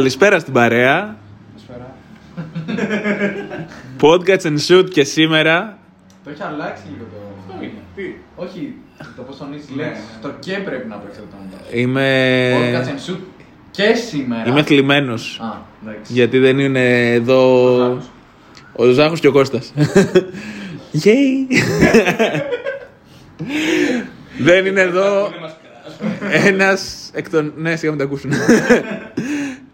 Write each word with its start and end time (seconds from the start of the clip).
Καλησπέρα 0.00 0.38
στην 0.38 0.52
παρέα. 0.52 1.16
Podcast 4.00 4.40
and 4.40 4.58
shoot 4.68 4.90
και 4.90 5.04
σήμερα. 5.04 5.78
Το 6.24 6.30
έχει 6.30 6.42
αλλάξει 6.42 6.82
λίγο 6.92 7.04
το. 7.10 7.16
Αυτό 7.38 7.64
είναι. 7.64 7.80
Τι; 7.96 8.02
Όχι, 8.36 8.74
το 9.16 9.22
πώς 9.22 9.36
τονίζεις 9.36 9.70
λέξει. 9.74 10.00
Το 10.22 10.32
και 10.38 10.56
πρέπει 10.64 10.88
να 10.88 10.96
παίξει 10.96 11.20
το 11.20 11.36
όνομα. 11.36 11.62
Είμαι. 11.72 12.52
Podcast 12.56 12.86
and 12.86 13.10
shoot 13.10 13.18
και 13.70 13.94
σήμερα. 13.94 14.48
Είμαι 14.48 14.62
θλιμμένος. 14.62 15.40
Α, 15.42 15.56
εντάξει. 15.82 16.12
Γιατί 16.12 16.38
δεν 16.38 16.58
είναι 16.58 17.12
εδώ. 17.12 17.82
Ο 18.72 18.84
Ζάχος 18.84 19.20
και 19.20 19.28
ο 19.28 19.32
Κώστας. 19.32 19.72
Yay! 21.04 21.52
δεν 24.38 24.66
είναι 24.66 24.80
εδώ 24.80 25.32
ένας 26.32 27.10
εκ 27.12 27.30
των... 27.30 27.52
Ναι, 27.56 27.76
σιγά 27.76 27.90
μην 27.90 28.00
τα 28.00 28.04
ακούσουν. 28.04 28.30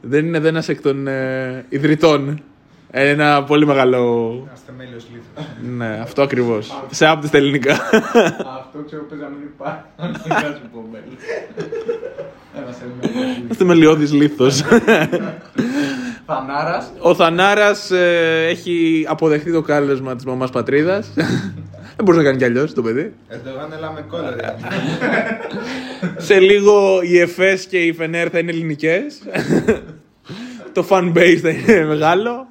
Δεν 0.00 0.26
είναι 0.26 0.36
εδώ 0.36 0.48
ένας 0.48 0.68
εκ 0.68 0.80
των 0.80 1.06
ε, 1.06 1.64
ιδρυτών. 1.68 2.42
Ένα 2.90 3.44
πολύ 3.44 3.66
μεγάλο... 3.66 4.48
Αστεμέλιος 4.52 5.06
λίθος. 5.12 5.50
Ναι, 5.76 5.98
αυτό 6.02 6.22
ακριβώς. 6.22 6.82
Σε 6.90 7.06
άπτες 7.06 7.30
τα 7.30 7.36
ελληνικά. 7.36 7.72
Αυτό 7.72 8.78
ξέρω 8.86 9.02
παίζει 9.02 9.24
να 9.24 9.30
μην 9.30 9.48
υπάρχει. 9.54 9.82
Δεν 9.96 10.36
θα 10.36 10.58
σου 10.62 10.70
πω 10.72 10.84
μέλη. 10.92 11.16
Ένα 12.56 12.72
σε 12.72 13.54
Θεμελιώδης 13.54 14.12
λίθος. 14.12 14.62
Φανάρα. 16.26 16.88
Ο 17.00 17.14
Θανάρας 17.14 17.90
ε, 17.90 18.46
έχει 18.48 19.06
αποδεχτεί 19.08 19.52
το 19.52 19.62
κάλεσμα 19.62 20.14
της 20.14 20.24
μαμάς 20.24 20.50
πατρίδας. 20.50 21.12
Δεν 21.96 22.04
μπορούσε 22.04 22.22
να 22.22 22.28
κάνεις 22.30 22.38
κι 22.38 22.44
αλλιώς 22.48 22.74
το 22.74 22.82
παιδί. 22.82 23.12
Ερντογάν 23.28 23.72
έλα 23.72 23.90
με 23.92 24.00
κόλλα 24.08 24.30
ρε. 24.30 24.54
Σε 26.16 26.38
λίγο 26.40 27.00
οι 27.02 27.18
ΕΦΕΣ 27.20 27.66
και 27.66 27.78
οι 27.78 27.92
Φενέρ 27.92 28.28
θα 28.32 28.38
είναι 28.38 28.50
ελληνικές. 28.50 29.18
το 30.72 30.86
fan 30.88 31.12
base 31.12 31.38
θα 31.42 31.48
είναι 31.50 31.84
μεγάλο. 31.84 32.46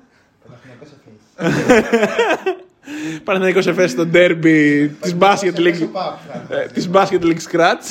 Παναθηναϊκός 3.23 3.67
ΕΦΕΣ 3.67 3.91
στο 3.91 4.07
derby 4.13 4.89
της 5.01 5.15
Basket 5.19 5.55
League. 5.57 5.87
ε, 6.49 6.65
Της 6.73 6.89
Basket 6.93 7.21
League 7.21 7.41
Scratch. 7.51 7.87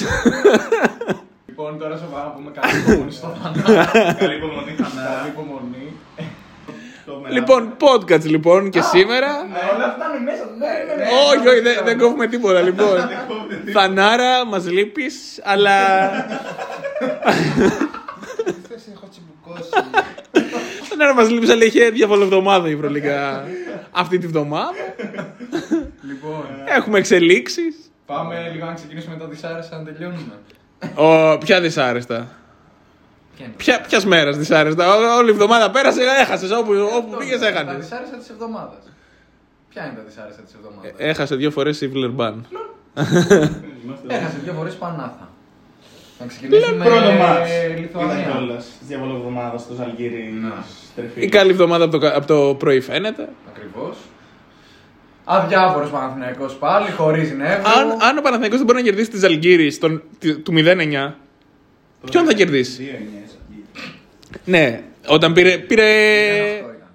Λοιπόν, 1.46 1.78
τώρα 1.78 1.96
σοβαρά 1.96 2.24
να 2.24 2.30
πούμε 2.30 2.50
καλή 2.60 2.78
υπομονή 2.86 3.12
στο 3.12 3.36
Φανάρα. 3.42 3.84
Καλή 4.18 4.36
υπομονή, 4.36 4.72
Καλή 4.76 4.88
Φανάρα. 4.88 5.26
υπομονή. 5.32 5.92
Το 7.06 7.16
μελά- 7.22 7.34
λοιπόν, 7.38 7.76
podcast 7.80 8.22
λοιπόν 8.24 8.70
και 8.70 8.80
σήμερα. 8.80 9.28
Ναι, 9.44 9.58
όλα 9.74 9.84
αυτά 9.86 10.04
είναι 10.14 10.24
μέσα. 10.30 10.44
Ναι, 10.58 10.66
ναι, 10.66 11.02
ναι. 11.04 11.10
Όχι, 11.36 11.48
όχι, 11.48 11.60
δεν, 11.60 11.76
δεν 11.84 11.98
κόβουμε 11.98 12.26
τίποτα 12.26 12.60
λοιπόν. 12.60 12.96
Θανάρα, 13.74 14.46
μας 14.46 14.70
λείπεις, 14.70 15.40
αλλά 15.44 15.76
Χθες 18.64 18.88
έχω 18.94 19.08
τσιμπουκώσει. 19.10 19.70
Θανάρα 20.88 21.14
μας 21.14 21.30
λείπεις, 21.30 21.50
αλλά 21.50 21.64
είχε 21.64 21.88
διαβολοβδομάδα 21.90 22.68
η 22.68 22.72
Ευρωλίγα 22.72 23.44
αυτή 23.90 24.18
τη 24.18 24.26
βδομάδα. 24.26 24.72
Λοιπόν, 26.02 26.44
Έχουμε 26.64 26.98
εξελίξεις. 26.98 27.76
πάμε 28.06 28.50
λίγο 28.52 28.66
να 28.66 28.72
ξεκινήσουμε 28.74 29.16
τα 29.16 29.26
δυσάρεστα 29.26 29.76
να 29.76 29.84
τελειώνουμε. 29.84 30.34
Ο, 30.94 31.38
ποια 31.38 31.60
δυσάρεστα; 31.60 32.28
Ποια 33.36 33.44
είναι; 33.46 33.54
Ποια, 33.56 33.80
ποιας 33.88 34.04
μέρας 34.06 34.36
δυσάρεστα. 34.36 34.94
Ό- 34.94 35.16
όλη 35.18 35.28
η 35.28 35.32
εβδομάδα 35.32 35.70
πέρασε, 35.70 36.00
έχασες. 36.20 36.50
Όπου, 36.50 36.72
όπου 36.72 36.96
Αυτό, 37.06 37.16
πήγες 37.16 37.40
Τα 37.40 37.46
έχανες. 37.46 37.76
δυσάρεστα 37.76 38.16
της 38.16 38.28
εβδομάδας. 38.28 38.82
Ποια 39.70 39.84
είναι 39.86 39.94
τα 39.96 40.02
δυσάρεστα 40.08 40.42
της 40.42 40.54
εβδομάδας; 40.54 40.92
Έχασε 40.96 41.36
δύο 41.36 41.50
φορές 41.50 41.80
η 41.80 41.88
Βιλερμπάν. 41.88 42.46
Έχασε 44.08 44.38
δύο 44.44 44.52
φορές 44.52 44.74
Πανάθα. 44.74 45.28
Να 46.20 46.26
ξεκινήσουμε 46.26 46.84
Πρώτο 46.84 47.00
με 47.00 47.16
μάτς. 47.16 47.50
Ήταν 47.64 47.78
Λιθουανία. 47.80 48.24
κιόλας 48.30 48.64
της 48.78 48.86
διαβολοβδομάδας 48.88 49.60
στο 49.60 49.74
Ζαλγίρι 49.74 50.38
Ναι. 50.42 50.50
στρεφή. 50.92 51.20
Η 51.20 51.28
καλή 51.28 51.50
εβδομάδα 51.50 51.84
από 51.84 51.92
το, 51.92 51.98
κα- 51.98 52.16
από 52.16 52.26
το 52.26 52.54
πρωί 52.54 52.80
φαίνεται. 52.80 53.28
Ακριβώς. 53.48 53.96
Αδιάφορο 55.24 55.88
Παναθυναϊκό 55.88 56.46
πάλι, 56.58 56.90
χωρίς 56.90 57.32
νεύρο. 57.32 57.62
Αν, 57.78 57.90
αν 58.08 58.18
ο 58.18 58.20
Παναθηναϊκός 58.20 58.56
δεν 58.58 58.66
μπορεί 58.66 58.78
να 58.78 58.84
κερδίσει 58.84 59.10
τη 59.10 59.18
Ζαλγκύρη 59.18 59.70
στον- 59.70 60.02
τη- 60.18 60.36
του 60.38 60.52
0-9, 60.52 61.16
ποιον 62.10 62.24
θα 62.24 62.32
κερδίσει; 62.32 62.82
Δύο 62.82 62.92
εννιές, 62.94 63.10
Ζαλγίρι. 63.10 63.23
Ναι, 64.44 64.82
όταν 65.06 65.32
πήρε. 65.32 65.58
πήρε... 65.58 65.82
Αυτό 66.50 66.70
ήταν. 66.76 66.88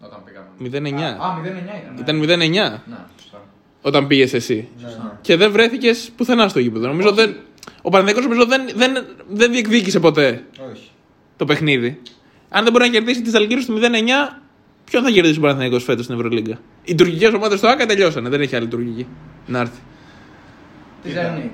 Όταν 0.00 0.22
πήγαμε. 0.24 0.90
0-9. 0.90 1.02
Α, 1.02 1.38
0-9 1.38 1.46
ήταν. 1.46 1.94
ναι. 1.94 2.00
Ήταν 2.00 2.20
0-9 2.22 2.50
Ναι, 2.86 2.96
σωστά. 3.20 3.42
όταν 3.82 4.06
πήγες 4.06 4.32
εσύ. 4.34 4.68
Σωστά. 4.82 5.18
Και 5.20 5.36
δεν 5.36 5.52
βρέθηκες 5.52 6.10
πουθενά 6.16 6.48
στο 6.48 6.58
γήπεδο. 6.58 6.86
Νομίζω 6.86 7.12
δεν, 7.12 7.36
ο 7.82 7.90
Παναθηναϊκός 7.90 8.24
νομίζω 8.24 8.46
δεν, 8.46 8.62
δεν, 8.74 9.06
δεν 9.28 9.50
διεκδίκησε 9.52 10.00
ποτέ 10.00 10.44
Όχι. 10.72 10.90
το 11.36 11.44
παιχνίδι. 11.44 12.00
Αν 12.48 12.62
δεν 12.64 12.72
μπορεί 12.72 12.84
να 12.84 12.90
κερδίσει 12.90 13.22
τη 13.22 13.30
Ζαλγκύρη 13.30 13.64
του 13.64 13.78
0-9, 13.78 14.38
ποιον 14.84 15.02
θα 15.02 15.10
κερδίσει 15.10 15.38
ο 15.38 15.40
Παναθηναϊκός 15.40 15.84
φέτος 15.84 16.04
στην 16.04 16.16
Ευρωλίγκα; 16.16 16.58
Οι 16.84 16.94
τουρκικές 16.94 17.32
ομάδες 17.32 17.58
στο 17.58 17.68
ΑΚΑ 17.68 17.86
τελειώσανε. 17.86 18.28
Δεν 18.28 18.40
έχει 18.40 18.56
άλλη 18.56 18.66
τουρκική 18.68 19.06
να 19.46 19.58
έρθει. 19.58 19.80
Τι 21.02 21.10
Zenit. 21.14 21.50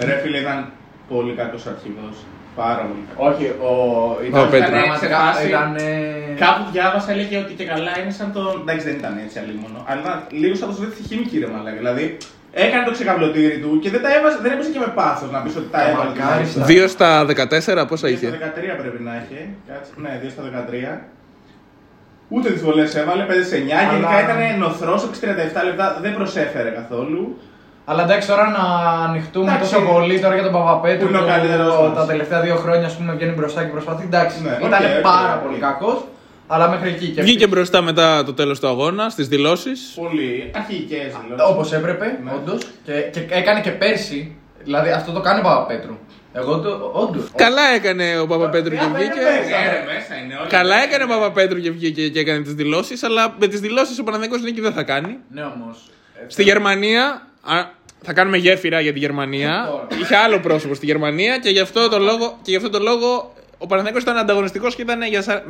Ρε 0.00 0.20
φίλε, 0.22 0.38
ήταν 0.38 0.72
πολύ 1.08 1.32
κακός 1.32 1.66
αρχηγός. 1.66 2.16
Πάρα 2.62 2.82
πολύ 2.88 3.04
κακός. 3.08 3.26
Όχι, 3.28 3.44
ο. 3.70 3.72
Ο 4.20 4.24
Ήταν 4.28 4.50
Πέτρος. 4.50 4.70
πραγματικά. 4.70 5.20
Σε 5.22 5.32
φάση- 5.32 5.48
Ήταν. 5.48 5.70
Κάπου 6.44 6.62
διάβασα, 6.74 7.10
έλεγε 7.14 7.36
ότι 7.44 7.52
και 7.58 7.66
καλά 7.72 7.92
είναι 8.00 8.12
σαν 8.18 8.28
το. 8.36 8.42
Εντάξει, 8.62 8.84
δεν 8.88 8.96
ήταν 9.00 9.14
έτσι 9.24 9.36
αλλήμωνο. 9.42 9.78
Αλλά 9.88 10.00
ήταν 10.04 10.16
λίγο 10.42 10.54
σαν 10.58 10.66
το 10.68 10.74
Σοβιέτ 10.76 10.94
χημική 11.08 11.36
ρε 11.42 11.48
μαλάκα. 11.52 11.76
Δηλαδή 11.82 12.04
έκανε 12.64 12.84
το 12.88 12.92
ξεκαβλωτήρι 12.96 13.56
του 13.62 13.70
και 13.82 13.90
δεν 13.94 14.02
τα 14.04 14.10
έβαζε, 14.16 14.38
δεν 14.44 14.52
έπαιζε 14.54 14.70
και 14.74 14.78
με 14.84 14.90
πάθος 14.98 15.30
να 15.34 15.38
πεις 15.42 15.56
ότι 15.60 15.68
τα 15.74 15.78
Τα 15.78 15.84
έβαλε. 15.90 16.08
μαρκάριστα. 16.10 16.64
2 16.70 16.84
στα 16.94 17.08
14 17.24 17.86
πόσα 17.90 18.06
Δύο 18.08 18.16
είχε; 18.16 18.26
στα 18.28 18.36
13 18.38 18.74
πρέπει 18.82 19.00
να 19.08 19.12
είχε. 19.20 19.40
Κάτσε. 19.68 19.90
Ναι, 20.04 20.12
2 20.22 20.28
στα 20.34 20.42
13. 20.42 20.94
Ούτε 22.28 22.50
τις 22.50 22.62
βολές 22.62 22.94
έβαλε, 22.94 23.24
5 23.30 23.44
σε 23.50 23.56
9. 23.56 23.78
Αλλά- 23.78 23.92
Γενικά 23.92 24.16
ήταν 24.24 24.58
νωθρός, 24.58 25.02
6 25.04 25.20
37 25.20 25.64
λεπτά 25.64 25.98
δεν 26.02 26.14
προσέφερε 26.14 26.68
καθόλου. 26.70 27.22
Αλλά 27.84 28.02
εντάξει, 28.02 28.28
τώρα 28.28 28.48
να 28.48 28.64
ανοιχτούμε 29.08 29.50
Εντάξει. 29.52 29.72
τόσο 29.72 29.86
πολύ 29.92 30.20
τώρα 30.20 30.34
για 30.34 30.42
τον 30.42 30.52
Παπαπέτρου. 30.52 31.06
Που 31.06 31.12
είναι 31.12 31.18
ο 31.22 31.24
που 31.24 31.28
καλύτερος 31.28 31.74
μας. 31.80 31.94
Τα 31.96 32.06
τελευταία 32.06 32.40
δύο 32.40 32.56
χρόνια, 32.56 32.86
ας 32.86 32.96
πούμε, 32.96 33.12
βγαίνει 33.12 33.32
μπροστά 33.32 33.64
και 33.64 33.70
προσπαθεί. 33.70 34.04
Εντάξει, 34.04 34.36
Ναι, 34.42 34.56
ήταν 34.66 34.84
OK, 34.84 34.96
OK, 34.96 35.02
πάρα 35.02 35.34
οκ. 35.34 35.42
πολύ 35.46 35.58
κακό. 35.58 36.08
Αλλά 36.46 36.68
μέχρι 36.68 36.88
εκεί 36.88 37.06
και 37.06 37.22
Βγήκε 37.22 37.46
μπροστά 37.46 37.82
μετά 37.82 38.24
το 38.24 38.32
τέλο 38.34 38.58
του 38.58 38.68
αγώνα 38.68 39.08
στις 39.08 39.22
δηλώσεις. 39.22 39.70
Πολύ 39.94 40.50
αρχηγικές 40.54 40.96
δηλώσεις. 41.22 41.52
Όπως 41.52 41.76
έπρεπε, 41.76 42.18
Ναι. 42.24 42.30
όντως. 42.36 42.58
Και, 42.84 42.92
και 42.92 43.20
έκανε 43.30 43.60
και 43.60 43.70
πέρσι. 43.70 44.36
Δηλαδή 44.64 44.90
αυτό 44.90 45.12
το 45.12 45.20
κάνει 45.20 45.40
ο 45.40 45.42
Παπαπέτρου. 45.42 45.96
Εγώ 46.32 46.58
το. 46.60 46.90
Όντως. 46.92 47.18
Καλά 47.36 47.62
έκανε 47.74 48.18
ο 48.18 48.26
Παπαπέτρου 48.26 48.70
και 48.74 48.86
βγήκε. 48.94 49.20
μέσα 49.94 50.14
είναι 50.24 50.34
όλα. 50.38 50.46
Καλά 50.48 50.76
έκανε 50.82 51.04
ο 51.04 51.06
Παπαπέτρου 51.06 51.60
και 51.60 51.70
βγήκε 51.70 52.08
και 52.08 52.18
έκανε 52.18 52.40
τι 52.42 52.50
δηλώσει, 52.52 52.94
αλλά 53.02 53.34
με 53.38 53.46
τι 53.46 53.56
δηλώσει 53.58 54.00
ο 54.00 54.04
Παναθηναϊκός 54.04 54.42
νίκη 54.42 54.60
δεν 54.60 54.72
θα 54.72 54.82
κάνει. 54.82 55.16
Ναι, 55.30 55.42
όμω. 55.42 55.74
Στη 56.26 56.42
Γερμανία, 56.42 57.04
α, 57.04 57.16
θα 58.02 58.12
κάνουμε 58.12 58.36
γέφυρα 58.36 58.80
για 58.80 58.92
τη 58.92 58.98
Γερμανία. 58.98 59.66
Τώρα. 59.70 59.86
Είχε 60.00 60.16
άλλο 60.16 60.40
πρόσωπο 60.40 60.74
στη 60.74 60.86
Γερμανία 60.86 61.38
και 61.38 61.48
γι' 61.50 61.60
αυτό 61.60 61.88
το 61.88 61.98
λόγο, 61.98 62.38
και 62.42 62.50
γι 62.50 62.56
αυτό 62.56 62.70
το 62.70 62.78
λόγο 62.78 63.32
ο 63.58 63.66
Παναθηναϊκός 63.66 64.02
ήταν 64.02 64.16
ανταγωνιστικός 64.16 64.74
και 64.74 64.82
ήταν 64.82 65.02
για, 65.02 65.22
σα- 65.22 65.42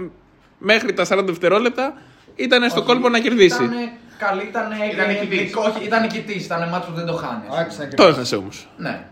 μέχρι 0.58 0.92
τα 0.92 1.04
40 1.04 1.22
δευτερόλεπτα 1.24 1.94
ήταν 2.34 2.70
στο 2.70 2.82
κόλπο 2.82 3.08
να 3.08 3.18
κερδίσει. 3.18 3.64
Ήταν 3.64 3.72
καλή, 4.18 4.42
ήταν. 4.42 4.66
Ήταν 4.92 5.08
νικητής. 5.08 5.54
Όχι, 5.54 5.84
ήταν 5.84 6.00
νικητής. 6.02 6.44
Ήταν 6.44 6.68
μάτσος 6.68 6.90
που 6.90 6.96
δεν 6.96 7.06
το 7.06 7.12
χάνεις. 7.12 7.58
Άξιζε 7.58 7.82
να 7.82 7.88
Το 7.94 8.06
έχασε 8.06 8.36
όμως. 8.36 8.68
Ναι. 8.76 9.04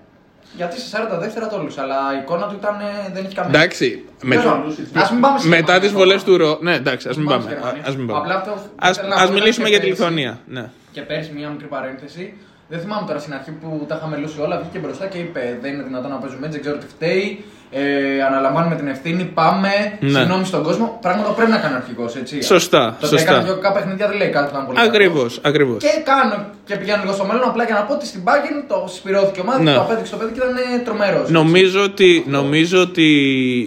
Γιατί 0.56 0.80
σε 0.80 0.86
40 1.14 1.18
δεύτερα 1.18 1.48
τόλους, 1.48 1.78
αλλά 1.78 1.96
η 2.14 2.18
εικόνα 2.22 2.46
του 2.46 2.54
ήταν, 2.60 2.80
ε, 2.80 3.10
δεν 3.12 3.24
έχει 3.24 3.34
καμία. 3.34 3.58
Εντάξει, 3.60 4.04
με, 4.22 4.34
Τέλος 4.36 4.50
πάντων, 4.50 4.74
Ας 5.02 5.10
μην 5.10 5.20
πάμε 5.20 5.38
στη 5.38 5.48
μετά 5.48 5.58
Γερμανία, 5.60 5.80
τις 5.80 5.92
βολές 5.92 6.12
όμως. 6.22 6.24
του 6.24 6.36
Ρο. 6.36 6.58
Ναι, 6.60 6.74
εντάξει, 6.74 7.08
ας 7.08 7.16
Ας 7.16 7.22
μην 7.22 7.30
στη 7.30 7.38
πάμε. 7.38 7.52
Γερμανία. 7.54 7.82
Ας 7.86 7.96
μην 7.96 8.06
πάμε. 8.06 8.18
Απλά 8.20 8.34
αυτό 8.36 8.52
Ας, 8.76 8.96
ήθελα 8.96 9.08
να 9.14 9.22
ας 9.22 9.26
πω 9.28 9.32
μιλήσουμε 9.32 9.64
και 9.68 9.70
για 9.70 9.80
τη 9.80 9.86
πέρσι. 9.86 10.00
Λιθουανία. 10.02 10.38
Ναι. 10.46 10.70
Και 10.92 11.00
πέρσι, 11.00 11.32
μια 11.36 11.48
μικρή 11.48 11.66
παρένθεση, 11.66 12.34
Δεν 12.72 12.80
θυμάμαι 12.80 13.06
τώρα 13.06 13.18
στην 13.24 13.34
αρχή 13.38 13.50
που 13.60 13.84
τα 13.88 13.94
είχαμε 13.98 14.16
λούσει 14.16 14.40
όλα, 14.40 14.56
βγήκε 14.62 14.78
μπροστά 14.84 15.06
και 15.12 15.18
είπε: 15.18 15.58
Δεν 15.62 15.72
είναι 15.72 15.82
δυνατόν 15.82 16.10
να 16.10 16.16
παίζουμε 16.16 16.46
έτσι, 16.46 16.58
δεν 16.58 16.60
ξέρω 16.60 16.76
τι 16.82 16.86
φταίει. 16.94 17.44
Ε, 17.74 18.22
αναλαμβάνουμε 18.28 18.74
την 18.80 18.88
ευθύνη, 18.94 19.24
πάμε. 19.24 19.68
Ναι. 20.00 20.08
Συγγνώμη 20.18 20.44
στον 20.44 20.62
κόσμο. 20.62 20.98
Πράγματα 21.00 21.28
που 21.28 21.34
πρέπει 21.34 21.50
να 21.50 21.58
κάνει 21.64 21.74
ο 21.74 21.76
αρχηγός, 21.76 22.16
έτσι. 22.16 22.42
Σωστά, 22.42 22.96
Το 23.00 23.06
σωστά. 23.06 23.30
έκανε 23.30 23.44
δύο 23.44 23.56
κάπα 23.58 23.74
παιχνίδια 23.78 24.06
δεν 24.08 24.16
λέει 24.16 24.28
κάτι 24.36 24.44
που 24.48 24.52
ήταν 24.54 24.66
πολύ 24.66 24.80
Ακριβώ, 24.80 25.16
κακός. 25.16 25.40
ακριβώς. 25.42 25.78
Και 25.82 25.92
κάνω 26.04 26.36
και 26.64 26.74
πηγαίνω 26.76 27.00
λίγο 27.02 27.12
στο 27.18 27.24
μέλλον 27.24 27.42
απλά 27.48 27.64
για 27.64 27.74
να 27.74 27.82
πω 27.82 27.92
ότι 27.94 28.06
στην 28.06 28.20
Bayern 28.26 28.58
το 28.68 28.84
συσπηρώθηκε 28.92 29.40
η 29.40 29.42
ομάδα, 29.46 29.62
Ναι. 29.62 29.74
το 29.74 29.80
απέδειξε 29.80 30.10
το 30.12 30.18
παιδί 30.18 30.32
και 30.32 30.40
ήταν 30.42 30.84
τρομερός. 30.84 31.30
Νομίζω 31.30 31.82
ότι, 31.82 32.24
νομίζω 32.26 32.80
ότι 32.80 33.08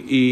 η... 0.06 0.22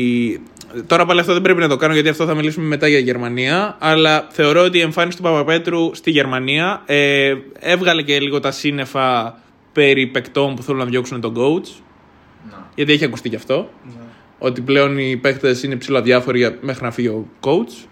Τώρα 0.87 1.05
πάλι 1.07 1.21
αυτό 1.21 1.33
δεν 1.33 1.43
πρέπει 1.43 1.61
να 1.61 1.69
το 1.69 1.77
κάνω 1.77 1.95
γιατί 1.95 2.09
αυτό 2.09 2.27
θα 2.27 2.35
μιλήσουμε 2.35 2.67
μετά 2.67 2.89
για 2.89 2.99
Γερμανία. 2.99 3.77
Αλλά 3.81 4.27
θεωρώ 4.31 4.63
ότι 4.63 4.79
η 4.79 4.81
εμφάνιση 4.81 5.17
του 5.17 5.23
Παπαπέτρου 5.23 5.95
στη 5.95 6.11
Γερμανία 6.11 6.83
ε, 6.87 7.35
έβγαλε 7.59 8.03
και 8.03 8.21
λίγο 8.21 8.41
τα 8.41 8.51
σύννεφα 8.51 9.39
περί 9.73 10.07
παικτών 10.07 10.55
που 10.55 10.63
θέλουν 10.63 10.81
να 10.81 10.87
διώξουν 10.87 11.21
τον 11.21 11.35
coach. 11.37 11.69
Γιατί 12.75 12.93
έχει 12.93 13.05
ακουστεί 13.05 13.29
και 13.29 13.37
αυτό. 13.37 13.71
Ότι 14.39 14.61
πλέον 14.61 14.99
οι 14.99 15.17
παίχτε 15.17 15.57
είναι 15.65 15.77
ψηλά 15.77 16.03
διάφοροι 16.03 16.39
για- 16.39 16.59
μέχρι 16.61 16.85
να 16.85 16.91
φύγει 16.91 17.09
ο 17.09 17.27
coach. 17.41 17.87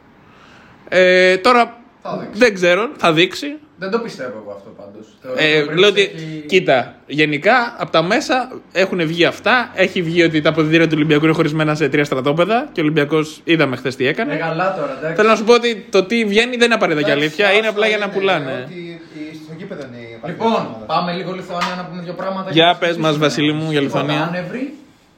Ε, 0.88 1.36
τώρα 1.36 1.80
Θα 2.02 2.18
δείξει. 2.18 2.38
δεν 2.38 2.54
ξέρω, 2.54 2.90
θα 2.96 3.12
δείξει. 3.12 3.46
Δεν 3.82 3.90
το 3.90 3.98
πιστεύω 3.98 4.42
εγώ 4.44 4.52
αυτό 4.56 4.70
πάντως. 4.76 5.06
Ε, 5.36 5.74
λέω 5.78 5.88
ότι, 5.88 6.10
κοίτα, 6.46 6.94
γενικά 7.06 7.74
από 7.78 7.90
τα 7.90 8.02
μέσα 8.02 8.52
έχουν 8.72 9.06
βγει 9.06 9.24
αυτά. 9.24 9.70
Έχει 9.74 10.02
βγει 10.02 10.22
ότι 10.22 10.40
τα 10.40 10.48
αποδητήρια 10.48 10.86
του 10.86 10.92
Ολυμπιακού 10.96 11.24
είναι 11.24 11.34
χωρισμένα 11.34 11.74
σε 11.74 11.88
τρία 11.88 12.04
στρατόπεδα 12.04 12.68
και 12.72 12.80
ο 12.80 12.82
Ολυμπιακός 12.82 13.40
είδαμε 13.44 13.76
χθες 13.76 13.96
τι 13.96 14.06
έκανε. 14.06 14.34
Ε, 14.34 14.36
καλά 14.36 14.74
τώρα, 14.74 14.96
εντάξει. 14.98 15.16
Θέλω 15.16 15.28
να 15.28 15.36
σου 15.36 15.44
πω 15.44 15.52
ότι 15.54 15.86
το 15.90 16.04
τι 16.04 16.24
βγαίνει 16.24 16.56
δεν 16.56 16.64
είναι 16.66 16.74
απαραίτητα 16.74 17.06
και 17.06 17.12
αλήθεια, 17.12 17.44
Εντάξει, 17.44 17.58
είναι 17.58 17.68
απλά 17.68 17.86
για 17.86 17.98
να 17.98 18.04
είναι 18.04 18.14
πουλάνε. 18.14 18.64
Ότι 18.66 18.74
η- 18.74 19.00
στο 19.44 19.52
γήπεδο 19.58 19.82
είναι 19.86 19.96
η 20.24 20.26
Λοιπόν, 20.26 20.76
πάμε 20.86 21.12
λίγο 21.12 21.32
Λιθουανία 21.32 21.74
να 21.76 21.84
πούμε 21.84 22.02
δύο 22.02 22.12
πράγματα. 22.12 22.50
Για 22.50 22.64
να 22.64 22.70
πες 22.76 22.88
συζητήσουμε. 22.88 23.08
μας, 23.08 23.18
Βασίλη 23.18 23.52
μου, 23.52 23.70
για 23.70 23.80
Τίποτα 23.80 24.00
Λιθουανία. 24.02 24.26
Άνευρη, 24.26 24.74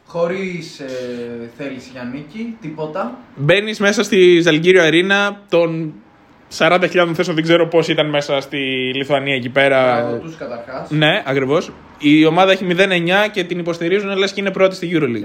χωρίς 0.06 0.78
ε, 0.81 0.87
θέληση 1.56 1.88
για 1.93 2.11
νίκη, 2.12 2.56
τίποτα. 2.61 3.19
Μπαίνεις 3.37 3.78
μέσα 3.81 4.02
στη 4.02 4.40
Ζαλγκύριο 4.40 4.82
Αρίνα, 4.82 5.40
των 5.49 5.93
40.000 6.58 7.10
θέσεων 7.14 7.34
δεν 7.34 7.42
ξέρω 7.44 7.68
πώς 7.68 7.88
ήταν 7.88 8.08
μέσα 8.08 8.40
στη 8.40 8.56
Λιθουανία 8.94 9.34
εκεί 9.34 9.48
πέρα. 9.48 10.00
Μπράβο 10.00 10.16
τους 10.16 10.36
καταρχάς. 10.36 10.90
Ναι, 10.90 11.22
ακριβώς. 11.26 11.72
Η 11.98 12.24
ομάδα 12.24 12.52
έχει 12.52 12.66
0-9 12.70 13.28
και 13.32 13.44
την 13.44 13.58
υποστηρίζουν 13.58 14.16
λες 14.16 14.32
και 14.32 14.40
είναι 14.40 14.50
πρώτη 14.50 14.74
στη 14.74 14.88
Και 14.88 14.96
0-30 14.98 15.02
Euroleague. 15.02 15.20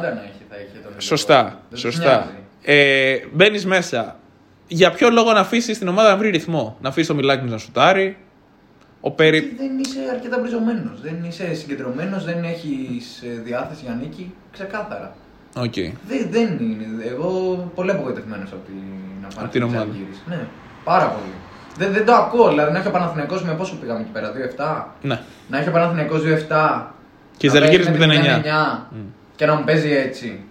να 0.00 0.22
έχει, 0.22 0.42
θα 0.48 0.56
είχε 0.56 0.78
τον 0.82 0.92
Σωστά, 0.98 1.42
Δεν 1.44 1.54
τους 1.70 1.80
σωστά. 1.80 2.14
νοιάζει. 2.14 2.36
Ε, 2.62 3.16
Μπαίνεις 3.32 3.66
μέσα. 3.66 4.16
Για 4.66 4.90
ποιο 4.90 5.10
λόγο 5.10 5.32
να 5.32 5.40
αφήσεις 5.40 5.78
την 5.78 5.88
ομάδα 5.88 6.08
να 6.10 6.16
βρει 6.16 6.30
ρυθμό; 6.30 6.76
Να 6.80 6.88
αφήσεις 6.88 7.08
το 7.08 7.14
Μιλάκη 7.14 7.44
να 7.44 7.58
σουτάρει. 7.58 8.16
Ο 9.00 9.10
Πέρι. 9.10 9.38
Γιατί 9.38 9.54
δεν 9.56 9.78
είσαι 9.78 9.98
αρκετά 10.14 10.38
μπριζωμένο. 10.38 10.92
Δεν 11.02 11.24
είσαι 11.28 11.54
συγκεντρωμένος, 11.54 12.24
δεν 12.24 12.44
έχεις 12.44 13.22
διάθεση 13.44 13.80
για 13.84 13.98
νίκη. 14.02 14.34
Ξεκάθαρα. 14.52 15.14
Οκ. 15.56 15.74
Δεν, 16.08 16.26
δεν 16.30 16.48
είναι. 16.60 16.86
Εγώ 17.10 17.30
πολύ 17.74 17.90
απογοητευμένος 17.90 18.52
από 18.52 18.60
την 18.66 19.40
Από 19.40 19.48
την 19.48 19.62
ομάδα. 19.62 19.86
Ναι, 20.26 20.46
πάρα 20.84 21.04
πολύ. 21.04 21.32
Δεν, 21.76 21.92
δεν 21.92 22.04
το 22.04 22.12
ακούω. 22.12 22.48
Δηλαδή 22.48 22.72
να 22.72 22.78
έχει 22.78 22.88
ο 22.88 22.90
Παναθηναϊκός 22.90 23.42
με 23.42 23.52
πόσο 23.52 23.76
πήγαμε 23.76 24.00
εκεί 24.00 24.10
πέρα, 24.10 24.32
2-7. 24.32 24.84
Ναι. 25.02 25.20
Να 25.48 25.58
έχει 25.58 25.68
ο 25.68 25.72
Παναθηναϊκός 25.72 26.20
2-7. 26.20 26.82
Και 27.36 27.46
η 27.46 27.50
να 27.50 27.58
παίζει 27.58 27.82
Ζαλγκύρης 27.82 27.88
με 27.88 27.96
τη 27.96 28.04
0-9. 28.04 28.98
0-9 28.98 29.06
Και 29.36 29.46
να 29.46 29.54
μου 29.54 29.64
παίζει 29.64 29.92
έτσι. 29.92 30.44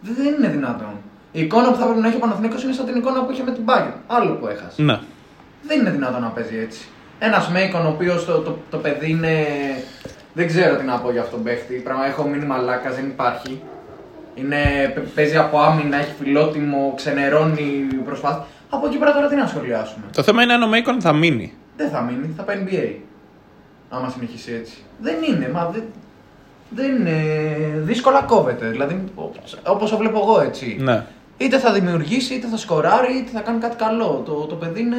Δεν 0.00 0.34
είναι 0.34 0.48
δυνατόν. 0.48 0.94
Η 1.32 1.40
εικόνα 1.40 1.70
που 1.70 1.76
θα 1.76 1.84
πρέπει 1.84 2.00
να 2.00 2.06
έχει 2.06 2.16
ο 2.16 2.18
Παναθηναϊκός 2.18 2.62
είναι 2.62 2.72
σαν 2.72 2.86
την 2.86 2.96
εικόνα 2.96 3.24
που 3.24 3.32
είχε 3.32 3.42
με 3.42 3.52
την 3.52 3.62
Bayern. 3.66 3.96
Άλλο 4.06 4.32
που 4.32 4.46
έχασε. 4.46 4.82
Ναι. 4.82 4.98
Δεν 5.66 5.80
είναι 5.80 5.90
δυνατόν 5.90 6.20
να 6.20 6.28
παίζει 6.28 6.58
έτσι. 6.58 6.86
Ένας 7.18 7.48
Macon 7.48 7.86
ο 7.86 7.88
οποίος 7.88 8.24
το, 8.24 8.38
το, 8.38 8.58
το 8.70 8.76
παιδί 8.76 9.10
είναι. 9.10 9.46
Δεν 10.34 10.46
ξέρω 10.46 10.76
τι 10.76 10.84
να 10.84 10.98
πω 10.98 11.10
για 11.10 11.20
αυτόν 11.20 11.38
τον 11.38 11.44
παίχτη. 11.44 11.74
Πράγμα 11.74 12.06
έχω 12.06 12.22
μείνει 12.28 12.44
μαλάκας, 12.44 12.94
δεν 12.94 13.06
υπάρχει. 13.06 13.62
Είναι, 14.34 14.56
παι- 14.94 15.08
παίζει 15.14 15.36
από 15.36 15.58
άμυνα, 15.60 15.96
έχει 15.96 16.12
φιλότιμο, 16.18 16.92
ξενερώνει 16.96 17.86
προσπάθεια. 18.04 18.46
Από 18.70 18.86
εκεί 18.86 18.96
πέρα 18.96 19.12
τώρα 19.12 19.28
τι 19.28 19.34
να 19.36 19.46
σχολιάσουμε; 19.46 20.04
Το 20.14 20.22
θέμα 20.22 20.42
είναι 20.42 20.52
αν 20.52 20.62
ο 20.62 20.66
Μέικον 20.68 21.00
θα 21.00 21.12
μείνει. 21.12 21.52
Δεν 21.76 21.90
θα 21.90 22.00
μείνει, 22.00 22.34
θα 22.36 22.42
πάει 22.42 22.64
NBA. 22.68 22.94
Άμα 23.90 24.08
συνεχίσει 24.08 24.52
έτσι. 24.52 24.76
Δεν 25.00 25.14
είναι, 25.28 25.48
μα 25.48 25.70
δεν. 25.72 25.82
Δεν 26.70 26.94
είναι. 26.96 27.22
Δύσκολα 27.76 28.22
κόβεται. 28.22 28.66
Δηλαδή, 28.66 29.04
όπως 29.66 29.90
το 29.90 29.96
βλέπω 29.96 30.18
εγώ 30.18 30.40
έτσι. 30.40 30.76
Ναι. 30.80 31.04
Είτε 31.36 31.58
θα 31.58 31.72
δημιουργήσει, 31.72 32.34
είτε 32.34 32.46
θα 32.46 32.56
σκοράρει, 32.56 33.16
είτε 33.16 33.30
θα 33.34 33.40
κάνει 33.40 33.58
κάτι 33.60 33.76
καλό. 33.76 34.22
Το, 34.26 34.32
το 34.32 34.54
παιδί 34.54 34.80
είναι 34.80 34.96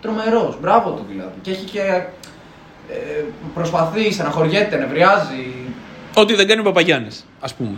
τρομερός. 0.00 0.60
Μπράβο 0.60 0.90
του 0.90 1.04
δηλαδή. 1.10 1.32
Και 1.42 1.50
έχει 1.50 1.64
και. 1.64 1.80
Ε, 2.90 3.22
προσπαθεί, 3.54 4.12
στεναχωριέται, 4.12 4.76
νευριάζει. 4.76 5.46
Ό,τι 6.14 6.34
δεν 6.34 6.46
κάνει 6.46 6.60
ο 6.60 6.64
Παπαγιάννης, 6.64 7.26
ας 7.40 7.54
πούμε. 7.54 7.76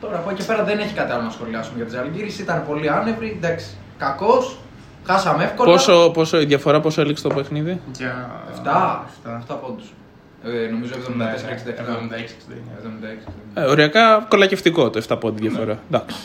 Τώρα 0.00 0.16
από 0.16 0.30
εκεί 0.30 0.40
και 0.40 0.46
πέρα 0.46 0.64
δεν 0.64 0.78
έχει 0.78 0.94
κάτι 0.94 1.12
άλλο 1.12 1.22
να 1.22 1.30
σχολιάσουμε 1.30 1.76
για 1.76 1.84
τη 1.84 1.90
Ζαλγκύρης. 1.90 2.38
Ήταν 2.38 2.64
πολύ 2.66 2.90
άνευρη. 2.90 3.34
Εντάξει. 3.42 3.66
Κακός. 3.98 4.56
Χάσαμε 5.06 5.44
εύκολα. 5.44 5.70
Πόσο, 5.70 6.10
πόσο, 6.10 6.40
η 6.40 6.44
διαφορά 6.44 6.80
πόσο 6.80 7.00
έληξε 7.00 7.22
το 7.28 7.34
παιχνίδι; 7.34 7.80
Για 7.96 8.30
7. 8.64 9.04
7 9.48 9.56
πόντους. 9.62 9.92
Ε, 10.44 10.70
νομίζω 10.70 10.92
74-67. 10.94 10.98
Ναι, 12.48 12.54
76. 13.24 13.32
Ε, 13.54 13.60
οριακά 13.64 14.26
κολακευτικό 14.28 14.90
το 14.90 15.02
7 15.08 15.16
πόντι 15.20 15.48
διαφορά. 15.48 15.78
Εντάξει. 15.90 16.16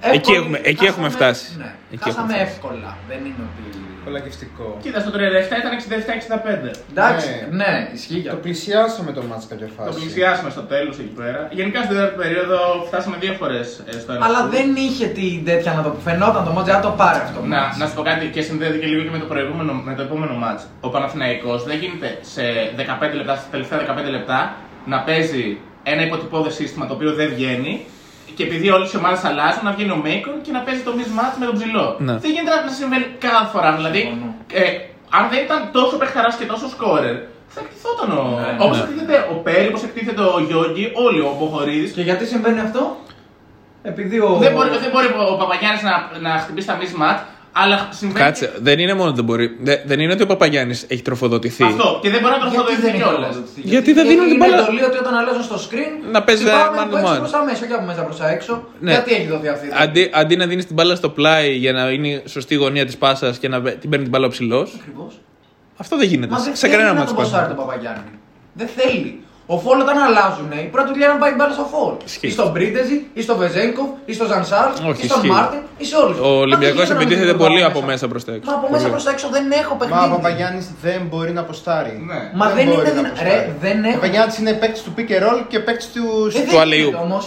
Εκεί 0.00 0.32
έχουμε- 0.32 0.60
εκεί 0.62 0.84
έχουμε 0.84 1.08
φτάσει. 1.08 1.54
Ναι. 1.58 1.74
Εκεί 1.90 2.02
Χάσαμε 2.02 2.32
έχουμε 2.32 2.44
φτάσει. 2.44 2.52
εύκολα. 2.54 2.96
Δεν 3.08 3.18
είναι 3.18 3.34
ότι. 3.38 3.78
Κολακευτικό. 4.04 4.66
Κοίτα, 4.82 5.00
στο 5.00 5.10
37 5.10 5.16
ήταν 5.62 5.72
67-65. 5.72 6.70
Εντάξει, 6.90 7.28
Ναι. 7.50 7.56
ναι, 7.64 7.72
ισχύει 7.94 8.14
για 8.24 8.30
Το 8.30 8.36
αυτό. 8.36 8.42
πλησιάσαμε 8.46 9.10
το 9.12 9.22
μάτς 9.30 9.46
κάποια 9.50 9.66
Το 9.66 9.72
φάση. 9.76 9.98
πλησιάσαμε 10.00 10.50
στο 10.50 10.62
τέλος 10.72 10.94
εκεί 11.02 11.12
πέρα. 11.20 11.40
Γενικά 11.58 11.78
στην 11.82 11.92
τέταρτη 11.94 12.16
περίοδο 12.22 12.56
φτάσαμε 12.88 13.16
δύο 13.20 13.32
φορές 13.40 13.66
στο 14.02 14.12
ένα. 14.12 14.24
Αλλά 14.26 14.38
σουτ. 14.42 14.50
δεν 14.56 14.68
είχε 14.86 15.06
την 15.18 15.44
τέτοια 15.44 15.72
να 15.78 15.82
το 15.82 15.90
φαινόταν 16.06 16.44
το 16.44 16.52
μάτζ, 16.56 16.68
αν 16.70 16.80
το 16.80 16.92
πάρει 17.02 17.18
αυτό. 17.26 17.40
το 17.40 17.46
Να, 17.46 17.60
μάτς. 17.60 17.76
να 17.80 17.86
σου 17.86 17.94
πω 17.94 18.02
κάτι 18.10 18.26
και 18.34 18.42
συνδέεται 18.48 18.76
και 18.82 18.86
λίγο 18.86 19.02
και 19.06 19.10
με 19.16 19.18
το, 19.18 19.28
προηγούμενο, 19.32 19.72
με 19.88 19.94
το 19.94 20.02
επόμενο 20.02 20.34
μάτς. 20.42 20.62
Ο 20.80 20.88
Παναθηναϊκός 20.94 21.64
δεν 21.68 21.76
γίνεται 21.82 22.08
σε 22.34 22.42
15 22.76 23.14
λεπτά, 23.20 23.34
στα 23.40 23.46
τελευταία 23.50 23.78
15 23.78 24.10
λεπτά, 24.16 24.38
να 24.92 24.98
παίζει 25.06 25.58
ένα 25.82 26.02
υποτυπώδες 26.08 26.54
σύστημα 26.54 26.86
το 26.86 26.94
οποίο 26.94 27.12
δεν 27.14 27.28
βγαίνει 27.34 27.84
και 28.38 28.44
επειδή 28.48 28.66
όλε 28.76 28.86
οι 28.92 28.96
ομάδε 29.02 29.18
αλλάζουν, 29.28 29.64
να 29.68 29.72
βγαίνει 29.74 29.92
ο 29.98 30.00
Μέικον 30.04 30.36
και 30.44 30.52
να 30.56 30.60
παίζει 30.66 30.82
το 30.88 30.92
mismatch 30.98 31.34
με 31.40 31.46
τον 31.48 31.54
ψηλό. 31.58 31.86
Ναι. 32.06 32.14
Δεν 32.24 32.30
γίνεται 32.34 32.52
να 32.68 32.72
συμβαίνει 32.80 33.06
κάθε 33.26 33.48
φορά. 33.52 33.70
Δηλαδή, 33.78 34.00
Συμφωνώ. 34.00 34.34
ε, 34.62 34.64
αν 35.18 35.24
δεν 35.30 35.40
ήταν 35.46 35.60
τόσο 35.78 35.94
παιχταράς 36.00 36.34
και 36.38 36.46
τόσο 36.52 36.66
σκόρερ, 36.74 37.16
θα 37.54 37.60
εκτιθόταν 37.64 38.08
ο. 38.18 38.22
Ναι, 38.40 38.50
Όπως 38.64 38.76
ναι. 38.76 38.82
εκτίθεται 38.82 39.16
ο 39.32 39.34
Πέρι, 39.46 39.66
όπω 39.72 39.80
εκτίθεται 39.88 40.22
ο 40.34 40.38
Γιώργη, 40.48 40.84
όλοι 41.06 41.20
ο 41.28 41.30
Μποχορίδη. 41.38 41.86
Και 41.96 42.02
γιατί 42.08 42.24
συμβαίνει 42.32 42.60
αυτό, 42.66 42.82
επειδή 43.90 44.16
ο. 44.26 44.30
Δεν 44.44 44.52
μπορεί, 44.54 44.68
δεν 44.84 44.90
μπορεί 44.92 45.06
ο 45.32 45.36
Παπαγιάννης 45.42 45.82
να, 45.88 45.94
να 46.26 46.32
χτυπήσει 46.42 46.66
τα 46.70 46.76
mismatch, 46.80 47.20
αλλά 47.62 47.88
συμβαίνει. 47.92 48.24
Κάτσε, 48.24 48.52
δεν 48.60 48.78
είναι 48.78 48.94
μόνο 48.94 49.06
ότι 49.06 49.16
δεν 49.16 49.24
μπορεί. 49.24 49.56
δε- 49.60 49.76
δεν 49.86 50.00
είναι 50.00 50.12
ότι 50.12 50.22
ο 50.22 50.26
Παπαγιάννης 50.26 50.84
έχει 50.88 51.02
τροφοδοτηθεί. 51.02 51.64
Αυτό. 51.64 51.98
Και 52.02 52.10
δεν 52.10 52.20
μπορεί 52.20 52.32
να 52.32 52.38
Γιατί 52.38 52.54
τροφοδοτηθεί 52.54 52.80
δεν 52.86 52.94
είναι 52.94 53.02
κιόλας. 53.04 53.20
τροφοδοτική, 53.34 53.68
Γιατί 53.68 53.92
δεν 53.92 54.06
δίνουν 54.08 54.24
την 54.24 54.34
είναι 54.34 54.46
μπάλα. 54.46 54.62
εντολή 54.62 54.82
ότι 54.84 54.98
όταν 54.98 55.14
αλλάζουν 55.14 55.42
στο 55.42 55.56
screen. 55.66 55.92
Να 56.12 56.22
παίζει 56.22 56.42
την 56.44 56.52
μπάλα 56.52 56.82
από 56.82 56.96
to 56.96 56.98
έξω. 57.00 57.18
προς 57.18 57.30
τα 57.30 57.44
μέσα, 57.44 57.64
όχι 57.64 57.72
από 57.72 57.84
μέσα 57.84 58.02
προς 58.02 58.16
τα 58.16 58.28
έξω. 58.30 58.52
Ναι. 58.80 58.90
Γιατί 58.90 59.12
έχει 59.14 59.26
δοθεί 59.26 59.48
αυτή 59.48 59.64
η 59.66 59.68
εντολή; 59.68 59.82
Αντί, 59.88 60.10
αντί 60.14 60.36
να 60.36 60.46
δίνεις 60.46 60.66
την 60.66 60.74
μπάλα 60.74 60.94
στο 60.94 61.08
πλάι 61.08 61.52
για 61.64 61.72
να 61.72 61.90
είναι 61.90 62.22
σωστή 62.26 62.54
η 62.54 62.56
γωνία 62.56 62.84
της 62.86 62.96
πάσας 62.96 63.38
και 63.38 63.48
να 63.48 63.56
την 63.62 63.88
παίρνει 63.90 64.04
την 64.04 64.12
μπάλα 64.12 64.26
ο 64.26 64.30
ψηλός, 64.30 64.76
Ακριβώς. 64.80 65.12
αυτό 65.76 65.96
δεν 65.96 66.06
γίνεται. 66.08 66.32
Μα 66.32 66.38
δεν 66.40 66.54
σε 66.56 66.60
θέλει 66.60 66.72
κανένα 66.72 66.92
να 66.92 66.98
ματς 66.98 67.09
να 67.09 67.14
τον 67.14 67.24
ποστάρει 67.24 67.46
τον 67.46 67.56
Παπαγιάννη. 67.56 68.10
Δεν 68.52 68.68
θέλει. 68.76 69.22
Ο 69.50 69.58
Fall 69.58 69.78
όταν 69.80 69.98
αλλάζουν, 69.98 70.50
η 70.66 70.68
πρώτη 70.74 70.88
δουλειά 70.92 71.06
είναι 71.06 71.14
να 71.14 71.20
πάει 71.24 71.32
μπάλα 71.36 71.52
στο 71.58 71.66
Fall. 71.72 71.94
Ισχύει. 72.04 72.26
Ή 72.26 72.30
στον 72.30 72.50
Πρίντεζη, 72.50 72.96
ή 73.18 73.22
στον 73.22 73.36
Βεζένκοφ, 73.42 73.88
ή 74.04 74.12
στον 74.12 74.26
Σαν 74.26 74.44
Ρος, 74.44 74.68
Όχι, 74.90 75.04
ή 75.04 75.08
στον 75.08 75.18
ισχύει. 75.20 75.30
Μάρτιν, 75.34 75.58
ή 75.78 75.84
σε 75.84 75.96
όλους. 75.96 76.18
Ο 76.18 76.28
Ολυμπιακός 76.46 76.90
επιτίθεται 76.90 77.34
πολύ 77.34 77.62
από 77.64 77.82
μέσα 77.82 78.08
προς 78.08 78.24
τα 78.24 78.32
έξω. 78.32 78.50
Μα 78.50 78.56
από 78.56 78.66
Πολύ. 78.66 78.72
μέσα 78.76 78.88
προς 78.94 79.04
τα 79.04 79.10
έξω 79.10 79.28
δεν 79.28 79.44
έχω 79.62 79.74
Μα 79.74 79.84
ο 79.84 79.88
παιχνίδι. 79.88 80.08
Παπαγιάννης 80.14 80.66
δεν 80.82 81.00
μπορεί 81.10 81.32
να 81.32 81.40
αποστάρει. 81.40 81.94
Ναι. 82.10 82.20
Μα 82.40 82.46
δεν 82.56 82.64
μπορεί 82.66 82.78
είναι 82.80 82.88
να 82.88 82.94
δυνα- 82.96 83.08
αποστάρει. 83.08 83.30
Ρε, 83.30 83.54
δεν 83.60 83.84
Ο 83.84 83.88
έχω. 83.88 83.94
Παπαγιάννης 83.98 84.38
είναι 84.38 84.52
παίκτης 84.52 84.82
του 84.82 84.92
pick 84.96 85.10
and 85.16 85.22
roll 85.26 85.38
και 85.52 85.58
παίκτης 85.66 85.88
του. 85.94 86.04
Ε, 86.36 86.40
του 86.44 86.50
δεν 86.50 86.60
αλλιού. 86.60 86.76
γίνεται 86.88 87.02
όμως. 87.08 87.24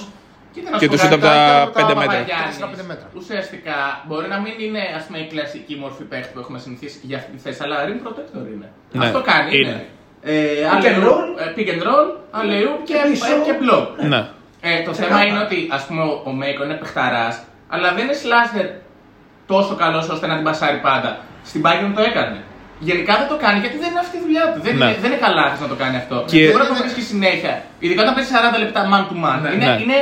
Κοίτα 0.53 0.69
να 0.69 0.77
Και 0.77 0.85
σου 0.85 0.91
του 0.91 0.97
πω 0.97 1.03
σούτ 1.03 1.13
από 1.13 1.21
κάτι. 1.25 1.37
τα 1.37 1.61
από 1.61 1.73
τα 1.73 1.79
5 1.81 1.93
Ο 1.93 1.97
μέτρα. 2.01 2.17
Παπαγιάννης, 2.17 2.55
4-5 2.57 2.83
μέτρα. 2.91 3.07
Ουσιαστικά 3.19 3.77
μπορεί 4.07 4.27
να 4.33 4.37
μην 4.43 4.53
είναι 4.65 4.81
ας 4.97 5.03
πούμε, 5.05 5.17
η 5.25 5.27
κλασική 5.33 5.73
μορφή 5.83 6.03
παίχτη 6.11 6.29
που 6.33 6.39
έχουμε 6.43 6.59
συνηθίσει 6.65 6.97
για 7.09 7.17
αυτή 7.21 7.29
τη 7.35 7.39
θέση, 7.45 7.59
αλλά 7.65 7.75
ring 7.87 7.99
protector 8.07 8.43
είναι. 8.55 8.67
Ναι, 8.97 9.05
Αυτό 9.05 9.19
κάνει. 9.31 9.49
είναι. 9.59 9.77
Είναι. 10.25 10.33
Ε, 10.33 10.69
Pick 10.71 10.83
and 10.83 11.03
alley-oop, 11.03 11.07
roll. 11.07 11.27
ε, 11.43 11.45
pick 11.55 11.67
and 11.73 11.81
roll, 11.87 12.07
alley-oop 12.39 12.79
και, 12.83 12.93
Και 12.93 13.09
πίσω. 13.09 13.25
ε, 13.25 13.45
και 13.47 13.53
block. 13.63 13.87
Ναι. 14.11 14.21
Ε, 14.61 14.75
το 14.85 14.93
θέμα 14.93 15.07
Ξεκάθαρα. 15.07 15.25
είναι 15.29 15.39
ότι 15.47 15.67
ας 15.71 15.83
πούμε, 15.85 16.01
ο- 16.03 16.21
ο 16.25 16.31
Μέικο 16.31 16.63
είναι 16.63 16.73
παιχταράς, 16.73 17.35
αλλά 17.73 17.93
δεν 17.95 18.03
είναι 18.03 18.13
σλάστερ 18.13 18.65
τόσο 19.47 19.75
καλός 19.75 20.09
ώστε 20.09 20.27
να 20.27 20.35
την 20.35 20.43
πασάρει 20.43 20.77
πάντα. 20.77 21.17
Στην 21.49 21.61
Bayern 21.65 21.91
το 21.95 22.01
έκανε. 22.01 22.37
Γενικά 22.79 23.13
δεν 23.17 23.27
το 23.27 23.37
κάνει 23.45 23.59
γιατί 23.59 23.77
δεν 23.77 23.89
είναι 23.89 23.99
αυτή 24.05 24.17
η 24.17 24.19
δουλειά 24.25 24.43
του. 24.53 24.59
Δεν, 24.61 24.75
Ναι. 24.77 24.85
είναι, 24.85 24.97
δεν 25.01 25.11
είναι 25.11 25.19
καλά 25.27 25.57
να 25.61 25.67
το 25.67 25.75
κάνει 25.83 25.95
αυτό. 26.03 26.15
Και- 26.27 26.41
Δεν 26.45 26.51
μπορεί 26.51 26.63
να 26.63 26.69
το 26.69 26.75
βρίσκει 26.83 27.01
συνέχεια. 27.01 27.53
Ειδικά 27.79 28.01
όταν 28.01 28.13
παίζει 28.15 28.29
40 28.35 28.57
λεπτά 28.63 28.81
man 28.91 29.03
to 29.09 29.15
man. 29.25 29.37
Ναι. 29.41 29.49
είναι, 29.55 29.65
Ναι. 29.65 29.81
είναι 29.83 29.97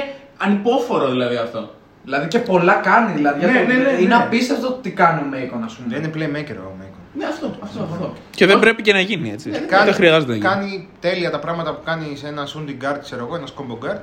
ανυπόφορο 0.45 1.05
δηλαδή 1.09 1.35
αυτό. 1.35 1.61
Δηλαδή 2.03 2.27
και 2.27 2.39
πολλά 2.39 2.73
κάνει. 2.73 3.11
Δηλαδή, 3.19 3.45
Ναι, 3.45 3.51
για 3.51 3.61
το- 3.61 3.67
ναι, 3.67 3.73
ναι, 3.73 3.89
είναι 4.03 4.15
ναι. 4.15 4.23
απίστευτο 4.23 4.67
τι 4.83 4.89
κάνει 4.91 5.19
ο 5.25 5.27
Μέικον, 5.29 5.63
ας 5.63 5.73
πούμε. 5.73 5.87
Δεν 5.93 5.97
είναι 6.03 6.11
playmaker 6.15 6.57
ο 6.71 6.73
Μέικον. 6.79 6.88
Ναι, 7.19 7.25
αυτό, 7.25 7.47
αυτό, 7.63 7.79
αυτό. 7.91 8.13
Και 8.35 8.45
δεν 8.45 8.59
πρέπει 8.59 8.81
και 8.81 8.93
να 8.93 8.99
γίνει 8.99 9.31
έτσι. 9.31 9.49
δεν 9.85 9.93
χρειάζεται 9.93 10.31
να 10.31 10.37
γίνει. 10.37 10.47
κάνει 10.47 10.87
τέλεια 10.99 11.29
τα 11.31 11.39
πράγματα 11.39 11.73
που 11.75 11.81
κάνει 11.85 12.15
σε 12.15 12.27
ένα 12.27 12.43
shooting 12.51 12.77
guard, 12.83 12.97
ξέρω 13.01 13.25
εγώ, 13.25 13.35
ένας 13.35 13.53
combo 13.57 13.85
guard. 13.85 13.99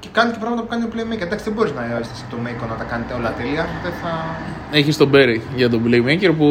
Και 0.00 0.08
κάνει 0.12 0.30
και 0.32 0.38
πράγματα 0.38 0.62
που 0.62 0.68
κάνει 0.68 0.84
ο 0.84 0.88
playmaker. 0.94 1.20
Εντάξει, 1.28 1.44
δεν 1.44 1.52
μπορείς 1.52 1.72
να 1.72 1.82
είστε 2.00 2.14
σε 2.14 2.24
το 2.30 2.36
Macon 2.36 2.66
να 2.66 2.74
τα 2.74 2.84
κάνετε 2.84 3.14
όλα 3.14 3.32
τέλεια. 3.38 3.66
Δεν 3.82 3.92
θα. 4.02 4.36
Έχεις 4.78 4.96
τον 4.96 5.08
Perry 5.08 5.42
για 5.56 5.70
τον 5.70 5.80
Playmaker 5.86 6.32
που... 6.38 6.46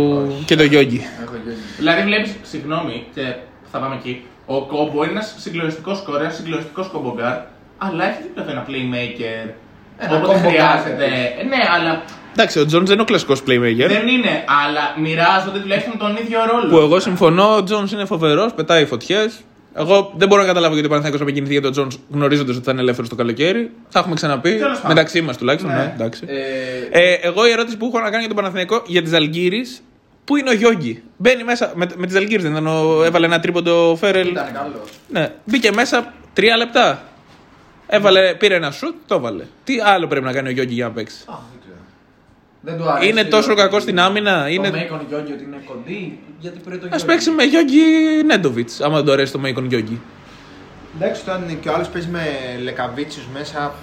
και 0.46 0.56
τον 0.56 0.66
Γιώργη. 0.66 1.08
Έχω 1.24 1.36
Γιώργη. 1.44 1.62
Δηλαδή 1.78 2.02
βλέπεις, 2.02 2.36
συγγνώμη, 2.44 3.06
και 3.16 3.36
θα 3.72 3.78
πάμε 3.80 3.96
εκεί. 3.96 4.26
Ο 4.46 4.62
Κόμπο 4.66 5.04
είναι 5.04 5.12
ένα 5.12 5.22
συγκλονιστικός 5.38 5.98
σκόρερ, 5.98 6.20
ένα 6.22 6.30
συγκλονιστικό 6.30 6.90
combo 6.92 7.12
guard, 7.12 7.38
αλλά 7.78 8.04
έχει 8.10 8.22
δίπλα 8.22 8.44
του 8.44 8.52
ένα 8.52 8.66
playmaker. 8.70 9.50
Ένα 9.98 10.18
Όποτε 10.18 10.34
combo 10.34 10.38
guard 10.38 10.48
χρειάζεται. 10.50 11.06
επίσης. 11.06 11.40
Ε, 11.40 11.44
Ναι, 11.54 11.62
αλλά 11.76 11.92
Εντάξει, 12.40 12.60
ο 12.60 12.66
Τζον 12.66 12.84
δεν 12.86 12.94
είναι 12.94 13.02
ο 13.02 13.06
κλασικός 13.06 13.40
Playmaker. 13.40 13.86
δεν 13.88 14.08
είναι. 14.08 14.44
Αλλά 14.66 14.96
μοιράζονται 15.02 15.60
τουλάχιστον 15.60 15.98
τον 15.98 16.16
ίδιο 16.18 16.40
ρόλο. 16.52 16.68
Που 16.70 16.78
εγώ 16.78 17.00
συμφωνώ, 17.00 17.56
ο 17.56 17.64
Τζον 17.64 17.90
είναι 17.94 18.06
φοβερός, 18.06 18.54
πετάει 18.54 18.86
φωτιές. 18.86 19.40
Εγώ 19.76 20.14
δεν 20.18 20.28
μπορώ 20.28 20.42
να 20.42 20.48
καταλάβω 20.48 20.74
γιατί 20.74 20.88
ο 20.88 20.90
Παναθηναϊκός 20.90 21.28
να 21.28 21.34
κινηθεί 21.34 21.52
για 21.52 21.62
τον 21.62 21.72
Τζον 21.72 21.88
γνωρίζοντας 22.10 22.56
ότι 22.56 22.66
θα 22.66 22.72
είναι 22.72 22.82
ελεύθερος 22.82 23.10
το 23.10 23.16
καλοκαίρι. 23.16 23.72
Θα 23.90 24.00
έχουμε 24.00 24.16
ξαναπεί. 24.16 24.50
Τέλος 24.50 24.76
πάντων. 24.80 24.88
Μεταξύ 24.88 25.22
μας 25.22 25.38
τουλάχιστον. 25.38 25.72
Ναι. 25.72 25.78
Ναι. 25.78 25.92
εντάξει. 25.96 26.24
Ε, 26.28 27.12
Ε, 27.12 27.14
εγώ 27.22 27.48
η 27.48 27.52
ερώτηση 27.52 27.78
που 27.78 27.86
έχω 27.86 27.98
να 28.00 28.06
κάνω 28.06 28.18
για 28.20 28.28
τον 28.28 28.36
Παναθηναϊκό 28.36 28.84
για 28.86 29.02
τη 29.02 29.14
Ζαλγκίρις. 29.14 29.58
Πού 30.26 30.36
είναι 30.36 30.50
ο 30.50 30.54
Γιώργη. 30.54 31.04
Μπαίνει 31.18 31.44
μέσα. 31.44 31.72
Με, 31.76 31.88
με 31.96 32.08
τη 32.08 32.16
Ζαλγκίρις 32.16 32.42
δεν 32.42 32.52
ήταν. 32.52 32.68
Ο, 32.68 33.04
έβαλε 33.04 33.26
ένα 33.26 33.40
τρίποντο 33.40 33.96
Φέρελ. 34.00 34.28
Ήταν 34.28 34.54
καλό. 34.54 34.82
Ναι. 35.10 35.32
Μπήκε 35.46 35.72
μέσα 35.72 36.14
τρία 36.34 36.58
λεπτά. 36.58 37.04
Έβαλε, 37.88 38.34
πήρε 38.36 38.56
ένα 38.56 38.72
σουτ, 38.72 38.96
το 39.08 39.16
έβαλε. 39.16 39.44
Τι 39.64 39.80
άλλο 39.80 40.08
πρέπει 40.08 40.26
να 40.26 40.32
κάνει 40.34 40.48
ο 40.48 40.52
Γιώργη 40.52 40.74
για 40.74 40.86
να 40.86 40.92
παίξει; 40.92 41.26
Α, 42.70 42.74
δεν 42.74 42.76
ξέρω. 42.76 42.78
Δεν 42.78 42.78
του 42.78 42.90
αρέσει. 42.92 43.10
Είναι 43.10 43.24
τόσο 43.24 43.52
ότι- 43.52 43.62
κακό 43.62 43.80
στην 43.80 44.00
άμυνα. 44.00 44.42
Το 44.44 44.48
Είναι... 44.50 44.70
Macon 44.72 45.02
Γιώργη 45.10 45.32
ότι 45.34 45.44
είναι 45.44 45.62
κοντή. 45.66 46.20
Γιατί 46.40 46.60
πήρε 46.60 46.76
το 46.78 46.86
Α 46.86 46.88
Γιώργη. 46.88 47.06
παίξει 47.06 47.30
με 47.30 47.44
Γιώργη 47.44 47.82
Νέντοβιτς, 48.26 48.82
άμα 48.82 48.96
δεν 48.96 49.06
το 49.06 49.12
αρέσει 49.12 49.32
το 49.32 49.40
Macon 49.40 49.66
Γιώργη. 49.66 50.02
Εντάξει, 51.00 51.22
όταν 51.28 51.44
είναι 51.44 51.54
και 51.62 51.70
ο 51.70 51.74
άλλος 51.74 51.88
παίζει 51.88 52.08
με 52.08 52.22
Λεκαβίτσιους 52.64 53.26
μέσα. 53.34 53.74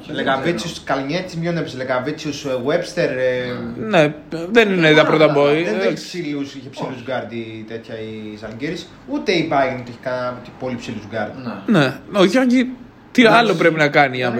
Όχι, 0.00 0.06
δεν 0.06 0.16
Λεκαβίτσιους 0.16 0.72
ξέρω. 0.72 0.84
Καλνιέτης, 0.98 1.34
ποιον 1.34 1.56
έπαιζε. 1.56 1.76
Λεκαβίτσιους 1.76 2.46
Webster. 2.66 3.08
ε, 3.18 3.52
Ναι, 3.88 4.14
δεν 4.50 4.72
είναι 4.72 4.92
τα 4.94 5.04
πρώτα 5.06 5.34
boy. 5.36 5.44
Δεν 5.46 5.56
έχει 5.56 5.74
εντάξει. 5.74 6.04
ψηλούς, 6.04 6.54
είχε 6.54 6.68
ψηλούς 6.68 7.02
γκάρντ 7.04 7.32
η 7.32 7.64
τέτοια 7.68 7.94
η 7.94 8.36
Ζαλγκίρις. 8.40 8.76
Ούτε 9.08 9.32
η 9.32 9.48
Bayern 9.52 9.80
έχει 9.88 9.98
κανένα 10.02 10.42
πολύ 10.58 10.76
ψηλούς 10.76 11.02
γκάρντ. 11.10 11.32
Ναι. 11.66 11.78
Ναι, 11.78 11.94
ο 12.18 12.24
Γιώργη 12.24 12.70
τι 13.12 13.24
άλλο 13.26 13.54
πρέπει 13.54 13.74
να 13.74 13.88
κάνει 13.88 14.16
για 14.16 14.30
να 14.30 14.34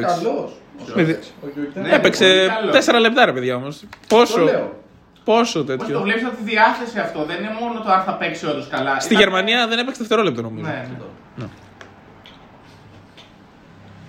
Είναι 0.81 0.93
παίξει. 0.93 0.93
καλός. 0.93 0.97
Με 0.97 1.03
δι- 1.03 1.25
Ο 1.45 1.47
Γιώργη 1.55 1.71
ήταν 1.71 1.83
Ναι, 1.83 1.95
Έπαιξε 1.95 2.25
πολύ 2.25 2.71
καλό. 2.71 2.99
4 2.99 3.01
λεπτά 3.01 3.25
ρε 3.25 3.33
παιδιά 3.33 3.55
όμως. 3.57 3.81
Το 3.81 3.87
Πόσο, 4.17 4.41
λέω. 4.41 4.77
πόσο 5.25 5.41
Πώς 5.41 5.53
το 5.53 5.65
τέτοιο. 5.65 6.01
βλέπεις 6.01 6.25
από 6.25 6.37
τη 6.37 6.43
διάθεση 6.43 6.99
αυτό; 6.99 7.25
Δεν 7.25 7.37
είναι 7.39 7.53
μόνο 7.61 7.81
το 7.81 7.91
αν 7.93 8.03
θα 8.03 8.13
παίξει 8.13 8.47
όντως 8.47 8.69
καλά. 8.69 9.01
Στη 9.01 9.13
Ήταν- 9.15 9.23
Γερμανία 9.25 9.67
δεν 9.69 9.79
έπαιξε 9.79 9.99
δευτερόλεπτο 10.01 10.43
νομίζω. 10.43 10.67
Ναι, 10.71 10.89
ναι. 11.37 11.45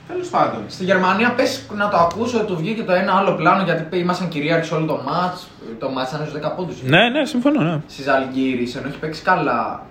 Τέλος 0.07 0.27
πάντων. 0.29 0.61
Στη 0.67 0.83
Γερμανία 0.83 1.31
πες 1.33 1.65
να 1.75 1.89
το 1.89 1.97
ακούσω 1.97 2.37
ότι 2.37 2.45
του 2.47 2.55
βγήκε 2.57 2.83
το 2.83 2.91
ένα 2.91 3.13
άλλο 3.17 3.33
πλάνο 3.35 3.63
γιατί 3.63 3.81
είπε, 3.81 3.97
ήμασταν 3.97 4.27
κυρίαρχοι 4.27 4.73
όλο 4.73 4.85
το 4.85 5.01
μάτς. 5.05 5.47
Το 5.79 5.89
μάτς 5.89 6.11
ήταν 6.11 6.25
στους 6.27 6.33
10 6.41 6.49
πόντους. 6.55 6.81
Ναι, 6.81 7.09
ναι, 7.09 7.25
συμφωνώ. 7.25 7.61
Ναι. 7.61 7.81
Στη 7.87 8.01
Ζαλγκύρης, 8.01 8.75
ενώ 8.75 8.87
έχει 8.87 8.97
παίξει 8.97 9.21
καλά. 9.21 9.85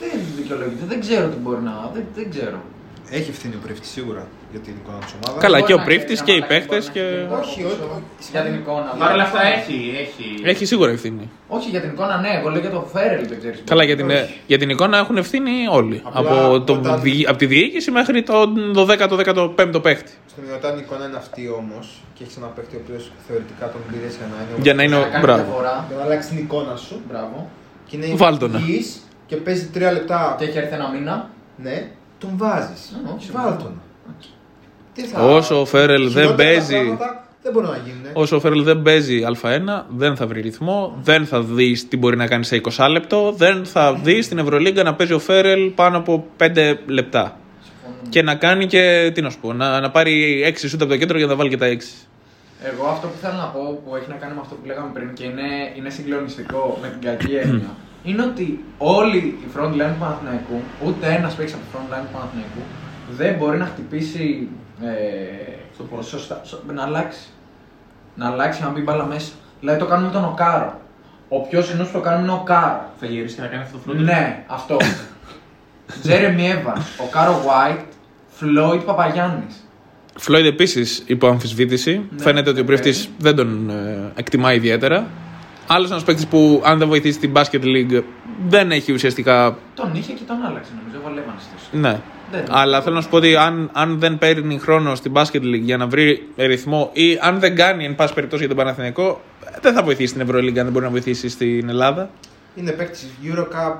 Δεν 0.00 0.10
δικαιολογείται, 0.36 0.84
δεν 0.88 1.00
ξέρω 1.00 1.26
τι 1.28 1.36
μπορεί 1.36 1.62
να... 1.62 1.90
Δεν, 1.94 2.04
δεν 2.14 2.30
ξέρω. 2.30 2.62
Έχει 3.10 3.30
ευθύνη 3.30 3.54
ο 3.54 3.58
Πρίφτη 3.62 3.86
σίγουρα 3.86 4.26
για 4.52 4.60
την 4.66 4.74
εικόνα 4.80 4.98
της 5.04 5.12
ομάδας. 5.18 5.42
Καλά, 5.44 5.56
Μπορεί 5.58 5.66
και 5.68 5.74
ο 5.74 5.80
να 5.80 5.84
Πρίφτης 5.88 6.18
ξέρει, 6.22 6.26
και 6.26 6.32
οι 6.36 6.40
κανένα 6.40 6.52
παίχτες 6.52 6.82
μπορεί 6.84 6.92
και- 6.96 7.16
να 7.30 7.38
έχει 7.38 7.50
Όχι, 7.50 7.62
πίσω. 7.62 7.84
όχι. 8.20 8.30
Για 8.34 8.42
την 8.46 8.54
εικόνα. 8.60 8.88
Παρ' 9.00 9.08
όλα 9.08 9.16
λέω. 9.16 9.26
αυτά 9.28 9.40
έχει. 9.56 9.76
έχει... 10.04 10.24
Έχει 10.52 10.64
σίγουρα 10.72 10.90
ευθύνη. 10.96 11.24
Όχι 11.56 11.68
για 11.74 11.80
την 11.84 11.90
εικόνα, 11.94 12.14
ναι, 12.24 12.30
εγώ 12.38 12.48
λέω 12.52 12.60
για 12.60 12.70
το 12.70 12.80
Φέρελ, 12.92 13.22
δεν 13.28 13.38
ξέρεις. 13.38 13.58
Καλά, 13.72 13.84
για 13.84 13.96
την, 13.96 14.08
για 14.46 14.58
την 14.58 14.68
εικόνα 14.70 14.96
έχουν 14.98 15.16
ευθύνη 15.16 15.50
όλοι. 15.78 16.02
Απλά 16.04 16.20
από, 16.20 16.60
το, 16.68 16.72
όταν- 16.72 17.00
δι- 17.00 17.28
από 17.28 17.38
τη 17.38 17.46
διοίκηση 17.46 17.90
μέχρι 17.90 18.22
τον 18.22 18.48
12ο-15ο 18.76 19.80
παίχτη. 19.82 20.12
Στον 20.30 20.44
όταν 20.58 20.72
η 20.78 20.80
εικόνα 20.84 21.04
είναι 21.06 21.16
αυτή 21.16 21.42
όμως 21.60 21.84
και 22.14 22.22
έχεις 22.24 22.36
ένα 22.36 22.46
παίχτη 22.46 22.76
ο 22.76 22.80
οποίος 22.84 23.10
θεωρητικά 23.26 23.64
τον 23.74 23.80
πήρες 23.90 24.16
για 24.16 24.26
να 24.32 24.36
είναι. 24.42 24.62
Για 24.62 24.74
να 24.74 24.82
είναι 24.82 24.96
ο. 24.96 25.00
Να 25.00 25.06
κάνει 25.06 25.24
Μπράβο. 25.24 25.42
διαφορά. 25.42 25.84
Για 25.88 25.96
να 25.96 26.02
αλλάξει 26.02 26.28
την 26.28 26.38
εικόνα 26.38 26.76
σου. 26.76 27.00
Μπράβο. 27.08 27.50
Και 27.86 27.96
είναι 27.96 28.06
Βάλτονα. 28.14 28.58
υγιής 28.58 29.02
και 29.26 29.36
παίζει 29.36 29.66
τρία 29.66 29.92
λεπτά. 29.92 30.34
Και 30.38 30.44
έχει 30.44 30.58
έρθει 30.58 30.74
ένα 30.74 30.88
μήνα. 30.90 31.30
Ναι, 31.56 31.86
τον 32.18 32.30
βάζεις. 32.36 32.92
Α, 33.06 33.12
όχι, 33.16 33.30
Βάλτονα. 33.30 33.80
Τι 35.02 35.04
θα- 35.06 35.20
Όσο 35.20 35.60
ο 35.60 35.64
Φέρελ 35.64 36.02
δεν 36.02 36.22
Χειρότερα 36.22 36.36
παίζει. 36.36 36.72
πράγματα 36.74 37.22
Δεν 37.42 37.52
μπορούν 37.52 37.70
να 37.70 37.76
γίνουν. 37.76 38.02
Όσο 38.12 38.36
ο 38.36 38.40
Φέρελ 38.40 38.62
δεν 38.62 38.82
παίζει 38.82 39.22
Α1, 39.42 39.84
δεν 39.88 40.16
θα 40.16 40.26
βρει 40.26 40.40
ρυθμό, 40.40 40.98
δεν 41.02 41.26
θα 41.26 41.42
δεις 41.42 41.88
τι 41.88 41.96
μπορεί 41.96 42.16
να 42.16 42.26
κάνει 42.26 42.44
σε 42.44 42.56
20 42.56 42.88
λεπτό, 42.88 43.32
δεν 43.36 43.64
θα 43.64 43.94
δεις 43.94 44.24
στην 44.24 44.38
Ευρωλίγκα 44.38 44.82
να 44.82 44.94
παίζει 44.94 45.12
ο 45.12 45.18
Φέρελ 45.18 45.70
πάνω 45.70 45.96
από 45.96 46.26
5 46.36 46.78
λεπτά. 46.86 47.36
Και 48.08 48.22
να 48.22 48.34
κάνει 48.34 48.66
και, 48.66 49.10
τι 49.14 49.20
να 49.22 49.30
σου 49.30 49.38
πω, 49.40 49.52
να, 49.52 49.80
να 49.80 49.90
πάρει 49.90 50.42
6 50.46 50.68
σούτ 50.68 50.82
από 50.82 50.90
το 50.90 50.96
κέντρο 50.96 51.18
για 51.18 51.26
να 51.26 51.34
βάλει 51.36 51.48
και 51.50 51.56
τα 51.56 51.66
6. 51.66 52.06
Εγώ 52.72 52.86
αυτό 52.86 53.06
που 53.06 53.16
θέλω 53.22 53.34
να 53.34 53.44
πω 53.54 53.82
που 53.84 53.96
έχει 53.96 54.08
να 54.08 54.14
κάνει 54.14 54.34
με 54.34 54.40
αυτό 54.40 54.54
που 54.54 54.66
λέγαμε 54.66 54.90
πριν 54.92 55.12
και 55.14 55.24
είναι, 55.24 55.48
είναι 55.76 55.90
συγκλονιστικό 55.90 56.78
με 56.82 56.88
την 56.88 57.00
κακή 57.08 57.34
έννοια 57.44 57.70
είναι 58.04 58.22
ότι 58.22 58.64
όλοι 58.78 59.16
οι 59.42 59.46
front 59.56 59.72
line 59.78 59.90
του 59.94 60.00
Παναθηναϊκού, 60.00 60.56
ούτε 60.86 61.06
ένας 61.18 61.34
παίξει 61.34 61.54
από 61.54 61.62
τη 61.64 61.70
front 61.74 61.88
line 61.92 62.04
του 62.06 62.12
Παναθηναϊκού, 62.16 62.62
δεν 63.20 63.34
μπορεί 63.38 63.56
να 63.58 63.64
χτυπήσει 63.64 64.48
ε, 64.82 66.02
σωστά, 66.02 66.40
σω- 66.44 66.62
να 66.74 66.82
αλλάξει. 66.82 67.20
Να 68.14 68.26
αλλάξει 68.30 68.62
να 68.62 68.68
μπει 68.68 68.80
μπάλα 68.80 69.04
μέσα. 69.04 69.32
Δηλαδή 69.60 69.78
το 69.78 69.86
κάνουμε 69.86 70.12
τον 70.12 70.24
ο 70.24 70.33
Κάρο. 70.33 70.80
Ο 71.28 71.40
πιο 71.40 71.62
συνήθως 71.62 71.84
που 71.84 71.92
το 71.92 72.00
κάνουμε 72.00 72.22
είναι 72.22 72.32
ο 72.32 72.42
Κάρο. 72.44 72.90
Θα 73.00 73.06
γυρίσεις 73.06 73.34
και 73.36 73.40
θα 73.40 73.46
κάνει 73.46 73.62
αυτό 73.62 73.76
το 73.76 73.82
floater 73.82 73.96
το. 73.96 74.02
Ναι, 74.02 74.44
αυτό. 74.46 74.76
Jeremy 76.02 76.50
Evans, 76.50 76.76
ο 76.76 77.08
Κάρο 77.10 77.42
White, 77.46 77.84
Floyd 78.28 78.82
Παπαγιάννης. 78.82 79.68
Floyd 80.16 80.46
επίσης 80.46 81.02
υπό 81.06 81.26
αμφισβήτηση. 81.26 82.06
Ναι, 82.10 82.22
Φαίνεται 82.22 82.50
ότι 82.50 82.58
ο 82.58 82.62
οκ. 82.62 82.66
Πρίφτης 82.66 83.08
δεν 83.18 83.36
τον 83.36 83.70
ε, 83.70 84.12
εκτιμά 84.14 84.52
ιδιαίτερα. 84.52 85.06
Άλλος 85.66 85.90
ένας 85.90 86.04
παίκτης 86.04 86.26
που, 86.26 86.62
αν 86.64 86.78
δεν 86.78 86.88
βοηθήσει 86.88 87.18
την 87.18 87.32
Basket 87.34 87.62
League, 87.62 88.02
δεν 88.48 88.70
έχει 88.70 88.92
ουσιαστικά. 88.92 89.58
Τον 89.74 89.94
είχε 89.94 90.12
και 90.12 90.22
τον 90.26 90.36
άλλαξε 90.46 90.70
νομίζω. 90.80 90.96
Έβαλε 91.00 91.20
επαναστήση. 91.20 91.68
Ναι. 91.72 92.00
Δεν. 92.30 92.44
Αλλά 92.50 92.82
θέλω 92.82 92.94
να 92.94 93.00
σου 93.00 93.08
πω 93.08 93.16
ότι 93.16 93.36
αν, 93.36 93.70
αν 93.72 93.98
δεν 93.98 94.18
παίρνει 94.18 94.58
χρόνο 94.58 94.94
στην 94.94 95.12
Basket 95.14 95.42
League 95.42 95.60
για 95.60 95.76
να 95.76 95.86
βρει 95.86 96.28
ρυθμό 96.36 96.90
ή 96.92 97.18
αν 97.20 97.38
δεν 97.38 97.56
κάνει 97.56 97.84
εν 97.84 97.94
πάση 97.94 98.14
περιπτώσει 98.14 98.40
για 98.44 98.54
τον 98.54 98.64
Παναθηναϊκό, 98.64 99.20
δεν 99.60 99.74
θα 99.74 99.82
βοηθήσει 99.82 100.06
στην 100.08 100.20
Ευρωλίγκα 100.20 100.58
αν 100.58 100.64
δεν 100.64 100.72
μπορεί 100.72 100.84
να 100.84 100.90
βοηθήσει 100.90 101.28
στην 101.28 101.68
Ελλάδα. 101.68 102.10
Είναι 102.54 102.70
παίκτης 102.70 103.06
Eurocup. 103.24 103.74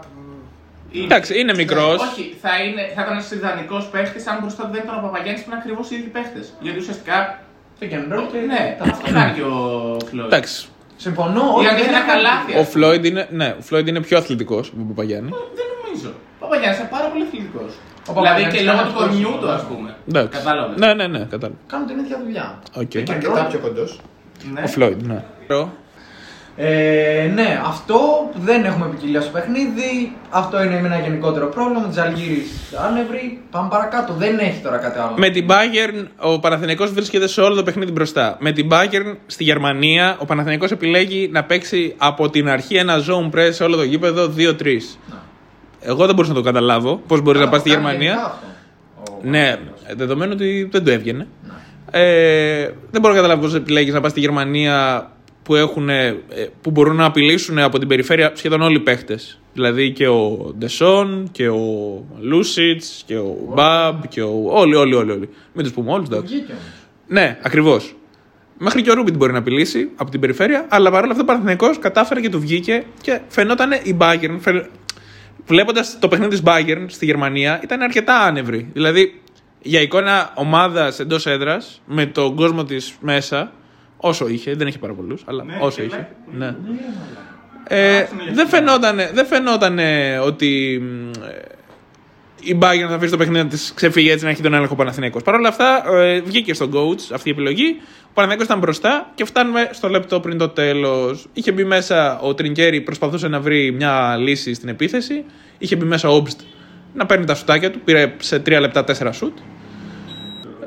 Είναι- 0.93 1.05
Εντάξει, 1.05 1.39
είναι 1.41 1.55
μικρός. 1.55 2.01
Όχι, 2.03 2.37
θα, 2.43 2.51
είναι, 2.65 2.83
θα 2.95 3.03
ήταν 3.03 3.13
ένας 3.13 3.31
ιδανικός 3.31 3.85
παίχτη 3.87 4.29
αν 4.29 4.39
μπροστά 4.41 4.63
του 4.63 4.69
δεν 4.73 4.83
ήταν 4.85 4.97
ο 4.99 5.01
Παπαγιάννης 5.07 5.43
που 5.43 5.51
είναι 5.51 5.59
ακριβώς 5.63 5.91
οι 5.91 5.95
ίδιοι 5.95 6.07
παίχτε. 6.07 6.41
Γιατί 6.61 6.79
ουσιαστικά. 6.79 7.39
Το 7.81 7.87
κεντρό 7.87 8.21
και 8.33 8.39
Ναι, 8.47 8.77
τα 8.79 8.85
αυτό 8.91 9.13
κάνει 9.13 9.33
και 9.35 9.43
ο 9.43 9.97
Floyd. 10.11 10.27
Εντάξει. 10.33 10.67
Συμφωνώ. 10.97 11.41
Η 11.41 11.59
όχι, 11.59 11.67
αλήθεια 11.69 11.85
δεν 11.93 11.95
είναι 12.03 12.13
καλάθια. 12.13 12.59
Ο 12.61 12.65
Floyd 12.65 13.05
είναι, 13.05 13.29
ναι, 13.31 13.49
ο 13.61 13.63
Floyd 13.71 13.87
είναι 13.87 14.01
πιο 14.01 14.17
αθλητικός 14.19 14.69
από 14.69 14.77
τον 14.77 14.89
Παπαγιάννη. 14.89 15.31
Δεν 15.59 15.67
νομίζω. 15.77 16.11
Ο 16.39 16.43
Παπαγιάννης 16.45 16.79
είναι 16.79 16.89
πάρα 16.97 17.07
πολύ 17.13 17.25
αθλητικός. 17.29 17.71
Ο 18.09 18.13
Δηλαδή 18.13 18.43
Παπαγιάννης 18.43 18.55
και 18.55 18.61
είναι 18.63 18.73
λόγω 18.73 18.83
του 18.83 18.89
αυτός, 18.89 19.03
κορμιού 19.03 19.33
του, 19.41 19.47
ναι. 19.47 19.53
ας 19.53 19.63
πούμε. 19.63 19.91
Εντάξει. 20.09 20.39
Κατάλαβες. 20.39 20.79
Ναι, 20.79 20.95
ναι, 20.95 21.07
ναι, 21.07 21.19
κατάλαβα. 21.19 21.59
Κάνουν 21.67 21.87
την 21.87 21.99
ίδια 21.99 22.17
δουλειά. 22.25 22.59
Οκ. 22.75 22.89
Και 22.89 22.99
Αρκετά 22.99 23.47
πιο 23.51 23.59
κοντός. 23.59 24.01
Ναι. 24.53 24.61
Ο 24.61 24.69
Floyd, 24.75 24.97
ναι. 25.03 25.25
Ε, 26.61 27.31
ναι, 27.35 27.61
αυτό 27.67 28.31
δεν 28.35 28.65
έχουμε 28.65 28.87
ποικιλία 28.87 29.21
στο 29.21 29.31
παιχνίδι. 29.31 30.13
Αυτό 30.31 30.63
είναι 30.63 30.77
ένα 30.77 30.99
γενικότερο 30.99 31.47
πρόβλημα. 31.47 31.89
Τη 31.89 32.01
Ζαλγκίρις 32.01 32.43
άνευρη. 32.89 33.43
Πάμε 33.51 33.69
παρακάτω. 33.69 34.13
Δεν 34.13 34.39
έχει 34.39 34.61
τώρα 34.63 34.77
κάτι 34.77 34.99
άλλο. 34.99 35.15
Με 35.17 35.29
την 35.29 35.47
Bayern 35.49 36.07
ο 36.19 36.41
Παναθηναϊκός 36.41 36.93
βρίσκεται 36.93 37.27
σε 37.27 37.41
όλο 37.41 37.55
το 37.55 37.63
παιχνίδι 37.63 37.93
μπροστά. 37.93 38.37
Με 38.41 38.53
την 38.53 38.69
Bayern 38.71 39.17
στη 39.27 39.45
Γερμανία 39.45 40.17
ο 40.19 40.25
Παναθηναϊκός 40.25 40.71
επιλέγει 40.71 41.29
να 41.33 41.45
παίξει 41.45 41.95
από 41.99 42.31
την 42.31 42.49
αρχή 42.49 42.77
ένα 42.77 42.97
zone 42.97 43.37
press 43.37 43.49
σε 43.51 43.65
όλο 43.65 43.77
το 43.77 43.83
γήπεδο 43.83 44.33
2-3. 44.37 44.53
Εγώ 45.81 46.07
δεν 46.07 46.15
μπορούσα 46.15 46.33
να 46.33 46.39
το 46.39 46.45
καταλάβω 46.45 47.03
πώς 47.07 47.21
μπορείς 47.21 47.41
να 47.41 47.49
πας 47.49 47.61
στη 47.61 47.71
Κάνει 47.71 47.83
Γερμανία. 47.83 48.09
γενικά 48.11 48.27
αυτό. 48.27 48.47
Ο- 49.13 49.21
Ναι, 49.23 49.57
δεδομένου 49.97 50.33
ότι 50.35 50.69
δεν 50.73 50.85
του 50.85 50.91
έβγαινε. 50.91 51.27
Ε, 51.91 52.65
δεν 52.91 53.01
μπορώ 53.01 53.09
να 53.15 53.21
καταλάβω 53.21 53.41
πώς 53.43 53.55
επιλέγεις 53.55 53.93
να 53.93 54.01
πας 54.01 54.11
στη 54.11 54.21
Γερμανία 54.21 55.11
που, 55.43 55.55
έχουν, 55.55 55.89
ε, 55.89 56.17
που 56.63 56.71
μπορούν 56.71 56.97
να 56.97 57.05
απειλήσουν 57.05 57.59
από 57.59 57.79
την 57.79 57.89
περιφέρεια 57.89 58.33
σχεδόν 58.35 58.61
όλοι 58.63 58.77
οι 58.77 58.81
παίχτες. 58.81 59.41
Δηλαδή 59.53 59.93
και 59.93 60.09
ο 60.09 60.55
Ντεσόν 60.59 61.29
και 61.33 61.49
ο 61.49 61.61
Λούσιτς 62.21 63.03
και 63.07 63.17
ο 63.17 63.37
Μπαμπ 63.55 64.03
και 64.09 64.23
ο. 64.23 64.43
Όλοι, 64.45 64.75
όλοι, 64.75 64.95
όλοι. 64.95 65.11
όλοι. 65.11 65.29
Μην 65.53 65.65
τους 65.65 65.73
πούμε 65.73 65.93
όλους, 65.93 66.09
Του 66.09 66.15
εντάξει. 66.15 66.35
βγήκε 66.35 66.53
όμως. 66.53 66.65
Ναι, 67.07 67.39
ακριβώς. 67.43 67.93
Μέχρι 68.59 68.83
και 68.83 68.91
ο 68.91 68.95
Ρούμπιτ 68.95 69.17
μπορεί 69.17 69.33
να 69.33 69.39
απειλήσει 69.39 69.89
από 69.97 70.11
την 70.11 70.21
περιφέρεια, 70.21 70.67
αλλά 70.69 70.91
παρόλα 70.91 71.11
αυτά 71.11 71.23
ο 71.23 71.27
Παναθηναϊκός 71.27 71.79
κατάφερε 71.79 72.21
και 72.21 72.29
του 72.29 72.41
βγήκε 72.41 72.85
και 73.01 73.21
φαινόταν 73.29 73.71
η 73.83 73.97
Bayern. 74.01 74.37
Φαι... 74.39 74.69
Βλέποντας 75.49 75.99
το 75.99 76.09
παιχνίδι 76.09 76.31
της 76.31 76.43
Bayern 76.45 76.85
στη 76.87 77.05
Γερμανία, 77.05 77.61
ήταν 77.63 77.81
αρκετά 77.81 78.21
άνευρη. 78.21 78.69
Δηλαδή, 78.73 79.23
για 79.63 79.81
εικόνα 79.81 80.31
ομάδας 80.35 81.01
εντός 81.01 81.27
έδρας, 81.27 81.83
με 81.87 82.07
τον 82.07 82.35
κόσμο 82.37 82.65
της 82.65 82.95
μέσα, 83.01 83.53
όσο 83.97 84.29
είχε, 84.29 84.55
δεν 84.55 84.67
είχε 84.67 84.79
πάρα 84.79 84.93
πολλούς, 84.93 85.23
αλλά 85.27 85.45
Ναι, 85.45 85.59
όσο 85.61 85.77
και 85.81 85.83
είχε. 85.87 86.09
βλέπει. 86.27 86.39
Ναι. 86.39 86.55
Ε, 87.69 87.99
Άξονα 87.99 88.23
για 88.23 88.33
δεν 88.33 88.45
αυτό. 88.45 88.57
φαινόταν 88.57 88.97
δεν 89.13 89.27
φαινότανε 89.27 90.19
ότι 90.25 90.79
μ, 90.83 91.11
ε, 91.25 91.43
η 92.41 92.59
Bayern 92.63 92.87
θα 92.89 92.95
αφήσει 92.95 93.11
το 93.11 93.17
παιχνίδι 93.17 93.43
να 93.43 93.49
της 93.49 93.73
ξεφύγει 93.75 94.11
έτσι 94.11 94.25
να 94.25 94.31
έχει 94.31 94.43
τον 94.43 94.55
έλεγχο 94.55 94.73
ο 94.73 94.77
Παναθηναϊκός. 94.77 95.23
Παρ' 95.23 95.35
όλα 95.35 95.49
αυτά 95.49 95.83
ε, 95.95 96.21
βγήκε 96.21 96.55
στον 96.55 96.73
coach 96.75 97.13
αυτή 97.13 97.29
η 97.29 97.33
επιλογή. 97.33 97.77
Ο 97.81 98.11
Παναθηναϊκός 98.15 98.47
ήταν 98.47 98.59
μπροστά 98.59 99.11
και 99.15 99.25
φτάνουμε 99.25 99.69
στο 99.73 99.89
λεπτό 99.89 100.21
πριν 100.21 100.39
το 100.39 100.49
τέλος. 100.49 101.27
Είχε 101.33 101.53
μπει 101.53 101.65
μέσα 101.65 102.19
ο 102.21 102.35
Τρινκέρι, 102.35 102.81
προσπαθούσε 102.81 103.29
να 103.29 103.41
βρει 103.41 103.71
μια 103.71 104.17
λύση 104.17 104.55
στην 104.55 104.69
επίθεση. 104.69 105.25
Είχε 105.59 105.77
μπει 105.77 105.85
μέσα 105.85 106.09
ο 106.09 106.15
Όμπστ 106.15 106.41
να 106.95 107.07
παίρνει 107.07 107.25
τα 107.25 107.35
σουτάκια 107.35 107.71
του. 107.71 107.81
Πήρε 107.81 108.15
σε 108.19 108.39
τρία 108.39 108.61
λεπτά 108.61 108.85
τέσσερα 108.85 109.13
σουτ. 109.13 109.39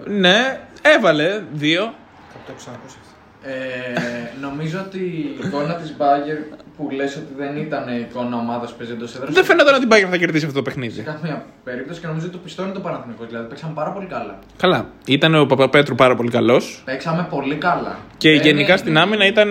Ναι, 0.05 0.59
έβαλε 0.81 1.43
δύο. 1.53 1.81
Κάπου 1.81 2.43
το 2.45 2.51
έχω 2.51 2.57
ξανακούσει 2.57 2.95
αυτό. 3.01 3.15
Ε, 3.49 4.31
νομίζω 4.41 4.79
ότι 4.85 4.97
η 4.97 5.39
εικόνα 5.45 5.75
της 5.75 5.95
Bayern 5.97 6.60
που 6.77 6.89
λες 6.91 7.15
ότι 7.15 7.33
δεν 7.37 7.57
ήταν 7.57 7.83
εικόνα 7.99 8.37
ομάδας 8.37 8.71
που 8.71 8.77
παίζει 8.77 8.93
εντό 8.93 9.05
έδρα. 9.05 9.27
Δεν 9.31 9.43
φαινόταν 9.43 9.73
ότι 9.75 9.85
η 9.85 9.87
Bayern 9.91 10.09
θα 10.09 10.17
κερδίσει 10.17 10.45
αυτό 10.45 10.57
το 10.57 10.63
παιχνίδι. 10.63 10.93
Σε 10.95 11.01
καμία 11.01 11.45
περίπτωση 11.63 11.99
και 12.01 12.07
νομίζω 12.07 12.25
ότι 12.25 12.35
το 12.35 12.41
πιστό 12.43 12.63
είναι 12.63 12.71
το 12.71 12.79
Παναθηνικό. 12.79 13.23
Δηλαδή 13.25 13.47
παίξαμε 13.47 13.73
πάρα 13.73 13.91
πολύ 13.91 14.05
καλά. 14.05 14.39
Καλά. 14.57 14.85
Ήταν 15.05 15.35
ο 15.35 15.45
Παπαπέτρου 15.45 15.95
πάρα 15.95 16.15
πολύ 16.15 16.29
καλός. 16.29 16.81
Παίξαμε 16.85 17.27
πολύ 17.29 17.55
καλά. 17.55 17.97
Και 18.17 18.29
Δεν 18.29 18.41
γενικά 18.41 18.67
είναι- 18.67 18.77
στην 18.77 18.97
άμυνα 18.97 19.25
ήταν. 19.25 19.49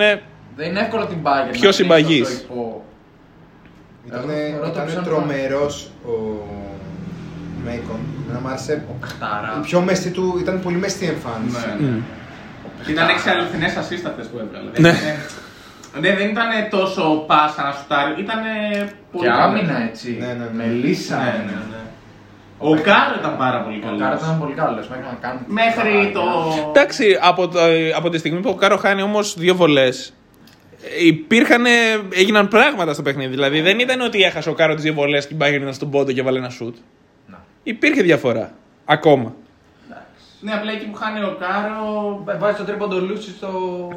Δεν 0.56 0.68
είναι 0.68 0.80
εύκολο 0.80 1.06
την 1.06 1.18
Bayern. 1.22 1.50
Πιο 1.52 1.66
να 1.68 1.72
συμπαγής. 1.72 2.22
κρίνεις 2.26 2.46
το 2.46 2.52
υπό- 2.54 2.84
Ήτανε, 4.06 4.32
Εγώ 4.32 4.40
θεωρώ 4.48 4.64
το 4.64 4.70
ήτανε 4.72 4.90
πιο 4.90 5.02
τρομερός 5.02 5.90
ο 6.06 6.10
Μέικον. 7.64 8.00
Εμένα 8.24 8.40
μου 8.40 8.48
άρεσε. 8.48 8.84
Οχτάρα. 9.02 9.54
Η 9.58 9.60
πιο 9.66 9.80
μεστή 9.80 10.10
του 10.10 10.38
ήταν 10.40 10.60
πολύ 10.60 10.76
μεστή 10.76 11.06
εμφάνιση. 11.06 11.56
Ναι, 11.80 11.88
ναι. 11.88 11.98
Ήταν 12.92 13.08
έξι 13.08 13.28
αληθινές 13.28 13.76
ασίστατε 13.76 14.22
που 14.22 14.38
έβγαλε. 14.38 14.70
Δεν 14.72 14.82
Ναι. 14.82 15.16
Ήτανε- 15.90 16.10
Ναι, 16.10 16.16
δεν 16.18 16.28
ήταν 16.28 16.48
τόσο 16.70 17.24
πάσα 17.26 17.62
να 17.62 17.72
σουτάρει, 17.72 18.20
ήταν 18.20 18.40
πολύ 19.12 19.24
Και 19.24 19.30
καλός. 19.30 19.44
άμυνα 19.44 19.82
έτσι. 19.88 20.16
Ναι, 20.20 20.26
ναι, 20.26 20.32
ναι. 20.32 20.50
Με 20.52 20.66
λύσα. 20.66 21.16
Ναι, 21.16 21.22
ναι, 21.46 21.52
ναι. 21.52 21.78
Ο 22.58 22.70
Κάρο 22.74 23.14
ήταν 23.18 23.36
πάρα 23.36 23.60
πολύ 23.62 23.76
Ο 23.76 23.84
καλός. 23.86 24.00
Κάρα 24.00 24.18
ήταν 24.22 24.38
πολύ 24.38 24.54
καλός. 24.54 24.88
Μέχρι 24.88 25.04
να 25.04 25.16
κάνει. 25.20 25.38
Μέχρι 25.46 26.10
το. 26.14 26.22
Εντάξει, 26.68 27.18
από, 27.20 27.48
το, 27.48 27.58
από 27.96 28.08
τη 28.10 28.18
στιγμή 28.18 28.40
που 28.40 28.50
ο 28.50 28.54
Κάρο 28.54 28.76
χάνει 28.76 29.02
όμως 29.02 29.34
δύο 29.38 29.54
βολές, 29.54 30.12
υπήρχαν, 31.00 31.64
έγιναν 32.14 32.48
πράγματα 32.48 32.92
στο 32.92 33.02
παιχνίδι. 33.02 33.30
Δηλαδή 33.30 33.60
δεν 33.60 33.78
ήταν 33.78 34.00
ότι 34.00 34.22
έχασε 34.22 34.50
ο 34.50 34.52
Κάρο 34.54 34.74
τις 34.74 34.82
δύο 34.82 34.92
βολές 34.94 35.26
και 35.26 35.34
η 35.34 35.36
Bayern 35.40 35.60
ήταν 35.60 35.74
στον 35.74 35.90
πόντο 35.90 36.12
και 36.12 36.22
βάλε 36.22 36.38
ένα 36.38 36.48
σουτ. 36.48 36.76
Να. 37.26 37.38
Υπήρχε 37.62 38.02
διαφορά. 38.02 38.52
Ακόμα. 38.84 39.34
Ναι, 40.42 40.52
απλά 40.52 40.72
εκεί 40.72 40.84
που 40.84 40.96
χάνει 40.96 41.20
ο 41.24 41.36
Κάρο. 41.40 42.22
Βάζει 42.38 42.56
το 42.56 42.64
τρίποντο 42.64 43.00
Λούτσιτς 43.00 43.30
το. 43.36 43.48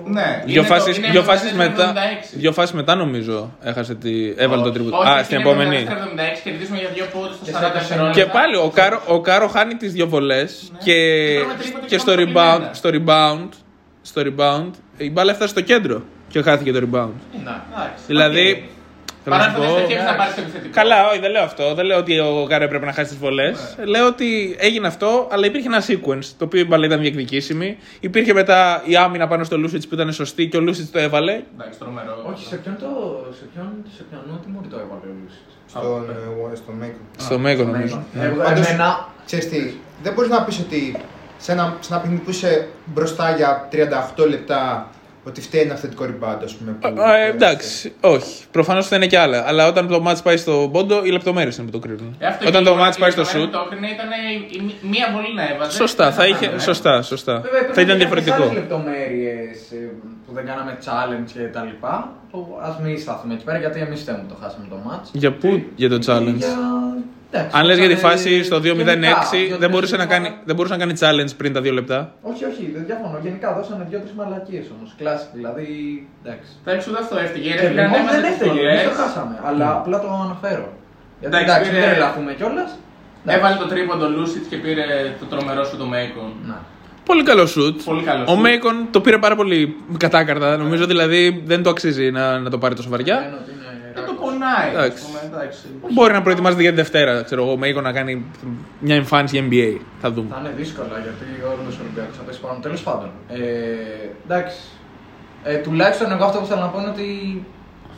Ναι, 0.05 0.41
Δύο 0.45 0.53
είναι 0.59 0.67
το- 0.67 0.73
φάσεις, 0.73 0.97
είναι 0.97 1.07
δύο 1.09 1.21
74-76. 1.21 1.25
φάσεις 1.25 1.53
μετά, 1.53 1.93
δύο 2.33 2.51
φάσεις 2.51 2.75
μετά 2.75 2.95
νομίζω 2.95 3.51
έχασε 3.61 3.95
τη, 3.95 4.33
έβαλε 4.37 4.61
το 4.63 4.71
τρίποντο. 4.71 4.97
Όχι, 4.97 5.09
Α, 5.09 5.23
στην 5.23 5.39
είναι 5.39 5.49
επόμενη. 5.49 5.75
76, 5.75 6.41
κερδίζουμε 6.43 6.77
για 6.77 6.89
δύο 6.93 7.05
πόντους 7.13 7.33
στο 7.33 7.45
Και 7.45 7.51
40 7.51 7.59
σε- 7.65 7.71
δευτερόλεπτα. 7.73 8.19
Και 8.19 8.25
πάλι 8.25 8.55
ο 8.55 8.69
Κάρο, 8.73 9.01
ο 9.07 9.21
Κάρο 9.21 9.47
χάνει 9.47 9.73
τις 9.75 9.91
δύο 9.93 10.07
βολές 10.07 10.71
και, 10.83 10.93
τρώμε 11.39 11.53
τρίποντα 11.61 11.85
και 11.85 11.95
και 11.95 11.97
στο, 11.97 12.11
πάμε 12.15 12.31
rebound, 12.33 12.69
στο 12.71 12.87
στο, 12.89 12.89
rebound, 13.05 13.49
στο 14.01 14.21
rebound 14.25 14.71
η 14.97 15.11
μπάλα 15.11 15.31
έφτασε 15.31 15.49
στο 15.51 15.61
κέντρο 15.61 16.01
και 16.27 16.41
χάθηκε 16.41 16.71
το 16.71 16.79
rebound. 16.79 17.11
Να. 17.43 17.65
Εντάξει, 17.73 18.03
Δηλαδή, 18.07 18.49
οκ. 18.49 18.55
θέλω 18.55 18.61
να 18.61 18.72
Παρά 19.29 19.43
σου 19.43 19.51
το 19.55 19.61
πω- 19.61 19.73
δεν 19.73 19.85
σκέφτεσαι 19.85 20.09
να 20.11 20.15
πάρεις 20.15 20.35
το 20.35 20.41
επιθετικό. 20.41 20.73
Καλά, 20.73 21.07
όχι, 21.09 21.19
δεν 21.19 21.31
λέω 21.31 21.43
αυτό. 21.43 21.73
Δεν 21.73 21.85
λέω 21.85 21.97
ότι 21.97 22.19
ο 22.19 22.45
Κάρο 22.49 22.63
έπρεπε 22.63 22.85
να 22.85 22.93
χάσει 22.93 23.09
τις 23.09 23.17
βολές. 23.17 23.75
Ναι. 23.79 23.85
Λέω 23.85 24.07
ότι 24.07 24.55
έγινε 24.59 24.87
αυτό, 24.87 25.27
αλλά 25.31 25.45
υπήρχε 25.45 25.67
ένα 25.67 25.81
sequence 25.87 26.25
το 26.37 26.45
οποίο 26.45 26.59
η 26.59 26.65
μπάλα 26.65 26.85
ήταν 26.85 26.99
διεκδικήσιμη. 26.99 27.77
Υπήρχε 27.99 28.33
μετά 28.33 28.81
η 28.85 28.95
άμυνα 28.95 29.27
πάνω 29.27 29.43
στο 29.43 29.57
Λούτσιτς 29.57 29.87
που 29.87 29.93
ήταν 29.93 30.13
σωστή 30.13 30.47
και 30.47 30.57
ο 30.57 30.61
Λούτσιτς 30.61 30.91
το 30.91 30.99
έβαλε. 30.99 31.41
Εντάξει, 31.57 31.79
τρομερό. 31.79 32.29
Όχι, 32.33 32.45
σε 32.45 32.55
ποιον 32.55 32.75
το. 32.79 32.87
Σε 33.39 33.43
ποιον, 33.53 33.69
σε 33.95 34.03
ποιον 34.09 34.39
τι 34.45 34.49
μου 34.51 34.61
το 34.69 34.75
έβαλε 34.75 35.01
ο 35.11 35.15
Λούτσι. 35.21 35.37
Στον, 35.69 36.09
ε, 36.51 36.55
στον 36.55 36.73
Μέικον. 36.75 37.01
Στο 37.17 37.39
Μέγο 37.39 37.63
νομίζω. 37.63 38.03
Εγώ 38.21 38.35
Πάντως- 38.43 38.67
εμένα. 38.67 39.07
Ξέρεις 39.25 39.49
τι, 39.49 39.73
δεν 40.03 40.13
μπορείς 40.13 40.29
να 40.29 40.43
πεις 40.43 40.59
ότι 40.59 40.95
σε 41.37 41.51
ένα, 41.51 41.77
σε 41.79 41.93
ένα 41.93 42.01
παιχνίδι 42.01 42.21
που 42.21 42.29
είσαι 42.29 42.67
μπροστά 42.85 43.35
για 43.35 43.67
38 43.71 44.27
λεπτά 44.29 44.89
ότι 45.23 45.41
φταίει 45.41 45.61
ένα 45.61 45.75
θετικό 45.75 46.05
ριμπάντο, 46.05 46.45
ας 46.45 46.53
πούμε. 46.53 46.71
που- 46.71 47.01
Α, 47.01 47.15
ε, 47.17 47.29
εντάξει, 47.29 47.93
όχι. 48.01 48.43
Προφανώς 48.51 48.87
θα 48.87 48.95
είναι 48.95 49.07
και 49.07 49.17
άλλα. 49.17 49.43
Αλλά 49.47 49.67
όταν 49.67 49.87
το 49.87 50.01
μάτς 50.01 50.21
πάει 50.21 50.37
στο 50.37 50.69
πόντο, 50.73 51.05
οι 51.05 51.09
λεπτομέρειες 51.11 51.55
είναι 51.57 51.65
που 51.65 51.71
το 51.71 51.79
κρίνουν. 51.79 52.15
Ε, 52.19 52.25
αυτό 52.27 52.47
Όταν 52.47 52.63
και 52.63 52.69
το 52.69 52.75
η 52.75 52.79
μάτς 52.79 52.97
πάει 52.97 53.11
στο 53.11 53.21
λεπτομέρεια 53.21 53.51
σουτ. 53.51 53.61
που 53.61 53.67
Το 53.69 53.75
έκρινε 53.75 53.93
ήταν 53.95 54.09
η- 54.11 54.75
η- 54.83 54.87
μία 54.87 55.07
βολή 55.13 55.33
να 55.35 55.49
έβαζε. 55.53 55.71
Σωστά, 55.71 56.05
Δεν 56.05 56.13
θα 56.13 56.27
είχε. 56.27 56.39
κάναμε. 56.45 56.61
Σωστά, 56.61 57.01
σωστά. 57.01 57.33
Βέβαια, 57.39 57.59
Θα 57.73 57.81
ήταν 57.81 57.89
Άλλε 57.89 57.95
διαφορετικό. 57.95 58.43
λεπτομέρειες 58.53 59.57
που 60.25 60.33
δεν 60.33 60.45
κάναμε 60.45 60.77
challenge 60.85 61.31
και 61.33 61.39
τα 61.39 61.61
λοιπά. 61.63 61.93
Α 62.67 62.69
μην 62.83 62.99
σταθούμε 62.99 63.33
εκεί 63.33 63.43
πέρα 63.43 63.57
γιατί 63.57 63.79
εμείς 63.79 64.03
θέλουμε 64.03 64.25
το 64.29 64.35
χάσαμε 64.41 64.65
το 64.69 64.75
match. 64.87 65.07
Για 65.11 65.33
πού, 65.33 65.63
για 65.75 65.89
το 65.89 65.95
challenge; 66.07 66.33
Για... 66.35 66.57
εντάξει, 67.33 67.57
Αν 67.59 67.63
λες 67.67 67.77
για 67.81 67.89
τη 67.91 67.97
ήταν, 67.99 68.05
φάση 68.09 68.31
ε, 68.33 68.43
στο 68.49 68.57
2-0-6, 68.57 68.63
γενικά, 68.63 68.85
δεν 69.31 69.47
διότι 69.47 69.67
μπορούσε, 69.73 69.95
να 70.01 70.03
γενικά- 70.03 70.15
κάνει, 70.23 70.29
δεν 70.47 70.55
μπορούσε 70.55 70.73
να 70.75 70.79
κάνει 70.83 70.93
challenge 71.01 71.33
πριν 71.39 71.53
τα 71.55 71.61
δύο 71.65 71.73
λεπτά. 71.79 71.99
Όχι, 72.31 72.43
όχι, 72.51 72.63
δεν 72.75 72.83
διαφωνώ. 72.89 73.17
Γενικά 73.27 73.47
δώσανε 73.57 73.83
δύο-τρεις 73.89 74.13
μαλακίες 74.19 74.65
όμως. 74.75 74.89
Κλάσικ 74.99 75.29
δηλαδή. 75.39 75.67
Εντάξει. 76.23 76.49
Θα 76.65 76.71
έξω 76.75 76.89
αυτό 77.03 77.15
έφτυγε. 77.25 77.49
Και 77.49 77.61
Ρε 77.61 77.67
φίλε, 77.67 77.81
αν 77.81 77.87
λοιπόν, 77.87 78.01
έβαζε 78.01 78.19
δεν 78.21 78.23
τις 78.25 78.33
έφταιγε, 78.33 78.51
βολές, 78.59 78.81
εμείς 78.81 78.89
το 78.91 78.95
χάσαμε. 79.01 79.35
Αλλά 79.49 79.67
απλά 79.79 79.97
το 80.03 80.07
αναφέρω. 80.27 80.67
Γιατί 81.19 81.35
Εντάξει, 81.35 81.51
εντάξει, 81.51 81.69
πήρε- 81.69 81.81
δεν 81.83 81.89
τρελαθούμε 81.91 82.31
κιόλας. 82.39 82.71
Έβαλε 83.35 83.55
το 83.63 83.67
τρίποντο 83.71 84.05
Λούσιτ 84.17 84.43
και 84.51 84.57
πήρε 84.63 84.85
το 85.21 85.25
τρομερό 85.31 85.63
σου 85.69 85.77
το 85.81 85.85
Μέικον. 85.93 86.31
Να. 86.49 86.57
Πολύ 87.09 87.23
καλό 87.23 87.45
σουτ. 87.45 87.81
Πολύ 87.85 88.03
καλό 88.09 88.23
Ο 88.23 88.27
σουτ. 88.33 88.39
Μέικον 88.41 88.75
το 88.91 88.99
πήρε 89.01 89.17
πάρα 89.17 89.35
πολύ 89.35 89.75
κατάκαρτα. 89.97 90.57
Νομίζω 90.57 90.85
δηλαδή 90.85 91.41
δεν 91.45 91.63
το 91.63 91.69
αξίζει 91.69 92.11
να, 92.11 92.39
να 92.39 92.49
το 92.49 92.57
πάρει 92.57 92.75
τόσο 92.75 92.89
βαριά. 92.89 93.17
Πονάει. 94.23 94.67
ας 94.69 94.73
Εντάξει. 94.73 95.03
πούμε, 95.05 95.19
εντάξει. 95.29 95.63
Μπορεί 95.95 96.13
να 96.13 96.21
προετοιμάζεται 96.21 96.61
για 96.61 96.69
τη 96.69 96.75
Δευτέρα. 96.83 97.11
Ξέρω 97.23 97.41
εγώ, 97.43 97.51
ο 97.51 97.57
Μέικον 97.57 97.83
να 97.83 97.91
κάνει 97.91 98.25
μια 98.79 98.95
εμφάνιση 98.95 99.33
για 99.37 99.47
NBA. 99.49 99.69
Θα 100.01 100.11
δούμε. 100.11 100.27
Θα 100.31 100.39
είναι 100.39 100.53
δύσκολα 100.61 100.95
γιατί 101.05 101.25
όλο 101.51 101.61
ο 101.69 101.81
Ολυμπιακός 101.83 102.15
θα 102.17 102.23
πέσει 102.23 102.39
πάνω. 102.39 102.59
Τέλος 102.61 102.81
πάντων. 102.83 103.09
Ε, 103.27 103.39
εντάξει. 104.25 104.57
Ε, 105.43 105.55
τουλάχιστον 105.55 106.11
εγώ 106.11 106.23
αυτό 106.25 106.39
που 106.39 106.45
θέλω 106.45 106.61
να 106.61 106.67
πω 106.67 106.79
είναι 106.79 106.89
ότι 106.89 107.07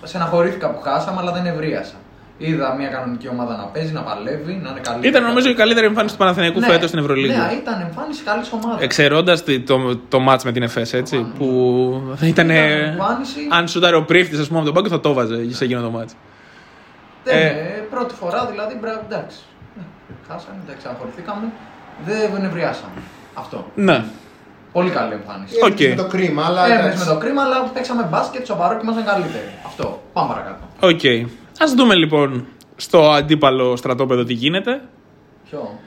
στεναχωρήθηκα 0.04 0.68
που 0.72 0.82
χάσαμε, 0.82 1.18
αλλά 1.22 1.32
δεν 1.32 1.46
ευρίασα. 1.46 1.96
Είδα 2.38 2.76
μια 2.76 2.88
κανονική 2.88 3.28
ομάδα 3.28 3.56
να 3.56 3.64
παίζει, 3.64 3.92
να 3.92 4.02
παλεύει, 4.02 4.54
να 4.64 4.70
είναι 4.70 4.80
καλή. 4.80 5.08
Ήταν 5.08 5.24
νομίζω 5.24 5.50
η 5.50 5.54
καλύτερη 5.54 5.86
εμφάνιση 5.86 6.14
του 6.14 6.20
Παναθηναϊκού 6.20 6.60
Ναι, 6.60 6.66
φέτος 6.66 6.90
στην 6.90 7.00
Ευρωλίγα. 7.00 7.46
Ναι, 7.46 7.54
ήταν 7.54 7.82
εμφάνιση 7.82 8.24
καλής 8.24 8.52
ομάδας. 8.52 8.82
Εξαιρώντας 8.82 9.44
το, 9.66 9.98
το 9.98 10.20
ματς 10.20 10.44
με 10.44 10.52
την 10.52 10.64
ΕΦΕΣ, 10.64 10.94
έτσι. 10.94 11.32
Που 11.38 12.14
θα 12.16 12.28
ήταν. 12.28 12.50
Ήταν 12.50 12.66
εμφάνιση. 12.66 13.48
Αν 13.50 13.68
σούταρε 13.68 13.96
ο 13.96 14.04
Πρίφτης, 14.04 14.40
ας 14.40 14.48
πούμε, 14.48 14.58
από 14.60 14.66
τον 14.66 14.76
πάγκο, 14.76 14.90
θα 14.96 15.00
το 15.00 15.14
βάζε 15.14 15.54
σε 15.54 15.64
εκείνο 15.64 15.82
το 15.82 15.90
ματς. 15.90 16.16
Δεν, 17.24 17.36
ε, 17.36 17.46
ε, 17.46 17.84
πρώτη 17.90 18.14
φορά 18.14 18.46
δηλαδή, 18.46 18.78
μπράβο, 18.82 19.02
εντάξει. 19.10 19.38
Ναι, 19.78 19.84
χάσαμε, 20.28 20.58
εντάξει, 20.68 20.88
αγχωρηθήκαμε. 20.90 21.52
Δεν 22.06 22.44
ευριάσαμε. 22.46 23.00
Αυτό. 23.34 23.66
Ναι. 23.76 24.04
Πολύ 24.72 24.90
καλή 24.90 25.14
εμφάνιση. 25.14 25.56
Οκ. 25.64 25.80
Έμεινες 25.80 25.96
με 25.96 26.04
το 26.04 26.08
κρίμα, 26.08 26.46
αλλά. 26.46 26.66
Έμεινες 26.66 26.86
εντάξει. 26.86 27.08
με 27.08 27.14
το 27.14 27.20
κρίμα, 27.20 27.42
αλλά 27.42 27.58
παίξαμε 27.74 28.08
μπάσκετ 28.12 28.46
σοβαρό 28.46 28.74
και 28.76 28.82
ήμασταν 28.84 29.06
καλύτεροι. 29.06 29.50
Αυτό. 29.66 30.02
Πάμε 30.14 30.28
παρακάτω. 30.34 30.64
Οκ. 30.80 31.34
Ας 31.60 31.74
δούμε 31.74 31.96
λοιπόν 31.96 32.46
στο 32.76 33.10
αντίπαλο 33.12 33.76
στρατόπεδο 33.76 34.24
τι 34.24 34.34
γίνεται. 34.34 34.82
Ποιο; 35.50 35.80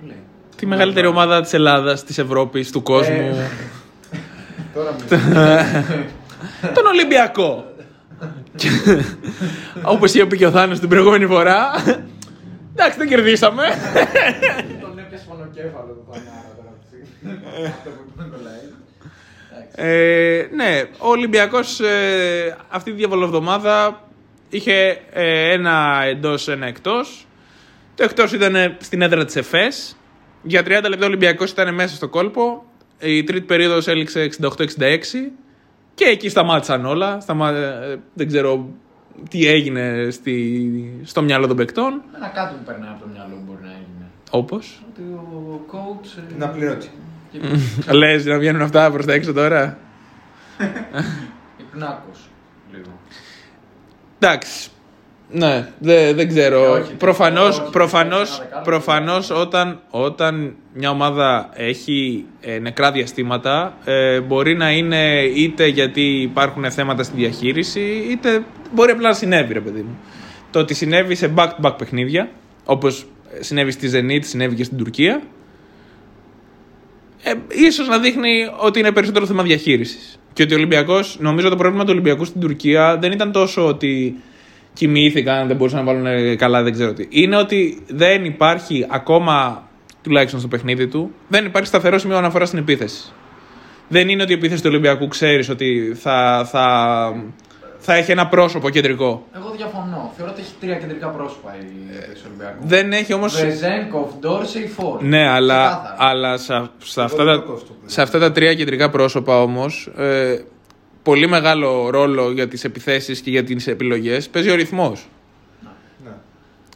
Πού 0.00 0.06
λέει; 0.06 0.22
Τη 0.56 0.66
μεγαλύτερη 0.66 1.06
ομάδα 1.06 1.40
της 1.40 1.52
Ελλάδας, 1.52 2.04
της 2.04 2.18
Ευρώπης, 2.18 2.70
του 2.70 2.82
κόσμου. 2.82 3.14
Ε. 3.14 3.50
Τώρα 4.74 4.92
μου 4.92 4.98
τον 6.74 6.86
Ολυμπιακό. 6.86 7.64
Όπως 9.94 10.14
είπε 10.14 10.36
και 10.36 10.46
ο 10.46 10.50
Θάνος 10.50 10.78
την 10.78 10.88
προηγούμενη 10.88 11.26
φορά. 11.26 11.70
Εντάξει, 12.72 12.98
δεν 12.98 13.08
κερδίσαμε. 13.08 13.62
Τον 14.80 14.98
έπιασε 14.98 15.24
μονοκέφαλο 15.28 15.86
το 15.86 16.04
Πανάρα 16.10 16.52
τώρα. 16.56 16.72
Αυτό 17.66 17.90
που 17.90 18.04
είπε 18.14 18.36
το 18.36 18.42
λέει. 18.42 18.74
Ε, 19.78 20.48
ναι, 20.54 20.82
ο 20.98 21.08
Ολυμπιακός 21.08 21.80
ε, 21.80 22.56
αυτή 22.68 22.90
τη 22.90 22.96
διαβολοβδομάδα 22.96 24.05
είχε 24.48 25.00
ε, 25.12 25.52
ένα 25.52 26.02
εντός, 26.04 26.48
ένα 26.48 26.66
εκτός. 26.66 27.26
Το 27.94 28.04
εκτός 28.04 28.32
ήταν 28.32 28.76
στην 28.80 29.02
έδρα 29.02 29.24
της 29.24 29.36
ΕΦΕΣ. 29.36 29.96
Για 30.42 30.60
30 30.60 30.66
λεπτά 30.66 31.02
ο 31.02 31.04
Ολυμπιακός 31.06 31.50
ήταν 31.50 31.74
μέσα 31.74 31.94
στο 31.94 32.08
κόλπο. 32.08 32.64
Η 33.00 33.24
τρίτη 33.24 33.46
περίοδος 33.46 33.86
έληξε 33.86 34.28
68-66. 34.40 34.48
Και 35.94 36.04
εκεί 36.04 36.28
σταμάτησαν 36.28 36.84
όλα. 36.86 37.20
Σταμα... 37.20 37.50
ε, 37.50 37.96
Δεν 38.14 38.26
ξέρω 38.26 38.68
τι 39.30 39.46
έγινε 39.46 40.08
στη... 40.10 41.00
στο 41.04 41.22
μυαλό 41.22 41.46
των 41.46 41.56
παικτών. 41.56 42.02
Ένα 42.16 42.28
κάτι 42.28 42.54
που 42.54 42.64
περνάει 42.64 42.90
από 42.90 43.00
το 43.00 43.08
μυαλό 43.12 43.34
μου 43.34 43.42
μπορεί 43.46 43.58
να 43.62 43.70
έγινε. 43.70 44.06
Όπως; 44.30 44.82
Ότι 44.90 45.02
ο 45.02 45.60
coach. 45.72 46.18
ε, 46.18 46.32
την 46.32 46.42
απληρώτη. 46.42 46.90
και- 47.32 47.92
Λες 47.92 48.24
να 48.24 48.38
βγαίνουν 48.38 48.62
αυτά 48.62 48.90
προς 48.90 49.06
τα 49.06 49.12
έξω 49.12 49.32
τώρα; 49.32 49.78
Υπνάκος. 51.60 52.25
Λίγο. 54.20 54.34
Εντάξει. 54.34 54.68
Ναι, 55.30 55.68
δε- 55.78 56.12
δεν 56.12 56.28
ξέρω. 56.28 56.62
Ε, 56.64 56.66
όχι, 56.80 56.92
προφανώς, 56.92 57.58
όχι, 57.60 57.70
προφανώς, 57.70 58.28
ένα 58.28 58.38
δεκάλεπτο. 58.44 58.70
προφανώς 58.70 59.30
όταν, 59.30 59.80
όταν 59.90 60.54
μια 60.72 60.90
ομάδα 60.90 61.50
έχει 61.54 62.24
ε, 62.40 62.58
νεκρά 62.58 62.92
διαστήματα 62.92 63.76
ε, 63.84 64.20
μπορεί 64.20 64.54
να 64.56 64.70
είναι 64.70 65.22
είτε 65.22 65.66
γιατί 65.66 66.20
υπάρχουν 66.22 66.70
θέματα 66.70 67.02
στη 67.02 67.16
διαχείριση 67.16 67.80
είτε 68.10 68.44
μπορεί 68.72 68.90
απλά 68.90 69.08
να 69.08 69.14
συνέβη 69.14 69.52
ρε 69.52 69.60
παιδί 69.60 69.80
μου. 69.80 69.98
Το 70.50 70.58
ότι 70.58 70.74
συνέβη 70.74 71.14
σε 71.14 71.32
back-to-back 71.36 71.74
παιχνίδια 71.78 72.28
όπως 72.64 73.06
συνέβη 73.40 73.70
στη 73.70 73.90
Zenit, 73.94 74.24
συνέβη 74.24 74.54
και 74.54 74.64
στην 74.64 74.76
Τουρκία 74.78 75.22
ε, 77.22 77.32
ίσως 77.48 77.88
να 77.88 77.98
δείχνει 77.98 78.50
ότι 78.58 78.78
είναι 78.78 78.92
περισσότερο 78.92 79.26
θέμα 79.26 79.42
διαχείρισης. 79.42 80.18
Και 80.36 80.42
ότι 80.42 80.54
ο 80.54 80.56
Ολυμπιακός, 80.56 81.16
νομίζω 81.20 81.48
το 81.48 81.56
πρόβλημα 81.56 81.84
του 81.84 81.90
Ολυμπιακού 81.92 82.24
στην 82.24 82.40
Τουρκία 82.40 82.98
δεν 82.98 83.12
ήταν 83.12 83.32
τόσο 83.32 83.66
ότι 83.66 84.14
κοιμήθηκαν, 84.72 85.46
δεν 85.46 85.56
μπορούσαν 85.56 85.84
να 85.84 85.92
βάλουν 85.92 86.06
ε, 86.06 86.36
καλά, 86.36 86.62
δεν 86.62 86.72
ξέρω 86.72 86.92
τι. 86.92 87.06
Είναι 87.08 87.36
ότι 87.36 87.82
δεν 87.88 88.24
υπάρχει 88.24 88.86
ακόμα, 88.88 89.68
τουλάχιστον 90.02 90.40
στο 90.40 90.48
παιχνίδι 90.48 90.88
του, 90.88 91.14
δεν 91.28 91.44
υπάρχει 91.44 91.68
σταθερό 91.68 91.98
σημείο 91.98 92.16
αναφοράς 92.16 92.48
στην 92.48 92.60
επίθεση. 92.60 93.12
Δεν 93.88 94.08
είναι 94.08 94.22
ότι 94.22 94.32
η 94.32 94.34
επίθεση 94.34 94.62
του 94.62 94.68
Ολυμπιακού 94.70 95.08
ξέρεις 95.08 95.48
ότι 95.48 95.92
θα, 95.94 96.48
θα, 96.50 96.66
θα 97.88 97.94
έχει 97.94 98.10
ένα 98.10 98.26
πρόσωπο 98.26 98.70
κεντρικό. 98.70 99.26
Εγώ 99.36 99.50
διαφωνώ. 99.56 100.12
Θεωρώ 100.16 100.32
ότι 100.32 100.40
έχει 100.40 100.52
τρία 100.60 100.74
κεντρικά 100.74 101.08
πρόσωπα 101.08 101.56
η 101.56 101.58
επίθεση 101.58 102.22
του 102.22 102.28
Ολυμπιακού. 102.28 102.66
Δεν 102.66 102.92
έχει 102.92 103.12
όμω. 103.12 103.28
Βεζένκοφ, 103.28 104.10
Ντόρσεϊ, 104.20 104.66
Φόρ. 104.66 105.02
Ναι, 105.02 105.28
αλλά, 105.28 105.66
Ξεκάθαρα. 105.66 105.96
αλλά 105.98 106.36
σε, 106.36 106.70
σε, 106.78 107.02
αυτά 107.02 107.16
τα, 107.16 107.30
Ολυμπιακός 107.30 107.64
το 107.64 107.74
σε 107.86 108.02
αυτά 108.02 108.18
τα 108.18 108.32
τρία 108.32 108.54
κεντρικά 108.54 108.90
πρόσωπα 108.90 109.42
όμως 109.42 109.90
ε, 109.96 110.38
πολύ 111.02 111.28
μεγάλο 111.28 111.90
ρόλο 111.90 112.30
για 112.32 112.48
τις 112.48 112.64
επιθέσεις 112.64 113.20
και 113.20 113.30
για 113.30 113.44
τις 113.44 113.66
επιλογές 113.66 114.28
παίζει 114.28 114.50
ο 114.50 114.54
ρυθμός. 114.54 115.08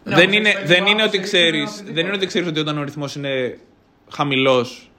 Ναι, 0.04 0.14
δεν 0.14 0.24
όμως 0.24 0.34
είναι, 0.34 0.52
παίζει 0.52 0.66
δεν 0.66 0.80
βάση, 0.80 0.92
είναι 0.92 1.02
ότι 1.02 1.16
είναι 1.16 1.26
ξέρεις, 1.26 1.62
οτιδήποτε. 1.70 1.92
δεν 1.92 2.04
είναι 2.06 2.14
ότι 2.14 2.26
ξέρεις 2.26 2.48
ότι 2.48 2.60
όταν 2.60 2.78
ο 2.78 2.82
ρυθμός 2.82 3.14
είναι 3.14 3.58
χαμηλός 4.12 4.89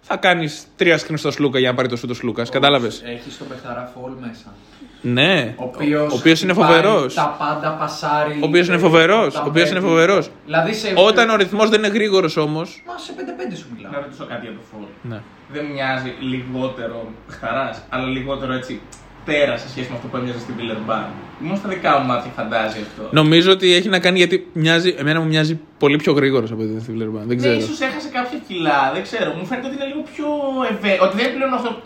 θα 0.00 0.16
κάνεις 0.16 0.66
τρία 0.76 0.98
screen 0.98 1.14
στο 1.16 1.30
Σλούκα 1.30 1.58
για 1.58 1.68
να 1.70 1.74
πάρει 1.76 1.88
το 1.88 1.96
σου 1.96 2.06
το 2.06 2.14
Σλούκας. 2.14 2.48
Κατάλαβες; 2.48 3.02
Έχεις 3.04 3.38
τον 3.38 3.48
Πεχταρά 3.48 3.92
Φολ 3.94 4.12
μέσα. 4.20 4.54
Ναι. 5.02 5.54
Ο 5.58 5.64
οποίος 5.64 6.12
ο 6.12 6.16
οποίος 6.16 6.42
είναι 6.42 6.52
φοβερός. 6.52 7.14
Τα 7.14 7.36
πάντα 7.38 7.70
πασάρει. 7.76 8.32
Ο 8.42 8.46
οποίος 8.46 8.66
είναι 8.66 8.76
ε, 8.76 8.78
φοβερός. 8.78 9.34
τα 9.34 9.40
Ο 9.40 9.48
οποίος 9.48 9.70
είναι 9.70 9.78
πέτει. 9.78 9.90
φοβερός. 9.90 10.30
Δηλαδή 10.44 10.74
σε. 10.74 10.92
Όταν 10.96 11.30
ο 11.30 11.36
ρυθμός 11.36 11.68
δεν 11.70 11.78
είναι 11.84 11.92
γρήγορος 11.92 12.36
όμως. 12.36 12.82
Μα 12.86 12.98
σε 12.98 13.12
5-5 13.16 13.56
σου 13.56 13.66
μιλάω. 13.76 13.92
Να 13.92 13.98
ρωτήσω 14.00 14.26
κάτι 14.26 14.46
για 14.46 14.54
το 14.54 14.60
φόρ. 14.70 14.88
Ναι. 15.10 15.20
Δεν 15.52 15.64
μοιάζει 15.64 16.14
λιγότερο 16.20 17.12
χταράς, 17.28 17.82
αλλά 17.88 18.06
λιγότερο 18.06 18.52
έτσι 18.52 18.80
τέρα 19.24 19.56
σε 19.56 19.68
σχέση 19.68 19.88
με 19.90 19.96
αυτό 19.96 20.08
που 20.08 20.16
έμοιαζε 20.16 20.38
στην 20.38 20.54
Βιλερμπάν. 20.56 21.06
Μόνο 21.38 21.56
στα 21.56 21.68
δικά 21.68 21.98
μου 21.98 22.06
μάτια 22.06 22.30
φαντάζει 22.36 22.78
αυτό. 22.80 23.08
Νομίζω 23.10 23.50
ότι 23.52 23.74
έχει 23.74 23.88
να 23.88 23.98
κάνει 23.98 24.18
γιατί 24.18 24.46
μοιάζει, 24.52 24.94
εμένα 24.98 25.20
μου 25.20 25.26
μοιάζει 25.26 25.60
πολύ 25.78 25.96
πιο 25.96 26.12
γρήγορος 26.12 26.50
από 26.50 26.60
την 26.62 26.80
Φιλερμπάν. 26.82 27.22
Δεν 27.26 27.36
Ναι, 27.36 27.42
ξέρω. 27.42 27.54
ίσως 27.54 27.80
έχασε 27.80 28.08
κάποια 28.12 28.38
κιλά, 28.48 28.90
δεν 28.94 29.02
ξέρω. 29.02 29.32
Μου 29.38 29.46
φαίνεται 29.46 29.66
ότι 29.66 29.76
είναι 29.76 29.86
λίγο 29.86 30.02
πιο 30.14 30.26
ευαίσθητο. 30.70 31.04
Ότι 31.04 31.16
δεν 31.16 31.26
είναι 31.26 31.34
πλέον 31.36 31.52
αυτό 31.54 31.80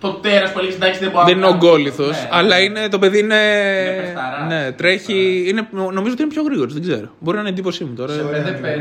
το 0.00 0.12
τέρας 0.12 0.52
που 0.52 0.58
έλεγες 0.58 0.76
εντάξει 0.76 1.00
δεν 1.00 1.10
μπορώ 1.10 1.24
Δεν 1.24 1.36
είναι 1.36 1.46
να 1.46 1.52
κάνω». 1.52 1.64
ογκόλυθο, 1.66 2.06
Ναι, 2.06 2.28
αλλά 2.30 2.56
ναι. 2.56 2.62
είναι, 2.62 2.88
το 2.88 2.98
παιδί 2.98 3.18
είναι. 3.18 3.34
Είναι 3.34 4.02
παιχταράς. 4.02 4.46
ναι, 4.48 4.72
τρέχει. 4.72 5.44
Είναι, 5.48 5.68
νομίζω 5.72 6.12
ότι 6.12 6.22
είναι 6.22 6.30
πιο 6.32 6.42
γρήγορος, 6.42 6.72
δεν 6.72 6.82
ξέρω. 6.82 7.08
Μπορεί 7.18 7.36
να 7.36 7.42
είναι 7.42 7.50
εντύπωσή 7.50 7.84
μου 7.84 7.94
τώρα. 7.94 8.12
Σε 8.12 8.20
5-5 8.22 8.24
Ωραία, 8.24 8.72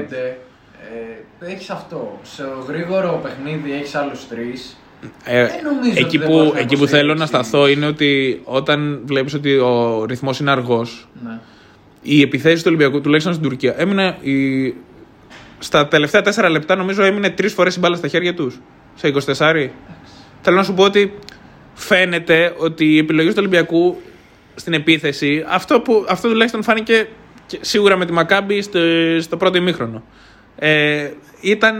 ε, 1.41 1.51
έχεις 1.51 1.69
αυτό. 1.69 2.19
Σε 2.23 2.43
γρήγορο 2.67 3.19
παιχνίδι 3.23 3.73
έχεις 3.73 3.95
άλλους 3.95 4.27
τρεις. 4.27 4.77
Ε, 5.23 5.47
δεν 5.47 5.63
νομίζω 5.63 5.89
ότι 5.91 5.99
εκεί 5.99 6.17
δεν 6.17 6.27
που, 6.27 6.33
μπορείς 6.33 6.53
να 6.53 6.59
εκεί 6.59 6.77
που 6.77 6.87
θέλω 6.87 7.07
να 7.07 7.13
υποστηρίξεις. 7.13 7.47
σταθώ 7.49 7.67
είναι 7.67 7.85
ότι 7.85 8.41
όταν 8.43 9.01
βλέπεις 9.05 9.33
ότι 9.33 9.57
ο 9.57 10.05
ρυθμός 10.05 10.39
είναι 10.39 10.51
αργός, 10.51 11.07
Ναι. 11.23 11.39
οι 12.01 12.21
επιθέσει 12.21 12.55
του 12.55 12.63
Ολυμπιακού, 12.67 13.01
τουλάχιστον 13.01 13.33
στην 13.33 13.49
Τουρκία, 13.49 13.75
έμεινε. 13.77 14.17
Η... 14.21 14.73
Στα 15.59 15.87
τελευταία 15.87 16.21
4 16.21 16.49
λεπτά 16.49 16.75
νομίζω 16.75 17.03
έμεινε 17.03 17.29
τρεις 17.29 17.53
φορές 17.53 17.75
η 17.75 17.79
μπάλα 17.79 17.95
στα 17.95 18.07
χέρια 18.07 18.33
τους. 18.33 18.59
Σε 18.95 19.07
24. 19.07 19.69
Θέλω 20.41 20.55
να 20.57 20.63
σου 20.63 20.73
πω 20.73 20.83
ότι 20.83 21.13
φαίνεται 21.73 22.53
ότι 22.57 22.85
οι 22.85 22.97
επιλογέ 22.97 23.29
του 23.29 23.35
Ολυμπιακού 23.37 24.01
στην 24.55 24.73
επίθεση, 24.73 25.45
αυτό, 25.47 25.79
που, 25.79 26.05
αυτό 26.09 26.29
τουλάχιστον 26.29 26.63
φάνηκε 26.63 27.07
και 27.45 27.57
σίγουρα 27.61 27.97
με 27.97 28.05
τη 28.05 28.11
Μακάμπη 28.11 28.61
στο, 28.61 28.79
στο 29.19 29.37
πρώτο 29.37 29.57
ημίχρονο. 29.57 30.03
Ε, 30.55 31.09
ήταν 31.41 31.77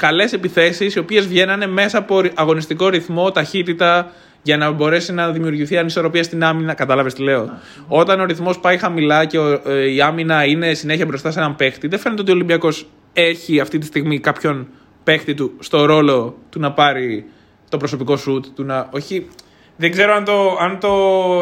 καλές 0.00 0.32
επιθέσεις 0.32 0.94
οι 0.94 0.98
οποίες 0.98 1.26
βγαίνανε 1.26 1.66
μέσα 1.66 1.98
από 1.98 2.20
ρυ- 2.20 2.32
αγωνιστικό 2.40 2.88
ρυθμό, 2.88 3.30
ταχύτητα 3.30 4.10
για 4.42 4.56
να 4.56 4.70
μπορέσει 4.70 5.12
να 5.12 5.30
δημιουργηθεί 5.30 5.76
ανισορροπία 5.78 6.22
στην 6.22 6.44
άμυνα. 6.44 6.74
Κατάλαβες 6.74 7.14
τι 7.14 7.22
λέω; 7.22 7.50
Όταν 7.88 8.20
ο 8.20 8.24
ρυθμός 8.24 8.58
πάει 8.58 8.76
χαμηλά 8.78 9.24
και 9.24 9.38
ο- 9.38 9.60
ε, 9.70 9.90
η 9.90 10.00
άμυνα 10.00 10.44
είναι 10.44 10.74
συνέχεια 10.74 11.06
μπροστά 11.06 11.30
σε 11.30 11.38
έναν 11.38 11.56
παίχτη, 11.56 11.88
δεν 11.88 11.98
φαίνεται 11.98 12.20
ότι 12.20 12.30
ο 12.30 12.34
Ολυμπιακός 12.34 12.86
έχει 13.12 13.60
αυτή 13.60 13.78
τη 13.78 13.86
στιγμή 13.86 14.20
κάποιον 14.20 14.68
παίχτη 15.04 15.34
του 15.34 15.56
στο 15.58 15.84
ρόλο 15.84 16.36
του 16.50 16.60
να 16.60 16.72
πάρει 16.72 17.24
το 17.68 17.76
προσωπικό 17.76 18.16
σουτ. 18.16 18.44
Του 18.54 18.64
να, 18.64 18.88
όχι, 18.90 19.28
δεν 19.76 19.90
ξέρω 19.90 20.14
αν 20.14 20.24
το, 20.24 20.56
αν 20.60 20.78
το 20.80 20.90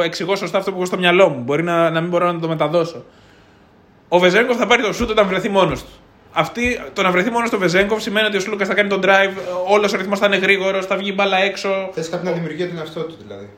εξηγώ 0.05 0.37
σωστά 0.37 0.59
αυτό 0.59 0.71
που 0.71 0.77
έχω 0.77 0.87
στο 0.87 0.99
μυαλό 0.99 1.29
μου. 1.29 1.43
Μπορεί 1.43 1.63
να, 1.63 1.91
να 1.91 2.01
μην 2.01 2.11
μπορώ 2.11 2.33
να 2.33 2.39
το 2.41 2.49
μεταδώσω. 2.49 3.05
Ο 4.09 4.19
Βεζέγκοφ 4.19 4.57
θα 4.57 4.67
πάρει 4.67 4.83
το 4.83 4.93
σουτ 4.93 5.11
όταν 5.11 5.27
βρεθεί 5.29 5.49
μόνος 5.49 5.83
του. 5.85 5.91
Αυτή, 6.33 6.81
το 6.93 7.03
να 7.03 7.11
βρεθεί 7.11 7.31
μόνος 7.31 7.49
στο 7.49 7.59
Βεζέγκοφ 7.59 8.03
σημαίνει 8.03 8.27
ότι 8.27 8.37
ο 8.37 8.41
Σλούκας 8.41 8.69
θα 8.69 8.75
κάνει 8.75 8.89
τον 8.89 9.01
drive, 9.05 9.33
όλος 9.67 9.93
ο 9.93 9.97
ρυθμός 9.97 10.19
θα 10.19 10.27
είναι 10.27 10.37
γρήγορος, 10.37 10.87
θα 10.87 10.97
βγει 10.97 11.13
μπάλα 11.17 11.37
έξω. 11.39 11.91
Θες 11.93 12.09
κάποιον 12.09 12.33
να 12.33 12.39
δημιουργεί 12.39 12.67
τον 12.67 12.79
εαυτό 12.79 13.01
του 13.03 13.17
δηλαδή. 13.27 13.49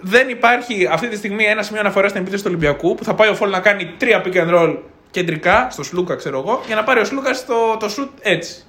Δεν 0.00 0.28
υπάρχει 0.28 0.88
αυτή 0.92 1.08
τη 1.08 1.16
στιγμή 1.16 1.44
ένα 1.44 1.62
σημείο 1.62 1.80
αναφοράς 1.80 2.10
στην 2.10 2.22
επίθεση 2.22 2.42
του 2.42 2.48
Ολυμπιακού 2.52 2.94
που 2.94 3.04
θα 3.04 3.14
πάει 3.14 3.28
ο 3.28 3.34
Φολ 3.34 3.50
να 3.50 3.60
κάνει 3.60 3.90
τρία 3.96 4.22
pick 4.24 4.34
and 4.34 4.54
roll 4.54 4.76
κεντρικά, 5.10 5.68
στο 5.70 5.82
Σλούκα 5.82 6.14
ξέρω 6.14 6.38
εγώ, 6.38 6.62
για 6.66 6.74
να 6.74 6.82
πάρει 6.84 7.00
ο 7.00 7.04
Σλούκας 7.04 7.46
το, 7.46 7.54
το 7.80 7.94
shoot 7.98 8.08
έτσι. 8.20 8.64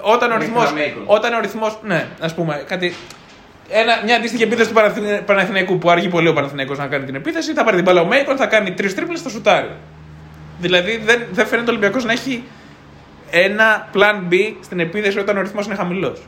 Όταν 0.00 0.30
ο 0.30 0.34
Μέχρι 0.34 0.46
ρυθμός, 0.48 0.64
να 0.64 0.72
Μέικον. 0.72 1.02
όταν 1.06 1.32
ο 1.34 1.40
ρυθμός, 1.40 1.78
ναι, 1.82 2.06
ας 2.20 2.34
πούμε, 2.34 2.64
κάτι, 2.66 2.94
ένα, 3.68 4.00
μια 4.04 4.16
αντίστοιχη 4.16 4.42
επίθεση 4.42 4.68
του 4.68 4.74
Παναθηναι- 4.74 5.20
Παναθηναϊκού 5.22 5.78
που 5.78 5.90
αργεί 5.90 6.08
πολύ 6.08 6.28
ο 6.28 6.32
Παναθηναϊκός 6.32 6.78
να 6.78 6.86
κάνει 6.86 7.04
την 7.04 7.14
επίθεση, 7.14 7.52
θα 7.52 7.64
πάρει 7.64 7.76
την 7.76 7.84
μπάλα 7.84 8.00
ο 8.00 8.04
Μέικον, 8.06 8.36
θα 8.36 8.46
κάνει 8.46 8.72
τρεις 8.72 8.94
τρίπλες, 8.94 9.20
θα 9.20 9.28
σουτάρει. 9.28 9.70
Δηλαδή 10.60 10.96
δεν, 11.04 11.22
δεν 11.32 11.46
φαίνεται 11.46 11.68
ο 11.68 11.70
Ολυμπιακός 11.70 12.04
να 12.04 12.12
έχει 12.12 12.44
ένα 13.30 13.88
plan 13.94 14.32
B 14.32 14.34
στην 14.60 14.80
επίθεση 14.80 15.18
όταν 15.18 15.36
ο 15.36 15.40
ρυθμός 15.40 15.66
είναι 15.66 15.74
χαμηλός. 15.74 16.20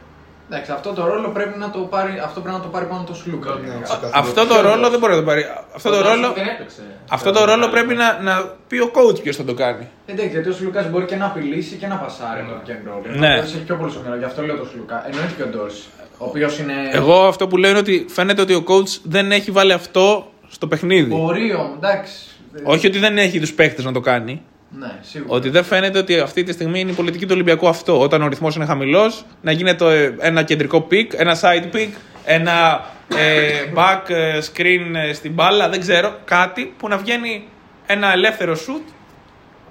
Εντάξει, 0.50 0.72
αυτό 0.72 0.92
το 0.92 1.06
ρόλο 1.06 1.28
πρέπει 1.28 1.58
να 1.58 1.70
το 1.70 1.78
πάρει, 1.78 2.20
αυτό 2.24 2.40
πρέπει 2.40 2.56
να 2.56 2.62
το 2.62 2.68
πάρει 2.68 2.84
πάνω 2.86 3.04
το 3.06 3.14
Σλούκα. 3.14 3.50
Ναι, 3.50 3.80
ξεκάθαρα. 3.82 4.10
Αυτό 4.14 4.46
το 4.46 4.60
ρόλο 4.60 4.90
δεν 4.90 4.98
μπορεί 4.98 5.12
να 5.12 5.18
το 5.18 5.24
πάρει. 5.24 5.44
Αυτό 5.74 5.90
το 5.90 5.96
Ο 5.96 6.00
ρόλο, 6.02 6.20
Ντόρσεϊ 6.20 6.44
δεν 6.44 6.54
έπαιξε. 6.54 6.82
αυτό 7.10 7.32
το 7.32 7.44
ρόλο 7.44 7.68
πρέπει 7.68 7.94
να, 7.94 8.20
να 8.22 8.54
πει 8.68 8.78
ο 8.78 8.90
coach 8.94 9.22
ποιος 9.22 9.36
θα 9.36 9.44
το 9.44 9.54
κάνει. 9.54 9.88
Εντάξει, 10.06 10.30
γιατί 10.30 10.48
ο 10.48 10.52
Σλούκας 10.52 10.90
μπορεί 10.90 11.04
και 11.04 11.16
να 11.16 11.26
απειλήσει 11.26 11.76
και 11.76 11.86
να 11.86 11.96
πασάρει 11.96 12.42
το 12.48 12.54
pick 12.66 12.70
and 12.70 12.88
roll. 12.88 13.18
Ναι. 13.18 13.32
Ο 13.32 13.36
Ντόρση 13.36 13.54
έχει 13.56 13.64
πιο 13.64 13.76
πολύ 13.76 13.90
στο 13.90 14.00
μυαλό, 14.00 14.16
γι' 14.16 14.24
αυτό 14.24 14.42
λέω 14.42 14.56
το 14.56 14.66
Σλούκα. 14.72 15.04
Εννοείται 15.06 15.32
και 15.36 15.42
ο 15.42 15.46
Ντόρση. 15.46 15.82
Ο 16.18 16.24
οποίος 16.24 16.58
είναι. 16.58 16.72
Εγώ 16.92 17.26
αυτό 17.26 17.48
που 17.48 17.56
λέω 17.56 17.70
είναι 17.70 17.78
ότι 17.78 18.06
φαίνεται 18.08 18.40
ότι 18.42 18.54
ο 18.54 18.64
coach 18.68 18.98
δεν 19.02 19.32
έχει 19.32 19.50
βάλει 19.50 19.72
αυτό 19.72 20.32
στο 20.48 20.66
παιχνίδι. 20.66 21.14
Μπορεί 21.14 21.54
όμω, 21.54 21.74
εντάξει. 21.76 22.14
Όχι 22.62 22.86
ότι 22.86 22.98
δεν 22.98 23.18
έχει 23.18 23.40
τους 23.40 23.52
παίχτε 23.52 23.82
να 23.82 23.92
το 23.92 24.00
κάνει. 24.00 24.42
Ναι, 24.70 24.98
σίγουρα. 25.00 25.34
Ότι 25.34 25.48
δεν 25.48 25.64
φαίνεται 25.64 25.98
ότι 25.98 26.18
αυτή 26.18 26.42
τη 26.42 26.52
στιγμή 26.52 26.80
είναι 26.80 26.90
η 26.90 26.94
πολιτική 26.94 27.24
του 27.24 27.32
Ολυμπιακού 27.34 27.68
αυτό. 27.68 28.00
Όταν 28.00 28.22
ο 28.22 28.28
ρυθμός 28.28 28.56
είναι 28.56 28.64
χαμηλός, 28.64 29.24
να 29.42 29.52
γίνεται 29.52 30.02
ε, 30.02 30.14
ένα 30.18 30.42
κεντρικό 30.42 30.86
pick, 30.90 31.14
ένα 31.14 31.36
side 31.40 31.76
pick, 31.76 31.88
ένα 32.24 32.86
ε, 33.16 33.50
back 33.74 34.10
ε, 34.10 34.38
screen 34.38 34.94
ε, 34.94 35.12
στην 35.12 35.32
μπάλα, 35.32 35.68
δεν 35.68 35.80
ξέρω. 35.80 36.18
Κάτι 36.24 36.74
που 36.78 36.88
να 36.88 36.96
βγαίνει 36.96 37.48
ένα 37.86 38.12
ελεύθερο 38.12 38.54
shoot 38.54 38.92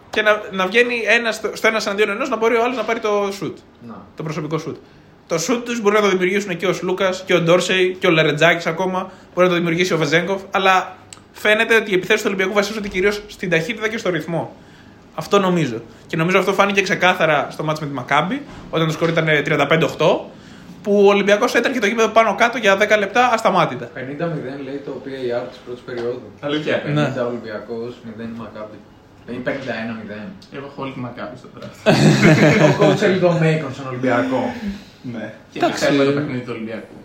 και 0.09 0.21
να, 0.21 0.41
να 0.51 0.67
βγαίνει 0.67 1.01
ένα 1.07 1.31
στο, 1.31 1.51
στο 1.53 1.67
ένα 1.67 1.81
εναντίον 1.85 2.09
ενός 2.09 2.29
να 2.29 2.37
μπορεί 2.37 2.55
ο 2.55 2.63
άλλος 2.63 2.77
να 2.77 2.83
πάρει 2.83 2.99
το 2.99 3.27
shoot. 3.41 3.53
Να. 3.87 4.05
Το 4.15 4.23
προσωπικό 4.23 4.61
shoot. 4.67 4.75
Το 5.27 5.35
shoot 5.35 5.61
τους 5.65 5.81
μπορεί 5.81 5.95
να 5.95 6.01
το 6.01 6.09
δημιουργήσουν 6.09 6.57
και 6.57 6.67
ο 6.67 6.73
Λούκας 6.81 7.23
και 7.25 7.33
ο 7.33 7.41
Ντόρσεϊ 7.41 7.95
και 7.99 8.07
ο 8.07 8.09
Λερετζάκης 8.09 8.65
ακόμα. 8.65 9.11
Μπορεί 9.33 9.47
να 9.47 9.53
το 9.53 9.59
δημιουργήσει 9.59 9.93
ο 9.93 9.97
Βεζέγκοφ. 9.97 10.41
Αλλά 10.51 10.97
φαίνεται 11.31 11.75
ότι 11.75 11.91
οι 11.91 11.93
επιθέσει 11.93 12.19
του 12.19 12.27
Ολυμπιακού 12.27 12.53
βασίζονται 12.53 12.87
κυρίως 12.87 13.21
στην 13.27 13.49
ταχύτητα 13.49 13.87
και 13.87 13.97
στο 13.97 14.09
ρυθμό. 14.09 14.55
Αυτό 15.19 15.39
νομίζω. 15.39 15.81
Και 16.07 16.17
νομίζω 16.17 16.39
αυτό 16.39 16.53
φάνηκε 16.53 16.81
ξεκάθαρα 16.81 17.47
στο 17.51 17.63
μάτσο 17.63 17.81
με 17.83 17.89
τη 17.89 17.95
Μακάμπη, 17.95 18.41
όταν 18.69 18.87
το 18.87 18.93
σκορ 18.93 19.09
ήταν 19.09 19.25
35-8, 19.45 20.19
που 20.83 21.03
ο 21.05 21.07
Ολυμπιακός 21.09 21.53
έτρεχε 21.53 21.79
το 21.79 21.87
γήπεδο 21.87 22.07
πάνω 22.07 22.35
κάτω 22.35 22.57
για 22.57 22.77
10 22.77 22.97
λεπτά 22.99 23.29
ασταμάτητα. 23.33 23.85
50-0 23.95 23.99
λέει 24.63 24.81
το 24.85 25.01
PAR 25.05 25.43
τη 25.51 25.57
πρώτης 25.65 25.83
περίοδου. 25.85 26.21
Αλήθεια. 26.39 26.81
50 26.85 26.93
Ναι. 26.93 27.13
Ολυμπιακός, 27.31 27.93
0 28.05 28.29
Μακάμπι. 28.37 28.77
Ή 29.29 29.41
51-0. 29.43 30.31
Εγώ 30.55 30.65
έχω 30.71 30.81
όλη 30.83 30.91
τη 30.91 30.99
Μακάπη 30.99 31.37
στο 31.37 31.47
draft. 31.55 31.91
Ο 32.81 32.91
coach 32.91 33.01
έλεγε 33.01 33.19
τον 33.19 33.37
Μέικον 33.37 33.73
στον 33.73 33.87
Ολυμπιακό. 33.87 34.53
Ναι. 35.13 35.33
Και 35.51 35.57
Εντάξει. 35.59 35.75
ξέρουμε 35.85 36.03
το 36.03 36.11
παιχνίδι 36.11 36.39
του 36.39 36.51
Ολυμπιακού. 36.55 36.95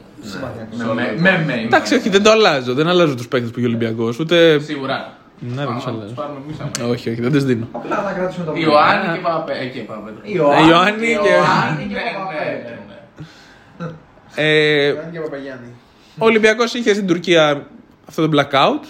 Με- 0.76 0.94
με- 0.94 1.14
Με 1.18 1.44
Μέικον. 1.46 1.64
Εντάξει, 1.64 1.94
όχι, 1.94 2.08
δεν 2.08 2.22
το 2.22 2.30
αλλάζω. 2.30 2.74
Δεν 2.74 2.88
αλλάζω 2.88 3.14
τους 3.14 3.28
παίκτες 3.28 3.50
που 3.50 3.56
έχει 3.58 3.66
ο 3.66 3.68
Ολυμπιακός. 3.68 4.18
Ούτε. 4.18 4.58
Σίγουρα. 4.58 5.12
Ναι, 5.48 5.54
δεν 5.54 5.66
τους 5.66 5.74
Τους 5.74 5.86
αλλάζω. 5.86 6.14
πάρουμε 6.14 6.40
εμείς 6.44 6.56
άμα 6.60 6.90
Όχι, 6.92 7.10
όχι, 7.10 7.20
δεν 7.20 7.32
τι 7.32 7.38
δίνω. 7.38 7.66
Απλά 7.72 7.96
θα 7.96 8.12
κρατήσουμε 8.12 8.44
το 8.46 8.52
Ιωάννη 8.56 9.14
και 9.14 9.20
Παπαπέτρου. 9.22 9.62
Εκεί 9.64 9.78
Παπαπέτρου. 9.80 10.20
Ιωάννη, 10.36 10.68
Ιωάννη 10.70 11.06
και- 11.06 11.12
Ιωάννη 11.12 11.84
και 11.88 11.94
Ναι, 11.94 12.00
ναι, 12.02 12.12
Παπαπέτρου. 12.18 12.82
ναι, 13.78 13.86
ναι. 13.86 13.92
Ε, 14.34 14.92
Γιάννη 14.92 15.12
και 15.12 15.20
Παπαγιάννη. 15.20 15.66
ο 16.18 16.24
Ολυμπιακός 16.24 16.74
είχε 16.74 16.94
στην 16.94 17.06
Τουρκία 17.06 17.66
αυτό 18.08 18.28
το 18.28 18.38
blackout. 18.38 18.84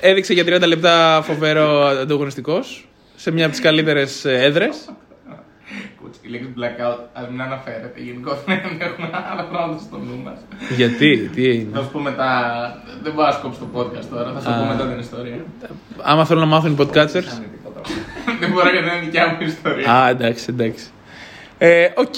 Έδειξε 0.00 0.32
για 0.32 0.44
30 0.44 0.66
λεπτά 0.66 1.22
φοβερό 1.24 1.84
ανταγωνιστικός 1.84 2.88
σε 3.16 3.30
μια 3.30 3.44
από 3.44 3.52
τις 3.52 3.62
καλύτερες 3.62 4.24
έδρες. 4.24 4.90
Κούτσι, 6.14 6.28
Η 6.28 6.30
λέξη 6.30 6.48
blackout, 6.58 6.98
α 7.12 7.20
μην 7.30 7.42
αναφέρεται. 7.42 8.00
Γενικώ 8.00 8.38
δεν 8.46 8.58
έχουμε 8.86 9.10
άλλα 9.32 9.44
πράγματα 9.44 9.78
στο 9.82 9.96
νου 9.98 10.22
μας. 10.24 10.38
Γιατί, 10.76 11.16
τι 11.34 11.42
Θα 11.44 11.50
είναι. 11.50 11.80
σου 11.82 11.90
πω 11.92 11.98
μετά. 11.98 12.28
Δεν 13.02 13.12
μπορώ 13.12 13.26
να 13.26 13.32
κόψω 13.32 13.58
το 13.60 13.78
podcast 13.80 14.04
τώρα, 14.10 14.32
θα 14.32 14.40
σου 14.40 14.50
Α. 14.50 14.58
πω 14.58 14.64
μετά 14.64 14.86
την 14.90 14.98
ιστορία. 14.98 15.36
Άμα 16.02 16.24
θέλω 16.24 16.40
να 16.40 16.46
μάθουν 16.46 16.72
οι 16.72 16.76
podcasters. 16.78 17.30
Δεν 18.40 18.50
μπορώ 18.52 18.70
γιατί 18.70 18.86
είναι 18.88 19.00
δικιά 19.04 19.26
μου 19.40 19.46
ιστορία. 19.46 19.92
Α, 19.92 20.08
εντάξει, 20.08 20.46
εντάξει. 20.48 20.84
Ε, 21.58 21.88
Οκ. 21.94 22.14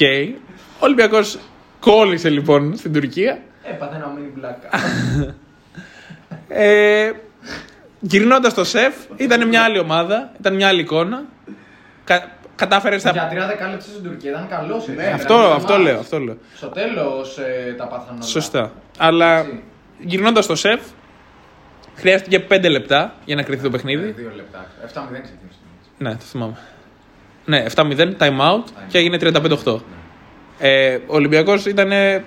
Ο 0.80 0.84
Ολυμπιακός 0.84 1.38
κόλλησε 1.80 2.28
λοιπόν 2.30 2.76
στην 2.76 2.92
Τουρκία. 2.92 3.38
Έπαθε 3.62 3.96
ένα 3.96 4.12
μίνι 4.16 4.32
μπλάκα. 4.34 4.68
Ε, 6.48 7.10
Γυρνώντας 8.00 8.54
στο 8.54 8.64
ΣΕΦ, 8.64 8.94
ήταν 9.16 9.48
μια 9.48 9.62
άλλη 9.62 9.78
ομάδα, 9.78 10.30
ήταν 10.40 10.54
μια 10.54 10.68
άλλη 10.68 10.80
εικόνα. 10.80 11.24
Κα, 12.04 12.35
κατάφερες 12.56 13.00
στα. 13.00 13.10
Για 13.10 13.28
30 13.32 13.46
δεκάλεπτα 13.48 13.84
στην 13.84 14.02
Τουρκία 14.02 14.30
ήταν 14.30 14.48
καλός. 14.48 14.84
Αυτό, 15.14 15.34
αυτό 15.34 15.76
λέω, 15.78 15.98
αυτό 15.98 16.18
λέω. 16.20 16.36
Στο 16.54 16.66
τέλος 16.68 17.38
τα 17.76 17.86
πάθανε 17.86 18.10
όλα. 18.18 18.22
Σωστά. 18.22 18.72
Αλλά 18.98 19.38
Έτσι. 19.38 19.62
γυρνώντας 19.98 20.46
το 20.46 20.54
σεφ, 20.56 20.80
χρειάστηκε 21.96 22.40
5 22.50 22.68
λεπτά 22.70 23.14
για 23.24 23.36
να 23.36 23.42
κρυθεί 23.42 23.62
το 23.62 23.68
Ε, 23.68 23.70
παιχνίδι. 23.70 24.10
Δύο 24.10 24.32
λεπτά. 24.36 24.66
7-0 24.82 25.20
ξεκίνησε. 25.22 25.58
Ναι, 25.98 26.10
το 26.10 26.24
θυμάμαι. 26.24 26.56
Ναι, 27.44 27.64
7-0, 27.74 28.16
time 28.18 28.40
out 28.40 28.64
και 28.88 28.98
έγινε 28.98 29.16
35-8. 29.20 29.80
Ε, 30.58 30.94
ο 30.94 31.14
Ολυμπιακός 31.14 31.66
ήταν 31.66 31.92
ε, 31.92 32.24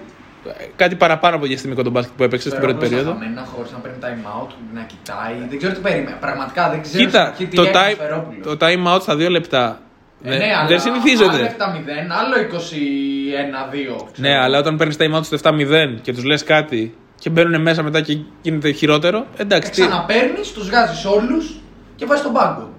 κάτι 0.76 0.96
παραπάνω 0.96 1.36
από 1.36 1.46
διαστημικό 1.46 1.84
τον 1.84 1.92
μπάσκετ 1.92 2.14
που 2.18 2.24
έπαιξε 2.24 2.50
στην 2.50 2.62
πρώτη 2.62 2.78
περίοδο. 2.80 3.12
Χαμένα 3.12 3.46
χωρίς 3.56 3.72
να 3.72 3.78
παίρνει 3.78 3.98
time 4.02 4.44
out, 4.44 4.48
να 4.74 4.82
κοιτάει. 4.82 5.48
Δεν 5.50 5.58
ξέρω 5.58 5.74
τι 5.74 5.80
περίμενε. 5.80 6.18
Πραγματικά 6.20 6.70
δεν 6.70 6.82
ξέρω. 6.82 7.04
Κοίτα, 7.06 7.20
στην 7.20 7.30
αρχή 7.32 7.46
τι 7.48 7.56
το, 7.56 7.62
έκανε 7.62 7.78
ο 7.78 7.88
time, 7.90 7.94
Σφερόπουλος. 7.94 8.58
το 8.58 8.66
time 8.66 8.96
out 8.96 9.02
στα 9.02 9.14
2 9.14 9.30
λεπτά. 9.30 9.80
Ε, 10.24 10.30
δεν- 10.30 10.38
ναι, 10.38 10.54
αλλά 10.58 10.68
δεν 10.68 10.80
συνηθίζεται. 10.80 11.30
Άλλο 11.36 11.46
7-0, 11.46 12.12
άλλο 12.20 12.36
21-2. 12.40 14.08
Ναι, 14.16 14.38
αλλά 14.40 14.58
όταν 14.58 14.78
παίρνεις 14.78 14.98
time 15.00 15.16
out 15.18 15.24
στο 15.24 15.36
7-0 15.36 16.00
και 16.02 16.14
τους 16.14 16.24
λες 16.24 16.44
κάτι 16.44 16.96
και 17.20 17.30
μπαίνουν 17.30 17.62
μέσα 17.62 17.84
μετά 17.84 18.02
και 18.02 18.18
γίνεται 18.42 18.72
χειρότερο. 18.72 19.26
Εντάξει, 19.38 19.72
τι. 19.72 19.82
Ξαναπέρνει, 19.82 20.40
τους 20.54 20.68
βγάζεις 20.68 21.06
όλους 21.06 21.60
και 21.96 22.06
βάζεις 22.06 22.24
τον 22.24 22.34
πάγκο. 22.34 22.70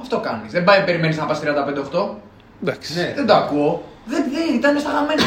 Αυτό 0.00 0.20
κάνεις. 0.20 0.52
Δεν 0.52 0.64
πάει, 0.64 0.84
περιμένεις 0.84 1.16
να 1.16 1.24
πας 1.24 1.40
35-8. 1.40 2.18
Εντάξει. 2.62 2.94
Ναι. 2.94 3.12
Δεν 3.16 3.26
το 3.26 3.34
ακούω. 3.34 3.84
Δεν, 4.04 4.24
δεν 4.32 4.54
ήταν 4.56 4.78
στα 4.78 4.90
χαμένα. 4.90 5.22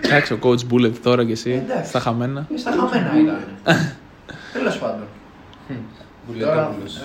Εντάξει, 0.00 0.32
ο 0.32 0.38
coach 0.42 0.72
Bullet 0.72 0.92
τώρα 1.02 1.24
κι 1.24 1.32
εσύ. 1.32 1.50
Εντάξει. 1.68 1.88
Στα 1.88 1.98
χαμένα. 2.00 2.46
στα 2.56 2.70
χαμένα 2.70 3.12
ήταν. 3.20 3.44
Τέλος 4.52 4.78
πάντων. 4.78 5.06
Βουλετόπουλος. 6.26 7.00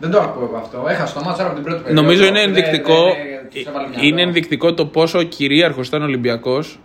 Δεν 0.00 0.10
το 0.10 0.18
ακούω 0.20 0.42
εγώ 0.44 0.56
αυτό. 0.56 0.84
Έχασα 0.88 1.14
το 1.14 1.20
μάτσο 1.24 1.42
από 1.42 1.54
την 1.54 1.62
πρώτη 1.62 1.82
περίοδο. 1.82 2.02
Νομίζω 2.02 2.24
είναι 2.24 2.38
Δεν- 2.40 2.48
ενδεικτικό. 2.48 3.02
δεν- 3.02 3.48
τους 3.52 3.64
έβαλε 3.66 3.88
μυαλό. 3.88 4.04
Είναι 4.06 4.22
ενδεικτικό 4.22 4.74
το 4.74 4.86
πόσο 4.86 5.22
κυρίαρχος 5.22 5.88
ήταν 5.88 6.00
ο 6.02 6.04
Ολυμπιακός. 6.04 6.80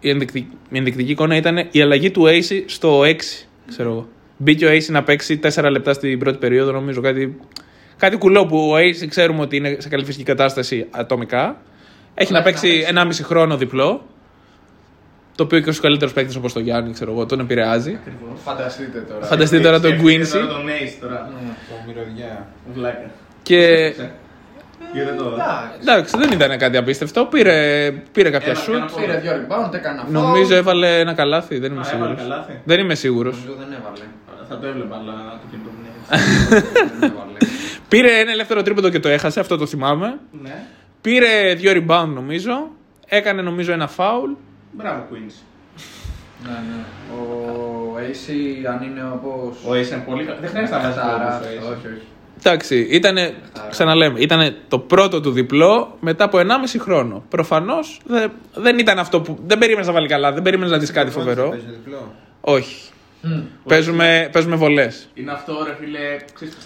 Η 0.00 0.08
ενδεικτική, 0.10 0.48
η 0.70 0.78
ενδεικτική 0.78 1.10
εικόνα 1.10 1.36
ήταν 1.36 1.68
η 1.70 1.80
αλλαγή 1.80 2.10
του 2.10 2.24
Ace 2.26 2.62
στο 2.66 3.04
6. 3.04 3.48
Ξέρω 3.68 3.90
εγώ. 3.90 4.08
Μπήκε 4.36 4.66
ο 4.66 4.70
Ace 4.70 4.86
να 4.88 5.02
παίξει 5.02 5.38
4 5.38 5.70
λεπτά 5.70 5.92
στην 5.92 6.18
πρώτη 6.18 6.38
περίοδο, 6.38 6.72
νομίζω. 6.72 7.00
Κάτι, 7.00 7.36
κάτι 7.96 8.16
κουλό 8.16 8.46
που 8.46 8.70
ο 8.70 8.76
Ace 8.76 9.06
ξέρουμε 9.08 9.40
ότι 9.40 9.56
είναι 9.56 9.76
σε 9.78 9.88
καλή 9.88 10.04
φυσική 10.04 10.24
κατάσταση 10.24 10.86
ατομικά. 10.90 11.56
Έχει 12.14 12.32
να 12.32 12.38
να 12.38 12.44
παίξει 12.44 12.68
παίξει. 12.68 12.84
1,5 12.88 13.22
χρόνο 13.22 13.56
διπλό. 13.56 14.06
Το 15.40 15.46
οποίο 15.46 15.60
και 15.60 15.72
στου 15.72 15.82
καλύτερου 15.82 16.10
παίκτε 16.10 16.38
όπως 16.38 16.52
τον 16.52 16.62
Γιάννη, 16.62 16.92
ξέρω 16.92 17.12
εγώ, 17.12 17.26
τον 17.26 17.40
επηρεάζει. 17.40 17.98
Φανταστείτε 18.44 18.98
τώρα. 18.98 19.26
Φανταστείτε 19.26 19.62
τώρα 19.62 19.80
τον 19.80 19.90
Σκέφτηκε 19.90 20.22
Quincy. 20.22 20.32
Τώρα 20.32 20.46
τον 20.46 20.66
Ace 20.66 20.96
τώρα. 21.00 21.30
Το 21.68 21.74
μυρωδιά. 21.86 22.46
Βλάκα. 22.74 23.10
Και 23.42 23.58
Γιατί 24.92 25.16
το. 25.16 25.24
Εντάξει. 25.24 25.78
εντάξει, 25.80 26.16
δεν 26.18 26.30
ήταν 26.32 26.58
κάτι 26.58 26.76
απίστευτο. 26.76 27.24
Πήρε, 27.24 27.90
πήρε 28.12 28.30
κάποια 28.30 28.50
Ένα- 28.50 28.60
σουτ. 28.60 28.74
ένα 28.74 28.90
Πήρε 29.00 29.18
δύο 29.18 29.32
rebound, 29.32 29.74
έκανε 29.74 30.00
αυτό. 30.00 30.12
Νομίζω 30.12 30.54
έβαλε 30.54 30.98
ένα 30.98 31.12
καλάθι, 31.14 31.58
δεν 31.58 31.72
είμαι 31.72 31.80
Α, 31.80 31.84
σίγουρος. 31.84 32.10
έβαλε 32.12 32.28
καλάθι. 32.28 32.60
Δεν 32.64 32.80
είμαι 32.80 32.94
σίγουρος. 32.94 33.36
Νομίζω 33.36 33.54
δεν 33.58 33.78
έβαλε. 33.78 34.04
Θα 34.48 34.58
το 34.58 34.66
έβλεπα, 34.66 34.96
αλλά 34.96 35.12
το 35.40 35.46
κινητό 35.50 35.70
μου 35.70 35.78
είναι 35.80 35.90
έτσι. 36.18 36.66
Δεν 37.00 37.10
έβαλε. 37.10 37.36
Πήρε 37.88 38.18
ένα 38.20 38.30
ελεύθερο 38.30 38.62
τρίποντο 38.62 38.88
και 38.88 39.00
το 39.00 39.08
έχασε, 39.08 39.40
αυτό 39.40 39.56
το 39.56 39.66
θυμάμαι. 39.66 40.18
Ναι. 40.42 40.54
Πήρε 41.00 41.54
δύο 41.54 41.72
rebound 41.74 42.08
νομίζω. 42.14 42.70
Έκανε 43.08 43.42
νομίζω 43.42 43.72
ένα 43.72 43.90
foul. 43.96 44.36
Μπράβο, 44.72 45.06
Queens. 45.10 45.34
Ναι, 46.44 46.50
ναι. 46.50 46.84
Ο 47.16 47.96
AC 47.96 48.32
αν 48.68 48.82
είναι 48.82 49.02
όπω. 49.12 49.56
Ο 49.66 49.70
Ace 49.72 49.86
είναι 49.86 50.02
πολύ 50.06 50.24
καλό. 50.24 50.38
Δεν 50.40 50.50
χρειάζεται 50.50 50.76
να 50.76 50.82
βάζει 50.82 50.96
Καθαρά. 50.96 51.38
πόντους 51.38 51.46
ο 51.46 51.68
Ace. 51.68 51.72
Όχι, 51.72 51.86
όχι. 51.86 52.06
Εντάξει, 52.44 52.78
ήτανε, 52.90 53.34
ξαναλέμε, 53.70 54.20
ήταν 54.20 54.54
το 54.68 54.78
πρώτο 54.78 55.20
του 55.20 55.30
διπλό 55.30 55.96
μετά 56.00 56.24
από 56.24 56.38
1,5 56.38 56.44
χρόνο. 56.78 57.24
Προφανώς 57.28 58.00
δεν 58.54 58.78
ήταν 58.78 58.98
αυτό 58.98 59.20
που. 59.20 59.38
Δεν 59.46 59.58
περίμενες 59.58 59.86
να 59.86 59.92
βάλει 59.92 60.08
καλά, 60.08 60.32
δεν 60.32 60.42
περίμενες 60.42 60.72
να 60.72 60.78
δει 60.78 60.92
κάτι 60.92 61.10
φοβερό. 61.10 61.48
Παίζει 61.48 61.66
διπλό. 61.66 62.14
Όχι. 62.40 62.90
Μμ. 63.22 63.40
Παίζουμε, 63.68 64.28
παίζουμε 64.32 64.56
βολές. 64.56 65.08
Είναι 65.14 65.32
αυτό, 65.32 65.64
ρε 65.66 65.74
φίλε. 65.80 66.16
ξέρεις, 66.34 66.56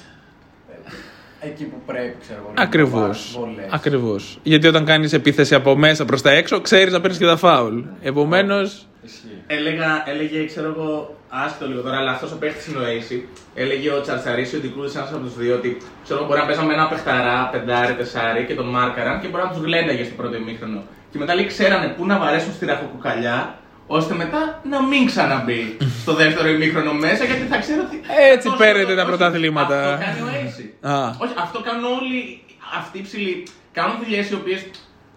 Εκεί 1.46 1.64
που 1.64 1.76
πρέπει, 1.86 2.16
ξέρω 2.20 2.38
εγώ. 2.42 2.52
να 2.56 2.62
Ακριβώς. 2.62 3.00
πάρεις 3.00 3.36
βολές. 3.38 3.66
Ακριβώς. 3.70 4.38
Γιατί 4.42 4.66
όταν 4.66 4.84
κάνεις 4.84 5.12
επίθεση 5.12 5.54
από 5.54 5.76
μέσα 5.76 6.04
προς 6.04 6.22
τα 6.22 6.30
έξω, 6.30 6.60
ξέρεις 6.60 6.92
να 6.92 7.00
παίρνεις 7.00 7.18
και 7.18 7.24
τα 7.26 7.36
φάουλ. 7.36 7.80
Επομένως. 8.02 8.86
Ισχύει. 9.02 9.42
Έλεγα, 9.46 10.02
έλεγε, 10.06 10.44
ξέρω 10.46 10.68
εγώ, 10.68 11.14
άσχετο 11.28 11.66
λίγο 11.68 11.80
τώρα, 11.80 11.96
αλλά 11.96 12.10
αυτός 12.10 12.32
ο 12.32 12.36
παίχτης 12.38 12.66
είναι 12.66 12.78
ο 12.78 12.82
Ace. 12.82 13.22
Έλεγε 13.54 13.90
ο 13.92 14.00
Τσαρτσαρίσιο 14.00 14.58
ότι 14.58 14.68
κρούδησε 14.68 14.98
ένα 14.98 15.08
από 15.08 15.18
τους 15.18 15.36
δύο 15.36 15.54
ότι 15.54 15.76
ξέρω 16.04 16.18
εγώ, 16.18 16.28
μπορεί 16.28 16.40
να 16.40 16.46
παίζαμε 16.46 16.72
ένα 16.72 16.88
παιχταρά, 16.88 17.48
πεντάρι, 17.52 17.94
τεσάρι 17.94 18.44
και 18.44 18.54
τον 18.54 18.66
μάρκαραν 18.68 19.20
και 19.20 19.28
μπορεί 19.28 19.42
να 19.42 19.50
τους 19.50 19.62
γλένταγες 19.62 20.06
στο 20.06 20.14
πρώτο 20.14 20.36
ημίχρονο. 20.36 20.82
Και 21.10 21.18
μετά 21.18 21.34
λέει, 21.34 21.46
ξέρανε 21.46 21.88
πού 21.96 22.06
να 22.06 22.18
βαρέσουν 22.18 22.52
στη 22.52 22.64
ραχοκοκαλιά, 22.66 23.58
ώστε 23.86 24.14
μετά 24.14 24.60
να 24.70 24.82
μην 24.82 25.06
ξαναμπεί 25.06 25.76
στο 26.02 26.12
δεύτερο 26.14 26.48
ημίχρονο 26.48 26.92
μέσα 26.92 27.24
γιατί 27.24 27.44
θα 27.50 27.58
ξέρω 27.58 27.82
ότι. 27.86 28.00
Έτσι 28.32 28.48
αυτός 28.48 28.56
παίρνετε 28.66 28.92
ο- 28.92 28.96
τα 28.96 29.02
όχι, 29.02 29.10
πρωταθλήματα. 29.10 29.92
Αυτό 29.94 30.04
κάνει 30.04 30.20
ο 30.20 30.28
Ace. 30.42 30.88
Α. 30.90 31.08
Όχι, 31.24 31.32
αυτό 31.44 31.60
κάνουν 31.60 31.84
όλοι 31.98 32.42
αυτοί 32.78 32.98
οι 32.98 33.02
ψηλοί. 33.02 33.46
Κάνουν 33.72 33.94
δουλειές 34.02 34.30
οι 34.30 34.34
οποίες. 34.34 34.60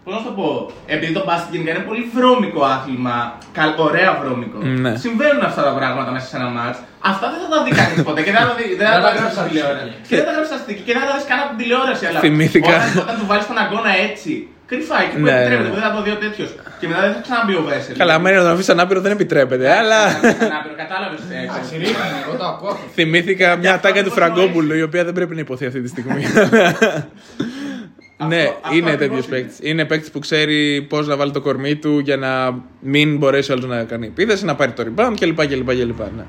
Πώς 0.04 0.16
να 0.16 0.24
το 0.24 0.32
πω, 0.40 0.72
επειδή 0.96 1.14
το 1.14 1.24
μπάσκετ 1.26 1.54
γενικά 1.54 1.72
είναι 1.72 1.86
πολύ 1.90 2.04
βρώμικο 2.16 2.62
άθλημα, 2.64 3.38
καλ, 3.58 3.70
ωραία 3.78 4.12
βρώμικο. 4.22 4.58
Ναι. 4.84 4.96
Συμβαίνουν 4.96 5.44
αυτά 5.44 5.64
τα 5.64 5.74
πράγματα 5.80 6.12
μέσα 6.12 6.28
σε 6.28 6.36
ένα 6.38 6.50
μάτ. 6.58 6.76
Αυτά 7.12 7.26
δεν 7.32 7.40
θα 7.44 7.48
τα 7.56 7.64
δει 7.64 7.72
κανείς 7.80 8.04
ποτέ 8.04 8.22
και 8.26 8.32
δεν 8.32 8.40
θα 8.42 8.48
τα 8.48 8.56
δει- 8.60 8.76
δεν 8.78 8.88
θα 8.88 8.94
Δεν 8.94 9.02
τα 9.02 9.08
τα 9.08 9.16
γράψει 9.16 9.22
γράψει 9.22 9.38
στην 9.40 9.48
τηλεόραση. 9.52 9.94
Και 10.10 10.16
δεν 10.16 10.26
θα 10.26 10.30
τα 10.30 10.34
γράψει 10.36 10.52
στα 10.54 10.60
στοιχεία 10.64 10.84
και 10.88 10.94
δεν 10.96 11.02
θα 11.04 11.08
τα 11.12 11.16
δεις 11.18 11.26
καν 11.30 11.40
από 11.44 11.50
την 11.54 11.60
τηλεόραση. 11.62 12.04
Αλλά 12.10 12.20
Θυμήθηκα. 12.26 12.68
Όταν, 12.76 12.84
όταν 13.04 13.16
του 13.20 13.26
βάλεις 13.32 13.46
τον 13.52 13.58
αγκώνα 13.64 13.92
έτσι, 14.10 14.32
κρυφά 14.68 15.02
εκεί 15.02 15.16
που 15.16 15.22
Ναι, 15.22 15.32
επιτρέπεται, 15.32 15.64
ναι. 15.64 15.70
που 15.70 15.76
δεν 15.80 15.84
θα 15.84 15.94
το 15.96 16.02
δει 16.04 16.10
ο 16.12 16.16
τέτοιος. 16.16 16.56
Και 16.80 16.88
μετά 16.88 17.02
δεν 17.02 17.14
θα 17.14 17.20
ξαναμπεί 17.22 17.54
ο 17.56 17.62
Βέσελ. 17.68 17.98
Καλά, 17.98 18.20
μένει 18.20 18.36
να 18.36 18.42
τον 18.44 18.52
αφήσει 18.52 18.72
ανάπηρο 18.72 19.02
δεν 19.02 19.12
επιτρέπεται. 19.12 19.72
Αλλά 19.78 19.98
Κατάλαβες. 20.78 21.20
Εντάξει, 21.44 21.78
ρίχνανε, 21.78 22.16
εγώ 22.28 22.38
το 22.38 22.46
ακούω 22.46 22.70
αυτό. 22.70 22.84
θυμήθηκα 22.94 23.56
μια 23.56 23.74
ατάκα 23.74 24.00
του 24.04 24.10
πώς 24.10 24.14
Φραγκόπουλου, 24.18 24.76
η 24.76 24.82
οποία 24.82 25.04
δεν 25.04 25.14
πρέπει 25.14 25.34
να 25.34 25.40
υποθεί 25.40 25.66
αυτή 25.66 25.82
τη 25.82 25.88
στιγμή. 25.88 26.22
ναι, 28.28 28.44
αυτό 28.62 28.76
είναι 28.76 28.92
ακριβώς 28.92 28.98
τέτοιος 28.98 29.26
είναι. 29.26 29.36
παίκτης. 29.36 29.58
Είναι 29.62 29.86
παίκτης 29.86 30.12
που 30.12 30.20
ξέρει 30.20 30.86
πώς 30.90 31.08
να 31.08 31.16
βάλει 31.16 31.32
το 31.32 31.42
κορμί 31.42 31.76
του 31.76 32.00
για 32.00 32.18
να 32.18 32.54
μην 32.80 33.18
μπορέσει 33.18 33.52
ο 33.52 33.54
άλλος 33.54 33.70
να 33.70 33.84
κάνει 33.84 34.06
επίθεση, 34.06 34.46
να 34.46 34.56
πάρει 34.56 34.72
το 34.72 34.84
rebound 34.88 35.14
κλπ. 35.20 35.46
κλπ, 35.48 35.66
κλπ 35.66 36.00
ναι. 36.00 36.24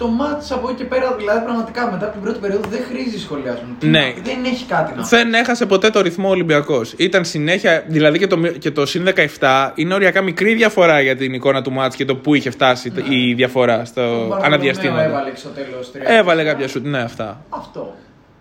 Το 0.00 0.06
μάτς 0.08 0.50
από 0.52 0.68
εκεί 0.68 0.76
και 0.76 0.84
πέρα, 0.84 1.14
δηλαδή 1.18 1.44
πραγματικά 1.44 1.90
μετά 1.90 2.04
από 2.04 2.12
την 2.12 2.22
πρώτη 2.22 2.38
περίοδο 2.38 2.68
δεν 2.68 2.80
χρήζει 2.88 3.18
σχολιασμό. 3.20 3.74
Τι 3.78 3.86
Ναι. 3.86 3.98
να- 4.00 4.22
Δεν 4.22 4.44
έχει 4.44 4.64
κάτι 4.64 4.94
να 4.96 5.02
Δεν 5.02 5.34
έχασε 5.34 5.66
ποτέ 5.66 5.90
το 5.90 6.00
ρυθμό 6.00 6.28
Ολυμπιακός. 6.28 6.92
Ήταν 6.96 7.24
συνέχεια, 7.24 7.84
δηλαδή 7.88 8.18
και 8.18 8.26
το, 8.26 8.36
μει- 8.38 8.58
και 8.58 8.70
το 8.70 8.86
συν 8.86 9.04
17 9.04 9.72
είναι 9.74 9.94
οριακά 9.94 10.22
μικρή 10.22 10.54
διαφορά 10.54 11.00
για 11.00 11.16
την 11.16 11.32
εικόνα 11.34 11.62
του 11.62 11.72
μάτς 11.72 11.96
και 11.96 12.04
το 12.04 12.16
που 12.16 12.34
είχε 12.34 12.50
φτάσει 12.50 12.92
η 13.08 13.34
διαφορά 13.34 13.84
στο 13.84 14.00
Ο 14.02 14.06
Μπαρμπαρομέο 14.06 14.44
αναδιαστήματα. 14.46 15.02
Έβαλε 15.04 15.30
στο 15.34 15.48
τέλος 15.48 15.92
τρία. 15.92 16.08
Έβαλε 16.10 16.44
κάποια 16.44 16.68
σουτ, 16.68 16.86
ναι, 16.86 16.98
αυτά. 17.02 17.44
Αυτό. 17.48 17.94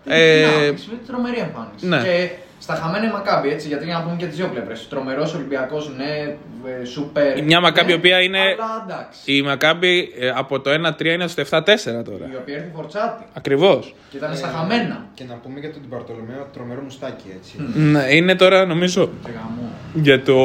Ε, 0.05 0.41
Ε... 0.41 0.73
Τρομερή 1.07 1.37
εμφάνιση. 1.39 1.87
ναι. 1.87 1.97
Και 1.97 2.29
στα 2.69 2.77
χαμένα 2.81 3.05
η 3.05 3.11
Μακάμπη, 3.11 3.49
έτσι, 3.49 3.67
γιατί 3.67 3.85
για 3.85 3.93
να 3.93 4.01
πούμε 4.03 4.15
και 4.15 4.25
τις 4.25 4.35
δύο 4.37 4.47
πλευρές. 4.47 4.87
Τρομερός 4.87 5.33
Ολυμπιακός, 5.33 5.91
ναι, 5.97 6.35
ε, 6.81 6.85
σούπερ. 6.85 7.43
Μια 7.43 7.59
Μακάμπη 7.61 7.87
ναι, 7.87 7.93
η 7.93 7.95
οποία 7.95 8.21
είναι- 8.21 8.39
Αλλά 8.39 8.85
εντάξει. 8.87 9.19
Η 9.37 9.41
Μακάμπη 9.41 10.13
ε, 10.19 10.29
από 10.35 10.59
το 10.59 10.69
1-3 10.71 11.13
είναι 11.13 11.27
στο 11.27 11.41
7-4 11.41 12.03
τώρα. 12.03 12.25
Η 12.31 12.35
οποία 12.41 12.55
έρθει 12.55 12.69
φορτσάτη. 12.75 13.23
Ακριβώς. 13.33 13.95
Και 14.09 14.17
ήταν 14.17 14.35
στα 14.35 14.47
χαμένα. 14.47 15.05
Και 15.13 15.23
να 15.27 15.33
πούμε 15.35 15.59
για 15.59 15.71
τον 15.71 15.81
Τιμπαρτολομέο 15.81 16.47
τρομερό 16.53 16.81
μουστάκι 16.81 17.25
έτσι. 17.37 17.55
Ναι, 17.79 18.03
είναι 18.15 18.35
τώρα 18.35 18.65
νομίζω 18.65 19.09
Και 19.25 19.31
γαμό. 19.31 19.69
για 19.93 20.23
το. 20.23 20.35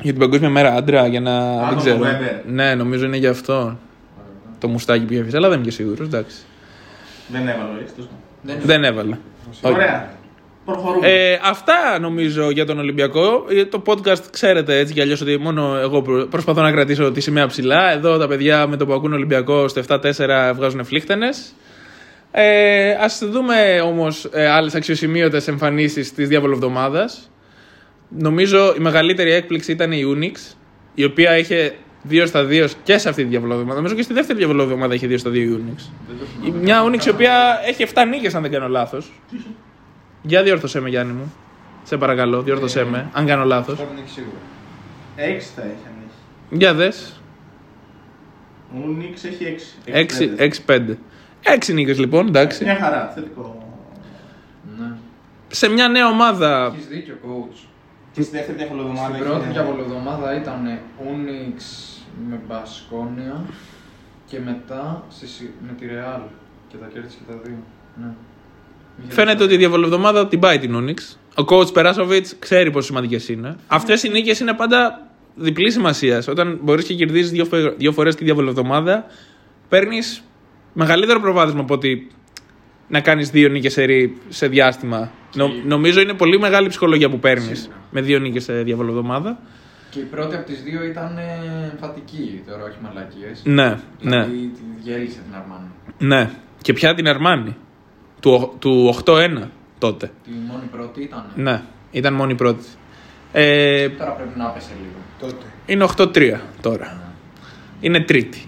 Για 0.00 0.10
την 0.12 0.18
Παγκόσμια 0.20 0.48
Μέρα 0.50 0.74
Άντρα, 0.74 1.06
για 1.06 1.20
να. 1.20 1.56
δεν 1.58 1.68
το 1.68 1.76
ξέρω. 1.76 1.98
Weber. 2.02 2.42
Ναι, 2.46 2.74
νομίζω 2.74 3.04
είναι 3.04 3.16
για 3.16 3.30
αυτό. 3.30 3.78
Το 4.58 4.68
μουστάκι 4.68 5.04
που 5.04 5.12
είχε 5.12 5.20
αφήσει, 5.20 5.36
αλλά 5.36 5.48
δεν 5.48 5.56
είμαι 5.56 5.66
και 5.66 5.72
σίγουρος. 5.72 6.06
Εντάξει. 6.06 6.36
Δεν 7.28 7.48
έβαλε 7.48 7.70
ο 7.70 7.82
Ace, 7.82 7.90
τέλος 7.94 8.08
πάντων. 8.10 8.18
Δεν 8.42 8.56
Δεν 8.62 8.84
έβαλε. 8.84 9.16
Όχι. 9.50 9.74
Ωραία. 9.74 10.10
Προχωρούμε. 10.64 11.08
Ε, 11.08 11.40
αυτά 11.44 11.98
νομίζω 12.00 12.50
για 12.50 12.66
τον 12.66 12.78
Ολυμπιακό. 12.78 13.44
Ε, 13.48 13.64
Το 13.64 13.82
podcast 13.86 14.18
ξέρετε 14.30 14.78
έτσι 14.78 14.92
κι 14.92 15.00
αλλιώς 15.00 15.20
ότι 15.20 15.38
μόνο 15.38 15.76
εγώ 15.76 16.02
προ- 16.02 16.26
προσπαθώ 16.28 16.62
να 16.62 16.72
κρατήσω 16.72 17.12
τη 17.12 17.20
σημαία 17.20 17.46
ψηλά. 17.46 17.92
Εδώ 17.92 18.18
τα 18.18 18.28
παιδιά 18.28 18.66
με 18.66 18.76
το 18.76 18.86
που 18.86 18.92
ακούν 18.92 19.12
Ολυμπιακό 19.12 19.68
στο 19.68 19.80
7-4 19.80 20.52
βγάζουν 20.54 20.84
φλίχτενες. 20.84 21.54
Ε, 22.30 22.90
Α 22.90 23.06
δούμε 23.30 23.80
όμως 23.84 24.28
ε, 24.32 24.46
άλλες 24.48 24.74
αξιοσημείωτες 24.74 25.48
εμφανίσεις 25.48 26.14
της 26.14 26.28
διαβολοβδομάδα. 26.28 27.10
Νομίζω 28.08 28.74
η 28.76 28.80
μεγαλύτερη 28.80 29.32
έκπληξη 29.32 29.72
ήταν 29.72 29.92
η 29.92 30.02
Unix, 30.16 30.54
η 30.94 31.04
οποία 31.04 31.38
είχε 31.38 31.74
2 32.10 32.22
στα 32.26 32.46
2 32.50 32.66
και 32.82 32.98
σε 32.98 33.08
αυτή 33.08 33.22
τη 33.22 33.28
διαβολοβδομάδα. 33.28 33.76
Νομίζω 33.76 33.94
και 33.94 34.02
στη 34.02 34.12
δεύτερη 34.12 34.38
διαβολοβδομάδα 34.38 34.94
είχε 34.94 35.06
2 35.06 35.18
στα 35.18 35.30
2 35.30 35.34
η 35.34 35.56
Unix. 35.58 35.80
Η- 36.46 36.50
Μια 36.62 36.82
Unix 36.90 37.04
η 37.06 37.10
οποία 37.10 37.60
έχει 37.66 37.82
7 37.82 38.04
νίκες, 38.04 38.34
αν 38.34 38.42
δεν 38.42 38.50
κάνω 38.50 38.68
λάθος. 38.68 39.12
Για 40.22 40.42
διόρθωσέ 40.42 40.80
με, 40.80 40.88
Γιάννη 40.88 41.12
μου. 41.12 41.32
Σε 41.82 41.96
παρακαλώ, 41.96 42.42
διόρθωσέ 42.42 42.84
με, 42.84 43.10
αν 43.12 43.26
κάνω 43.26 43.44
λάθος. 43.44 43.74
Αυτό 43.80 43.86
δεν 43.94 44.02
έχει 44.04 44.12
σίγουρα. 44.12 44.36
Έξι 45.16 45.50
θα 45.56 45.62
έχει 45.62 45.70
αν 45.86 45.92
έχει. 46.06 46.56
Για 46.56 46.74
δες. 46.74 47.20
Ο 48.74 48.88
Νίξ 48.88 49.24
έχει 49.24 49.44
έξι. 49.44 50.30
6-5. 50.66 50.98
6 51.42 51.72
νίκες 51.74 51.98
λοιπόν, 51.98 52.26
εντάξει. 52.26 52.64
Μια 52.64 52.76
χαρά, 52.80 53.12
θετικό. 53.14 53.68
Ναι. 54.78 54.92
Σε 55.48 55.68
μια 55.68 55.88
νέα 55.88 56.08
ομάδα. 56.08 56.70
Έχεις 56.74 56.86
δίκιο, 56.86 57.14
coach. 57.24 57.66
Και 58.12 58.22
στη 58.22 58.36
δεύτερη 58.36 58.58
διαβολοβδομάδα. 58.58 59.02
Στην 59.04 59.14
έχεις 59.14 59.26
πρώτη 59.26 59.44
μια- 59.44 59.52
διαβολοβδομάδα 59.62 60.36
ήταν 60.36 60.78
Unix 61.00 61.60
με 62.28 62.40
Μπασκόνια 62.48 63.44
και 64.26 64.40
μετά 64.40 65.04
στη 65.08 65.26
συ- 65.26 65.50
με 65.66 65.72
τη 65.78 65.86
Real 65.90 66.20
και 66.68 66.76
τα 66.76 66.86
κέρδισε 66.92 67.16
και 67.26 67.32
τα 67.32 67.38
δύο. 67.44 67.56
Ναι. 68.00 68.10
Είχε 69.04 69.12
Φαίνεται 69.12 69.30
δίκιο. 69.32 69.44
ότι 69.44 69.54
η 69.54 69.56
διαβολοβδομάδα 69.56 70.28
την 70.28 70.38
πάει 70.38 70.58
την 70.58 70.74
Onyx. 70.76 71.16
Ο 71.42 71.44
coach 71.48 71.72
Περάσοβιτς 71.72 72.36
ξέρει 72.38 72.70
πόσο 72.70 72.86
σημαντικές 72.86 73.28
είναι. 73.28 73.56
Αυτές 73.66 74.02
οι 74.02 74.08
νίκες 74.08 74.40
είναι 74.40 74.52
πάντα 74.54 75.06
διπλή 75.34 75.70
σημασία. 75.70 76.22
Όταν 76.28 76.58
μπορείς 76.62 76.84
και 76.84 76.94
κερδίζεις 76.94 77.30
δύο, 77.30 77.44
φε- 77.44 77.76
δύο 77.76 77.92
φορές 77.92 78.14
τη 78.14 78.24
διαβολοβδομάδα, 78.24 79.04
παίρνεις 79.68 80.22
μεγαλύτερο 80.72 81.20
προβάδισμα 81.20 81.60
από 81.60 81.74
ότι 81.74 82.10
να 82.88 83.00
κάνεις 83.00 83.30
δύο 83.30 83.48
νίκες 83.48 83.72
σε, 83.72 83.82
ρί- 83.84 84.16
σε 84.28 84.48
διάστημα. 84.48 85.10
Νο- 85.34 85.52
νομίζω 85.66 86.00
είναι 86.00 86.14
πολύ 86.14 86.38
μεγάλη 86.38 86.68
ψυχολογία 86.68 87.10
που 87.10 87.18
παίρνεις 87.18 87.58
Σίγουρα. 87.58 87.76
με 87.90 88.00
δύο 88.00 88.18
νίκες 88.18 88.44
σε 88.44 88.52
διαβολοβδομάδα. 88.62 89.38
Και 89.90 89.98
η 89.98 90.02
πρώτη 90.02 90.36
από 90.36 90.46
τις 90.46 90.62
δύο 90.62 90.84
ήταν 90.84 91.16
ε, 91.18 91.70
εμφατική, 91.72 92.42
τώρα 92.48 92.64
όχι 92.64 92.76
μαλακίες. 92.82 93.42
Ναι, 93.44 93.64
ναι, 93.64 93.76
Δηλαδή 94.00 94.50
τη 94.54 94.60
διέλυσε 94.84 95.18
την 95.26 95.34
Αρμάνη. 95.34 95.68
ναι. 95.98 96.30
Και 96.62 96.72
πια 96.72 96.94
την 96.94 97.08
Αρμάνη. 97.08 97.56
Του, 98.22 98.52
του 98.58 98.94
8-1 99.04 99.28
τότε. 99.78 100.10
Τη 100.24 100.30
μόνη 100.30 100.64
πρώτη 100.70 101.02
ήταν. 101.02 101.24
Ναι, 101.34 101.62
ήταν 101.90 102.14
μόνη 102.14 102.32
η 102.32 102.34
πρώτη. 102.34 102.64
Ε, 103.32 103.88
Τώρα 103.88 104.10
πρέπει 104.10 104.38
να 104.38 104.48
πέσει 104.48 104.70
λίγο. 104.82 105.00
Τότε. 105.20 105.44
Είναι 105.66 105.86
8-3 106.36 106.40
τώρα. 106.60 107.02
Είναι 107.80 108.00
τρίτη. 108.00 108.46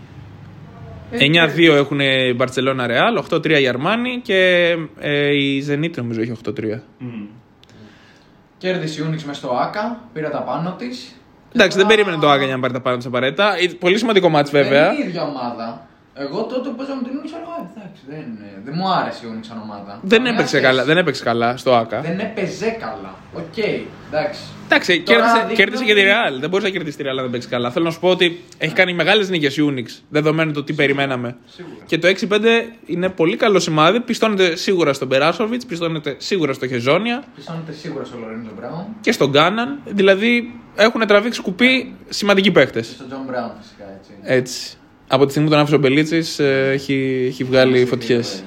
Ε, 1.11 1.27
9-2 1.57 1.75
έχουν 1.75 2.01
η 2.01 2.33
Μπαρσελόνα 2.37 2.87
Ρεάλ, 2.87 3.25
8-3 3.31 3.61
η 3.61 3.69
Αρμάνι 3.69 4.21
και 4.23 4.71
ε, 4.99 5.35
η 5.35 5.65
Zenit 5.69 5.97
νομίζω 5.97 6.21
έχει 6.21 6.33
8-3. 6.45 6.53
Μμμ. 6.99 7.27
Κέρδισε 8.59 9.03
η 9.03 9.07
UNICS 9.11 9.23
μες 9.23 9.37
στο 9.37 9.49
ΟΑΚΑ, 9.63 10.01
πήρε 10.13 10.29
τα 10.29 10.43
πάνω 10.43 10.75
της. 10.79 11.15
Εντάξει, 11.55 11.79
δεν 11.79 11.87
περίμενε 11.87 12.17
το 12.17 12.29
ΟΑΚΑ 12.31 12.45
για 12.45 12.55
να 12.55 12.61
πάρει 12.61 12.73
τα 12.73 12.81
πάνω 12.81 12.97
της 12.97 13.07
απαραίτητα. 13.07 13.57
Ε, 13.57 13.69
Πολύ 13.79 13.99
σημαντικό 13.99 14.29
μάτς 14.29 14.51
βέβαια. 14.51 14.85
Δεν 14.87 14.95
είναι 14.95 15.05
η 15.05 15.09
ίδια 15.09 15.23
ομάδα. 15.23 15.87
Εγώ 16.17 16.43
τότε 16.43 16.69
που 16.69 16.75
παίζαμε 16.75 17.03
την 17.03 17.13
UNICS 17.19 17.27
έλεγα, 17.39 17.57
«Ε, 17.61 17.67
εντάξει, 17.81 18.03
δεν, 18.09 18.25
δεν 18.65 18.75
μου 18.77 18.89
άρεσε 18.93 19.27
η 19.27 19.29
UNICS 19.33 19.45
σαν 19.49 19.59
ομάδα. 19.63 19.99
Δεν 20.03 20.11
Καμιά 20.19 20.31
έπαιξε, 20.33 20.49
σχέση. 20.49 20.63
καλά, 20.63 20.85
δεν 20.85 20.97
έπαιξε 20.97 21.23
καλά 21.23 21.57
στο 21.57 21.75
ΟΑΚΑ. 21.75 22.01
Δεν 22.01 22.19
έπαιζε 22.19 22.71
καλά. 22.71 23.15
Οκ, 23.33 23.57
εντάξει. 24.11 24.41
Εντάξει, 24.65 25.01
Τώρα 25.01 25.19
κέρδισε, 25.19 25.39
δείχνει 25.41 25.55
κέρδισε 25.57 25.85
και 25.85 25.93
ότι- 25.93 26.01
τη 26.01 26.07
Real. 26.37 26.41
Δεν 26.41 26.51
μπορεί 26.51 26.63
να 26.63 26.69
κερδίσει 26.69 26.97
τη 26.97 27.03
Real 27.07 27.09
αν 27.09 27.17
δεν 27.17 27.31
παίξει 27.31 27.49
καλά. 27.49 27.71
Θέλω 27.71 27.85
να 27.85 27.91
σου 27.91 28.01
πω 28.01 28.09
ότι 28.09 28.41
έχει 28.59 28.75
κάνει 28.75 28.93
μεγάλες 28.95 29.29
νίκες 29.31 29.57
η 29.57 29.65
UNICS, 29.71 30.03
δεδομένου 30.09 30.53
το 30.53 30.65
τι 30.65 30.73
περιμέναμε. 30.73 31.37
Σίγουρα. 31.47 31.85
Και 31.87 31.99
το 31.99 32.07
6-5 32.09 32.73
είναι 32.87 33.09
πολύ 33.09 33.37
καλό 33.37 33.59
σημάδι. 33.61 34.01
Πιστώνεται 34.01 34.57
σίγουρα 34.57 34.93
στον 34.93 35.09
Περάσοβιτς, 35.09 35.67
πιστώνεται 35.67 36.15
σίγουρα 36.19 36.53
στο 36.53 36.67
Χεζόνια 36.67 37.25
Πιστώνεται 37.35 37.73
σίγουρα 37.73 38.05
στο 38.05 38.19
Λορέντζο 38.19 38.51
Μπράουν 38.59 38.87
και 39.01 39.13
στον 39.13 39.31
Κάναν. 39.31 39.79
Δηλαδή 39.85 40.61
έχουν 40.75 41.07
τραβήξει 41.07 41.43
κουπί 41.43 41.95
σημαντικοί 42.09 42.51
παίχτες. 42.51 42.81
και 42.81 42.87
στον 42.87 43.07
Τζον 43.07 43.21
Μπράουν 43.27 43.51
φυσικά 43.61 43.85
έτσι. 43.99 44.11
Έτσι. 44.23 44.77
Από 45.09 45.25
τη 45.25 45.31
στιγμή 45.31 45.49
που 45.49 45.55
τον 45.55 45.63
άφησε 45.63 45.77
ο 45.77 45.81
Μπελίτσης, 45.81 46.39
έχει, 46.39 47.25
έχει 47.29 47.45
βγάλει 47.45 47.85
φωτιές. 47.85 48.45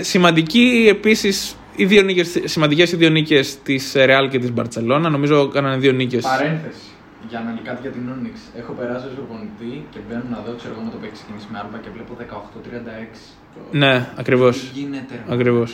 Σημαντική 0.00 0.86
επίσης 0.90 1.56
οι 1.76 1.84
δύο 1.84 2.02
νίκες, 2.02 2.40
σημαντικές 2.44 2.92
οι 2.92 2.96
δύο 2.96 3.08
νίκες 3.08 3.58
της 3.62 3.92
Real 3.96 4.28
και 4.30 4.38
της 4.38 4.52
Μπαρσελόνα. 4.52 5.08
Νομίζω 5.08 5.48
κάνανε 5.48 5.76
δύο 5.76 5.92
νίκες. 5.92 6.22
Παρένθεση. 6.22 6.88
Για 7.28 7.40
να 7.46 7.50
κάτι 7.68 7.80
για 7.84 7.90
την 7.90 8.02
UNICS. 8.14 8.36
Έχω 8.60 8.72
περάσει 8.78 9.06
ως 9.10 9.14
προπονητή 9.18 9.72
και 9.92 9.98
μπαίνω 10.04 10.26
να 10.34 10.38
δω, 10.44 10.50
ξέρω 10.60 10.72
εγώ 10.74 10.82
με 10.86 10.90
το 10.92 10.96
που 11.00 11.04
έχει 11.08 11.16
ξεκινήσει 11.18 11.46
με 11.52 11.56
Άλμπα 11.62 11.78
και 11.84 11.90
βλέπω 11.94 12.12
18-36. 12.20 13.20
Ναι, 13.82 13.94
ακριβώς. 14.22 14.54
Τι 14.60 14.78
γίνεται, 14.80 15.14
ρε. 15.18 15.34
Ακριβώς. 15.34 15.70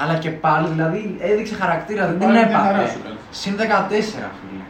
Αλλά 0.00 0.14
και 0.22 0.30
πάλι, 0.44 0.66
δηλαδή 0.74 1.00
έδειξε 1.30 1.54
χαρακτήρα, 1.62 2.02
δεν 2.08 2.16
την 2.18 2.26
Πάλι 2.28 2.38
μια 2.38 2.48
χαρά 2.58 2.78
έπαθε. 2.78 2.92
σου 2.94 3.00
κάνει. 3.06 3.18
Συν 3.40 3.54
14, 3.56 4.30
φίλε. 4.38 4.64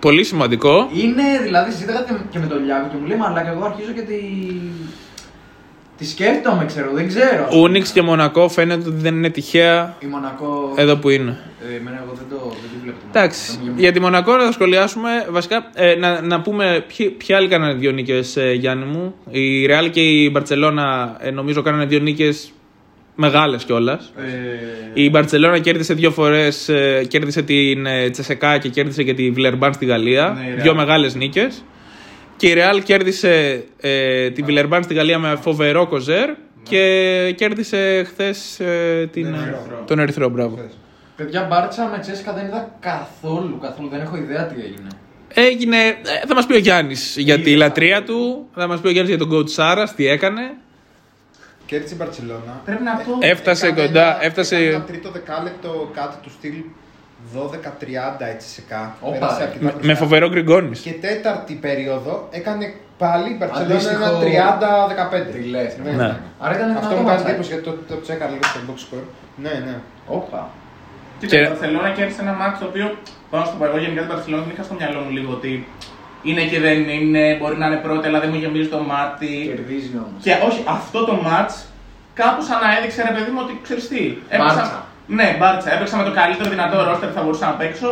Πολύ 0.00 0.24
σημαντικό. 0.24 0.88
Είναι 1.04 1.22
δηλαδή, 1.42 1.70
συζήταγα 1.70 2.00
και- 2.08 2.12
και 2.30 2.38
με 2.38 2.46
τον 2.46 2.64
Λιάκο 2.64 2.88
και 2.90 2.96
μου 3.00 3.06
λέει 3.06 3.16
Μαλάκα, 3.16 3.50
εγώ 3.50 3.64
αρχίζω 3.64 3.92
και 3.92 4.00
τη. 4.00 4.14
Τη 5.98 6.06
σκέφτομαι, 6.06 6.64
ξέρω, 6.64 6.90
δεν 6.92 7.08
ξέρω. 7.08 7.44
ας 7.44 7.48
πούμε. 7.50 7.62
Ούνιξ 7.62 7.92
και 7.92 8.02
Μονακό 8.02 8.48
φαίνεται 8.48 8.88
ότι 8.88 8.96
δεν 9.00 9.14
είναι 9.14 9.30
τυχαία 9.30 9.96
Η 10.00 10.06
Μονακό. 10.06 10.72
εδώ 10.76 10.96
που 10.96 11.08
είναι. 11.10 11.38
Ε, 11.72 11.76
εμένα 11.76 12.00
εγώ 12.04 12.12
δεν, 12.14 12.24
το, 12.30 12.36
δεν 12.36 12.70
τη 12.72 12.76
βλέπω. 12.82 12.98
τη 12.98 13.04
Μονακό. 13.06 13.18
Εντάξει, 13.18 13.50
Δεν 13.62 13.72
μου- 13.74 13.80
για 13.80 13.92
τη 13.92 14.00
Μονακό 14.00 14.36
να 14.36 14.46
το 14.46 14.52
σχολιάσουμε. 14.52 15.10
Βασικά, 15.30 15.70
ε, 15.74 15.94
να, 15.94 16.20
να 16.20 16.40
πούμε 16.40 16.84
ποιοι, 16.96 17.08
ποιοι 17.10 17.34
άλλοι 17.36 17.48
κάνανε 17.48 17.72
δύο 17.74 17.90
νίκες, 17.90 18.36
Γιάννη 18.56 18.84
μου. 18.84 19.14
Η 19.30 19.66
Ρεάλ 19.66 19.90
και 19.90 20.00
η 20.00 20.28
Μπαρσελόνα 20.32 21.16
ε, 21.20 21.30
νομίζω 21.30 21.62
κάνανε 21.62 21.84
δύο 21.84 21.98
νίκες 21.98 22.52
μεγάλες 23.20 23.64
κιόλας. 23.64 24.12
Ε, 24.18 24.22
Η 24.94 25.10
Μπαρσελόνα 25.10 25.58
κέρδισε 25.58 25.94
δύο 25.94 26.10
φορές. 26.10 26.70
κέρδισε 27.08 27.42
την 27.42 27.86
ε, 27.86 28.10
Τσεσεκά 28.10 28.58
και 28.58 28.68
κέρδισε 28.68 29.02
και 29.02 29.14
τη 29.14 29.30
Βιλερμπάν 29.30 29.72
στη 29.72 29.84
Γαλλία. 29.84 30.36
Ναι, 30.38 30.50
η 30.50 30.54
Real. 30.58 30.62
δύο 30.62 30.74
μεγάλες 30.74 31.14
νίκες. 31.14 31.64
Και 32.36 32.48
η 32.48 32.52
Ρεάλ 32.52 32.82
κέρδισε 32.82 33.64
ε, 33.80 34.30
τη 34.30 34.42
Βιλερμπάν 34.42 34.82
στη 34.82 34.94
Γαλλία 34.94 35.18
με 35.18 35.36
φοβερό 35.40 35.86
κοζέρ. 35.86 36.28
Και 36.62 37.34
κέρδισε 37.36 38.02
χθες 38.06 38.56
την, 39.10 39.26
Ερυθρό. 39.26 39.84
τον 39.86 39.98
Ερυθρό. 39.98 40.28
Μπράβο. 40.28 40.58
Παιδιά, 41.16 41.46
μπάρτσα 41.50 41.88
με 41.92 41.98
Τσέσκα 41.98 42.32
δεν 42.32 42.44
είδα 42.46 42.76
καθόλου, 42.80 43.58
καθόλου. 43.62 43.88
Δεν 43.88 44.00
έχω 44.00 44.16
ιδέα 44.16 44.46
τι 44.46 44.54
έγινε. 44.60 44.88
Έγινε. 45.34 45.76
ε, 45.76 46.26
Θα 46.26 46.34
μας 46.34 46.46
πει 46.46 46.54
ο 46.54 46.58
Γιάννης 46.58 47.16
για 47.18 47.38
τη 47.38 47.50
Είδε 47.50 47.58
λατρεία 47.58 47.94
κάτι. 47.94 48.06
του. 48.06 48.48
Θα 48.54 48.66
μας 48.66 48.80
πει 48.80 48.86
ο 48.88 48.90
Γιάννης 48.90 49.16
για 49.16 49.26
τον 49.26 49.36
coach 49.38 49.48
Σάρα, 49.48 49.92
τι 49.96 50.06
έκανε. 50.06 50.40
Κέρδισε 51.70 51.94
η 51.94 51.98
Μπαρσελόνα. 52.00 52.52
Πρέπει 52.64 52.82
να 52.82 52.92
πω. 52.94 53.12
Έφτασε 53.32 53.66
Έκανε 53.66 53.86
κοντά. 53.86 54.04
ένα- 54.14 54.24
Έφτασε. 54.24 54.54
έκανε 54.56 54.74
Ένα 54.74 54.84
τρίτο 54.90 55.08
δεκάλεπτο 55.10 55.70
κάτι 55.98 56.16
του 56.22 56.30
στυλ 56.36 56.54
12-30 57.34 58.26
έτσι 58.34 58.48
σε 58.48 58.62
κα. 58.68 58.96
Όπα, 59.00 59.12
Πέρασε 59.18 59.38
ρε. 59.38 59.44
αρκετά 59.44 59.64
Με, 59.64 59.70
μπροστά. 59.70 59.86
με 59.86 59.94
φοβερό 59.94 60.28
γκριγκόνη. 60.28 60.76
Και 60.76 60.92
τέταρτη 60.92 61.54
περίοδο 61.54 62.28
έκανε 62.30 62.74
πάλι 62.98 63.28
η 63.30 63.36
Μπαρσελόνα 63.38 63.74
Αντίστοιχο- 63.74 64.04
ένα 64.04 64.18
30-15. 64.24 65.32
Τι 65.32 65.42
λες, 65.54 65.72
Ναι. 65.84 65.90
Ναι. 65.90 66.10
Άρα 66.44 66.54
ήταν 66.56 66.68
Αυτό 66.70 66.80
δυνατό 66.80 66.86
μου 66.88 66.90
κάνει 66.90 67.04
ματσάκι. 67.04 67.28
εντύπωση 67.30 67.48
γιατί 67.52 67.64
το, 67.68 67.72
το 67.94 68.00
τσέκαρα 68.04 68.30
λίγο 68.34 68.44
στο 68.52 68.60
box 68.68 68.78
score. 68.86 69.06
Ναι, 69.44 69.54
ναι. 69.66 69.74
Όπα. 70.18 70.40
Κοίτα, 71.18 71.36
Και- 71.36 71.42
η 71.42 71.48
Μπαρσελόνα 71.48 71.90
κέρδισε 71.96 72.20
ένα 72.26 72.32
μάτι 72.40 72.56
το 72.62 72.66
οποίο 72.70 72.86
πάνω 73.30 73.44
στο 73.46 73.54
πω 73.58 73.64
εγώ 73.70 73.78
γενικά 73.84 74.00
την 74.04 74.10
Μπαρσελόνα 74.12 74.42
την 74.44 74.52
είχα 74.54 74.62
στο 74.68 74.74
μυαλό 74.78 74.98
μου 75.04 75.10
λίγο 75.18 75.30
ότι 75.38 75.50
είναι 76.22 76.42
και 76.50 76.60
δεν 76.60 76.88
είναι, 76.88 77.36
μπορεί 77.40 77.56
να 77.56 77.66
είναι 77.66 77.76
πρώτη, 77.86 78.06
αλλά 78.08 78.20
δεν 78.20 78.30
μου 78.32 78.38
γεμίζει 78.38 78.68
το 78.68 78.80
μάτι. 78.92 79.32
Κερδίζει 79.54 79.90
όμως. 80.06 80.22
Και 80.22 80.32
όχι, 80.48 80.60
αυτό 80.68 81.04
το 81.04 81.14
match 81.28 81.54
κάπω 82.14 82.40
σαν 82.42 82.58
να 82.64 82.68
έδειξε 82.78 83.02
ρε 83.08 83.12
παιδί 83.16 83.30
μου 83.30 83.40
ότι 83.44 83.52
ξέρεις 83.62 83.88
τι. 83.88 84.02
έπαιξα- 84.28 84.54
Μπάρτσα. 84.56 84.86
Ναι, 85.06 85.36
μπάρτσα. 85.38 85.74
Έπαιξα 85.74 85.96
με 85.96 86.04
το 86.04 86.12
καλύτερο 86.20 86.48
δυνατό 86.50 86.76
ρόστερ 86.88 87.08
που 87.08 87.14
θα 87.14 87.22
μπορούσα 87.22 87.46
να 87.46 87.52
παίξω 87.52 87.88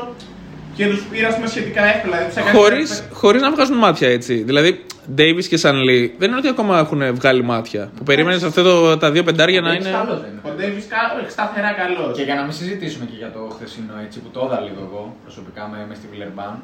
και 0.76 0.86
τους 0.86 1.02
πήρα 1.10 1.28
ας 1.28 1.34
πούμε, 1.34 1.46
σχετικά 1.46 1.82
εύκολα. 1.84 2.16
Δηλαδή, 2.16 2.26
τους 2.34 2.36
έκανα- 2.36 2.58
Χωρίς, 2.58 3.04
χωρίς 3.12 3.42
να 3.42 3.50
βγάζουν 3.50 3.76
μάτια 3.76 4.08
έτσι. 4.08 4.34
Δηλαδή, 4.34 4.84
Davis 5.18 5.44
και 5.48 5.56
Σαν 5.56 5.76
Λί 5.82 6.14
δεν 6.18 6.28
είναι 6.28 6.38
ότι 6.38 6.48
ακόμα 6.48 6.78
έχουν 6.78 7.14
βγάλει 7.14 7.42
μάτια. 7.42 7.90
Που 7.96 8.02
περίμενες 8.02 8.42
αυτό 8.42 8.62
το, 8.62 8.96
τα 8.98 9.10
δύο 9.10 9.22
πεντάρια 9.22 9.60
να 9.60 9.72
είναι. 9.72 9.90
Καλός 9.90 10.20
δεν 10.20 10.30
είναι. 10.30 10.40
Ο 10.42 10.50
Ντέβι 10.56 10.80
σταθερά 11.28 11.70
καλός. 11.72 12.16
Και 12.16 12.22
για 12.22 12.34
να 12.34 12.42
μην 12.42 12.52
συζητήσουμε 12.52 13.04
και 13.04 13.16
για 13.16 13.30
το 13.32 13.40
χθεσινό 13.54 13.92
έτσι 14.06 14.18
που 14.20 14.28
το 14.32 14.42
είδα 14.46 14.60
λίγο 14.60 14.80
εγώ 14.90 15.16
προσωπικά 15.24 15.68
με, 15.72 15.78
με 15.88 15.94
στη 15.94 16.06
Βιλερμπάν. 16.12 16.62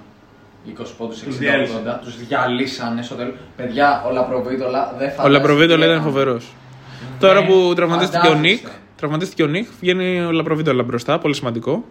20 0.66 0.94
πόντους 0.98 1.22
60-80. 1.22 1.38
διέλυσαν. 1.38 1.98
Τους 2.02 2.26
διαλύσανε 2.26 3.02
στο 3.02 3.14
τέλο. 3.14 3.32
Παιδιά, 3.56 4.04
ο 4.08 4.10
Λαπροβίτολα 4.12 4.94
δεν 4.98 5.08
Ο 5.08 5.10
φαντάζεται. 5.10 5.28
Λαπροβίτολ 5.38 5.76
τι 5.78 5.84
ήταν 5.84 5.94
έκανε. 5.96 6.10
φοβερός. 6.10 6.52
Τώρα 7.18 7.44
που 7.44 7.72
τραυματίστηκε 7.76 8.28
ο 8.28 8.34
Νίκ, 8.34 8.56
φαντάζεστε. 8.56 8.70
τραυματίστηκε 8.96 9.42
ο 9.42 9.46
Νίκ, 9.46 9.66
βγαίνει 9.80 10.20
ο 10.24 10.30
Λαπροβίτολα 10.30 10.82
μπροστά, 10.82 11.18
πολύ 11.18 11.34
σημαντικό. 11.34 11.84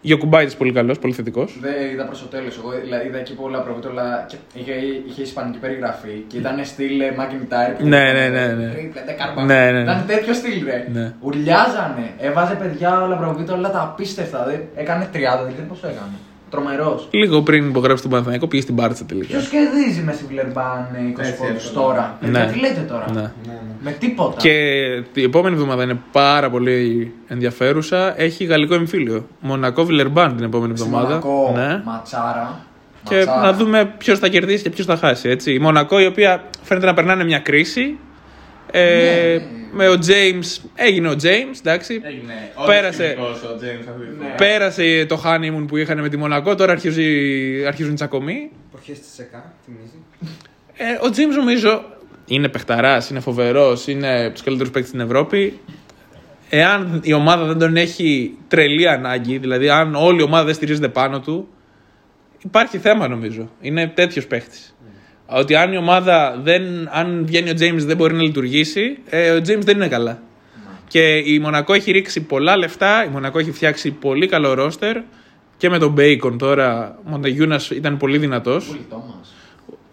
Γιακουμπάιτης 0.00 0.54
πολύ 0.56 0.72
καλός, 0.72 0.98
πολύ 0.98 1.12
θετικός. 1.12 1.56
Δεν 1.60 1.90
είδα 1.92 2.04
προς 2.04 2.20
το 2.20 2.26
τέλος. 2.26 2.56
Εγώ 2.58 2.70
δηλαδή, 2.84 3.06
είδα 3.06 3.18
εκεί 3.18 3.34
πολλά 3.34 3.58
προβίτολα 3.60 4.24
και 4.28 4.36
είχε, 4.54 4.72
είχε 5.08 5.22
ισπανική 5.22 5.58
περιγραφή 5.58 6.24
και 6.26 6.36
ήταν 6.36 6.64
στυλ 6.64 7.00
ε, 7.00 7.14
McIntyre. 7.18 7.74
που 7.78 7.86
Ναι, 7.86 7.96
ήταν, 7.96 8.14
ναι, 8.14 8.24
ε, 8.24 8.28
ναι, 8.28 8.46
ναι. 8.64 8.72
τρίπλε, 8.72 9.02
δεκάρπα. 9.06 9.44
Ναι, 9.44 9.54
ναι, 9.64 9.70
ναι. 9.72 9.80
Ήταν 9.80 10.04
τέτοιο 10.06 10.34
στυλ, 10.34 10.64
ρε. 10.64 10.88
Ναι. 10.92 11.12
Ουρλιάζανε. 11.20 12.10
Έβαζε 12.18 12.54
παιδιά 12.54 13.02
όλα 13.02 13.16
προβίτολα 13.16 13.70
τα 13.70 13.80
απίστευτα. 13.82 14.44
Δεν- 14.44 14.62
Έκανε 14.74 15.08
30, 15.12 15.16
δηλαδή 15.46 15.62
πώς 15.68 15.78
έκανε. 15.82 16.16
Τρομερός. 16.54 17.08
Λίγο 17.10 17.42
πριν 17.42 17.68
υπογράψει 17.68 18.02
τον 18.02 18.10
Παναθηναϊκό 18.10 18.46
πήγε 18.46 18.62
στην 18.62 18.74
Μπάρτσα 18.74 19.04
τελικά. 19.04 19.26
Ποιος 19.26 19.48
κερδίζει 19.48 20.02
μες 20.02 20.14
στη 20.14 20.24
Βλερμπάν 20.28 20.86
20 21.16 21.18
Έτσι, 21.20 21.36
πόντους 21.36 21.54
έτσι. 21.54 21.72
τώρα; 21.72 22.18
Ναι. 22.20 22.28
Ναι. 22.28 22.50
Τι 22.52 22.58
λέτε 22.58 22.80
τώρα; 22.80 23.04
Ναι. 23.14 23.30
Με 23.80 23.90
τίποτα. 23.90 24.36
Και 24.40 24.52
την 25.12 25.24
επόμενη 25.24 25.54
εβδομάδα 25.54 25.82
είναι 25.82 25.98
πάρα 26.12 26.50
πολύ 26.50 27.12
ενδιαφέρουσα. 27.28 28.20
Έχει 28.20 28.44
γαλλικό 28.44 28.74
εμφύλιο. 28.74 29.26
Μονακό 29.40 29.84
Βιλερμπάν 29.84 30.36
την 30.36 30.44
επόμενη 30.44 30.76
Στη 30.76 30.86
εβδομάδα. 30.86 31.08
Μονακό, 31.08 31.52
Ναι. 31.56 31.82
Ματσάρα. 31.84 32.60
Και 33.08 33.14
Ματσάρα. 33.16 33.40
να 33.40 33.52
δούμε 33.52 33.94
ποιος 33.98 34.18
θα 34.18 34.28
κερδίσει 34.28 34.62
και 34.62 34.70
ποιος 34.70 34.86
θα 34.86 34.96
χάσει. 34.96 35.28
Έτσι. 35.28 35.52
Η 35.52 35.58
Μονακό 35.58 36.00
η 36.00 36.06
οποία 36.06 36.44
φαίνεται 36.62 36.86
να 36.86 36.94
περνάνε 36.94 37.24
μια 37.24 37.38
κρίση. 37.38 37.98
Ε, 38.76 39.38
Ναι. 39.38 39.62
Με 39.76 39.88
ο 39.88 39.98
James, 40.06 40.64
έγινε 40.74 41.08
ο 41.08 41.12
James, 41.22 41.58
εντάξει. 41.60 42.00
Έγινε. 42.04 42.50
Πέρασε. 42.66 43.16
Πέρασε. 43.16 43.46
ο 43.46 43.58
James 43.60 43.88
αυτή 43.88 44.06
τη 44.06 44.16
φορά. 44.16 44.34
Πέρασε 44.36 45.06
το 45.08 45.22
honeymoon 45.24 45.64
που 45.68 45.76
είχαν 45.76 46.00
με 46.00 46.08
τη 46.08 46.16
Μονακό, 46.16 46.54
τώρα 46.54 46.72
αρχίζει, 46.72 47.04
αρχίζουν 47.66 47.92
οι 47.92 47.94
τσακωμοί. 47.94 48.50
Εποχές 48.72 49.00
της 49.00 49.18
ΕΚΑ, 49.18 49.54
θυμίζει. 49.64 50.04
Ε, 50.76 50.92
ο 50.92 51.10
James 51.10 51.36
νομίζω 51.36 51.84
είναι 52.26 52.48
παιχταράς, 52.48 53.10
είναι 53.10 53.20
φοβερός, 53.20 53.86
είναι 53.86 54.24
από 54.24 54.32
τους 54.32 54.42
καλύτερους 54.42 54.72
παίκτες 54.72 54.88
στην 54.90 55.00
Ευρώπη. 55.00 55.60
Εάν 56.50 57.00
η 57.04 57.12
ομάδα 57.12 57.44
δεν 57.44 57.58
τον 57.58 57.76
έχει 57.76 58.36
τρελή 58.48 58.88
ανάγκη, 58.88 59.38
δηλαδή 59.38 59.68
αν 59.68 59.94
όλη 59.94 60.20
η 60.20 60.22
ομάδα 60.22 60.44
δεν 60.44 60.54
στηρίζεται 60.54 60.88
πάνω 60.88 61.20
του, 61.20 61.48
υπάρχει 62.44 62.78
θέμα 62.78 63.08
νομίζω. 63.08 63.50
Είναι 63.60 63.86
τέτοιος 63.88 64.26
παίχτη. 64.26 64.58
Ότι 65.26 65.54
αν 65.54 65.72
η 65.72 65.76
ομάδα 65.76 66.40
δεν, 66.42 66.62
αν 66.92 67.22
βγαίνει 67.26 67.50
ο 67.50 67.54
James 67.60 67.76
δεν 67.78 67.96
μπορεί 67.96 68.14
να 68.14 68.22
λειτουργήσει, 68.22 68.98
ε, 69.08 69.30
ο 69.30 69.36
James 69.36 69.60
δεν 69.64 69.76
είναι 69.76 69.88
καλά. 69.88 70.22
Και 70.88 71.16
η 71.16 71.38
Μονακό 71.38 71.72
έχει 71.72 71.90
ρίξει 71.92 72.20
πολλά 72.22 72.56
λεφτά, 72.56 73.04
η 73.04 73.08
Μονακό 73.08 73.38
έχει 73.38 73.52
φτιάξει 73.52 73.90
πολύ 73.90 74.26
καλό 74.26 74.54
ρόστερ 74.54 74.96
και 75.56 75.68
με 75.70 75.78
τον 75.78 75.94
Bacon 75.98 76.34
τώρα. 76.38 76.98
Ο 77.06 77.08
Μοντεγιούνας 77.10 77.70
ήταν 77.70 77.96
πολύ 77.96 78.18
δυνατός. 78.18 78.66
Γουλητό 78.66 78.96
μας. 79.18 79.34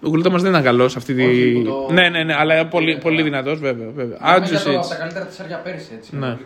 Ο 0.01 0.09
Γκουλτόμα 0.09 0.37
δεν 0.37 0.51
ήταν 0.51 0.63
καλός 0.63 0.91
σε 0.91 0.97
αυτή 0.97 1.13
τη. 1.13 1.23
Όχι, 1.25 1.51
που 1.51 1.63
το- 1.63 1.93
Ναι, 1.93 2.09
ναι, 2.09 2.23
ναι, 2.23 2.35
αλλά 2.35 2.65
πολύ, 2.65 2.93
Ναι, 2.93 2.99
πολύ 2.99 3.15
ναι. 3.17 3.23
δυνατός 3.23 3.59
βέβαια. 3.59 3.87
βέβαια. 3.95 4.15
Ήταν 4.15 4.29
από 4.29 4.41
Άντζουσιτ, 4.43 4.89
τα 4.89 4.95
καλύτερα 4.95 5.25
τεσσάρια 5.25 5.57
πέρυσι, 5.57 5.89
έτσι. 5.95 6.15
Ναι. 6.15 6.27
Ναι. 6.27 6.37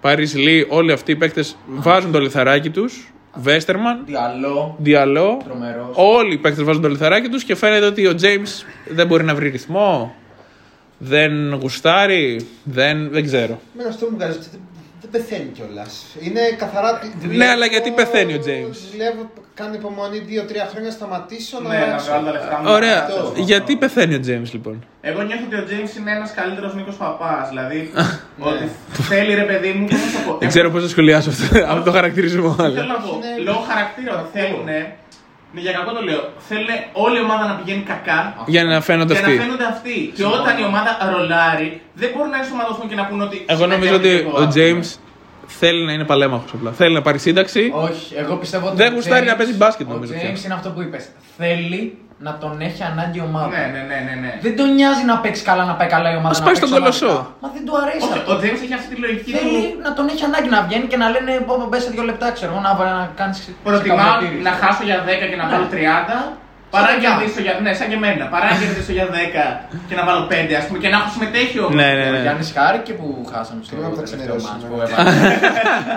Πάρις 0.00 0.34
Λί, 0.36 0.66
όλοι 0.68 0.92
αυτοί 0.92 1.12
οι 1.12 1.16
παίκτες 1.16 1.56
βάζουν 1.66 2.12
το 2.12 2.18
λιθαράκι 2.20 2.70
τους. 2.70 3.12
Βέστερμαν, 3.34 4.02
Διαλό, 4.06 4.76
Διαλό. 4.78 5.40
τρομερός. 5.44 5.88
Όλοι 5.94 6.34
οι 6.34 6.38
παίκτες 6.38 6.64
βάζουν 6.64 6.82
το 6.82 6.88
λιθαράκι 6.88 7.28
τους 7.28 7.44
και 7.44 7.54
φαίνεται 7.54 7.86
ότι 7.86 8.06
ο 8.06 8.14
James 8.20 8.64
δεν 8.88 9.06
μπορεί 9.06 9.24
να 9.24 9.34
βρει 9.34 9.48
ρυθμό. 9.48 10.14
Δεν 10.98 11.54
γουστάρει. 11.54 12.46
Δεν, 12.64 13.10
δεν 13.10 13.24
ξέρω. 13.24 13.60
Εμένα 13.74 13.88
αυτό 13.88 14.06
μου 14.10 14.16
βγάζει. 14.16 14.38
Δεν, 14.38 14.60
δεν 15.00 15.10
πεθαίνει 15.10 15.50
κιόλας. 15.54 16.04
Είναι 16.20 16.40
καθαρά. 16.58 17.00
Ναι, 17.30 17.46
αλλά 17.46 17.66
γιατί 17.66 17.90
πεθαίνει 17.90 18.32
ο 18.32 18.36
James? 18.46 18.76
Δουλεύω, 18.92 19.30
κάνω 19.60 19.74
υπομονή 19.80 20.18
2-3 20.28 20.70
χρόνια, 20.72 20.90
σταματήσω 20.98 21.56
Ναι, 21.60 21.68
να 21.68 21.74
να 21.78 21.84
αλλάξω. 21.86 22.06
βγάλω 22.10 22.24
τα 22.28 22.32
λεφτά 22.36 22.56
μου. 22.60 22.66
Ωραία. 22.78 22.98
αυτό. 23.02 23.32
Γιατί 23.50 23.72
πεθαίνει 23.82 24.14
ο 24.20 24.22
James 24.28 24.50
λοιπόν; 24.56 24.74
Εγώ 25.00 25.20
νιώθω 25.28 25.44
ότι 25.48 25.56
ο 25.62 25.64
James 25.70 25.92
είναι 25.98 26.10
ένας 26.18 26.30
καλύτερος 26.38 26.70
Νίκος 26.74 26.96
Παπάς. 27.02 27.44
Δηλαδή, 27.52 27.80
ότι 28.50 28.64
θέλει 29.10 29.32
ρε 29.42 29.46
παιδί 29.50 29.70
μου, 29.76 29.84
πώς 29.90 29.98
να 30.06 30.10
το 30.16 30.20
πω. 30.26 30.32
Δεν 30.42 30.48
ξέρω 30.48 30.70
πώς 30.70 30.82
να 30.82 30.88
σχολιάσω 30.94 31.30
αυτό, 31.30 31.44
αυτό 31.72 31.82
το 31.88 31.92
χαρακτηρισμό. 31.98 32.50
Θέλω 32.54 32.66
αλλά- 32.68 32.86
να 32.86 32.98
πω, 33.04 33.12
Είναι- 33.16 33.42
λόγω 33.48 33.60
χαρακτήρα 33.70 34.12
ότι 34.20 34.28
θέλουν. 34.38 34.64
Ναι, 35.54 35.60
για 35.66 35.72
κακό 35.72 35.90
το 35.98 36.02
λέω. 36.08 36.22
Θέλουν 36.48 36.68
όλη 37.04 37.16
η 37.18 37.22
ομάδα 37.26 37.44
να 37.50 37.54
πηγαίνει 37.58 37.82
κακά 37.92 38.18
Για 38.54 38.64
να 38.64 38.80
φαίνονται 38.80 39.14
και 39.14 39.20
να 39.20 39.26
αυτοί. 39.26 39.38
φαίνονται 39.42 39.64
αυτοί. 39.74 39.96
Και 40.16 40.24
όταν 40.24 40.58
η 40.62 40.64
ομάδα 40.70 40.90
ρολάρει, 41.12 41.80
δεν 42.00 42.08
μπορούν 42.12 42.30
να 42.30 42.38
ενσωματωθούν 42.42 42.86
και 42.90 42.94
να 43.00 43.04
πούνε 43.08 43.22
ότι. 43.28 43.44
Εγώ 43.54 43.66
νομίζω 43.66 43.94
ότι 43.94 44.12
ο 44.42 44.42
James 44.56 44.88
θέλει 45.58 45.84
να 45.84 45.92
είναι 45.92 46.04
παλέμαχος 46.04 46.52
απλά. 46.54 46.70
Θέλει 46.72 46.94
να 46.94 47.02
πάρει 47.02 47.18
σύνταξη. 47.18 47.72
Όχι, 47.74 48.14
εγώ 48.16 48.36
πιστεύω 48.36 48.66
ότι. 48.66 48.76
Δεν 48.76 48.92
ο 48.92 48.94
γουστάρει 48.94 49.24
James- 49.24 49.28
να 49.28 49.36
παίζει 49.36 49.54
μπάσκετ, 49.54 49.86
Ο 49.88 49.92
νομίζω, 49.92 50.12
James 50.12 50.16
πια. 50.32 50.40
είναι 50.44 50.54
αυτό 50.54 50.68
που 50.70 50.80
είπες. 50.82 51.08
Θέλει 51.38 51.98
να 52.18 52.32
τον 52.42 52.60
έχει 52.60 52.82
ανάγκη 52.82 53.18
η 53.18 53.22
ομάδα. 53.30 53.48
Ναι, 53.48 53.56
ναι, 53.74 53.82
ναι, 53.90 53.98
ναι. 54.08 54.14
ναι. 54.20 54.32
Δεν 54.40 54.56
τον 54.56 54.68
νοιάζει 54.74 55.04
να 55.04 55.16
παίξει 55.18 55.42
καλά, 55.44 55.64
να 55.64 55.74
πάει 55.78 55.88
καλά 55.88 56.08
η 56.14 56.16
ομάδα. 56.16 56.28
Ας 56.34 56.38
να 56.38 56.44
πάει 56.44 56.54
παίξει 56.54 56.68
στον 56.68 56.78
κολοσσό. 56.78 57.06
ομαδικά. 57.06 57.36
Μα 57.42 57.48
δεν 57.54 57.62
του 57.66 57.74
αρέσει 57.82 58.04
Όχι, 58.06 58.18
αυτό. 58.18 58.32
ο 58.34 58.36
James 58.42 58.60
έχει 58.66 58.74
αυτή 58.80 58.88
τη 58.94 59.00
λογική 59.04 59.30
Θέλει 59.36 59.62
του. 59.72 59.80
να 59.86 59.90
τον 59.96 60.04
έχει 60.12 60.22
ανάγκη 60.28 60.48
να 60.56 60.60
βγαίνει 60.66 60.86
και 60.92 60.98
να 61.02 61.06
λένε 61.14 61.30
πω 61.46 61.54
πω 61.60 61.66
μπες 61.70 61.82
σε 61.84 61.90
δύο 61.94 62.04
λεπτά, 62.10 62.26
ξέρω 62.36 62.50
εγώ, 62.52 62.60
να, 62.66 62.70
να 63.00 63.10
κάνεις. 63.20 63.36
Προτιμά 63.68 64.08
να 64.48 64.52
χάσω 64.60 64.82
για 64.88 64.98
10 65.08 65.26
και 65.30 65.36
να 65.40 65.44
βάλω 65.50 65.66
30. 65.74 65.76
Παρά 66.74 66.86
να 66.86 66.92
Σαν 66.92 67.00
κερδίσω 67.04 67.40
για. 67.46 67.52
Ναι, 67.64 67.72
σαν 67.78 67.86
και 67.90 67.98
εμένα. 68.00 68.24
Παρά 68.34 68.46
να 68.52 68.56
κερδίσω 68.60 68.92
για 68.98 69.06
10 69.14 69.16
και 69.88 69.94
να 69.98 70.02
βάλω 70.08 70.22
5, 70.30 70.32
ας 70.60 70.64
πούμε, 70.66 70.78
και 70.82 70.88
να 70.92 70.96
έχω 71.00 71.08
συμμετέχει 71.16 71.56
όμω. 71.64 71.74
Ναι, 71.80 71.88
ναι, 71.98 72.06
Ο 72.08 72.12
ναι. 72.14 72.20
Γιάννης 72.26 72.50
χάρηκε 72.56 72.92
που 72.98 73.06
χάσαμε 73.32 73.60
στο 73.64 73.70
Κρίμα 73.74 73.88
που 73.90 73.96
θα 73.98 74.02
τελευταίο 74.02 74.18
ξενερώσει, 74.18 74.46
μάτς 74.48 74.62
ναι. 74.62 74.68
που 74.70 74.76
έβαλε 74.84 74.94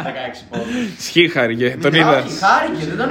16 0.40 0.50
πόντους. 0.50 0.76
Ισχύει 1.02 1.28
χάρηκε. 1.36 1.68
Τον 1.86 1.94
είδα. 2.00 2.16
Όχι, 2.20 2.34
χάρηκε, 2.46 2.82
δεν 2.90 2.98
τον 3.02 3.08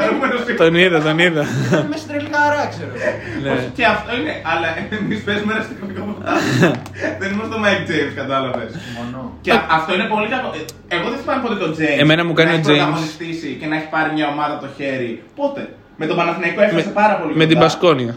Τον 0.63 0.75
είδα, 0.83 0.99
τον 1.09 1.17
είδα. 1.27 1.43
Ήταν 1.69 1.87
μέσα 1.91 2.01
στην 2.03 2.09
τρελή 2.11 2.31
χαρά, 2.37 2.63
ξέρω 2.73 2.91
εγώ. 2.97 3.11
Ναι. 3.45 3.53
Και 3.79 3.85
αυτό 3.95 4.11
είναι. 4.19 4.33
Αλλά 4.53 4.69
εμείς 5.01 5.19
παίζουμε 5.27 5.51
ένα 5.55 5.61
αστυνομικό 5.65 6.01
πρωτάθλημα. 6.09 6.71
Δεν 7.21 7.29
είμαστε 7.35 7.55
ο 7.59 7.61
Mike 7.65 7.85
James, 7.91 8.13
κατάλαβες. 8.21 8.71
Μόνο. 8.97 9.19
Και 9.45 9.53
αυτό 9.79 9.91
είναι 9.97 10.07
πολύ 10.15 10.29
κακό. 10.35 10.49
Ε, 10.59 10.95
Εγώ 10.97 11.07
δεν 11.13 11.19
θυμάμαι 11.23 11.41
πότε 11.45 11.57
το 11.65 11.69
James. 11.79 12.01
Εμένα 12.05 12.23
μου 12.27 12.35
κάνει 12.39 12.51
να 12.51 12.57
ο 12.57 12.59
έχει 12.61 12.67
James- 12.69 12.77
πρωταγωνιστήσει 12.79 13.51
και 13.61 13.67
να 13.71 13.75
έχει 13.79 13.89
πάρει 13.95 14.09
μια 14.17 14.27
ομάδα 14.35 14.53
από 14.57 14.63
το 14.67 14.71
χέρι. 14.79 15.13
Πότε; 15.41 15.63
Με 16.03 16.07
τον 16.11 16.17
Παναθηναϊκό 16.21 16.61
έφτασε 16.67 16.91
πάρα 17.01 17.15
πολύ. 17.21 17.33
Με 17.41 17.45
την 17.51 17.57
κοντά. 17.59 17.65
Πασκόνια. 17.67 18.15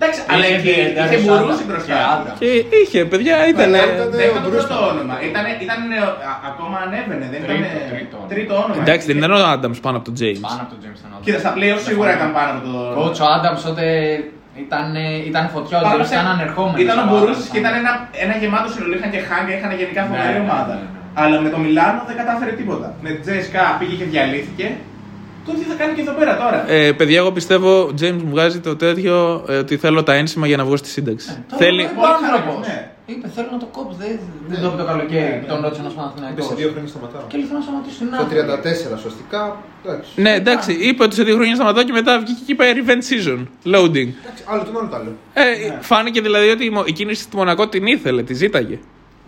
Εντάξει, 0.00 0.20
αλλά 0.32 0.44
Είχε 0.46 0.54
εκεί 0.56 0.62
και 0.68 0.80
είχε 0.80 0.92
Ντάνι 0.96 1.16
μπορούσε 1.26 1.58
Σάντα 1.58 1.68
μπροστά. 1.68 1.88
και 1.90 1.96
Άντρα. 2.14 2.32
Και 2.42 2.48
είχε, 2.80 3.00
παιδιά, 3.12 3.36
ήταν. 3.52 3.68
Ναι, 3.74 3.82
Δεν 3.84 3.94
ήταν- 3.96 4.30
ήταν 4.30 4.42
το 4.46 4.50
Μπρούστα. 4.50 4.74
πρώτο 4.74 4.86
όνομα. 4.92 5.14
Ήταν, 5.28 5.44
ήταν 5.64 5.78
νεο- 5.92 6.14
α- 6.30 6.38
ακόμα 6.50 6.76
ανέβαινε. 6.86 7.24
Δεν 7.32 7.38
ήταν 7.44 7.56
Τρίτο, 7.56 7.78
τρίτο. 7.92 8.16
τρίτο 8.32 8.52
όνομα. 8.64 8.80
Εντάξει, 8.84 9.04
δεν 9.10 9.16
ήταν 9.20 9.30
ο 9.36 9.38
Άνταμς 9.54 9.78
πάνω 9.84 9.96
από 9.98 10.06
τον 10.08 10.14
James. 10.20 10.40
Πάνω 10.48 10.60
από 10.64 10.70
τον 10.74 10.80
James 10.84 10.98
ήταν 11.00 11.10
Κοίτα, 11.24 11.38
στα 11.44 11.50
πλέον 11.56 11.78
σίγουρα 11.88 12.10
ήταν 12.18 12.28
πάνω 12.38 12.50
από 12.54 12.60
το. 12.68 12.72
Coach 12.98 13.18
ο 13.24 13.26
Άνταμς 13.36 13.60
τότε 13.68 13.84
ήταν, 14.64 14.86
ήταν 15.30 15.44
φωτιά, 15.54 15.76
ο 15.78 15.82
Πάνω 15.86 15.94
James 16.02 16.08
σε- 16.10 16.16
ήταν 16.16 16.26
ανερχόμενος. 16.36 16.78
Ήταν 16.86 16.96
ο 16.98 17.04
ο 17.04 17.08
Μπορούση 17.10 17.40
Adams, 17.44 17.50
και 17.52 17.58
ήταν 17.62 17.72
ναι. 17.74 17.82
ένα, 17.84 17.92
ένα 18.24 18.34
γεμάτο 18.42 18.68
σύνολο. 18.74 18.92
Είχαν 18.98 19.10
και 19.14 19.20
Χάγκα, 19.28 19.52
είχαν 19.56 19.70
γενικά 19.80 20.00
Ναι, 20.02 20.08
φοβερή 20.10 20.36
ναι, 20.38 20.44
ομάδα. 20.46 20.74
ναι, 20.78 20.84
ναι. 20.84 20.96
Αλλά 21.22 21.36
με 21.44 21.48
το 21.54 21.58
Μιλάνο 21.64 22.00
δεν 22.08 22.16
κατάφερε 22.20 22.52
τίποτα. 22.60 22.88
Με 23.04 23.08
τη 23.14 23.20
JSK 23.28 23.56
πήγε 23.78 23.94
και 24.00 24.06
διαλύθηκε. 24.12 24.66
Το 25.48 25.54
τι 25.58 25.64
θα 25.70 25.74
κάνει 25.74 25.92
και 25.94 26.00
εδώ 26.00 26.12
πέρα 26.12 26.36
τώρα. 26.36 26.70
Ε, 26.70 26.92
παιδιά, 26.92 27.18
εγώ 27.18 27.32
πιστεύω 27.32 27.80
ο 27.82 27.92
James 28.00 28.20
μου 28.24 28.30
βγάζει 28.30 28.58
το 28.60 28.76
τέτοιο 28.76 29.44
ε, 29.48 29.56
ότι 29.56 29.76
θέλω 29.76 30.02
τα 30.02 30.14
ένσημα 30.14 30.46
για 30.46 30.56
να 30.56 30.64
βγω 30.64 30.76
στη 30.76 30.88
σύνταξη. 30.88 31.26
Τώρα 31.48 31.62
Θέλει. 31.62 31.82
είπε 31.82 31.90
ο 31.96 32.00
Πολύ 32.00 32.12
άνθρωπος. 32.12 32.66
χαρά, 32.66 32.74
ναι. 32.74 32.90
Είπε 33.12 33.28
θέλω 33.34 33.48
να 33.52 33.58
το 33.58 33.68
κόψω. 33.76 33.96
Δεν, 33.98 34.08
δεν 34.48 34.60
το 34.62 34.66
είπε 34.68 34.76
το 34.82 34.86
καλοκαίρι 34.92 35.38
που 35.40 35.46
τον 35.52 35.58
ρώτησε 35.62 35.80
ένα 35.80 35.90
Είπε 35.90 35.98
Παναθηναϊκός. 36.00 36.44
σε 36.46 36.54
δύο 36.60 36.68
χρόνια 36.72 36.88
σταματάω. 36.94 37.22
Και 37.30 37.36
λέει 37.38 37.46
θέλω 37.48 37.58
να 37.62 37.64
σταματήσω 37.68 37.98
την 37.98 38.08
Το 38.10 38.22
άκρη. 38.24 38.94
34 38.96 39.04
σωστικά. 39.06 39.40
Εντάξει. 39.84 40.10
Ναι, 40.24 40.32
εντάξει, 40.42 40.70
είπε 40.88 41.00
ότι 41.06 41.14
σε 41.18 41.22
δύο 41.28 41.34
χρόνια 41.38 41.54
σταματάω 41.54 41.84
και 41.88 41.92
μετά 42.00 42.12
βγήκε 42.22 42.40
και 42.46 42.52
είπε 42.52 42.64
Revenge 42.78 43.04
Season. 43.10 43.40
Loading. 43.74 44.10
Εντάξει, 44.22 44.42
Άλλο 44.52 44.62
τον 44.68 44.74
άλλο 44.78 44.88
το 44.92 44.96
άλλο. 45.00 45.10
Ε, 45.32 45.42
Φάνηκε 45.90 46.20
δηλαδή 46.20 46.48
ότι 46.56 46.64
η 46.64 46.70
Μο- 46.70 46.84
η 46.86 46.92
κίνηση 46.92 47.22
στη 47.22 47.36
Μονακό 47.36 47.68
την 47.68 47.86
ήθελε, 47.86 48.22
τη 48.22 48.34
ζήταγε. 48.34 48.78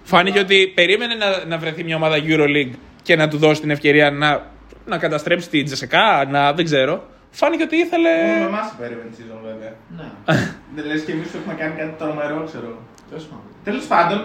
Φάνηκε 0.02 0.38
ότι 0.38 0.72
περίμενε 0.74 1.14
να, 1.14 1.28
να 1.48 1.56
βρεθεί 1.58 1.84
μια 1.84 1.96
ομάδα 1.96 2.16
Euroleague 2.28 2.74
και 3.02 3.16
να 3.16 3.28
του 3.28 3.36
δώσει 3.36 3.60
την 3.60 3.70
ευκαιρία 3.70 4.10
να, 4.10 4.46
να 4.90 4.98
καταστρέψει 4.98 5.48
την 5.48 5.64
Τζεσεκά, 5.64 6.06
να 6.34 6.52
δεν 6.52 6.64
ξέρω. 6.64 6.94
Φάνηκε 7.40 7.62
ότι 7.68 7.76
ήθελε. 7.84 8.12
Μόνο 8.26 8.38
με 8.44 8.50
εμά 8.54 8.62
υπέρευε 8.74 9.02
τη 9.10 9.16
season 9.18 9.38
βέβαια. 9.50 9.72
Ναι, 9.98 10.08
Δεν 10.76 10.84
λες 10.90 11.00
και 11.06 11.12
εμείς 11.16 11.28
έχουμε 11.38 11.54
κάνει 11.60 11.74
κάτι 11.80 11.92
τρομερό, 12.00 12.38
ξέρω. 12.48 12.70
τέλος 13.08 13.24
πάντων. 13.30 13.46
Τέλος 13.68 13.84
πάντων, 13.92 14.18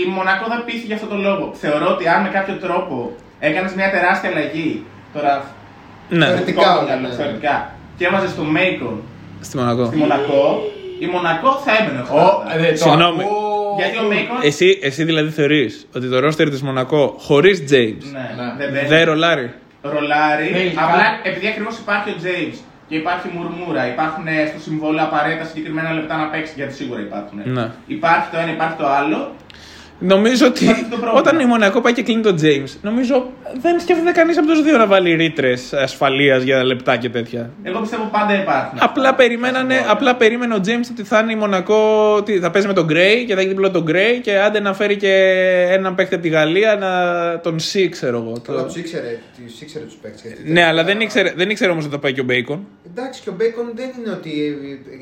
η 0.00 0.02
Μονακό 0.16 0.44
δεν 0.52 0.60
πείθει 0.66 0.86
για 0.90 0.96
αυτό 0.98 1.08
το 1.12 1.16
λόγο. 1.26 1.44
Θεωρώ 1.62 1.86
ότι 1.94 2.04
αν 2.14 2.18
με 2.24 2.28
κάποιο 2.36 2.54
τρόπο 2.64 2.96
έκανες 3.48 3.72
μια 3.78 3.90
τεράστια 3.94 4.28
αλλαγή. 4.32 4.70
Τώρα. 5.14 5.32
Ναι, 6.18 6.26
Θεωρητικά, 6.26 6.68
το 6.74 6.80
ναι, 6.80 6.86
μυαλό, 6.86 7.08
ναι. 7.08 7.14
θεωρητικά. 7.18 7.54
Και 7.96 8.04
έβαζες 8.08 8.34
το 8.38 8.42
Μέικον 8.56 8.96
στη 9.46 9.56
Μονακό. 9.56 9.84
στη 9.84 9.96
Μονακό, 9.96 10.44
η 11.04 11.06
Μονακό 11.14 11.50
θα 11.64 11.70
έμπαινε. 11.78 12.00
Ω, 12.00 12.04
οχτάδα. 12.04 12.66
ε, 12.66 12.70
το 12.70 12.76
Συγγνώμη. 12.76 13.22
ακούω. 13.22 13.76
Γιατί 13.78 13.96
ο 14.04 14.06
Μέικον. 14.08 14.36
Εσύ, 14.42 14.78
εσύ 14.82 15.04
δηλαδή 15.04 15.30
θεωρείς 15.30 15.86
ότι 15.96 16.06
το 16.08 16.18
ρόστερ 16.20 16.50
της 16.50 16.62
Μονακό 16.62 17.14
χωρίς 17.18 17.58
James 17.70 18.04
Ναι, 18.12 18.26
Ναι. 18.36 18.54
δεν 18.58 18.72
παίζει. 18.72 18.86
δεν 18.88 19.04
ρολάρει; 19.04 19.52
Ρολάρει. 19.82 20.46
Θέλει 20.46 20.70
Απλά 20.76 21.02
κάτι. 21.02 21.28
επειδή 21.28 21.46
ακριβώς 21.46 21.78
υπάρχει 21.78 22.10
ο 22.10 22.14
James 22.24 22.58
και 22.88 22.94
υπάρχει 22.96 23.28
μουρμούρα, 23.34 23.86
υπάρχουν 23.86 24.26
ε, 24.26 24.46
στο 24.46 24.60
συμβόλαιο 24.60 25.04
απαραίτητα 25.04 25.44
συγκεκριμένα 25.44 25.92
λεπτά 25.92 26.16
να 26.16 26.26
παίξει, 26.26 26.52
γιατί 26.56 26.74
σίγουρα 26.74 27.00
υπάρχουν. 27.00 27.40
Ναι. 27.44 27.70
Υπάρχει 27.86 28.30
το 28.30 28.38
ένα, 28.38 28.50
υπάρχει 28.50 28.76
το 28.76 28.86
άλλο. 28.86 29.34
Νομίζω 30.04 30.46
ότι 30.46 30.66
Αυτό 30.68 30.82
το 30.82 30.88
πρόβλημα. 30.88 31.12
όταν 31.18 31.40
η 31.40 31.44
Μονακό 31.44 31.80
πάει 31.80 31.92
και 31.92 32.02
κλείνει 32.02 32.22
τον 32.22 32.36
James, 32.42 32.76
νομίζω 32.82 33.30
δεν 33.60 33.80
σκέφτεται 33.80 34.10
κανείς 34.12 34.38
από 34.38 34.46
τους 34.46 34.62
δύο 34.62 34.76
να 34.78 34.86
βάλει 34.86 35.14
ρήτρες 35.14 35.72
ασφαλείας 35.72 36.42
για 36.42 36.64
λεπτά 36.64 36.96
και 36.96 37.08
τέτοια. 37.08 37.50
Εγώ 37.62 37.80
πιστεύω 37.80 38.08
πάντα 38.12 38.40
υπάρχουν. 38.40 38.78
Απλά, 38.82 39.14
περιμένανε, 39.14 39.74
απλά 39.88 40.16
περίμενε 40.16 40.54
ο 40.54 40.58
James 40.66 40.86
ότι 40.90 41.02
θα 41.02 41.18
είναι 41.18 41.32
η 41.32 41.36
Μονακό, 41.36 42.14
ότι 42.16 42.38
θα 42.38 42.50
παίζει 42.50 42.66
με 42.68 42.72
τον 42.74 42.86
Gray 42.90 43.24
και 43.26 43.34
θα 43.34 43.40
έχει 43.40 43.48
διπλό 43.48 43.70
τον 43.70 43.84
Gray 43.88 44.20
και 44.22 44.38
άντε 44.38 44.60
να 44.60 44.74
φέρει 44.74 44.96
και 44.96 45.12
έναν 45.70 45.94
παίκτη 45.94 46.14
από 46.14 46.22
τη 46.22 46.28
Γαλλία, 46.28 46.76
να 46.76 46.90
τον 47.40 47.56
C, 47.72 47.86
ξέρω 47.90 48.16
εγώ. 48.18 48.40
Καλά, 48.46 48.58
Το- 48.58 48.64
τους 48.64 48.76
ήξερε, 48.76 49.18
τους 49.46 49.60
ήξερε 49.60 49.84
τους 49.84 49.94
παίκτες. 50.02 50.32
Ναι, 50.44 50.64
αλλά 50.64 50.84
δεν 50.84 51.00
ήξερε, 51.00 51.32
δεν 51.36 51.50
ήξερε 51.50 51.70
όμως 51.72 51.84
ότι 51.84 51.94
θα 51.94 52.00
πάει 52.00 52.12
και 52.12 52.20
ο 52.20 52.24
Bacon. 52.28 52.58
Εντάξει, 52.96 53.20
και 53.22 53.28
ο 53.28 53.34
Μπέικον 53.36 53.70
δεν 53.74 53.88
είναι 53.98 54.10
ότι 54.10 54.30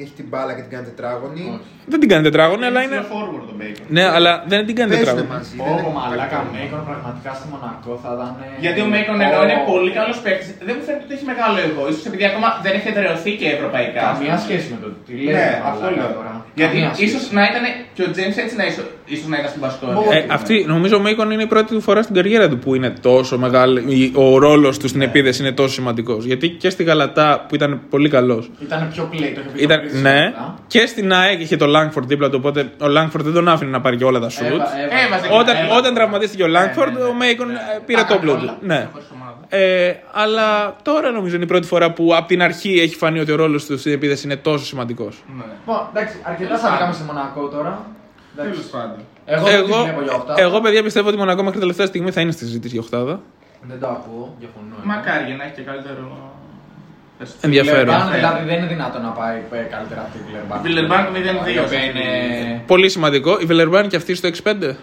έχει 0.00 0.12
την 0.16 0.24
μπάλα 0.28 0.52
και 0.54 0.60
την 0.60 0.70
κάνει 0.70 0.84
τετράγωνη. 0.84 1.60
Δεν 1.86 2.00
την 2.00 2.08
κάνει 2.08 2.22
τετράγωνη, 2.22 2.64
αλλά 2.64 2.82
Είναι 2.82 2.94
είναι. 2.94 3.04
forward 3.04 3.42
τον 3.46 3.56
Bacon. 3.60 3.84
Ναι, 3.88 4.04
αλλά 4.04 4.44
δεν 4.48 4.66
την 4.66 4.74
κάνει 4.74 4.89
Παίζουν 4.90 5.06
τετράγωνη. 5.06 5.30
μαζί. 5.34 5.54
Πω, 5.60 5.64
δεν 5.68 5.74
πω, 5.84 5.90
είναι 5.90 5.98
μαλάκα, 5.98 6.36
πολύ 6.42 6.50
Μέικον 6.56 6.80
πραγματικά 6.88 7.30
στη 7.38 7.44
Μονακό 7.52 7.92
θα 8.02 8.10
ήταν. 8.16 8.30
Γιατί 8.64 8.78
ο 8.86 8.88
Μέικον 8.92 9.16
ενώ 9.26 9.40
είναι 9.46 9.58
πολύ 9.72 9.90
καλός 9.98 10.16
παίκτης, 10.24 10.48
δεν 10.68 10.74
μου 10.78 10.84
φαίνεται 10.86 11.04
ότι 11.06 11.12
έχει 11.16 11.26
μεγάλο 11.32 11.56
εγώ. 11.68 11.82
σω 11.94 12.00
επειδή 12.10 12.24
ακόμα 12.30 12.48
δεν 12.64 12.72
έχει 12.78 12.86
εδραιωθεί 12.92 13.30
και 13.40 13.48
ευρωπαϊκά. 13.56 14.00
Καμία 14.10 14.36
σχέση 14.44 14.66
με 14.72 14.78
το 14.82 14.88
τι 15.06 15.12
λέει. 15.24 15.34
Ναι, 15.38 15.48
μαλάκα, 15.50 15.68
αυτό 15.72 15.86
λέω. 15.98 16.10
τώρα. 16.18 16.32
Γιατί 16.60 16.76
Καμία 16.78 16.90
ίσως 17.06 17.22
σχέση. 17.24 17.36
να 17.38 17.42
ήταν 17.50 17.62
και 17.96 18.02
ο 18.06 18.08
James 18.16 18.36
έτσι 18.44 18.54
να 18.60 18.64
ίσω 18.70 18.82
ίσως 19.14 19.28
να 19.32 19.36
ήταν 19.40 19.48
στην 19.52 19.60
Πασκόνη. 19.64 19.92
Μπορεί. 19.96 20.16
Ε, 20.16 20.20
αυτή, 20.38 20.54
νομίζω 20.74 20.94
ο 21.00 21.02
Μέικον 21.06 21.28
είναι 21.34 21.42
η 21.48 21.50
πρώτη 21.54 21.68
του 21.74 21.80
φορά 21.88 22.00
στην 22.06 22.14
καριέρα 22.18 22.46
του 22.52 22.58
που 22.62 22.70
είναι 22.76 22.90
τόσο 23.08 23.34
μεγάλη. 23.44 23.78
η- 24.02 24.12
Ο 24.14 24.38
ρόλος 24.46 24.74
του 24.78 24.88
στην 24.92 25.02
επίδεση 25.08 25.38
είναι 25.42 25.52
τόσο 25.60 25.72
σημαντικός. 25.78 26.20
Γιατί 26.30 26.46
και 26.48 26.70
στη 26.70 26.82
Γαλατά 26.88 27.44
που 27.48 27.54
ήταν 27.54 27.80
πολύ 27.90 28.08
καλό. 28.08 28.44
Ήταν 28.66 28.90
πιο 28.94 29.02
play, 29.12 29.30
το 29.34 29.40
είχε 29.40 29.50
πει 29.54 29.62
Ήταν, 29.62 29.80
το 29.80 29.86
πριν 29.88 30.00
ναι, 30.02 30.10
σήμερα. 30.10 30.54
και 30.66 30.86
στην 30.86 31.12
ΑΕΚ 31.12 31.40
είχε 31.40 31.56
το 31.56 31.66
Langford 31.76 32.02
δίπλα 32.06 32.28
του. 32.30 32.36
Οπότε 32.40 32.60
ο 32.60 32.86
Langford 32.98 33.20
δεν 33.20 33.32
τον 33.32 33.48
άφηνε 33.48 33.70
να 33.70 33.80
πάρει 33.80 33.96
και 33.96 34.04
όλα 34.04 34.20
τα 34.20 34.28
σουτ. 34.28 34.60
Έβα- 34.84 34.94
έβα- 34.94 35.04
Έβαζε 35.06 35.26
και 35.28 35.34
Όταν, 35.34 35.56
έβαζε. 35.56 35.78
όταν 35.78 35.94
τραυματίστηκε 35.94 36.42
ο 36.42 36.46
Langford, 36.46 36.92
ναι, 36.92 36.98
ναι. 36.98 37.04
ο 37.04 37.12
Μέικον 37.14 37.46
Ναι. 37.46 37.52
ε, 37.52 37.78
πήρε 37.86 38.00
Τα 38.00 38.06
το 38.06 38.14
όπλο 38.14 38.30
έκανε 38.32 38.46
του. 38.46 38.56
όλα. 38.62 38.74
Ναι. 38.74 38.88
Χωρίς 38.92 39.06
ομάδα. 39.14 39.38
Ε, 39.48 39.94
αλλά 40.12 40.76
τώρα 40.82 41.10
νομίζω 41.10 41.34
είναι 41.34 41.44
η 41.44 41.46
πρώτη 41.46 41.66
φορά 41.66 41.92
που 41.92 42.14
από 42.16 42.26
την 42.28 42.42
αρχή 42.42 42.80
έχει 42.80 42.94
φανεί 42.94 43.20
ότι 43.20 43.32
ο 43.32 43.36
ρόλος 43.36 43.64
του 43.66 43.78
στην 43.78 43.92
επίδεση 43.92 44.26
είναι 44.26 44.36
τόσο 44.36 44.64
σημαντικός. 44.64 45.22
Ναι. 45.36 45.42
Λοιπόν, 45.60 45.86
εντάξει, 45.94 46.16
αρκετά 46.22 46.46
Τέλος 46.46 46.60
θα 46.60 46.66
πάντων. 46.66 46.78
λέγαμε 46.78 46.94
στη 46.94 47.04
Μονακό 47.04 47.48
τώρα. 47.48 47.86
Εντάξει. 48.38 48.52
Τέλος 48.52 48.70
πάντων. 48.70 48.98
Εγώ 49.24 49.44
δεν 49.46 49.64
την 49.64 49.72
Εγώ, 49.72 49.82
βλέπω 49.82 50.02
για 50.02 50.12
οχτάδα. 50.14 50.40
εγώ, 50.40 50.60
παιδιά, 50.60 50.82
πιστεύω 50.82 51.06
ότι 51.06 51.16
η 51.16 51.18
Μονακό 51.18 51.42
μέχρι 51.42 51.58
τελευταία 51.60 51.86
στιγμή 51.86 52.10
θα 52.10 52.20
είναι 52.20 52.30
στη 52.30 52.44
συζήτηση 52.44 52.72
για 52.74 52.82
οχτάδα. 52.82 53.20
Δεν 53.62 53.80
το 53.80 53.86
ακούω, 53.86 54.34
διαφωνώ. 54.38 54.74
Μακάρι 54.82 55.24
για 55.24 55.36
να 55.36 55.44
έχει 55.44 55.52
και 55.54 55.62
καλύτερο. 55.62 56.29
Ενδιαφέρον. 57.40 57.84
Βιλερμπάν, 57.84 58.12
δηλαδή 58.14 58.44
δεν 58.48 58.58
είναι 58.58 58.66
δυνατόν 58.66 59.02
να 59.02 59.08
πάει 59.08 59.36
ε, 59.52 59.56
καλύτερα 59.56 60.00
από 60.00 60.10
τη 60.12 60.18
Βιλερμπάν. 60.26 60.62
Βιλερμπάν 60.62 61.06
0-2. 61.48 61.54
Η 61.54 61.58
οποία 61.58 61.84
είναι. 61.84 62.62
Πολύ 62.66 62.88
σημαντικό. 62.88 63.38
Η 63.40 63.44
Βελερμπάν 63.44 63.88
και 63.88 63.96
αυτή 63.96 64.14
στο 64.14 64.28
6-5. 64.28 64.54
Ναι, 64.60 64.74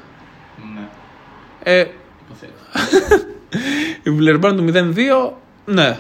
Ε, 1.64 1.86
υποθέτω. 2.26 2.54
η 4.04 4.10
Βιλερμπάν 4.10 4.56
του 4.56 4.94
0-2, 4.96 5.34
ναι. 5.66 5.98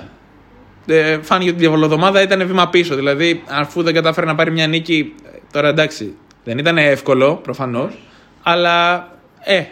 Ε, 0.85 1.19
φάνηκε 1.21 1.49
ότι 1.49 1.57
η 1.57 1.61
διαβολοδομάδα 1.61 2.21
ήταν 2.21 2.47
βήμα 2.47 2.69
πίσω. 2.69 2.95
Δηλαδή, 2.95 3.43
αφού 3.49 3.83
δεν 3.83 3.93
κατάφερε 3.93 4.25
να 4.25 4.35
πάρει 4.35 4.51
μια 4.51 4.67
νίκη. 4.67 5.15
ε, 5.33 5.37
Τώρα 5.51 5.67
εντάξει, 5.67 6.15
δεν 6.43 6.57
ήταν 6.57 6.77
εύκολο 6.77 7.35
προφανώς. 7.35 7.97
Αλλά, 8.43 9.07
ε, 9.43 9.63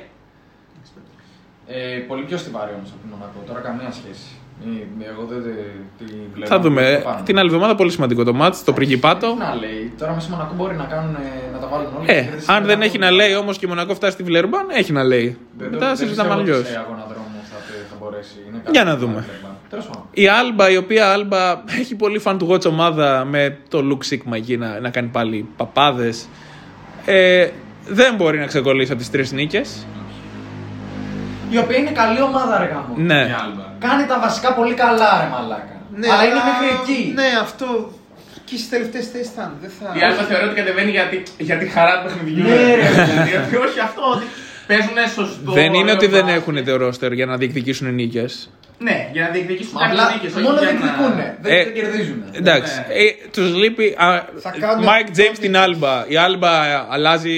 Ε, 1.67 1.97
πολύ 2.07 2.23
πιο 2.23 2.37
στιβάρη 2.37 2.71
όμως 2.77 2.89
από 2.89 2.99
την 3.01 3.09
Μονακό. 3.09 3.43
Τώρα 3.47 3.59
καμία 3.59 3.91
σχέση. 3.91 4.34
Μη- 4.63 4.87
μη- 4.97 5.05
Εγώ 5.11 5.25
δεν 5.29 5.41
δεν- 5.41 5.53
τη 5.97 6.05
βλέπω. 6.33 6.49
θα 6.51 6.59
δούμε. 6.59 6.93
από 6.95 7.03
πάνω. 7.03 7.23
Την 7.23 7.37
άλλη 7.39 7.47
εβδομάδα 7.47 7.75
πολύ 7.75 7.91
σημαντικό 7.91 8.23
το 8.23 8.33
μάτς, 8.33 8.63
το 8.63 8.73
Πριγκιπάτο. 8.73 9.31
Τι 9.31 9.37
να 9.39 9.55
λέει. 9.55 9.93
Τώρα 9.97 10.13
με 10.13 10.19
στη 10.19 10.31
Μονακό 10.31 10.53
μπορεί 10.55 10.75
να, 10.75 10.83
κάνουν, 10.83 11.15
ε, 11.15 11.19
να 11.53 11.59
τα 11.59 11.67
βάλουν 11.67 11.87
όλοι. 11.97 12.05
Ε, 12.09 12.13
και 12.13 12.21
κερδίσει 12.21 12.45
αν 12.51 12.57
την 12.57 12.65
δεν 12.65 12.75
Μονακό. 12.77 12.83
έχει 12.83 12.97
να 12.97 13.11
λέει 13.11 13.35
όμως 13.35 13.57
και 13.57 13.65
η 13.65 13.69
Μονακό 13.69 13.95
φτάσει 13.95 14.13
στη 14.13 14.23
Βιλερμπάν, 14.23 14.65
έχει 14.69 14.91
να 14.91 15.03
λέει. 15.03 15.37
Δεν 15.57 15.67
το- 15.67 15.73
Μετά 15.73 15.87
δεν 15.87 15.95
συζητάμε 15.95 16.29
πιστεύω 16.29 16.41
αλλιώς. 16.41 16.59
ότι 16.59 16.67
Σε 16.69 16.77
αγώνα 16.77 17.05
δρόμου 17.09 17.39
θα, 17.51 17.57
θα 17.89 17.95
μπορέσει. 17.99 18.35
Είναι 18.47 18.61
Για 18.71 18.81
καλό 18.83 18.91
να 18.91 18.97
δούμε. 18.97 19.17
η 19.19 19.21
Βιλερμπάν. 19.25 19.51
Τέλος 19.69 19.85
πάντων. 19.85 20.03
Η 20.11 20.27
Άλμπα, 20.27 20.69
η 20.69 20.77
οποία 20.77 21.11
Άλμπα 21.11 21.63
έχει 21.79 21.95
πολύ 21.95 22.19
φαν 22.19 22.37
του 22.37 22.47
watch 22.51 22.65
ομάδα 22.65 23.25
με 23.25 23.57
το 23.69 23.79
Luke 23.91 24.13
Sigma 24.13 24.33
εκεί 24.35 24.57
να, 24.57 24.79
να 24.79 24.89
κάνει 24.89 25.07
πάλι 25.07 25.47
παπάδες. 25.57 26.27
Ε, 27.05 27.47
δεν 27.87 28.15
μπορεί 28.15 28.37
να 28.39 28.45
ξεκολλήσει 28.45 28.91
από 28.91 29.01
τις 29.01 29.11
τρεις 29.11 29.31
νίκες. 29.31 29.85
Η 31.49 31.57
οποία 31.57 31.77
είναι 31.77 31.91
καλή 31.91 32.21
ομάδα, 32.21 32.57
ρε 32.59 32.65
γάμο. 32.65 32.93
Ναι. 32.95 33.13
Η 33.29 33.35
Άλμπα. 33.43 33.63
Κάνει 33.87 34.05
τα 34.11 34.17
βασικά 34.19 34.49
πολύ 34.53 34.73
καλά, 34.83 35.11
ρε 35.21 35.27
μαλάκα. 35.33 35.75
Ναι, 35.99 36.07
αλλά 36.11 36.23
είναι 36.27 36.41
μέχρι 36.49 36.67
εκεί. 36.77 37.01
Ναι, 37.19 37.29
αυτό. 37.41 37.67
Και 38.47 38.55
στις 38.57 38.69
τελευταίες 38.69 39.07
θέσεις 39.11 39.31
θα 39.35 39.41
είναι. 39.43 39.57
Δεν 39.61 39.71
θα... 39.79 39.99
Η 39.99 40.01
Άλμπα 40.05 40.23
θεωρώ 40.29 40.45
ότι 40.45 40.55
κατεβαίνει 40.61 40.91
για 40.91 41.05
τη, 41.11 41.17
για 41.37 41.57
τη 41.57 41.65
χαρά 41.75 41.93
του 41.97 42.03
παιχνιδιού. 42.05 42.43
Ναι, 42.43 42.75
ρε. 42.75 42.87
Γιατί 43.31 43.55
όχι 43.65 43.79
αυτό. 43.87 44.01
Ότι 44.15 44.25
παίζουν 44.67 44.97
σωστό. 45.15 45.51
δεν 45.51 45.73
είναι 45.73 45.77
ωραίο 45.77 45.93
ότι 45.93 46.07
δεν 46.07 46.23
μπάσκετ. 46.23 46.41
έχουν 46.41 46.65
το 46.65 46.75
ρόστερ 46.77 47.11
για 47.11 47.25
να 47.25 47.37
διεκδικήσουν 47.37 47.93
νίκες. 47.93 48.49
Ναι, 48.79 49.09
για 49.13 49.21
να 49.23 49.29
διεκδικήσουν 49.29 49.71
Μα 49.73 49.79
κάποιες 49.81 49.99
Απλά 50.03 50.13
νίκες. 50.15 50.33
μόνο 50.43 50.59
διεκδικούνε. 50.59 51.37
Δεν 51.41 51.51
Ε, 51.53 51.63
δεν 51.63 51.73
κερδίζουν. 51.73 52.23
Εντάξει. 52.31 52.73
Ναι. 52.87 52.93
Ε, 52.93 53.15
Τους 53.31 53.55
λείπει. 53.55 53.95
Θα 54.41 54.53
κάνουν- 54.59 54.85
Mike 54.85 55.07
James 55.17 55.33
στην 55.35 55.57
Άλμπα. 55.57 56.05
Η 56.07 56.17
Άλμπα 56.17 56.49
αλλάζει, 56.89 57.37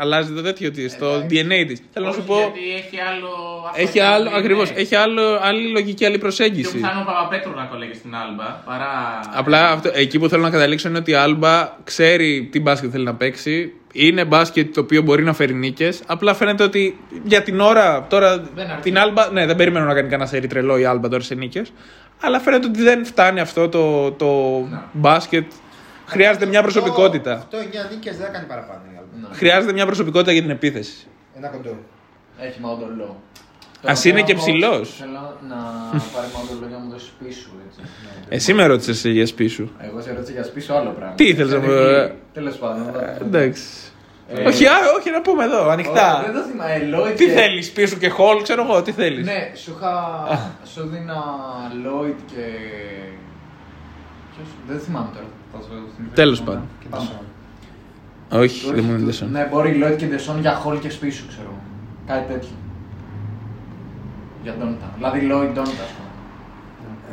αλλάζει 0.00 0.32
το 0.32 0.42
τέτοιο 0.42 0.70
της, 0.70 0.98
το 0.98 1.14
DNA 1.30 1.64
της. 1.68 1.82
Θέλω 1.92 2.06
να 2.06 2.12
σου 2.12 2.22
πω. 2.22 2.34
Γιατί 2.38 2.60
έχει 2.76 2.98
άλλο. 3.10 3.28
αυτό 3.68 3.80
Έχει 3.82 3.92
και 3.92 4.02
άλλο, 4.02 4.28
είναι. 4.28 4.38
ακριβώς, 4.38 4.70
έχει 4.74 4.94
άλλο, 4.94 5.38
άλλη 5.42 5.68
λογική, 5.70 6.04
άλλη 6.04 6.12
Πιο 6.14 6.22
προσέγγιση. 6.22 6.72
πιθανό 6.76 7.00
ο 7.00 7.04
Παπαπέτρου 7.04 7.54
να 7.54 7.64
κολλάει 7.64 7.94
στην 7.94 8.14
Άλμπα 8.16 8.44
παρά. 8.44 9.20
Απλά 9.34 9.70
αυτό, 9.70 9.90
εκεί 9.94 10.18
που 10.18 10.28
θέλω 10.28 10.42
να 10.42 10.50
καταλήξω 10.50 10.88
είναι 10.88 10.98
ότι 10.98 11.10
η 11.10 11.14
Άλμπα 11.14 11.68
ξέρει 11.84 12.48
τι 12.52 12.60
μπάσκετ 12.60 12.88
θέλει 12.92 13.04
να 13.04 13.14
παίξει. 13.14 13.72
Είναι 13.96 14.24
μπάσκετ 14.24 14.74
το 14.74 14.80
οποίο 14.80 15.02
μπορεί 15.02 15.22
να 15.22 15.32
φέρει 15.32 15.54
νίκες. 15.54 16.02
Απλά 16.06 16.34
φαίνεται 16.34 16.62
ότι 16.62 16.98
για 17.24 17.42
την 17.42 17.60
ώρα 17.60 18.06
τώρα 18.08 18.30
αρκεί. 18.30 18.48
την 18.82 18.98
Άλμπα. 18.98 19.30
Ναι, 19.30 19.46
δεν 19.46 19.56
περιμένω 19.56 19.86
να 19.86 19.94
κάνει 19.94 20.08
κανένα 20.08 20.28
σερί 20.28 20.46
τρελό 20.46 20.78
η 20.78 20.84
Άλμπα 20.84 21.08
τώρα 21.08 21.22
σε 21.22 21.34
νίκες. 21.34 21.72
Αλλά 22.20 22.40
φαίνεται 22.40 22.66
ότι 22.66 22.82
δεν 22.82 23.04
φτάνει 23.04 23.40
αυτό 23.40 23.68
το, 23.68 24.12
το 24.12 24.60
μπάσκετ. 24.92 25.52
Χρειάζεται 26.06 26.46
μια 26.46 26.62
προσωπικότητα. 26.62 27.48
8-9 27.50 27.54
νίκες 27.90 28.16
δεν 28.16 28.26
θα 28.26 28.32
κάνει 28.32 28.46
παραπάνω 28.46 28.80
η 28.94 28.96
Άλμπα. 28.98 29.34
Χρειάζεται 29.34 29.72
μια 29.72 29.86
προσωπικότητα 29.86 30.32
για 30.32 30.42
την 30.42 30.50
επίθεση. 30.50 31.06
Ένα 31.36 31.48
κοντό. 31.48 31.76
Έχει 32.38 32.60
μαοντολό. 32.60 33.22
Ας 33.84 34.04
είναι 34.04 34.22
και 34.22 34.34
ψηλός. 34.34 34.94
Θέλω 34.98 35.36
να 35.48 35.56
πάρει 36.14 36.26
μαοντολό 36.34 36.66
για 36.68 36.76
να 36.76 36.84
μου 36.84 36.90
δώσει 36.90 37.10
πίσω. 37.24 37.48
Έτσι. 37.66 37.80
Ναι, 37.80 38.34
Εσύ 38.36 38.54
με 38.54 38.66
ρώτησες 38.66 39.04
για 39.12 39.26
σπίσου. 39.26 39.68
Εγώ 39.78 40.00
σε 40.00 40.12
ρώτησα 40.12 40.32
για 40.32 40.44
σπίσω 40.44 40.74
άλλο 40.74 40.90
πράγμα. 40.90 41.14
Τι 41.14 41.24
ήθελες 41.24 41.52
να 41.52 41.58
μου- 41.58 42.10
Τέλος 42.32 42.56
πάντων. 42.56 42.90
θα- 42.92 43.16
Εντάξει. 43.24 43.62
Ε, 44.28 44.46
όχι, 44.46 44.66
α, 44.66 44.72
όχι, 44.98 45.10
να 45.10 45.20
πούμε 45.20 45.44
εδώ, 45.44 45.60
όχι, 45.60 45.70
ανοιχτά. 45.70 46.22
Δεν 46.26 46.34
το 46.34 46.40
θυμάμαι. 46.48 46.90
Lloyd 46.92 47.16
Τι 47.16 47.24
και- 47.24 47.30
θέλεις, 47.32 47.70
πίσω 47.72 47.96
και 47.96 48.08
χολ, 48.08 48.42
ξέρω 48.42 48.62
εγώ, 48.62 48.82
τι 48.82 48.92
θέλεις. 48.92 49.26
Ναι, 49.26 49.50
σου 49.54 49.74
είχα. 49.76 49.92
Σου 50.74 50.88
δίνα 50.92 51.22
Lloyd 51.84 52.14
και. 52.34 52.44
Ποιος, 54.34 54.48
δεν 54.68 54.78
θυμάμαι 54.78 55.08
τώρα. 55.14 55.26
Θα 55.52 55.58
σου 55.62 55.68
θυμηθώ. 55.96 56.14
Τέλος 56.14 56.40
πάντων. 56.42 56.68
Και 56.80 56.86
Πάμε. 56.90 57.04
Ντεσόν. 57.04 58.42
Όχι, 58.42 58.72
δεν 58.74 58.84
μου 58.84 58.94
είναι 58.94 59.04
λεσόν. 59.04 59.30
Ναι, 59.30 59.48
μπορεί 59.50 59.80
Lloyd 59.84 59.96
και 59.96 60.06
Ντεσόν 60.06 60.40
για 60.40 60.54
Χολ 60.54 60.78
και 60.78 60.90
σπίσου, 60.90 61.26
ξέρω. 61.28 61.48
εγώ. 61.48 61.60
Κάτι 62.06 62.32
τέτοιο. 62.32 62.50
Για 64.44 64.54
Ντόντα. 64.58 64.92
Δηλαδή 64.96 65.18
Lloyd 65.22 65.46
Ντόντα, 65.54 65.60
ας 65.60 65.92
πούμε. 65.94 66.08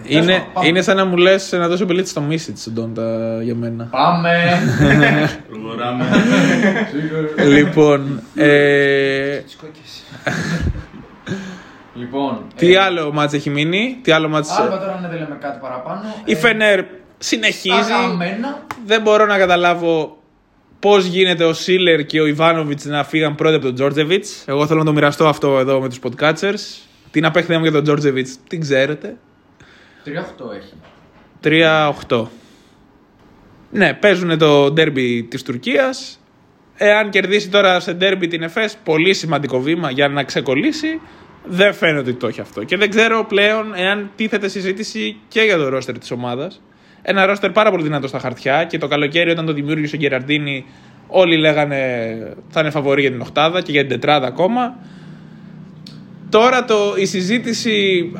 Είναι, 0.03 0.45
Πάμε. 0.53 0.67
είναι 0.67 0.81
σαν 0.81 0.95
να 0.95 1.05
μου 1.05 1.17
λες 1.17 1.51
να 1.51 1.67
δώσω 1.67 1.85
πελίτη 1.85 2.09
στο 2.09 2.21
Μίσιτ 2.21 2.57
στον 2.57 2.73
Ντόντα 2.73 3.39
για 3.43 3.55
μένα. 3.55 3.83
Πάμε! 3.91 4.33
Προχωράμε. 5.49 6.05
λοιπόν, 7.57 8.21
ε, 8.35 9.37
Τις 9.37 9.55
κόκκες. 9.61 10.03
λοιπόν. 11.95 12.41
τι 12.55 12.73
ε, 12.73 12.79
άλλο 12.79 13.11
μάτς 13.13 13.33
έχει 13.33 13.49
μείνει, 13.49 13.97
τι 14.01 14.11
άλλο 14.11 14.29
μάτς... 14.29 14.49
Άλμπα 14.59 14.79
τώρα 14.79 14.99
ναι, 15.01 15.07
δεν 15.07 15.19
λέμε 15.19 15.37
κάτι 15.41 15.59
παραπάνω. 15.61 16.01
Η 16.25 16.31
Ε, 16.31 16.35
Φενέρ 16.35 16.81
τα 16.83 16.87
συνεχίζει. 17.17 17.91
χαμένα. 17.91 18.61
Δεν 18.85 19.01
μπορώ 19.01 19.25
να 19.25 19.37
καταλάβω 19.37 20.17
πώς 20.79 21.05
γίνεται 21.05 21.43
ο 21.43 21.53
Σίλερ 21.53 22.05
και 22.05 22.21
ο 22.21 22.25
Ιβάνοβιτς 22.25 22.85
να 22.85 23.03
φύγαν 23.03 23.35
πρώτα 23.35 23.55
από 23.55 23.65
τον 23.65 23.73
Τζόρτζεβιτς. 23.75 24.43
Εγώ 24.47 24.67
θέλω 24.67 24.79
να 24.79 24.85
το 24.85 24.93
μοιραστώ 24.93 25.27
αυτό 25.27 25.59
εδώ 25.59 25.79
με 25.79 25.89
τους 25.89 25.99
podcatchers. 26.03 26.89
Την 27.11 27.25
απέχθεια 27.25 27.57
μου 27.57 27.63
για 27.63 27.73
τον 27.73 27.83
Τζόρτζεβιτς 27.83 28.37
την 28.47 28.59
ξέρετε. 28.59 29.17
3-8 30.05 30.09
έχει. 30.55 30.73
3-8. 31.43 32.27
Ναι, 33.71 33.93
παίζουν 33.93 34.37
το 34.37 34.71
ντέρμπι 34.71 35.23
της 35.23 35.43
Τουρκίας. 35.43 36.19
Εάν 36.77 37.09
κερδίσει 37.09 37.49
τώρα 37.49 37.79
σε 37.79 37.93
ντέρμπι 37.93 38.27
την 38.27 38.43
ΕΦΕΣ, 38.43 38.77
πολύ 38.83 39.13
σημαντικό 39.13 39.59
βήμα 39.59 39.91
για 39.91 40.07
να 40.07 40.23
ξεκολλήσει. 40.23 40.99
Δεν 41.45 41.73
φαίνεται 41.73 42.09
ότι 42.09 42.13
το 42.19 42.27
έχει 42.27 42.41
αυτό. 42.41 42.63
Και 42.63 42.77
δεν 42.77 42.89
ξέρω 42.89 43.25
πλέον 43.25 43.73
εάν 43.75 44.11
τίθεται 44.15 44.47
συζήτηση 44.47 45.19
και 45.27 45.41
για 45.41 45.57
το 45.57 45.69
ρόστερ 45.69 45.97
της 45.97 46.11
ομάδας. 46.11 46.61
Ένα 47.01 47.25
ρόστερ 47.25 47.51
πάρα 47.51 47.71
πολύ 47.71 47.83
δυνατό 47.83 48.07
στα 48.07 48.19
χαρτιά 48.19 48.65
και 48.65 48.77
το 48.77 48.87
καλοκαίρι 48.87 49.31
όταν 49.31 49.45
το 49.45 49.53
δημιούργησε 49.53 49.95
ο 49.95 49.99
Γκεραρντίνη 49.99 50.65
όλοι 51.07 51.37
λέγανε 51.37 51.77
θα 52.49 52.59
είναι 52.59 52.69
φαβορή 52.69 53.01
για 53.01 53.11
την 53.11 53.21
οχτάδα 53.21 53.61
και 53.61 53.71
για 53.71 53.81
την 53.81 53.89
τετράδα 53.89 54.27
ακόμα. 54.27 54.77
Τώρα 56.31 56.65
το, 56.65 56.93
η 56.97 57.05
συζήτηση, 57.05 57.71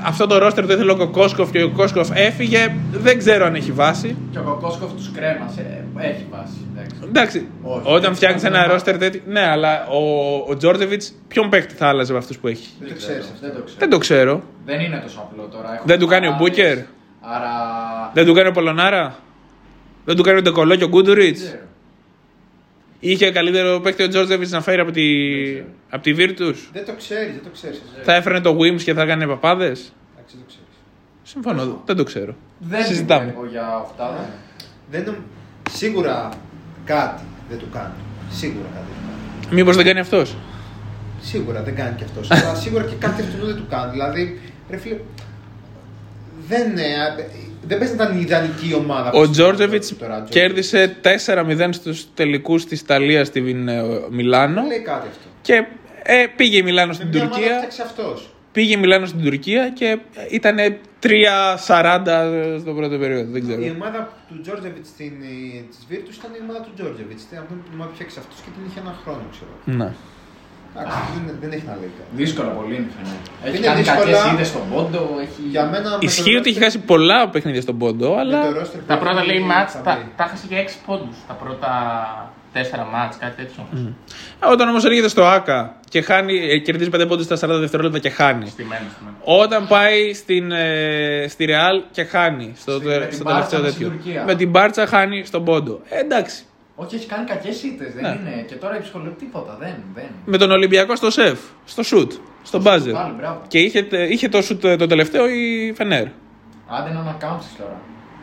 αυτό 0.04 0.28
το 0.28 0.38
ρόστερ 0.38 0.66
το 0.68 0.74
ήθελε 0.74 0.92
ο 0.92 0.96
Κοκόσκοφ 0.96 1.52
και 1.52 1.64
ο 1.64 1.70
Κοκόσκοφ 1.70 2.10
έφυγε. 2.14 2.74
Δεν 2.92 3.18
ξέρω 3.18 3.46
αν 3.46 3.56
έχει 3.56 3.72
βάση. 3.72 4.16
Και 4.32 4.38
ο 4.40 4.42
Κοκόσκοφ 4.42 4.92
τους 4.94 5.12
κρέμασε. 5.12 5.86
Έχει 5.98 6.26
βάση. 6.32 6.58
εντάξει. 6.74 6.96
Εντάξει, 7.08 7.48
Όχι. 7.62 7.82
όταν 7.86 8.16
φτιάχνει 8.16 8.40
Δεν 8.40 8.54
ένα 8.54 8.64
είναι 8.64 8.74
ρόστερ 8.74 8.98
τέτοιο. 8.98 9.22
Ναι, 9.28 9.42
αλλά 9.48 9.88
ο, 9.88 10.00
ο 10.50 10.58
Τζόρτζεβιτς 10.58 11.14
ποιον 11.28 11.50
παίκτη 11.50 11.74
θα 11.76 11.88
άλλαζε 11.88 12.12
από 12.12 12.20
αυτούς 12.22 12.38
που 12.38 12.48
έχει; 12.48 12.70
Δεν 12.80 12.90
το 12.90 12.96
ξέρω, 12.96 13.12
ξέρεις 13.20 13.30
αυτό. 13.34 13.48
Δεν 13.48 13.56
το 13.56 13.64
ξέρω. 13.64 13.80
Δεν 13.80 13.90
το 13.90 13.98
ξέρω. 13.98 14.44
Δεν 14.66 14.80
είναι 14.80 15.00
τόσο 15.04 15.30
απλό 15.32 15.50
τώρα. 15.52 15.74
Έχω 15.74 15.84
Δεν 15.86 16.00
του 16.00 16.08
κάνει 16.08 16.26
ο 16.26 16.30
ομάδες, 16.30 16.48
Μπούκερ; 16.50 16.78
Άρα. 17.22 17.52
Δεν 18.14 18.26
του 18.26 18.34
κάνει 18.34 18.48
ο 18.48 18.52
Πολωνάρα; 18.52 19.16
Δεν 20.06 20.16
του 20.16 20.24
κάνει 20.24 20.38
ο 20.38 20.42
Ντεκολό 20.42 20.76
και 20.76 20.84
ο 20.84 20.88
Γκούντουριτς; 20.88 21.56
Δεν 23.02 23.16
ξέρω. 23.16 23.26
Είχε 23.28 23.32
καλύτερο 23.32 23.80
παίκτη 23.80 24.04
ο 24.04 24.08
Τζόρτζεβιτς 24.08 24.52
να 24.52 24.62
φέρει 24.62 24.82
από 24.82 24.92
τη, 24.92 25.02
από 25.90 26.04
τη 26.04 26.14
Virtus. 26.18 26.56
Δεν 26.74 26.86
το 26.86 26.94
ξέρεις, 26.98 27.34
δεν 27.34 27.44
το 27.44 27.50
ξέρεις. 27.54 27.82
Θα 28.04 28.14
έφερνε 28.16 28.40
το 28.42 28.58
Wims 28.60 28.82
και 28.82 28.94
θα 28.94 29.02
έκανε 29.02 29.28
παπάδες; 29.28 29.94
Εντάξει, 30.16 30.36
δεν 30.36 30.46
το 30.46 30.48
ξέρεις. 30.48 30.68
Συμφωνώ, 31.24 31.82
δεν 31.86 31.96
το 31.96 32.04
ξέρω. 32.04 32.36
Δεν 32.60 32.84
Συζητάμε. 32.86 33.26
πιστεύω 33.26 33.46
για 33.50 33.78
οχτάδα. 33.78 34.30
Δεν 34.92 35.04
νομ- 35.04 35.16
Σίγουρα 35.72 36.30
κάτι 36.86 37.24
δεν 37.50 37.58
του 37.58 37.68
κάνει. 37.74 37.94
Σίγουρα 38.30 38.68
κάτι 38.74 38.86
δεν 38.88 38.96
του 38.96 39.08
κάνει. 39.46 39.56
Μήπως 39.56 39.76
δεν 39.76 39.86
κάνει 39.86 40.00
αυτός; 40.00 40.36
Σίγουρα 41.22 41.62
δεν 41.64 41.76
κάνει 41.76 41.96
και 41.96 42.04
αυτός. 42.04 42.32
αλλά 42.32 42.56
σίγουρα 42.56 42.84
και 42.84 42.96
κάτι 43.00 43.22
αυτό 43.22 43.46
δεν 43.46 43.56
του 43.56 43.66
κάνει. 43.70 43.92
Δηλαδή, 43.92 44.40
ρε 44.70 44.78
φίλε, 44.78 44.98
δεν, 46.48 46.70
είναι, 46.72 46.84
δεν 47.68 47.80
πες 47.80 47.90
να 47.90 47.96
ήταν 48.04 48.18
η 48.18 48.22
ιδανική 48.22 48.74
ομάδα. 48.74 49.12
Ο 49.12 49.22
που 49.22 49.30
Τζόρτζεβιτς 49.30 49.98
τώρα, 49.98 50.24
Τζόρτζεβιτς. 50.24 50.70
κέρδισε 50.70 50.96
4-0 51.02 51.74
στους 51.74 52.06
τελικούς 52.14 52.66
της 52.66 52.82
Ιταλίας 52.82 53.28
στη 53.28 53.42
Βιν- 53.42 53.68
ε, 53.68 53.84
Μιλάνο. 54.10 54.62
Λέει 54.68 54.80
κάτι 54.80 55.08
αυτό. 55.08 55.28
Και 55.42 55.66
ε, 56.04 56.26
πήγε 56.36 56.58
η 56.58 56.62
Μιλάνο 56.64 56.88
Με 56.88 56.94
στην 56.94 57.08
μια 57.08 57.18
ομάδα 57.22 57.36
Τουρκία. 57.36 57.56
φτιάξει 57.58 57.82
αυτός. 57.82 58.34
Πήγε 58.52 58.74
η 58.74 58.78
Μιλάνο 58.78 59.06
στην 59.06 59.22
Τουρκία 59.24 59.70
και 59.70 60.00
ήταν 60.30 60.58
3-40 61.00 62.60
στον 62.60 62.76
πρώτο 62.76 62.98
περίοδο. 62.98 63.32
Δεν 63.32 63.42
Η 63.42 63.46
ξέρω. 63.46 63.74
ομάδα 63.76 64.14
του 64.28 64.42
Τζόρτζεβιτς 64.42 64.90
της 64.96 65.82
Virtus 65.90 66.14
ήταν 66.20 66.32
η 66.40 66.42
ομάδα 66.44 66.60
του 66.66 66.72
Τζόρτζεβιτς. 66.76 67.22
Αυτή 67.24 67.54
την 67.66 67.74
ομάδα 67.74 67.90
που 67.90 67.96
φτιάξει 67.96 68.18
αυτός 68.24 68.38
και 68.44 68.50
την 68.56 68.62
είχε 68.68 68.80
ένα 68.80 68.94
χρόνο, 69.04 69.24
ξέρω. 69.36 69.54
Ναι. 69.80 69.90
Εντάξει, 70.76 70.98
δεν, 71.26 71.38
δεν 71.42 71.52
έχει 71.52 71.64
να 71.68 71.76
λέει 71.80 71.92
κάτι. 71.98 72.10
Δύσκολα 72.22 72.48
πολύ 72.50 72.76
είναι 72.76 72.90
φαίνεται. 72.96 73.20
Έχει 73.48 73.58
Είναι 73.58 73.66
κάνει 73.66 73.82
δύσκολα. 73.82 74.18
κακέ 74.18 74.34
είδες 74.34 74.48
στον 74.48 74.62
πόντο. 74.74 75.02
Έχει... 75.26 75.42
Για 75.50 75.64
μένα. 75.66 75.90
με 75.90 75.98
Ισχύει 76.00 76.34
το 76.34 76.40
ότι 76.40 76.50
έχει 76.50 76.60
roster- 76.60 76.64
χάσει 76.64 76.80
πολλά 76.80 77.30
παιχνίδια 77.30 77.62
στον 77.62 77.78
πόντο, 77.78 78.06
με 78.10 78.14
το 78.16 78.20
αλλά. 78.20 78.42
roster 78.50 78.78
που 78.80 78.84
Τα 78.88 78.94
έχει, 78.94 79.04
πρώτα 79.04 79.26
λέει 79.26 79.40
μάτς, 79.40 79.72
θα 79.74 79.80
τα, 79.82 79.96
μπει. 79.96 80.12
τα 80.18 80.24
έχασε 80.24 80.46
για 80.50 80.58
6 80.58 80.68
πόντους. 80.86 81.16
Τα 81.28 81.34
πρώτα 81.34 81.70
4 82.54 82.58
μάτς, 82.94 83.18
κάτι 83.18 83.36
τέτοιο. 83.42 83.68
Όταν 84.52 84.70
όμως 84.70 84.86
έρχεται 84.86 85.08
στο 85.08 85.26
ΑΚΑ 85.26 85.76
και 85.90 86.02
χάνει, 86.02 86.38
ε, 86.52 86.58
κερδίζει 86.58 86.90
5 86.90 87.06
πόντους 87.08 87.26
στα 87.26 87.36
40 87.36 87.60
δευτερόλεπτα 87.60 88.00
και 88.00 88.10
χάνει. 88.10 88.48
Στημένο, 88.48 88.86
στημένο. 88.96 89.16
Όταν 89.44 89.68
πάει 89.68 90.14
στην, 90.14 90.52
ε, 90.52 91.26
στη 91.30 91.46
Ρεάλ 91.46 91.82
και 91.92 92.04
χάνει 92.04 92.54
στο, 92.58 92.72
Στη- 92.72 92.86
τε- 92.86 93.00
με 93.00 93.06
την 93.06 93.16
στο 93.16 93.24
Μπάρτσα 93.24 93.50
τελευταίο 93.50 93.62
μες 93.62 93.72
στην 93.74 93.86
τέτοιο. 93.88 93.98
Τουρκία. 94.04 94.24
Με 94.26 94.36
την 94.36 94.50
Μπάρτσα 94.50 94.86
χάνει 94.88 95.24
στον 95.26 95.44
πόντο. 95.46 95.80
Ε, 95.90 96.00
εντάξει. 96.00 96.44
Όχι, 96.84 96.96
έχει 96.96 97.08
κάνει 97.08 97.26
κακές 97.26 97.64
ήττες. 97.64 97.94
Δεν 97.94 98.04
Ναι. 98.04 98.10
είναι. 98.32 98.46
Και 98.48 98.56
τώρα 98.56 98.78
η 98.78 98.82
ψυχολογία 98.82 99.14
τίποτα. 99.14 99.58
Δεν. 99.60 99.74
δεν. 99.96 100.10
Με 100.26 100.38
τον 100.38 100.52
Ολυμπιακό 100.52 100.96
στο 100.96 101.10
σεφ, 101.12 101.40
στο 101.66 101.84
σουτ, 101.84 102.12
στο 102.44 102.62
μπάζερ. 102.62 102.94
Πάλι, 102.94 103.14
μπράβο. 103.18 103.42
Και 103.48 103.60
είχε, 103.60 103.88
είχε 104.10 104.30
το 104.30 104.42
σουτ 104.42 104.64
ε, 104.64 104.76
το 104.76 104.88
τελευταίο 104.88 105.28
η 105.28 105.74
Φενέρ. 105.76 106.06
Άντε 106.68 106.94
να 106.94 107.00
ανακάμψεις 107.00 107.56
τώρα. 107.58 107.80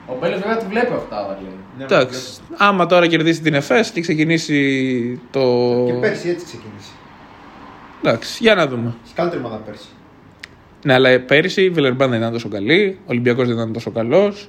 Ο 0.06 0.16
Μπέλε 0.20 0.36
βέβαια 0.36 0.56
τη 0.56 0.66
βλέπει 0.66 0.92
οχτάδα 0.92 1.38
λέει. 1.42 1.52
Ναι, 1.78 1.84
Εντάξει. 1.84 2.18
Άμα 2.56 2.86
τώρα 2.86 3.06
κερδίσει 3.06 3.40
την 3.40 3.54
ΕΦΕΣ 3.54 3.90
και 3.90 4.00
ξεκινήσει 4.00 5.20
το. 5.30 5.40
Και 5.86 5.92
πέρσι 5.92 6.28
έτσι 6.28 6.44
ξεκίνησε. 6.44 6.90
Εντάξει, 8.02 8.38
για 8.42 8.54
να 8.54 8.66
δούμε. 8.66 8.94
Έχει 9.04 9.14
καλύτερη 9.14 9.42
ομάδα 9.44 9.56
πέρσι. 9.56 9.86
Ναι, 10.84 10.92
αλλά 10.94 11.20
πέρυσι 11.20 11.62
η 11.62 11.70
Βιλερμπάν 11.70 12.10
δεν 12.10 12.18
ήταν 12.20 12.32
τόσο 12.32 12.48
καλή, 12.48 12.98
ο 13.00 13.04
Ολυμπιακός 13.06 13.46
δεν 13.46 13.56
ήταν 13.56 13.72
τόσο 13.72 13.90
καλός. 13.90 14.48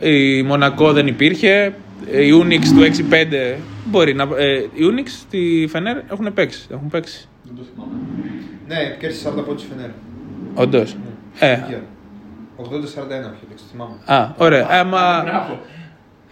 Η 0.00 0.42
Μονακό 0.42 0.92
δεν 0.92 1.06
υπήρχε. 1.06 1.74
Η 2.10 2.30
Unix 2.42 2.64
του 2.64 3.04
6-5 3.10 3.56
μπορεί 3.84 4.14
να. 4.14 4.22
Ε, 4.36 4.54
η 4.56 4.80
Unix 4.90 5.06
στη 5.06 5.66
Φενέρ 5.70 5.96
έχουν 6.10 6.32
παίξει. 6.34 6.66
Έχουν 6.70 6.88
παίξει. 6.88 7.28
Δεν 7.44 7.54
το 7.56 7.62
θυμάμαι. 7.74 7.92
Ναι, 8.68 8.96
κέρδισε 8.98 9.32
40 9.38 9.44
πόντους 9.44 9.64
Φενέρ. 9.64 9.90
Όντως. 10.54 10.96
Ε, 11.38 11.52
80-41 11.54 11.58
πιο 12.58 13.56
το 13.56 13.62
θυμάμαι. 13.70 13.94
α, 14.04 14.34
ωραία. 14.36 14.66
Άμα, 14.70 15.22
Μπράβο. 15.24 15.60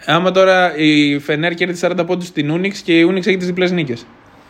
άμα 0.07 0.31
τώρα 0.31 0.77
η 0.77 1.19
Φενέρ 1.19 1.55
κέρδισε 1.55 1.87
40 1.99 2.07
πόντους 2.07 2.27
στην 2.27 2.53
Unix 2.53 2.73
και 2.85 2.99
η 2.99 3.09
Unix 3.11 3.27
έχει 3.27 3.37
τις 3.37 3.47
διπλές 3.47 3.71
νίκες. 3.73 4.07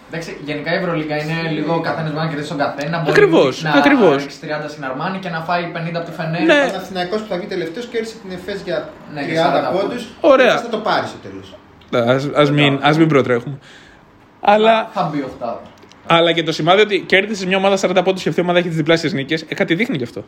Εντάξει, 0.09 0.39
γενικά 0.45 0.73
η 0.73 0.77
Ευρωλίγκα 0.77 1.17
είναι 1.23 1.51
λίγο 1.51 1.81
καθένας 1.81 2.11
μπορεί 2.13 2.25
να 2.25 2.29
κερδίσει 2.31 2.49
τον 2.49 2.59
καθένα. 2.59 2.99
Μπορεί 2.99 3.11
Ακριβώς, 3.11 3.63
να 3.63 3.71
ακριβώς. 3.71 4.17
ρίξει 4.23 4.39
30 4.43 4.69
στην 4.69 4.85
Αρμάνη 4.85 5.19
και 5.19 5.29
να 5.29 5.41
φάει 5.41 5.63
50 5.75 5.97
από 6.01 6.07
τη 6.11 6.13
Φενέρ. 6.17 6.43
Ναι. 6.43 6.63
Ο 6.63 6.71
Παναθηναϊκός 6.71 7.21
που 7.21 7.27
θα 7.29 7.37
βγει 7.37 7.47
τελευταίος 7.47 7.87
κέρδισε 7.87 8.15
την 8.23 8.31
ΕΦΕΣ 8.33 8.61
για 8.65 8.89
Ναι, 9.15 9.23
για 9.23 9.43
30 9.73 9.77
40 9.77 9.81
πόντους. 9.81 10.09
Ωραία. 10.21 10.59
Θα 10.59 10.69
το 10.69 10.79
πάρει 10.79 11.07
στο 11.07 11.17
τέλος. 11.27 11.57
Ας, 12.15 12.29
ας, 12.35 12.51
μην, 12.51 12.79
ας 12.83 12.99
μην 12.99 13.09
προτρέχουμε. 13.09 13.59
Αλλά, 14.41 14.89
Θα 14.93 15.11
μπει 15.13 15.23
οχτάδα. 15.23 15.61
αλλά 16.07 16.33
και 16.33 16.43
το 16.43 16.53
σημάδι 16.53 16.81
ότι 16.81 17.01
κέρδισε 17.07 17.47
μια 17.47 17.57
ομάδα 17.57 17.77
40 17.77 18.03
πόντους 18.05 18.23
και 18.23 18.29
αυτή 18.29 18.41
η 18.41 18.43
ομάδα 18.43 18.59
έχει 18.59 18.69
τις 18.69 18.77
διπλάσιες 18.77 19.13
νίκες, 19.13 19.45
ε, 19.49 19.55
κάτι 19.55 19.75
δείχνει 19.75 19.97
γι' 19.97 20.03
αυτό. 20.03 20.25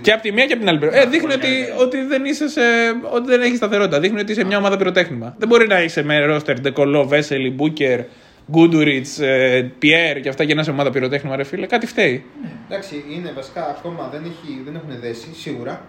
Και 0.00 0.12
από 0.12 0.22
τη 0.22 0.32
μία 0.32 0.44
και 0.46 0.52
από 0.52 0.60
την 0.60 0.68
άλλη 0.70 0.78
πλευρά. 0.78 0.98
Ε, 1.00 1.06
δείχνει 1.06 1.32
ότι, 1.32 1.48
ότι 1.80 2.02
δεν 2.02 2.24
είσαι 2.24 2.48
σε, 2.48 2.60
ότι 3.14 3.26
δεν 3.28 3.40
έχεις 3.40 3.56
σταθερότητα. 3.56 4.00
Δείχνει 4.00 4.20
ότι 4.20 4.32
είσαι 4.32 4.44
μια 4.44 4.58
ομάδα 4.58 4.76
πυροτέχνημα. 4.76 5.34
Δεν 5.38 5.48
μπορεί 5.48 5.66
να 5.66 5.82
είσαι 5.82 6.02
με 6.02 6.24
ρόστερ, 6.24 6.60
Ντεκολό, 6.60 7.06
Βέσελη, 7.06 7.50
Μπούκερ, 7.50 8.00
Γκούντουριτ, 8.50 9.06
Πιέρ 9.78 10.20
και 10.20 10.28
αυτά 10.28 10.44
και 10.44 10.54
να 10.54 10.60
είσαι 10.60 10.70
ομάδα 10.70 10.90
πυροτέχνημα, 10.90 11.36
ρε 11.36 11.44
φίλε. 11.44 11.66
Κάτι 11.66 11.86
φταίει. 11.86 12.24
Εντάξει, 12.68 13.04
είναι 13.16 13.32
βασικά 13.34 13.66
ακόμα 13.78 14.08
δεν, 14.12 14.22
έχει, 14.24 14.62
δεν 14.64 14.74
έχουν 14.74 15.00
δέσει 15.00 15.28
σίγουρα. 15.34 15.80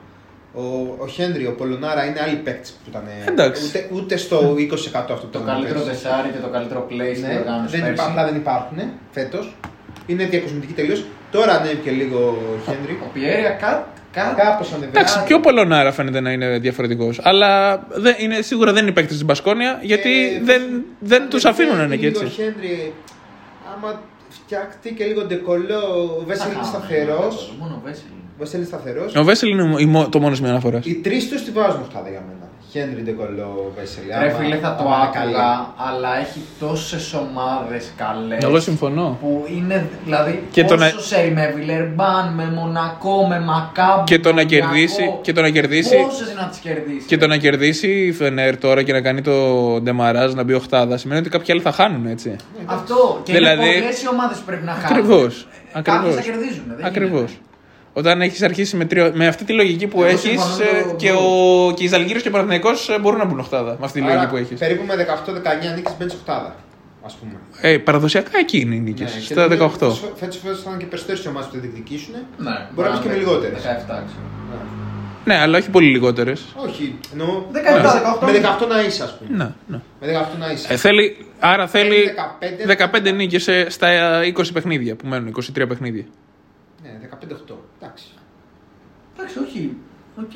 Ο, 0.58 0.62
ο 1.00 1.08
Χένρι, 1.08 1.46
ο 1.46 1.52
Πολωνάρα 1.56 2.06
είναι 2.06 2.20
άλλοι 2.26 2.36
παίκτες 2.36 2.72
που 2.72 2.90
ήταν. 2.90 3.04
Εντάξει. 3.28 3.64
Ούτε, 3.68 3.88
ούτε 3.94 4.18
στο 4.18 4.56
20% 4.60 4.72
αυτό 4.94 5.14
που 5.14 5.28
Το 5.32 5.40
ήταν 5.44 5.46
καλύτερο 5.54 5.80
πέρσι. 5.80 6.02
τεσάρι 6.04 6.30
και 6.30 6.38
το 6.40 6.48
καλύτερο 6.48 6.88
play 6.90 7.12
στην 7.16 7.28
Ναι, 7.28 7.38
οργάνωση. 7.40 7.72
δεν, 7.76 7.80
πέρσι. 7.86 7.94
υπά, 7.94 8.06
απλά 8.10 8.26
δεν 8.26 8.36
υπάρχουν 8.36 8.78
φέτος. 9.12 9.56
Είναι 10.08 10.26
διακοσμητική 10.26 10.74
τελείω. 10.74 10.96
Τώρα 11.32 11.54
ανέβηκε 11.60 11.92
λίγο 11.92 12.18
ο 12.18 12.60
Χένρι. 12.66 13.00
Ο 13.04 13.08
Πιέρια 13.14 13.50
κάτι. 13.50 13.84
Κά... 14.12 14.34
Κάπως 14.38 14.68
ανεβαίνει. 14.72 14.92
Εντάξει, 14.94 15.24
πιο 15.26 15.40
Πολωνάρα 15.40 15.92
φαίνεται 15.92 16.20
να 16.20 16.32
είναι 16.32 16.60
διαφορετικός. 16.60 17.20
Αλλά 17.24 17.80
δεν, 17.90 18.16
είναι, 18.20 18.42
σίγουρα 18.42 18.74
δεν 18.74 18.84
είναι 18.84 18.92
παίκτη 18.92 19.14
της 19.14 19.26
Μπασκόνια 19.26 19.80
γιατί 19.82 20.26
Ε, 20.36 20.40
δεν, 20.44 20.62
δεν 21.00 21.22
Αν 21.22 21.30
τους 21.30 21.46
αφήνουν 21.46 21.78
να 21.78 21.84
είναι 21.84 21.96
και 21.96 22.08
λίγο 22.08 22.20
έτσι. 22.22 22.34
Χένρι, 22.42 22.94
άμα 23.76 24.02
φτιάχτη 24.30 24.94
και 24.94 25.04
λίγο 25.06 25.26
ντεκολό, 25.26 25.80
ο 26.20 26.24
Βέσελ 26.26 26.52
είναι 26.52 26.60
Α, 26.60 26.64
σταθερός. 26.64 27.54
Μόνο 27.60 27.74
ο 27.74 27.82
Βέσελ. 27.86 28.04
Ο 28.12 28.38
Βέσελ 28.40 28.60
είναι 28.60 28.68
σταθερός. 28.68 29.16
Ο 29.16 29.24
Βέσελ 29.24 29.50
είναι 29.50 29.76
η 29.82 29.86
μο- 29.86 30.10
το 30.10 30.20
μόνος 30.20 30.38
σημείο 30.38 30.52
αναφοράς. 30.52 30.86
Οι 30.86 30.96
τρεις 30.96 31.30
τους 31.30 31.44
τη 31.44 31.52
βάζουν 31.52 31.82
οχτάδα 31.82 32.10
για 32.10 32.24
μένα. 32.28 32.45
Χένρι, 32.72 33.02
ντεκολό, 33.02 33.72
Βέσελ. 33.78 34.04
Ρε 34.20 34.30
Άμα- 34.30 34.38
φίλε 34.40 34.56
θα 34.56 34.76
το 34.76 34.84
άμα 34.84 34.96
είναι 34.96 35.10
καλή. 35.14 35.34
άκουγα, 35.36 35.74
αλλά 35.90 36.20
έχει 36.20 36.40
τόσες 36.60 37.14
ομάδες 37.14 37.92
καλές. 37.98 38.44
Εγώ 38.44 38.60
συμφωνώ. 38.60 39.18
Που 39.22 39.46
είναι 39.58 39.90
δηλαδή 40.04 40.44
Και 40.52 40.62
και 40.62 40.68
το 40.68 40.76
να- 40.76 40.86
πόσος 40.90 41.08
σερι 41.08 41.32
με 41.32 41.52
Βιλερμπάν, 41.56 42.34
με 42.36 42.46
Μονακό, 42.56 43.28
με 43.28 43.40
Μακάμπ. 43.40 44.04
Και 44.06 44.20
το 44.20 44.34
να 44.34 44.44
κερδίσει- 44.44 45.12
και 45.22 45.34
το 45.34 45.42
να 45.42 45.50
κερδίσει- 45.50 46.04
Πόσες 46.04 46.34
να 46.40 46.48
τις 46.48 46.58
κερδίσει; 46.60 47.06
Και 47.08 47.18
το 47.18 47.28
να 47.28 47.38
κερδίσει 47.38 47.88
η 47.88 48.12
Φενέρ 48.12 48.58
τώρα 48.58 48.84
και 48.84 48.92
να 48.92 49.02
κάνει 49.02 49.22
το 49.22 49.34
ντεμαράζ 49.82 50.34
να 50.34 50.44
μπει 50.44 50.54
οχτάδα 50.54 50.98
σημαίνει 50.98 51.20
ότι 51.20 51.30
κάποιοι 51.30 51.52
άλλοι 51.54 51.62
θα 51.62 51.72
χάνουν 51.72 52.06
έτσι. 52.06 52.36
Αυτό. 52.66 53.22
Και 53.24 53.34
Δηλαδή- 53.34 53.66
είναι 53.66 53.80
πολλές 53.80 54.02
οι 54.04 54.08
ομάδες 54.08 54.38
που 54.38 54.44
πρέπει 54.46 54.66
να 54.66 54.72
χάνουν. 54.72 54.86
Ακριβώ. 54.98 55.28
Κάποιε 55.82 56.12
θα 56.12 56.22
κερδίζουν. 56.22 56.64
δεν 56.78 56.86
Ακριβώς. 56.86 57.38
Γίνεται. 57.96 58.10
Όταν 58.10 58.22
έχεις 58.22 58.42
αρχίσει 58.42 58.76
με, 58.76 58.86
τρίο, 58.86 59.12
με 59.14 59.28
αυτή 59.28 59.44
τη 59.44 59.54
λογική 59.54 59.88
που 59.88 60.02
Εγώ 60.04 60.10
έχεις 60.10 60.22
συμφωνώ 60.22 60.56
με 60.56 60.90
το- 60.90 60.96
και, 60.96 61.12
ο, 61.12 61.74
και 61.76 61.84
οι 61.84 61.88
Ζαλγίρι 61.88 62.22
και 62.22 62.28
ο 62.28 62.32
Παναθηναϊκός 62.32 62.90
ε, 62.90 63.00
μπορούν 63.00 63.20
να 63.20 63.26
μπουν 63.26 63.40
οχτάδα 63.40 63.72
με 63.80 63.86
αυτή 63.86 64.00
τη 64.00 64.06
λογική 64.06 64.20
Άρα, 64.22 64.30
που 64.30 64.36
έχεις. 64.38 64.60
Περίπου 64.60 64.84
με 64.86 64.94
18-19 64.96 65.76
νίκες 65.76 65.94
μπαίνεις 65.98 66.14
οχτάδα. 66.14 66.56
Α 67.02 67.08
πούμε. 67.20 67.34
Ε, 67.62 67.78
παραδοσιακά 67.78 68.38
εκεί 68.40 68.60
είναι 68.60 68.76
οι 68.76 68.80
νίκες. 68.80 69.14
Ναι, 69.14 69.20
και 69.20 69.26
στα 69.34 69.42
νομίζω 69.48 69.72
18. 69.80 69.92
Φέτος 70.16 70.38
φέτος 70.44 70.62
θα 70.64 70.70
είναι 70.70 70.80
και 70.80 70.86
περισσότερες 70.86 71.26
ομάδες 71.26 71.48
που 71.48 71.54
θα 71.56 71.60
διεκδικήσουν. 71.62 72.14
Ναι, 72.38 72.68
Μπορεί 72.74 72.88
να 72.88 72.94
πεις 72.94 73.04
και 73.04 73.10
με 73.10 73.16
λιγότερες. 73.16 73.62
17, 73.62 73.66
ξέρω. 73.86 74.26
Ναι, 75.26 75.36
αλλά 75.38 75.58
όχι 75.58 75.70
πολύ 75.70 75.88
λιγότερες. 75.90 76.46
Όχι, 76.56 77.00
εννοώ. 77.12 77.44
17, 77.52 78.26
Με 78.26 78.32
18 78.32 78.68
να 78.68 78.82
είσαι, 78.84 79.04
ας 79.04 79.18
πούμε. 79.18 79.38
Ναι, 79.38 79.50
ναι. 79.68 79.80
Με 80.02 80.08
18 80.08 80.38
να 80.40 80.52
είσαι. 80.52 80.74
Ε, 80.74 80.78
θέλει, 80.78 81.26
άρα 81.40 81.68
θέλει 81.68 82.14
15, 82.66 83.10
15 83.10 83.14
νίκες 83.16 83.50
στα 83.68 84.20
20 84.36 84.52
παιχνίδια 84.54 84.96
που 84.96 85.08
μένουν, 85.08 85.28
23 85.28 85.68
παιχνίδια. 85.68 86.04
Ναι, 86.84 86.90
15-8. 87.50 87.56
Εντάξει. 87.82 88.06
Εντάξει, 89.36 89.58
όχι. 89.58 89.76
Οκ. 90.24 90.36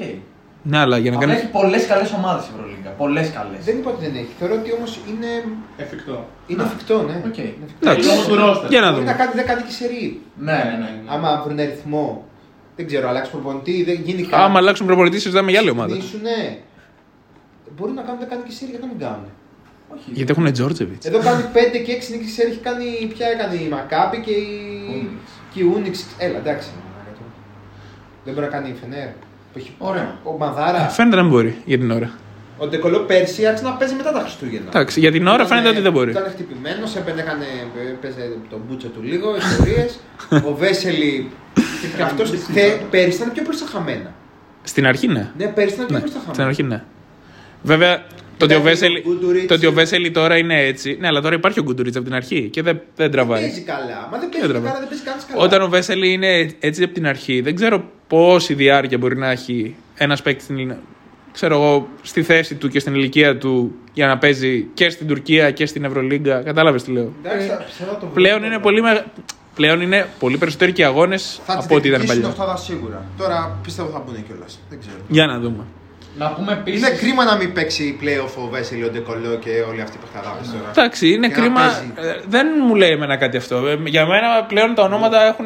Ναι, 0.63 0.77
αλλά 0.77 0.97
για 0.97 1.11
να 1.11 1.17
Απλά 1.17 1.27
κάνει. 1.27 1.39
έχει 1.39 1.49
πολλές 1.51 1.85
καλές 1.85 2.11
ομάδες 2.19 2.45
η 2.45 2.49
Ευρωλίγκα. 2.53 2.89
Πολλές 2.89 3.27
καλές. 3.37 3.61
Δεν 3.67 3.77
είπα 3.77 3.89
ότι 3.93 4.05
δεν 4.05 4.15
έχει. 4.21 4.33
Θεωρώ 4.39 4.53
ότι 4.61 4.69
όμως 4.77 4.91
είναι, 5.09 5.29
Εφικτό. 5.77 6.17
είναι 6.47 6.63
εφικτό, 6.63 6.95
ναι. 7.07 7.15
Οκ. 7.29 7.37
Είναι 7.37 7.53
εφικτό. 7.65 7.83
Εντάξει. 7.89 8.07
Λόγω 8.09 8.21
του 8.29 8.35
ρόστερ. 8.35 8.69
Για 8.69 8.81
να 8.81 8.91
Μπορεί 8.91 9.05
να 9.05 9.11
δούμε. 9.11 9.23
κάνει 9.23 9.31
10 9.35 9.55
νίκες 9.59 9.73
σερί. 9.81 10.21
Ναι, 10.47 10.59
ναι, 10.69 10.75
ναι. 10.83 10.91
Άμα 11.13 11.29
βρουν 11.45 11.57
ρυθμό. 11.57 12.05
Δεν 12.75 12.85
ξέρω, 12.87 13.05
αλλάξει 13.09 13.31
προπονητή, 13.31 13.83
δεν 13.83 13.97
γίνει 14.05 14.21
κάτι. 14.21 14.43
Άμα 14.43 14.57
αλλάξουν 14.59 14.85
προπονητή, 14.85 15.19
συζητάμε 15.19 15.49
για 15.51 15.59
άλλη 15.59 15.69
ομάδα. 15.69 15.95
ναι. 16.27 16.57
Μπορεί 17.77 17.91
να 17.91 18.01
κάνουν 18.01 18.21
10 18.21 18.37
νίκες 18.37 18.53
σερί, 18.57 18.69
γιατί 18.71 18.85
να 18.85 18.91
μην 18.91 18.99
κάνουν; 19.05 19.25
Όχι. 19.93 20.09
Γιατί 20.13 20.31
έχουν 20.31 20.51
Τζόρτζεβιτς. 20.51 21.05
Εδώ 21.05 21.19
κάνει 21.19 21.43
5 21.53 21.77
και 21.85 21.91
6 21.93 22.11
νίκες 22.11 22.29
σερί. 22.29 22.49
Έχει 22.49 22.59
κάνει, 22.59 22.85
ποια 23.13 23.27
έκανε 23.27 23.55
η 23.55 23.67
Μακάμπι 23.75 24.17
και 24.25 24.31
η, 24.31 24.49
Unix. 24.93 25.09
και 25.53 25.59
Εκεί 25.59 25.69
Ούνιξ, 25.75 26.05
έλα 26.17 26.37
εντάξει. 26.37 26.69
Δεν 28.25 28.33
μπορεί 28.33 28.45
να 28.45 28.51
κάνει 28.51 28.69
η 28.69 28.75
Φενέρ. 28.81 29.07
που 29.53 29.57
έχει- 29.59 29.73
Ωραία. 29.77 30.17
Ο 30.23 30.37
Μαδάρα. 30.37 30.87
Φαίνεται 30.89 31.15
να 31.15 31.21
μην 31.21 31.31
μπορεί 31.31 31.55
για 31.65 31.77
την 31.77 31.91
ώρα. 31.91 32.09
Ο 32.57 32.67
Ντεκολό 32.67 32.99
πέρσι 32.99 33.45
άρχισε 33.45 33.63
να 33.65 33.71
παίζει 33.71 33.95
μετά 33.95 34.11
τα 34.11 34.19
Χριστούγεννα. 34.19 34.67
Εντάξει, 34.67 34.99
για 34.99 35.11
την 35.11 35.27
ώρα 35.27 35.35
Ήταν- 35.35 35.47
φαίνεται 35.47 35.69
ότι 35.69 35.79
δεν 35.81 35.91
μπορεί. 35.91 36.11
Ήταν 36.11 36.25
χτυπημένος, 36.29 36.95
έπαιρνε, 36.95 37.21
έκανε, 37.21 37.45
παίζε 38.01 38.31
τον 38.49 38.59
μπούτσο 38.67 38.87
του 38.87 39.01
λίγο, 39.03 39.35
ιστορίες. 39.37 39.99
ο 40.49 40.53
Βέσελη. 40.53 41.29
και 41.97 42.01
αυτός 42.03 42.31
πέρυσι 42.89 43.17
ήταν 43.17 43.31
πιο 43.31 43.43
προ 43.43 43.55
τα 43.57 43.65
χαμένα. 43.71 44.13
Στην 44.63 44.85
αρχή 44.87 45.07
ναι. 45.07 45.31
Ναι, 45.37 45.45
πέρυσι 45.45 45.73
ήταν 45.75 45.85
πιο 45.87 45.95
ναι. 45.97 46.01
προ 46.01 46.09
τα 46.11 46.19
Στην 46.19 46.31
χαμένα. 46.31 46.47
αρχή 46.47 46.63
ναι. 46.63 46.83
Βέβαια, 47.63 48.03
το 48.37 48.45
ότι, 48.45 48.53
ο 48.53 48.57
Μετά 48.57 48.69
Βέσελη, 48.69 48.97
έχει 48.97 49.07
ο 49.07 49.11
Γκούντουριτς. 49.11 49.45
το 49.47 49.53
ότι 49.53 49.65
ο 49.65 49.71
Βέσελη 49.71 50.11
τώρα 50.11 50.37
είναι 50.37 50.59
έτσι. 50.61 50.97
Ναι, 50.99 51.07
αλλά 51.07 51.21
τώρα 51.21 51.35
υπάρχει 51.35 51.59
ο 51.59 51.63
Γκουντουρίτς 51.63 51.95
από 51.95 52.05
την 52.05 52.13
αρχή 52.15 52.49
και 52.49 52.61
δεν, 52.61 52.73
δεν 52.75 52.85
Δεν 52.95 53.11
τραβάει. 53.11 53.41
παίζει 53.41 53.61
καλά. 53.61 54.07
Μα 54.11 54.17
δεν 54.17 54.19
Δεν 54.19 54.29
παίζει 54.29 54.47
τραβάει. 54.47 54.67
καλά, 54.71 54.79
δεν 54.79 54.87
παίζει 54.89 55.03
κανένας 55.03 55.25
καλά. 55.25 55.43
Όταν 55.43 55.61
ο 55.61 55.67
Βέσελη 55.69 56.11
είναι 56.11 56.51
έτσι 56.59 56.83
από 56.83 56.93
την 56.93 57.07
αρχή, 57.07 57.41
δεν 57.41 57.55
ξέρω 57.55 57.83
πόση 58.09 58.53
διάρκεια 58.53 58.97
μπορεί 58.97 59.17
να 59.17 59.29
έχει 59.31 59.75
ένας 59.95 60.21
παίκτης 60.21 60.43
στην, 60.43 60.73
ξέρω 61.31 61.55
εγώ, 61.55 61.87
στη 62.01 62.23
θέση 62.23 62.55
του 62.55 62.67
και 62.69 62.79
στην 62.79 62.93
ηλικία 62.93 63.37
του 63.37 63.75
για 63.93 64.07
να 64.07 64.17
παίζει 64.17 64.67
και 64.73 64.89
στην 64.89 65.07
Τουρκία 65.07 65.51
και 65.51 65.65
στην 65.65 65.83
Ευρωλίγκα. 65.83 66.41
Κατάλαβες 66.41 66.83
τι 66.83 66.91
λέω; 66.91 67.13
Εντάξει, 67.23 67.47
θα- 67.47 67.65
θα 67.79 67.91
το 67.93 67.99
βρω. 67.99 68.09
Πλέον 68.13 68.43
είναι 68.43 68.59
πολύ, 68.59 68.81
μεγα... 68.81 69.05
Πλέον 69.55 69.81
είναι 69.81 70.07
πολύ 70.19 70.37
περισσότεροι 70.37 70.71
και 70.71 70.85
αγώνες 70.85 71.41
Θα 71.45 71.53
από 71.63 71.75
ό,τι 71.75 71.87
ήταν 71.87 71.99
την 71.99 72.07
παλιά. 72.09 72.27
οχτάδα 72.27 72.57
σίγουρα. 72.57 73.05
Τώρα 73.17 73.59
πιστεύω 73.63 73.89
θα 73.89 74.03
μπουν 74.05 74.25
κιόλας. 74.27 74.59
Δεν 74.69 74.79
ξέρω. 74.79 74.95
Για 75.07 75.25
να 75.25 75.39
δούμε. 75.39 75.63
Να 76.17 76.29
πούμε 76.31 76.51
επίση. 76.51 76.77
Είναι 76.77 76.89
κρίμα 76.89 77.23
να 77.23 77.35
μην 77.35 77.53
παίξει 77.53 77.99
playoff 78.01 78.43
ο 78.43 78.47
Βέσελη, 78.47 78.83
ο 78.83 78.89
Ντεκολό 78.89 79.35
και 79.35 79.49
όλοι 79.69 79.81
αυτοί 79.81 79.97
που 79.97 80.07
χαλάβε 80.13 80.41
τώρα. 80.57 80.69
Εντάξει, 80.69 81.07
είναι 81.09 81.27
Και 81.27 81.35
να 81.35 81.41
κρίμα. 81.41 81.59
παίζει. 81.61 81.93
Ε, 82.17 82.21
δεν 82.27 82.47
μου 82.67 82.75
λέει 82.75 82.89
εμένα 82.91 83.15
κάτι 83.17 83.37
αυτό. 83.37 83.67
Ε, 83.67 83.77
Για 83.85 84.05
μένα 84.05 84.43
πλέον 84.47 84.75
τα 84.75 84.83
ονόματα 84.83 85.23
έχουν, 85.27 85.45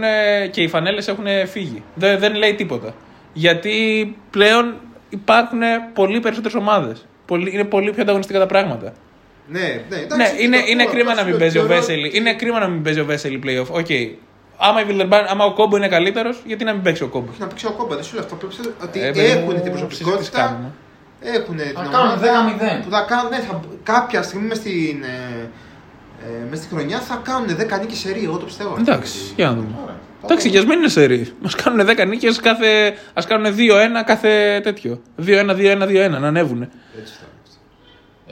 και 0.52 0.62
οι 0.62 0.68
φανέλες 0.68 1.08
έχουν 1.08 1.26
φύγει. 1.52 1.84
Δεν, 1.96 2.20
δεν 2.20 2.36
λέει 2.36 2.54
τίποτα. 2.54 2.94
Γιατί 3.34 4.16
πλέον 4.32 4.76
υπάρχουν 5.10 5.60
πολύ 5.94 6.20
περισσότερες 6.20 6.58
ομάδες. 6.58 7.06
Είναι 7.52 7.64
πολύ 7.64 7.92
πιο 7.92 8.02
ανταγωνιστικά 8.02 8.40
τα 8.40 8.46
πράγματα. 8.46 8.94
Ναι, 9.48 9.60
ναι, 9.90 9.96
εντάξει. 9.96 10.18
Ναι, 10.18 10.30
και 10.38 10.44
είναι, 10.44 10.58
το 10.58 10.64
είναι 10.68 10.82
ακούω, 10.82 10.94
κρίμα 10.94 11.12
απλά 11.12 11.14
να 11.14 11.20
σου 11.20 11.26
μην 11.28 11.30
λέω, 11.30 11.40
παίζει 11.40 11.58
ο 11.58 11.62
θεωρώ 11.62 11.76
Βέσελι. 11.76 12.08
ότι- 12.08 12.18
Είναι 12.18 12.34
κρίμα 12.34 12.60
να 12.60 12.68
μην 12.68 12.82
παίζει 12.82 13.00
ο 13.00 13.06
Βέσελι 13.06 13.40
playoff. 13.46 13.68
Οκ. 13.72 13.88
Άμα, 14.58 14.82
η 14.82 14.84
Βιλερμπάν, 14.84 15.26
άμα 15.30 15.46
ο 15.46 15.54
Οκόμπο 15.54 15.78
είναι 15.78 15.88
καλύτερος, 15.88 16.42
γιατί 16.46 16.64
να 16.64 16.74
μην 16.74 16.82
παίξει 16.82 17.04
ο 17.04 17.08
Οκόμπο; 17.08 17.30
Όχι 17.32 17.40
να 17.42 17.48
παίξει 17.48 17.66
ο 17.66 17.72
Οκόμπο, 17.72 17.96
δεν 17.96 18.04
σου 18.04 18.16
λέω 18.16 18.24
αυτό. 18.24 18.36
Πρέπει 18.36 18.56
να- 18.80 18.86
ότι 18.88 19.00
Ε, 19.02 19.12
παιδί 19.12 19.20
μου, 19.20 19.26
έχουν 19.52 19.62
την 19.62 19.74
συζήτηση 19.74 19.86
προσωπικότητα. 20.04 20.38
κάνουμε. 20.42 20.70
Έχουν 21.22 21.58
την 21.58 21.74
κάνουν 21.74 21.96
ομάδα 21.96 22.18
10-0. 22.18 22.84
Που 22.84 22.90
θα 22.92 23.02
κάνουν, 23.08 23.30
ναι, 23.30 23.40
θα, 23.40 23.60
κάποια 23.84 24.22
στιγμή 24.24 24.48
μες 24.48 24.58
στην, 24.58 25.04
ε, 25.04 25.50
ε, 26.26 26.46
μες 26.50 26.60
στη 26.60 26.68
χρονιά 26.74 27.00
θα 27.00 27.22
κάνουν 27.24 27.48
10 27.56 27.78
νίκες 27.80 27.98
σε 27.98 28.12
ρί, 28.12 28.24
εγώ 28.24 28.38
το 28.38 28.46
πιστεύω. 28.46 28.76
Εντάξει, 28.80 29.18
για 29.36 29.46
να 29.48 29.54
δούμε. 29.54 29.68
Ωραία. 29.84 29.96
Εντάξει, 30.24 30.50
και 30.50 30.58
ας 30.58 30.66
μην 30.66 30.78
είναι 30.80 30.88
σε 30.88 31.04
ρί. 31.06 31.34
Μας 31.42 31.56
κάνουν 31.56 31.86
10 31.86 32.06
νίκες 32.06 32.40
κάθε. 32.40 32.88
Α 33.14 33.22
κάνουν 33.28 33.56
2-1 33.56 34.04
κάθε 34.06 34.60
τέτοιο. 34.64 35.02
2-1, 35.18 35.54
2-1, 35.56 35.86
2-1, 35.86 36.20
να 36.20 36.28
ανέβουν. 36.28 36.62
Έτσι 36.62 37.14
θα 37.14 37.20
είναι. 37.24 37.32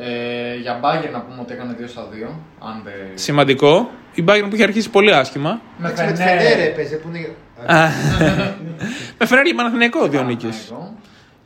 Ε, 0.04 0.56
για 0.62 0.78
Μπάγκερ 0.82 1.12
να 1.12 1.20
πούμε 1.22 1.41
ότι 1.41 1.54
έκανε 1.54 1.76
2 1.80 1.84
στα 1.88 2.08
2. 2.12 2.28
Αν 2.60 2.82
δεν. 2.84 2.93
Σημαντικό. 3.14 3.89
Η 4.14 4.24
Bayern 4.28 4.45
που 4.49 4.56
είχε 4.56 4.64
αρχίσει 4.64 4.89
πολύ 4.89 5.14
άσχημα. 5.14 5.62
Με 5.78 5.88
Εντάξει, 5.88 6.06
με 6.06 6.12
τη 6.12 6.18
Φενέρ. 6.22 6.38
Φενέρ 6.41 6.68
έπαιζε 6.68 6.95
που 6.95 7.08
είναι... 7.08 7.36
Με 9.18 9.26
φέρνει 9.26 9.49
και 9.49 9.56
Παναθηναϊκό 9.56 10.08
δύο 10.08 10.24
νίκες. 10.24 10.56
Παναθηναϊκό. 10.70 10.95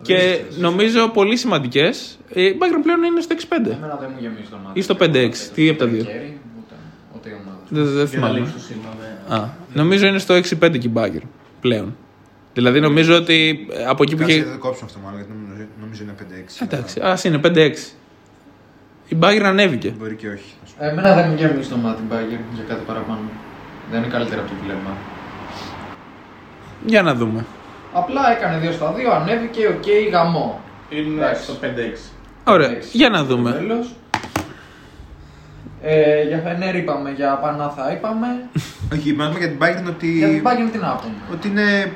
Και 0.01 0.39
νομίζω 0.60 1.08
πολύ 1.10 1.38
σημαντικές. 1.38 2.20
Η 2.30 2.41
Bayern 2.60 2.80
πλέον 2.84 3.03
είναι 3.03 3.22
στο 3.22 3.36
6-5. 3.39 3.41
Εμένα 3.72 3.97
δεν 3.99 4.10
μου 4.14 4.18
γεμίζει 4.20 4.47
το 4.49 4.58
μάτι. 4.66 4.80
Ή 4.80 4.82
στο 4.82 4.95
5-6, 4.99 5.32
τι 5.53 5.70
από 5.70 5.80
τα 5.80 5.86
δύο. 5.86 6.03
Κέρι, 6.03 6.39
ούτε- 6.58 6.76
Ούτε 7.16 7.30
η 7.30 7.34
ομάδα. 7.41 7.60
Δεν, 7.70 7.84
δεν 7.84 7.93
Για 7.93 8.01
να 8.03 8.08
θυμάμαι. 8.10 8.39
λήξει 8.39 8.53
το 8.53 8.60
σήμα, 8.60 8.89
ναι. 9.30 9.36
Α, 9.36 9.49
νομίζω 9.74 10.08
είναι 10.08 10.18
στο 10.20 10.34
6-5 10.36 10.78
και 10.78 10.88
η 10.88 10.91
Bayern 10.95 11.22
πλέον. 11.62 11.95
Δηλαδή 12.53 12.80
νομίζω 12.80 13.16
ότι 13.16 13.68
ε, 13.72 13.86
από 13.86 14.03
εκεί 14.03 14.14
που 14.16 14.20
Κάτσε, 14.22 14.36
είχε. 14.36 14.45
δεν 14.45 14.60
κόψω 14.60 14.86
αυτό 14.86 14.99
μάλλον, 15.03 15.20
γιατί 15.20 15.34
νομίζω- 15.45 15.68
νομίζω 15.82 16.03
είναι 16.03 16.14
5-6. 16.20 16.62
Εντάξει, 16.64 16.99
ας 17.03 17.24
είναι 17.24 17.38
5-6. 17.38 17.95
Η 19.08 19.18
Bayern 19.22 19.43
ανέβηκε. 19.43 19.93
Μπορεί 19.99 20.16
και 20.16 20.28
όχι. 20.28 20.53
Εμένα 20.80 21.14
δεν 21.14 21.26
μου 21.30 21.36
γεμίζει 21.36 21.70
το 21.70 21.78
μάτι 21.78 22.01
Μπάγκερ 22.10 22.39
για 22.53 22.64
κάτι 22.68 22.84
παραπάνω. 22.88 23.20
Δεν 23.91 23.99
είναι 24.03 24.12
καλύτερα 24.12 24.41
από 24.41 24.49
το 24.49 24.56
Βιλερμπάν. 24.62 24.93
Για 26.86 27.01
να 27.01 27.14
δούμε. 27.16 27.45
Απλά 27.93 28.32
έκανε 28.32 28.70
2 28.70 28.74
στα 28.74 28.93
2, 28.93 29.22
ανέβηκε, 29.22 29.68
οκ, 29.68 30.12
γαμώ. 30.11 30.59
Είναι 30.89 31.16
Εντάξει. 31.24 31.43
στο 31.43 31.53
5-6. 31.62 32.12
Ωραία, 32.43 32.68
Εντάξει. 32.70 32.89
για 32.97 33.10
να 33.10 33.24
δούμε. 33.24 33.51
Τέλος. 33.51 33.95
Ε, 35.82 36.24
για 36.28 36.38
Φενέρ 36.43 36.76
είπαμε, 36.76 37.12
για 37.12 37.34
Πανάθα 37.41 37.91
είπαμε. 37.93 38.28
Όχι, 38.93 39.14
μάλλον 39.14 39.38
για 39.38 39.47
την 39.47 39.58
Bayern 39.62 39.88
ότι... 39.88 40.08
για 40.18 40.28
την 40.28 40.41
Μπάγκερ 40.41 40.70
τι 40.70 40.78
να 40.78 40.95
πούμε. 41.01 41.14
ότι 41.32 41.47
είναι 41.47 41.91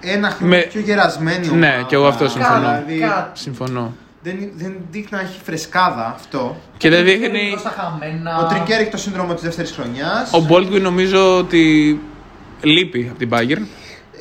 ένα 0.00 0.30
χρόνο 0.30 0.54
Με- 0.54 0.60
πιο 0.62 0.80
γερασμένη 0.80 1.46
Ναι, 1.46 1.66
ομάδα. 1.66 1.82
και 1.86 1.94
εγώ 1.94 2.06
αυτό 2.06 2.28
συμφωνώ. 2.28 2.58
Δηλαδή, 2.58 2.98
Κάτι. 2.98 3.38
Συμφωνώ. 3.40 3.92
Δεν, 4.30 4.50
δεν 4.54 4.76
δείχνει 4.90 5.08
να 5.10 5.20
έχει 5.20 5.40
φρεσκάδα 5.44 6.06
αυτό. 6.14 6.56
Και 6.76 6.88
δεν 6.88 7.04
Λίγο 7.04 7.20
δείχνει. 7.20 7.54
στα 7.58 7.70
χαμένα. 7.70 8.36
Ο 8.38 8.46
Τρινκιέρι 8.46 8.80
έχει 8.80 8.90
το 8.90 8.96
σύνδρομο 8.96 9.34
της 9.34 9.42
δεύτερης 9.42 9.70
χρονιάς. 9.70 10.32
Ο 10.32 10.46
Baldwin 10.50 10.80
νομίζω 10.80 11.38
ότι 11.38 12.00
λείπει 12.62 13.06
από 13.10 13.18
την 13.18 13.28
Bayern. 13.32 13.66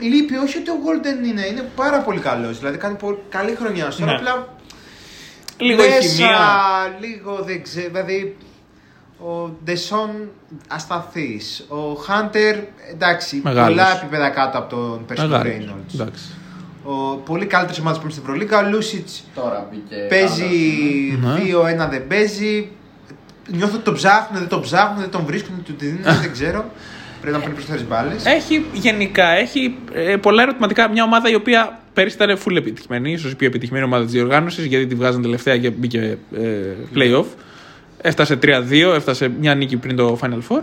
Λείπει, 0.02 0.36
όχι 0.38 0.58
ότι 0.58 0.70
ο 0.70 0.76
Golden 0.86 1.26
είναι, 1.28 1.46
είναι 1.46 1.70
πάρα 1.76 2.00
πολύ 2.00 2.20
καλός. 2.20 2.58
Δηλαδή 2.60 2.78
κάνει 2.78 2.96
πολύ, 2.96 3.18
καλή 3.30 3.56
χρονιά. 3.60 3.88
Τώρα 4.00 4.12
Ναι. 4.12 4.18
απλά 4.18 4.48
Λίγο 5.58 5.84
η 5.84 5.88
μέσα, 5.88 6.02
χημεία. 6.02 6.38
λίγο 7.00 7.44
δεν 7.44 7.64
ξέρω. 7.64 7.88
Δηλαδή 7.88 8.38
ο 9.20 9.50
Ντεσόν 9.64 10.10
ασταθής. 10.68 11.66
Ο 11.70 11.94
Χάντερ 11.94 12.56
εντάξει, 12.92 13.42
Μεγάλος. 13.44 13.70
πολλά 13.70 13.98
επίπεδα 13.98 14.30
κάτω 14.30 14.58
από 14.58 14.76
τον 14.76 15.06
Περσικό 15.06 15.30
Μεγάλος. 15.30 15.52
Ρέινολτς. 15.52 15.94
Εντάξει. 15.94 16.24
Ο 16.90 17.16
πολύ 17.16 17.46
καλύτερη 17.46 17.80
ομάδας 17.80 17.98
που 17.98 18.04
είναι 18.04 18.14
στην 18.14 18.24
Ευρωλίγα. 18.26 18.66
Ο 18.66 18.70
Λούσιτς 18.70 19.24
Τώρα 19.36 19.68
μπήκε. 19.72 19.96
παίζει 20.10 20.44
Ναι. 21.22 21.86
2-1 21.86 21.90
δεν 21.90 22.08
παίζει. 22.08 22.70
Νιώθω 23.48 23.76
ότι 23.76 23.84
τον 23.84 23.94
ψάχνουν, 23.94 24.40
δεν 24.40 24.48
τον 24.48 24.62
ψάχνουν, 24.62 25.00
δεν 25.00 25.10
τον 25.10 25.26
βρίσκουν, 25.26 25.64
του 25.64 25.74
τη 25.74 25.86
δίνουν, 25.86 26.04
δεν 26.22 26.32
ξέρω. 26.32 26.66
Πρέπει 27.22 27.36
να 27.36 27.42
παίρνει 27.42 27.56
περισσότερε 27.56 27.84
μπάλε. 27.90 28.36
Έχει 28.36 28.66
γενικά 28.74 29.28
έχει, 29.28 29.78
ε, 29.94 30.16
πολλά 30.16 30.42
ερωτηματικά. 30.42 30.90
Μια 30.90 31.04
ομάδα 31.04 31.30
η 31.30 31.36
οποία 31.36 31.80
πέρυσι 31.94 32.16
ήταν 32.16 32.38
full 32.46 32.56
επιτυχημένη, 32.56 33.12
ίσως 33.12 33.32
η 33.32 33.36
πιο 33.36 33.48
επιτυχημένη 33.48 33.86
ομάδα 33.86 34.04
της 34.04 34.14
διοργάνωσης, 34.14 34.66
γιατί 34.66 34.86
τη 34.86 34.96
βγάζαν 34.96 35.22
τελευταία 35.22 35.58
και 35.58 35.70
μπήκε 35.70 36.18
ε, 36.38 36.42
playoff. 36.96 37.26
Έφτασε 38.02 38.40
3-2, 38.44 38.94
έφτασε 38.96 39.32
μια 39.40 39.56
νίκη 39.56 39.78
πριν 39.78 39.96
το 39.96 40.20
Final 40.22 40.40
Four. 40.50 40.62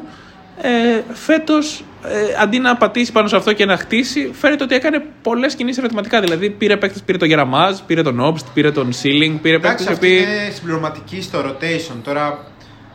Ε, 0.60 1.02
Φέτος, 1.12 1.84
ε, 2.04 2.42
αντί 2.42 2.58
να 2.58 2.76
πατήσει 2.76 3.12
πάνω 3.12 3.28
σε 3.28 3.36
αυτό 3.36 3.52
και 3.52 3.64
να 3.64 3.76
χτίσει, 3.76 4.30
φαίνεται 4.32 4.64
ότι 4.64 4.74
έκανε 4.74 5.04
πολλές 5.22 5.54
κινήσεις 5.54 5.78
ερωτηματικά. 5.78 6.20
Δηλαδή 6.20 6.50
πήρε 6.50 6.76
παίκτες, 6.76 7.02
πήρε 7.02 7.18
τον 7.18 7.28
Γεραμάζ, 7.28 7.78
πήρε 7.86 8.02
τον 8.02 8.20
Όμπστ, 8.20 8.46
πήρε 8.54 8.70
τον 8.72 8.92
Σίλινγκ, 8.92 9.38
πήρε 9.38 9.58
παίκτες 9.58 9.86
Εντάξει, 9.86 9.88
οι 9.88 9.92
αυτή 9.92 10.06
οποίοι. 10.24 10.34
είναι 10.44 10.50
συμπληρωματική 10.54 11.22
στο 11.22 11.38
rotation. 11.46 11.96
Τώρα 12.04 12.44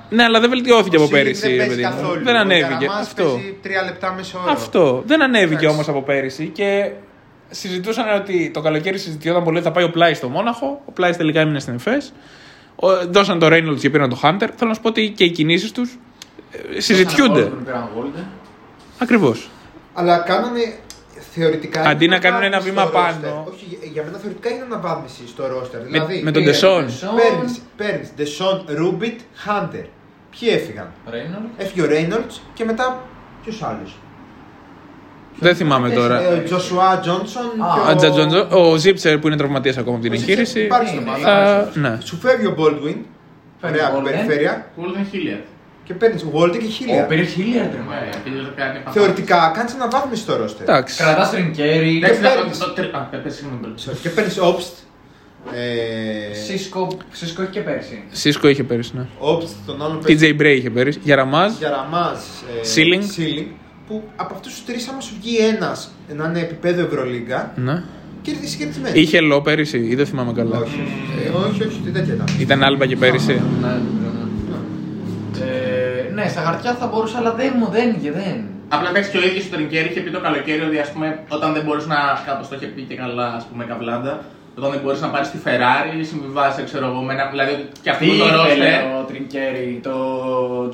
Ναι, 0.10 0.24
αλλά 0.24 0.40
δεν 0.40 0.50
βελτιώθηκε 0.50 0.98
ο 0.98 1.04
από 1.04 1.08
Σίλινγκ 1.16 1.26
πέρυσι. 1.26 1.42
δεν 1.48 1.52
ρε 1.52 1.58
παίζει 1.58 1.70
παιδί 1.82 1.84
μου. 1.88 2.02
καθόλου. 2.02 2.24
Δεν 2.24 2.36
Ο 2.36 2.40
ανέβηκε. 2.40 2.76
Γκαραμάς 2.80 3.08
Αυτό. 3.08 3.24
παίζει 3.24 3.58
τρία 3.62 3.84
λεπτά 3.84 4.14
μέσω 4.14 4.40
όρο. 4.44 4.52
Αυτό. 4.52 5.04
Δεν 5.06 5.22
ανέβηκε 5.24 5.54
Εντάξει. 5.54 5.68
όμως 5.68 5.88
από 5.90 6.02
πέρυσι 6.02 6.46
και 6.54 6.92
συζητούσαν 7.50 8.06
ότι 8.20 8.52
το 8.54 8.62
καλοκαίρι 8.62 8.98
συζητιόταν 8.98 9.44
πολύ 9.44 9.58
ότι 9.58 9.66
θα 9.66 9.72
πάει 9.72 9.84
ο 9.84 9.90
Πλάι 9.90 10.14
στο 10.14 10.30
Μόναχο. 10.30 10.82
Ο 10.86 10.92
Πλάι 10.92 11.12
τελικά 11.12 11.40
έμεινε 11.40 11.60
στην 11.60 11.74
Εφές. 11.74 12.14
Ο- 12.76 13.06
Δώσαν 13.10 13.40
το 13.40 13.48
Reynolds 13.48 13.80
και 13.80 13.90
πήραν 13.90 14.10
το 14.10 14.20
Hunter. 14.24 14.48
Θέλω 14.56 14.70
να 14.70 14.74
σου 14.74 14.82
πω 14.82 14.88
ότι 14.88 15.10
και 15.16 15.24
οι 15.24 15.30
κινήσεις 15.32 15.72
τους 15.72 15.98
συζητιούνται. 16.78 17.52
Ακριβώς. 19.00 19.50
Αλλά 19.94 20.18
κάνανε 20.18 20.78
θεωρητικά. 21.34 21.82
Αντί 21.82 21.90
έγινε 22.04 22.16
να 22.16 22.22
κάνουν 22.22 22.44
ένα 22.44 22.58
αναβάθμιση 22.58 22.70
βήμα 22.70 22.82
στο 22.82 22.92
πάνω. 23.22 23.44
roster. 23.48 23.54
Όχι, 23.54 23.66
για- 23.70 23.90
για 23.94 24.04
μένα 24.04 24.18
θεωρητικά 24.18 24.50
είναι 24.50 24.64
αναβάθμιση 24.64 25.28
στο 25.28 25.44
roster. 25.44 25.80
Δηλαδή, 25.86 26.22
με 26.24 26.32
τον 26.32 26.44
Ντεσόν. 26.44 26.86
παίρνεις, 27.16 27.62
παίρνεις 27.78 28.10
Ντεσόν, 28.16 28.66
Ρούμπιτ, 28.68 29.20
Χάντερ. 29.36 29.84
Ποιοι 30.40 30.50
έφυγαν; 30.52 30.88
Έφυγε 31.58 31.82
ο 31.82 31.86
Ρέινολτς 31.86 32.42
και 32.54 32.64
μετά 32.66 33.02
ποιος 33.44 33.64
άλλος; 33.64 33.98
Δεν 35.40 35.56
θυμάμαι 35.56 35.90
τώρα. 35.90 36.20
Ο 36.20 36.44
Τζοσουά 36.44 37.00
Τζόνσον. 37.00 37.44
Α, 37.62 37.84
και 37.86 37.92
Ο 37.92 37.96
Τζατζόντζο- 37.96 38.48
Ο 38.52 38.76
Ζίψερ 38.76 39.18
που 39.20 39.28
είναι 39.28 39.36
τραυματίας 39.36 39.78
ακόμα 39.78 39.96
από 39.96 40.04
την 40.04 40.12
Ο 40.12 40.16
εγχείρηση. 40.16 40.60
Υπάρχει 40.60 40.88
στην 40.88 41.04
Ναι, 41.04 41.10
ομάδα. 41.10 41.70
Θα- 41.74 41.80
ναι. 41.80 41.98
Σου 42.04 42.16
φεύγει 42.18 42.46
ο 42.46 42.56
Baldwin. 42.58 42.96
Φεύγει 43.62 43.76
Ωραία, 43.76 43.84
ο 43.94 43.98
από 43.98 43.98
την 43.98 44.08
Golden. 44.08 44.12
περιφέρεια. 44.12 44.68
Golden 44.78 45.16
Hilliard. 45.16 45.44
Και 45.90 45.96
παίρνεις 45.96 46.26
Walter 46.34 46.58
και 46.60 46.66
Ο 46.66 46.70
Χίλια. 46.70 47.04
πήρε 47.06 47.24
χίλια 47.24 47.62
ρε 47.62 47.68
Ναι, 47.90 48.10
επειδή 48.20 48.36
δεν 48.36 48.54
κάνει 48.56 48.78
επαφή. 48.78 48.98
Θεωρητικά 49.00 49.52
κάνει 49.56 49.70
αναβάθμιση 49.76 50.22
στο 50.22 50.34
roster. 50.44 50.62
Εντάξει. 50.62 50.98
Κρατάς 51.04 51.30
τριγκέρι. 51.30 51.98
Εντάξει, 51.98 52.20
Και 52.22 52.28
το- 52.28 52.34
παίρνεις. 52.36 52.58
το- 52.58 52.74
το- 52.74 52.98
Α, 52.98 53.02
πες, 53.24 53.34
συγγνώμη, 53.36 53.60
Μπέλ. 53.62 53.74
Και 54.02 54.10
παίρνεις 54.10 54.38
Obst. 54.42 54.74
Ε, 55.54 56.34
Σίσκο, 56.46 56.98
Σίσκο 57.12 57.42
είχε 57.42 57.52
και 57.52 57.60
πέρσι. 57.60 58.04
Σίσκο 58.12 58.48
είχε 58.48 58.64
πέρυσι, 58.64 58.92
ναι. 58.96 59.06
Obst, 59.20 59.50
τον 59.66 59.82
άλλον 59.84 60.00
παίρνει. 60.00 60.36
TJ 60.38 60.42
Bray 60.42 60.56
είχε 60.58 60.70
πέρυσι. 60.70 61.00
Γιαραμάζ. 61.04 61.52
Γιαραμάζ. 61.58 62.18
ε, 62.18 62.68
Sealing. 62.76 63.04
Sealing, 63.20 63.48
Που 63.88 64.04
από 64.16 64.34
αυτούς 64.34 64.54
τους 64.54 64.66
τρεις, 64.66 64.88
άμα 64.88 65.00
σου 65.02 65.14
βγει 65.22 65.38
ένας 65.38 65.92
να 66.16 66.26
είναι 66.26 66.40
επίπεδο 66.40 66.82
Ευρωλίγκα, 66.82 67.54
Ναι. 67.56 67.84
κερδίσει 68.22 68.58
κερδισμένο. 68.58 68.96
Είχε 68.96 69.20
λό 69.20 69.42
πέρυσι 69.42 69.78
ή 69.78 69.96
δεν 69.96 70.06
θυμάμαι 70.06 70.34
καλά. 70.34 70.58
Όχι, 70.58 70.84
ε, 71.26 71.30
όχι, 71.50 71.64
όχι, 71.64 71.80
τι 71.86 71.90
τέτοια 71.92 72.14
ήταν. 72.14 72.26
Ήταν 72.40 72.64
άλμπα 72.64 72.86
και 72.86 72.96
πέρυσι. 72.96 73.34
Ναι, 73.62 73.68
νομίζω, 73.68 74.09
ναι. 76.20 76.26
Ε, 76.26 76.26
ναι, 76.26 76.32
στα 76.34 76.42
χαρτιά 76.42 76.72
θα 76.82 76.88
μπορούσε, 76.88 77.18
αλλά 77.18 77.32
δεν 77.42 77.52
μου 77.60 77.68
δεν 77.76 77.88
είχε, 77.98 78.12
δεν. 78.12 78.38
Απλά 78.76 78.90
εντάξει 78.90 79.10
και 79.12 79.18
ο 79.18 79.24
ίδιο 79.30 79.42
ο 79.48 79.52
Τρινκέρι 79.56 79.88
είχε 79.92 80.00
πει 80.06 80.12
το 80.18 80.20
καλοκαίρι 80.20 80.62
ότι 80.70 80.80
ας 80.86 80.90
πούμε, 80.94 81.08
όταν 81.30 81.54
δεν 81.54 81.64
μπορείς 81.66 81.86
να. 81.94 81.98
Κάπως 82.28 82.48
το 82.50 82.56
είχε 82.56 82.66
πει 82.66 82.82
και 82.90 82.96
καλά, 82.96 83.28
ας 83.40 83.44
πούμε, 83.50 83.64
καβλάντα. 83.72 84.14
Όταν 84.58 84.72
δεν 84.72 84.80
μπορείς 84.84 85.02
να 85.02 85.10
πάρεις 85.14 85.30
τη 85.34 85.38
Ferrari, 85.46 85.92
συμβιβάζει, 86.12 86.64
ξέρω 86.64 86.86
εγώ, 86.92 87.02
με 87.08 87.14
ένα. 87.14 87.26
Δηλαδή 87.34 87.54
και 87.84 87.90
αυτό 87.90 88.04
Τι 88.06 88.10
το 88.18 88.26
ήθελε 88.26 88.36
ρόστερ. 88.42 88.84
ο 88.98 89.04
Τρινκέρι, 89.10 89.80
το 89.88 89.94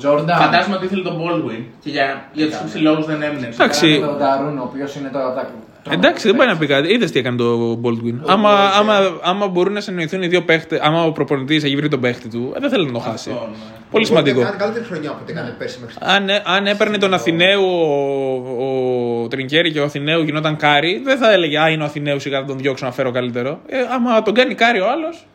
Jordan; 0.02 0.34
Φαντάζομαι 0.44 0.76
ότι 0.78 0.84
ήθελε 0.88 1.02
τον 1.02 1.16
Baldwin 1.22 1.62
και 1.82 1.90
για, 1.90 2.06
για 2.32 2.46
τους 2.46 2.54
Έκανε. 2.54 2.70
ψηλόγου 2.70 3.02
δεν 3.10 3.22
έμεινε. 3.22 3.48
Εντάξει. 3.52 4.00
Το 4.06 4.12
Νταρούν, 4.18 4.58
ο 4.58 4.62
οποίος 4.70 4.90
είναι 4.96 5.08
το. 5.14 5.18
από 5.26 5.34
τα- 5.38 5.50
Εντάξει, 5.90 6.26
δεν 6.26 6.36
πάει 6.36 6.46
να 6.46 6.56
πει 6.56 6.66
κάτι. 6.66 6.92
Είδες 6.92 7.10
τι 7.10 7.18
έκανε 7.18 7.36
το 7.36 7.80
Baldwin. 7.82 8.14
Άμα, 8.26 8.50
άμα, 8.50 9.18
άμα 9.22 9.48
μπορούν 9.48 9.72
να 9.72 9.80
συνοηθούν 9.80 10.22
οι 10.22 10.26
δύο 10.26 10.42
παίχτε, 10.42 10.80
άμα 10.82 11.04
ο 11.04 11.12
προπονητής 11.12 11.64
έχει 11.64 11.76
βρει 11.76 11.88
τον 11.88 12.00
παίχτη 12.00 12.28
του, 12.28 12.52
ε, 12.56 12.60
δεν 12.60 12.70
θέλει 12.70 12.86
να 12.86 12.92
το 12.92 12.98
χάσει. 12.98 13.30
Αυτό, 13.30 13.46
ναι. 13.46 13.56
Πολύ 13.90 14.06
σημαντικό. 14.06 14.40
Κάνει 14.42 14.56
καλύτερη 14.56 14.84
χρονιά 14.84 15.10
από 15.10 15.18
ό,τι 15.22 15.32
έκανε 15.32 15.54
πέρσι 15.58 15.78
μέχρι 15.80 15.94
στιγμή. 15.94 16.12
Αν, 16.14 16.28
ε- 16.28 16.42
αν 16.44 16.66
έπαιρνε 16.66 16.98
τον 16.98 17.14
Αθηναίου 17.14 17.62
ο, 17.64 19.24
ο 19.24 19.28
Τρινκέρι 19.28 19.72
και 19.72 19.80
ο 19.80 19.84
Αθηναίου 19.84 20.22
γινόταν 20.22 20.56
κάρι, 20.56 21.00
δεν 21.04 21.18
θα 21.18 21.32
έλεγε 21.32 21.58
Α, 21.58 21.68
είναι 21.68 21.82
ο 21.82 21.86
Αθηναίου 21.86 22.20
σιγά 22.20 22.40
θα 22.40 22.46
τον 22.46 22.58
διώξω 22.58 22.84
να 22.84 22.92
φέρω 22.92 23.10
καλύτερο. 23.10 23.60
Ε, 23.66 23.76
άμα 23.92 24.22
τον 24.22 24.34
κάνει 24.34 24.54
κάρι 24.54 24.80
ο 24.80 24.90
άλλος, 24.90 25.26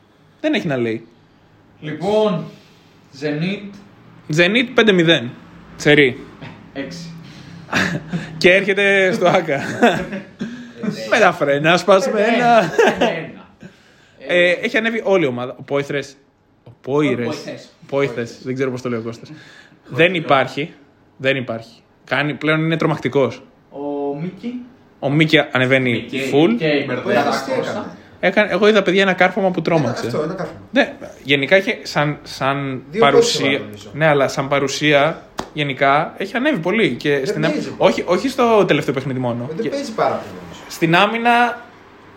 δεν 0.41 0.53
έχει 0.53 0.67
να 0.67 0.77
λέει. 0.77 1.07
Λοιπόν, 1.81 2.43
Zenit 3.21 3.75
Zenit 4.35 4.67
5-0. 4.75 5.29
Τσερί. 5.77 6.19
6. 6.75 7.10
Και 8.37 8.53
έρχεται 8.53 9.11
στο 9.11 9.27
Άκα. 9.27 9.61
Με 11.09 11.19
τα 11.19 11.31
φρένα 11.31 11.77
σπασμένα. 11.77 12.71
Ε, 14.27 14.51
έχει 14.51 14.77
ανέβει 14.77 15.01
όλη 15.03 15.23
η 15.23 15.27
ομάδα. 15.27 15.55
Ο 15.59 15.63
Πόηθρε. 15.63 15.99
Ο 16.63 16.71
Πόηρε. 16.81 17.23
Πόηθρες. 17.23 17.69
Πόηθρε. 17.87 18.23
Δεν 18.43 18.53
ξέρω 18.53 18.71
πώ 18.71 18.81
το 18.81 18.89
λέει 18.89 18.99
ο 18.99 19.01
Κώστας. 19.01 19.31
Δεν 19.87 20.13
υπάρχει. 20.13 20.73
Δεν 21.17 21.35
υπάρχει. 21.35 21.81
Κάνει, 22.05 22.33
πλέον 22.33 22.63
είναι 22.63 22.77
τρομακτικό. 22.77 23.31
Ο 23.69 24.15
Μίκη. 24.21 24.65
Ο 24.99 25.09
Μίκη 25.09 25.37
ανεβαίνει 25.51 25.91
Μίκη, 25.91 26.21
full. 26.33 26.55
Και 26.57 26.67
η 26.67 26.85
Μπερδεύει. 28.21 28.29
Πόηθρες 28.29 28.29
τι 28.29 28.29
400. 28.29 28.29
έκανε; 28.29 28.47
Έκανε, 28.47 28.47
εγώ 28.51 28.67
είδα 28.67 28.81
παιδιά 28.83 29.01
ένα 29.01 29.13
κάρφωμα 29.13 29.51
που 29.51 29.61
τρόμαξε. 29.61 30.05
Αυτό, 30.07 30.21
ένα 30.21 30.33
κάρφωμα. 30.33 30.59
Ναι, 30.71 30.93
γενικά 31.23 31.57
είχε 31.57 31.79
σαν, 31.83 32.17
σαν 32.23 32.81
Δύο 32.91 33.01
παρουσία. 33.01 33.45
πόντους 33.45 33.59
νομίζω. 33.65 33.89
Ναι, 33.93 34.05
αλλά 34.07 34.27
σαν 34.27 34.47
παρουσία 34.47 35.21
γενικά 35.53 36.13
έχει 36.17 36.35
ανέβει 36.35 36.57
πολύ. 36.59 36.89
Και 36.95 37.21
στην, 37.25 37.43
άμυ- 37.45 37.55
παίζει. 37.55 37.73
όχι, 37.77 38.03
όχι 38.07 38.29
στο 38.29 38.65
τελευταίο 38.65 38.93
παιχνίδι 38.93 39.19
μόνο. 39.19 39.49
Δεν 39.55 39.63
Και- 39.63 39.69
παίζει 39.69 39.91
πάρα 39.91 40.09
πολύ 40.15 40.29
νομίζω. 40.41 40.59
Στην 40.69 40.95
άμυνα 40.95 41.61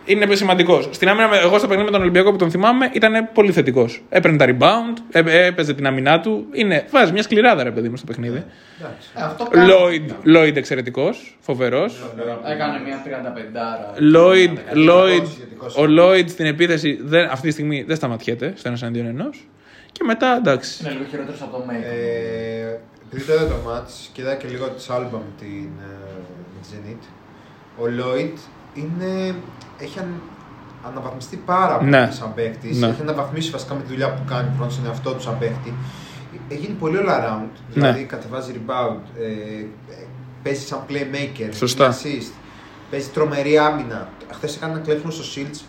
είναι 0.05 0.35
σημαντικός. 0.35 0.89
Στην 0.91 1.09
άμυνα, 1.09 1.27
με- 1.27 1.37
εγώ 1.37 1.57
στο 1.57 1.67
παιχνίδι 1.67 1.85
με 1.85 1.91
τον 1.91 2.01
Ολυμπιακό 2.01 2.31
που 2.31 2.37
τον 2.37 2.51
θυμάμαι, 2.51 2.89
ήταν 2.93 3.29
πολύ 3.33 3.51
θετικός. 3.51 4.03
Έπαιρνε 4.09 4.37
τα 4.37 4.45
rebound, 4.45 5.17
έ- 5.17 5.27
έπαιζε 5.27 5.73
την 5.73 5.87
άμυνά 5.87 6.19
του. 6.19 6.45
Είναι, 6.51 6.85
βάζει 6.91 7.11
μια 7.11 7.21
σκληράδα 7.23 7.63
ρε 7.63 7.71
παιδί 7.71 7.89
μου 7.89 7.95
στο 7.97 8.05
παιχνίδι. 8.05 8.43
Εντάξει. 8.79 9.09
Ε, 9.15 9.21
αυτό 9.21 9.43
κάνει. 9.45 9.71
Lloyd, 9.71 10.11
Lloyd 10.37 10.55
εξαιρετικός, 10.55 11.37
φοβερός. 11.39 12.03
Έκανε 12.51 12.79
μια 12.85 13.01
35. 13.05 13.89
Lloyd, 14.15 14.57
Lloyd, 14.89 15.25
σχετικός. 15.27 15.75
ο 15.77 15.83
Lloyd 15.99 16.23
στην 16.29 16.45
επίθεση 16.45 16.99
δεν, 17.03 17.27
αυτή 17.31 17.47
τη 17.47 17.53
στιγμή 17.53 17.83
δεν 17.87 17.95
σταματιέται 17.95 18.53
στο 18.55 18.67
ένα 18.69 18.77
εναντίον 18.81 19.05
ενός. 19.05 19.47
Και 19.91 20.03
μετά 20.03 20.35
εντάξει. 20.35 20.83
Είναι 20.83 20.91
λίγο 20.93 21.03
χειρότερος 21.09 21.41
από 21.41 21.57
το 21.57 21.63
Μέικον. 21.67 21.83
Ε, 21.91 22.79
επειδή 23.07 23.23
το 23.31 23.33
είδα 23.33 23.47
το 23.47 23.55
μάτς 23.65 24.09
και 24.13 24.21
είδα 24.21 24.35
και 24.35 24.47
λίγο 24.47 24.67
της 24.69 24.89
άλμπα 24.89 25.17
με 25.17 25.31
την 25.39 25.69
ε, 25.79 26.19
με 26.53 26.59
τη 26.61 26.67
Zenit, 26.71 27.03
ο 27.77 27.83
Lloyd 27.99 28.37
είναι, 28.73 29.35
έχει 29.79 29.99
αν, 29.99 30.07
αναβαθμιστεί 30.87 31.35
πάρα 31.45 31.77
πολύ 31.77 31.89
Ναι. 31.89 32.09
σαν 32.11 32.33
παίκτης. 32.33 32.77
Ναι. 32.79 32.87
Έχει 32.87 33.01
αναβαθμίσει 33.01 33.49
βασικά 33.51 33.73
με 33.73 33.81
τη 33.81 33.87
δουλειά 33.87 34.13
που 34.13 34.21
κάνει 34.27 34.49
πρώτα 34.57 34.71
στον 34.71 34.85
εαυτό 34.85 35.11
του 35.13 35.21
σαν 35.21 35.37
παίκτη. 35.39 35.73
Έχει 36.49 36.59
γίνει 36.61 36.73
πολύ 36.73 36.97
all 37.01 37.09
around. 37.09 37.49
Ναι. 37.49 37.73
Δηλαδή 37.73 38.03
κατεβάζει 38.03 38.53
rebound, 38.55 38.99
ε, 39.19 39.23
ε, 39.23 39.65
παίζει 40.43 40.65
σαν 40.65 40.79
playmaker, 40.89 41.49
Σωστά. 41.51 41.89
δίνει 41.89 42.17
assist, 42.21 42.31
παίζει 42.91 43.09
τρομερή 43.09 43.57
άμυνα. 43.57 44.07
Χθες 44.33 44.55
έκανε 44.55 44.71
ένα 44.73 44.81
κλέψιμο 44.81 45.11
στο 45.11 45.23
Shields. 45.35 45.59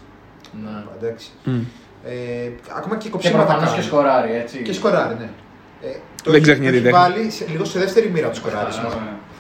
Ναι. 0.64 0.84
Εντάξει. 1.00 1.30
Μμ. 1.44 1.60
Ε, 2.04 2.50
ακόμα 2.76 2.96
και 2.96 3.04
Και 3.04 3.10
κοψίματα 3.10 3.44
προφανώς 3.44 3.68
κάνει. 3.70 3.80
και 3.80 3.86
σκοράρει, 3.88 4.32
έτσι. 4.32 4.58
Και 4.62 4.72
σκοράρει, 4.72 5.14
ναι. 5.14 5.30
Ε, 5.82 5.86
το 6.22 6.30
Δεν 6.30 6.34
έχει- 6.34 6.42
ξεχνιέται 6.42 6.76
το 6.80 6.84
η 6.84 6.88
έχει 6.88 6.96
τέχνη. 6.96 7.12
βάλει 7.18 7.30
σε, 7.30 7.46
λίγο 7.50 7.64
σε 7.64 7.78
δεύτερη 7.78 8.08
μοίρα 8.10 8.28
του 8.28 8.36
σκοράρισμα. 8.36 8.88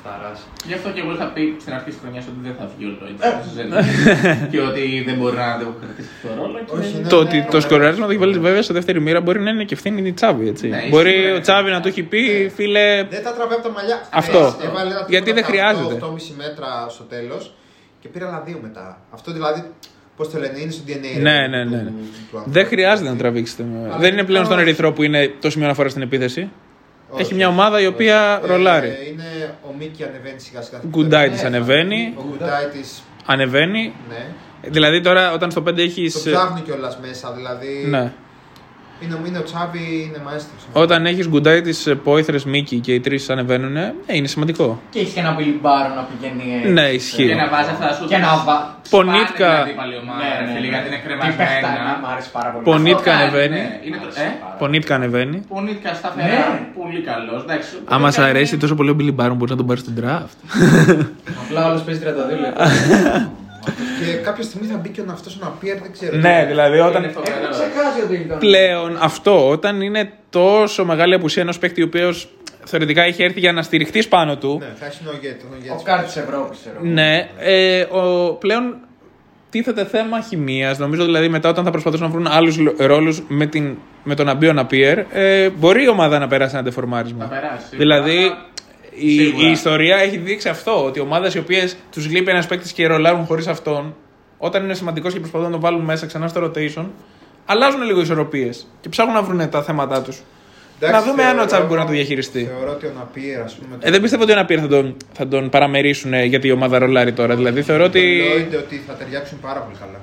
Φθαράς. 0.06 0.38
Γι' 0.66 0.74
αυτό 0.74 0.88
και 0.94 1.00
εγώ 1.00 1.12
είχα 1.12 1.26
πει 1.34 1.56
στην 1.60 1.72
αρχή 1.74 1.90
της 1.90 1.98
χρονιάς 2.02 2.24
ότι 2.30 2.40
δεν 2.42 2.54
θα 2.58 2.64
βγει 2.72 2.84
ο 2.86 2.92
Lloyd. 2.98 3.18
Ε. 3.26 4.46
και 4.52 4.60
ότι 4.60 5.02
δεν 5.06 5.14
μπορεί 5.18 5.36
να 5.36 5.46
ανταποκριθεί 5.52 6.02
αυτό 6.02 6.28
το 6.28 6.34
ρόλο. 6.42 6.58
Και 6.66 6.72
Όχι, 6.78 7.00
ναι. 7.02 7.08
Το 7.08 7.16
ότι 7.16 7.46
το 7.50 7.60
σκοράρισμα 7.60 8.04
το 8.04 8.10
έχει 8.10 8.20
βάλει 8.20 8.38
βέβαια 8.38 8.62
σε 8.62 8.72
δεύτερη 8.72 9.00
μοίρα 9.00 9.20
μπορεί 9.20 9.40
να 9.40 9.50
είναι 9.50 9.64
και 9.64 9.74
ευθύνη 9.74 10.08
η 10.08 10.12
Τσάβη. 10.12 10.48
Έτσι. 10.48 10.68
Ναι, 10.68 10.82
μπορεί 10.90 11.10
σίγουρα. 11.10 11.34
ο 11.36 11.40
Τσάβη 11.40 11.70
να 11.70 11.80
του 11.80 11.88
έχει 11.88 12.02
πει, 12.02 12.52
φίλε. 12.54 13.04
Δεν 13.10 13.22
τα 13.24 13.32
τραβάει 13.34 13.58
από 13.58 13.66
τα 13.68 13.72
μαλλιά. 13.74 14.00
Αυτό. 14.10 14.56
Ε, 14.62 14.66
έβαλε 14.66 14.90
ένα 14.90 15.06
Γιατί 15.08 15.32
δεν 15.32 15.44
χρειάζεται. 15.44 15.98
8,5 16.00 16.08
μέτρα 16.36 16.86
στο 16.88 17.04
τέλος 17.04 17.54
και 18.00 18.08
πήρε 18.08 18.24
άλλα 18.26 18.42
δύο 18.46 18.58
μετά. 18.62 19.00
Αυτό 19.10 19.32
δηλαδή, 19.32 19.64
πώς 20.16 20.30
το 20.30 20.38
λένε, 20.38 20.58
είναι 20.58 20.70
στο 20.70 20.82
DNA. 20.86 20.90
ρε, 21.14 21.20
Ναι, 21.20 21.44
του- 21.44 21.50
ναι, 21.50 21.64
ναι. 21.64 21.76
ναι. 21.76 21.82
του- 21.82 21.94
του 22.30 22.36
ανθρώπου. 22.36 22.50
Δεν 22.50 22.66
χρειάζεται 22.66 23.08
να 23.08 23.16
τραβήξετε. 23.16 23.64
Δεν 23.98 24.12
είναι 24.12 24.24
πλέον 24.24 24.44
στον 24.44 24.58
Ερυθρό 24.58 24.92
που 24.92 25.02
είναι 25.02 25.32
το 25.40 25.50
σημείο 25.50 25.66
αναφορά 25.66 25.88
στην 25.88 26.02
επίθεση. 26.02 26.50
Όχι, 27.08 27.22
Έχει 27.22 27.34
μια 27.34 27.46
όχι, 27.48 27.56
ομάδα 27.56 27.80
η 27.80 27.86
όχι. 27.86 27.94
οποία 27.94 28.40
Ε, 28.44 28.46
ρολάρει. 28.46 28.88
Είναι 28.88 29.54
ο 29.62 29.74
Μίκη 29.78 30.04
ανεβαίνει 30.04 30.40
σιγά 30.40 30.62
σιγά. 30.62 30.80
Γκουντάι 30.88 31.28
τη 31.28 31.34
Ναι, 31.40 31.46
ανεβαίνει. 31.46 32.14
Ο 32.16 32.22
Γκουντάι 32.30 32.64
τη. 32.66 32.78
Ανεβαίνει. 33.26 33.92
Ναι. 34.08 34.26
Δηλαδή 34.70 35.00
τώρα 35.00 35.32
όταν 35.32 35.50
στο 35.50 35.62
5 35.68 35.78
έχεις. 35.78 36.12
Το 36.22 36.30
ψάχνει 36.30 36.60
κιόλας 36.60 36.98
μέσα, 37.06 37.32
δηλαδή. 37.32 37.86
Ναι. 37.88 38.12
Είναι, 39.00 39.18
είναι 39.26 39.38
ο 39.38 39.42
Τσάβι, 39.42 40.08
είναι 40.08 40.22
μαέστρος. 40.24 40.60
Όταν 40.72 41.06
έχεις 41.06 41.28
Γκουντάιτις, 41.28 41.94
Πόιθρες, 42.04 42.44
Μίκι 42.44 42.76
και 42.78 42.92
οι 42.94 43.00
τρεις 43.00 43.30
ανεβαίνουν, 43.30 43.76
ε, 43.76 43.94
είναι 44.06 44.26
σημαντικό. 44.26 44.80
Και 44.90 44.98
έχει 44.98 45.12
και 45.14 45.20
ένα 45.20 45.32
Μπίλι 45.32 45.60
Μπάρον 45.60 45.94
να 45.94 46.02
πηγαίνει. 46.10 46.54
έτσι. 46.58 46.72
Ναι, 46.72 46.82
ισχύει. 46.82 47.26
Και 47.26 47.34
να 47.34 47.48
βάζει 47.48 47.70
αυτά 47.70 47.86
τα 47.86 47.94
σου. 47.94 48.04
Και 48.08 48.16
να 48.16 48.36
βα... 48.46 48.74
Πονίτκα. 48.90 49.24
Σπάνε 49.26 49.62
την 49.62 49.62
αντίπαλη 49.62 49.96
ομάδα, 50.02 50.18
Ναι, 50.22 50.28
ρε 50.38 50.44
ναι, 50.46 50.52
φίλε, 50.54 50.60
ναι. 50.60 50.72
γιατί 50.72 50.86
είναι 50.88 50.96
Τι 50.96 51.02
κρεμασμένα. 51.06 51.36
παιχτάκι, 51.36 51.80
μ' 52.02 52.06
άρεσε 52.12 52.28
πάρα 52.32 52.48
πολύ. 52.52 52.64
Πονίτκα 52.64 52.98
Αυτό 52.98 53.10
κάνει, 53.10 53.22
ανεβαίνει. 53.22 53.54
ναι. 53.60 53.80
Είναι 53.86 53.96
το- 54.02 54.20
ε; 54.24 54.28
Πονίτκα 54.60 54.94
ανεβαίνει. 54.94 55.36
Πονίτκα 55.52 55.90
σταθερά, 56.00 56.26
Ναι. 56.26 56.66
πολύ 56.80 57.00
καλός. 57.10 57.40
Άμα 57.94 58.08
σ' 58.10 58.18
αρέσει 58.18 58.54
τόσο 58.62 58.74
πολύ 58.78 58.90
ο 58.94 58.96
Billy 59.00 59.14
Baron, 59.20 59.34
μπορεί 59.38 59.50
να 59.54 59.56
τον 59.60 59.66
πάρεις 59.66 59.82
στον 59.84 59.94
draft. 60.00 60.34
Απλά 61.42 61.60
όλος 61.68 61.82
παίζει 61.82 62.00
32 62.04 62.40
λεπτά. 62.44 62.64
Και 64.06 64.12
κάποια 64.12 64.42
στιγμή 64.44 64.66
θα 64.66 64.76
μπει 64.76 64.88
και 64.88 65.02
αυτό 65.10 65.30
να 65.40 65.48
πει, 65.48 65.66
δεν 65.68 65.92
ξέρω. 65.92 66.16
ναι, 66.16 66.44
δηλαδή 66.48 66.78
όταν. 66.78 67.02
Είναι 67.02 67.12
Έχω 67.12 67.22
φοβερό. 67.24 67.50
ξεχάσει 67.50 68.00
ότι 68.04 68.14
ήταν. 68.14 68.38
Πλέον 68.38 68.96
αυτό, 69.00 69.48
όταν 69.48 69.80
είναι 69.80 70.12
τόσο 70.30 70.84
μεγάλη 70.84 71.14
απουσία 71.14 71.42
ενός 71.42 71.58
παίκτη 71.58 71.82
ο 71.82 71.84
οποίος 71.84 72.28
θεωρητικά 72.64 73.02
έχει 73.02 73.22
έρθει 73.22 73.40
για 73.40 73.52
να 73.52 73.62
στηριχτείς 73.62 74.08
πάνω 74.08 74.36
του. 74.36 74.56
Ναι, 74.60 74.66
θα 74.78 74.86
έχει 74.86 75.04
τον 75.04 75.14
ηγέτη. 75.22 75.40
τον 75.44 75.50
ηγέτη 75.54 75.70
Ο 75.70 75.74
της 75.74 75.84
κάρτης 75.84 76.12
τη 76.12 76.20
Ευρώπης, 76.20 76.58
ξέρω. 76.60 76.76
Ναι, 76.80 77.28
ε, 77.38 77.80
ο, 77.82 78.32
πλέον 78.40 78.76
τίθεται 79.50 79.84
θέμα 79.84 80.20
χημίας. 80.20 80.78
Νομίζω 80.78 81.04
δηλαδή 81.04 81.28
μετά 81.28 81.48
όταν 81.48 81.64
θα 81.64 81.70
προσπαθήσουν 81.70 82.06
να 82.06 82.12
βρουν 82.12 82.26
άλλους 82.26 82.56
ρόλους 82.78 83.22
με, 83.28 83.46
την, 83.46 83.76
με 84.04 84.14
τον 84.14 84.28
Αμπίο 84.28 84.52
Απίερ, 84.56 84.98
ε, 85.12 85.48
μπορεί 85.50 85.82
η 85.82 85.88
ομάδα 85.88 86.18
να 86.18 86.26
περάσει 86.26 86.54
ένα 86.54 86.64
τεφορμάρισμα. 86.64 87.18
Να 87.24 87.28
περάσει. 87.30 87.76
Δηλαδή 87.76 88.16
Αλλά- 88.18 88.44
η, 88.98 89.18
Σίγουρα. 89.18 89.48
η 89.48 89.50
ιστορία 89.50 89.96
έχει 89.96 90.16
δείξει 90.16 90.48
αυτό. 90.48 90.84
Ότι 90.84 91.00
ομάδες 91.00 91.34
οι 91.34 91.38
οποίες 91.38 91.76
τους 91.92 92.10
λείπει 92.10 92.30
ένας 92.30 92.46
παίκτης 92.46 92.72
και 92.72 92.86
ρολάρουν 92.86 93.24
χωρίς 93.24 93.46
αυτόν, 93.46 93.94
όταν 94.38 94.64
είναι 94.64 94.74
σημαντικός 94.74 95.12
και 95.12 95.18
προσπαθούν 95.18 95.46
να 95.46 95.52
τον 95.52 95.60
βάλουν 95.60 95.80
μέσα 95.84 96.06
ξανά 96.06 96.28
στο 96.28 96.44
rotation, 96.44 96.84
αλλάζουν 97.46 97.82
λίγο 97.82 98.00
ισορροπίες 98.00 98.66
και 98.80 98.88
ψάχνουν 98.88 99.14
να 99.14 99.22
βρουν 99.22 99.50
τα 99.50 99.62
θέματα 99.62 100.02
τους. 100.02 100.20
Εντάξει, 100.80 100.94
Να 101.00 101.10
δούμε 101.10 101.22
αν 101.22 101.28
ο 101.28 101.32
θεωρώ- 101.32 101.46
Τσάβης 101.46 101.66
μπορεί 101.68 101.80
να 101.80 101.86
το 101.86 101.92
διαχειριστεί. 101.92 102.44
Θεωρώ 102.56 102.70
ότι 102.72 102.86
ο 102.86 102.92
Ναπίερ, 102.96 103.40
ας 103.42 103.54
πούμε. 103.54 103.76
Ε, 103.80 103.90
δεν 103.90 104.00
πιστεύω 104.00 104.22
ότι 104.22 104.32
ο 104.32 104.34
Ναπίερ 104.34 104.58
θα 104.60 104.66
τον, 104.68 104.96
θα 105.12 105.28
τον 105.28 105.48
παραμερίσουν 105.48 106.12
ε, 106.12 106.24
γιατί 106.24 106.46
η 106.48 106.50
ομάδα 106.50 106.78
ρολάρει 106.78 107.12
τώρα. 107.12 107.36
Δηλαδή 107.36 107.62
θεωρώ 107.62 107.84
ότι. 107.84 108.20
Ότι... 108.46 108.56
ότι 108.56 108.82
θα 108.86 108.92
ταιριάξουν 108.92 109.40
πάρα 109.40 109.60
πολύ 109.60 109.76
καλά. 109.80 110.00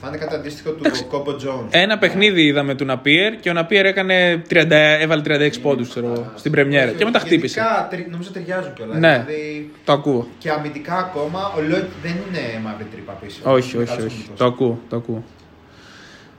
Θα 0.00 0.08
είναι 0.08 0.16
κάτι 0.16 0.34
αντίστοιχο 0.34 0.70
του 0.70 1.06
Κόμπο 1.10 1.30
Jones. 1.32 1.66
Ένα 1.70 1.98
παιχνίδι 1.98 2.42
είδαμε 2.42 2.74
του 2.74 2.84
Ναπίερ 2.84 3.36
και 3.36 3.50
ο 3.50 3.52
Ναπίερ 3.52 3.86
έκανε 3.86 4.42
30, 4.50 4.66
έβαλε 5.00 5.22
36 5.26 5.60
πόντους 5.62 5.96
στην 6.34 6.52
πρεμιέρα. 6.52 6.90
Και 6.90 7.04
μετά 7.04 7.18
χτύπησε. 7.18 7.60
Γενικά, 7.60 7.86
τερι- 7.90 8.10
νομίζω 8.10 8.30
ταιριάζουν 8.32 8.72
κιόλας. 8.74 8.98
Ναι. 8.98 9.24
Δηλαδή, 9.26 9.70
Το 9.84 9.92
ακούω. 9.92 10.28
και 10.38 10.50
αμυντικά 10.50 10.96
ακόμα, 10.96 11.52
ο 11.56 11.60
Λόιτ 11.60 11.88
δεν 12.02 12.12
είναι 12.28 12.60
μαύρη 12.64 12.84
τρύπα 12.92 13.12
πίσω. 13.12 13.40
Όχι, 13.44 13.74
Είναι 13.74 13.82
όχι, 13.82 13.90
καλός 13.92 14.04
όχι. 14.06 14.14
αμυντικός. 14.14 14.38
Το 14.38 14.44
ακούω. 14.44 14.80
Το 14.88 14.96
ακούω. 14.96 15.22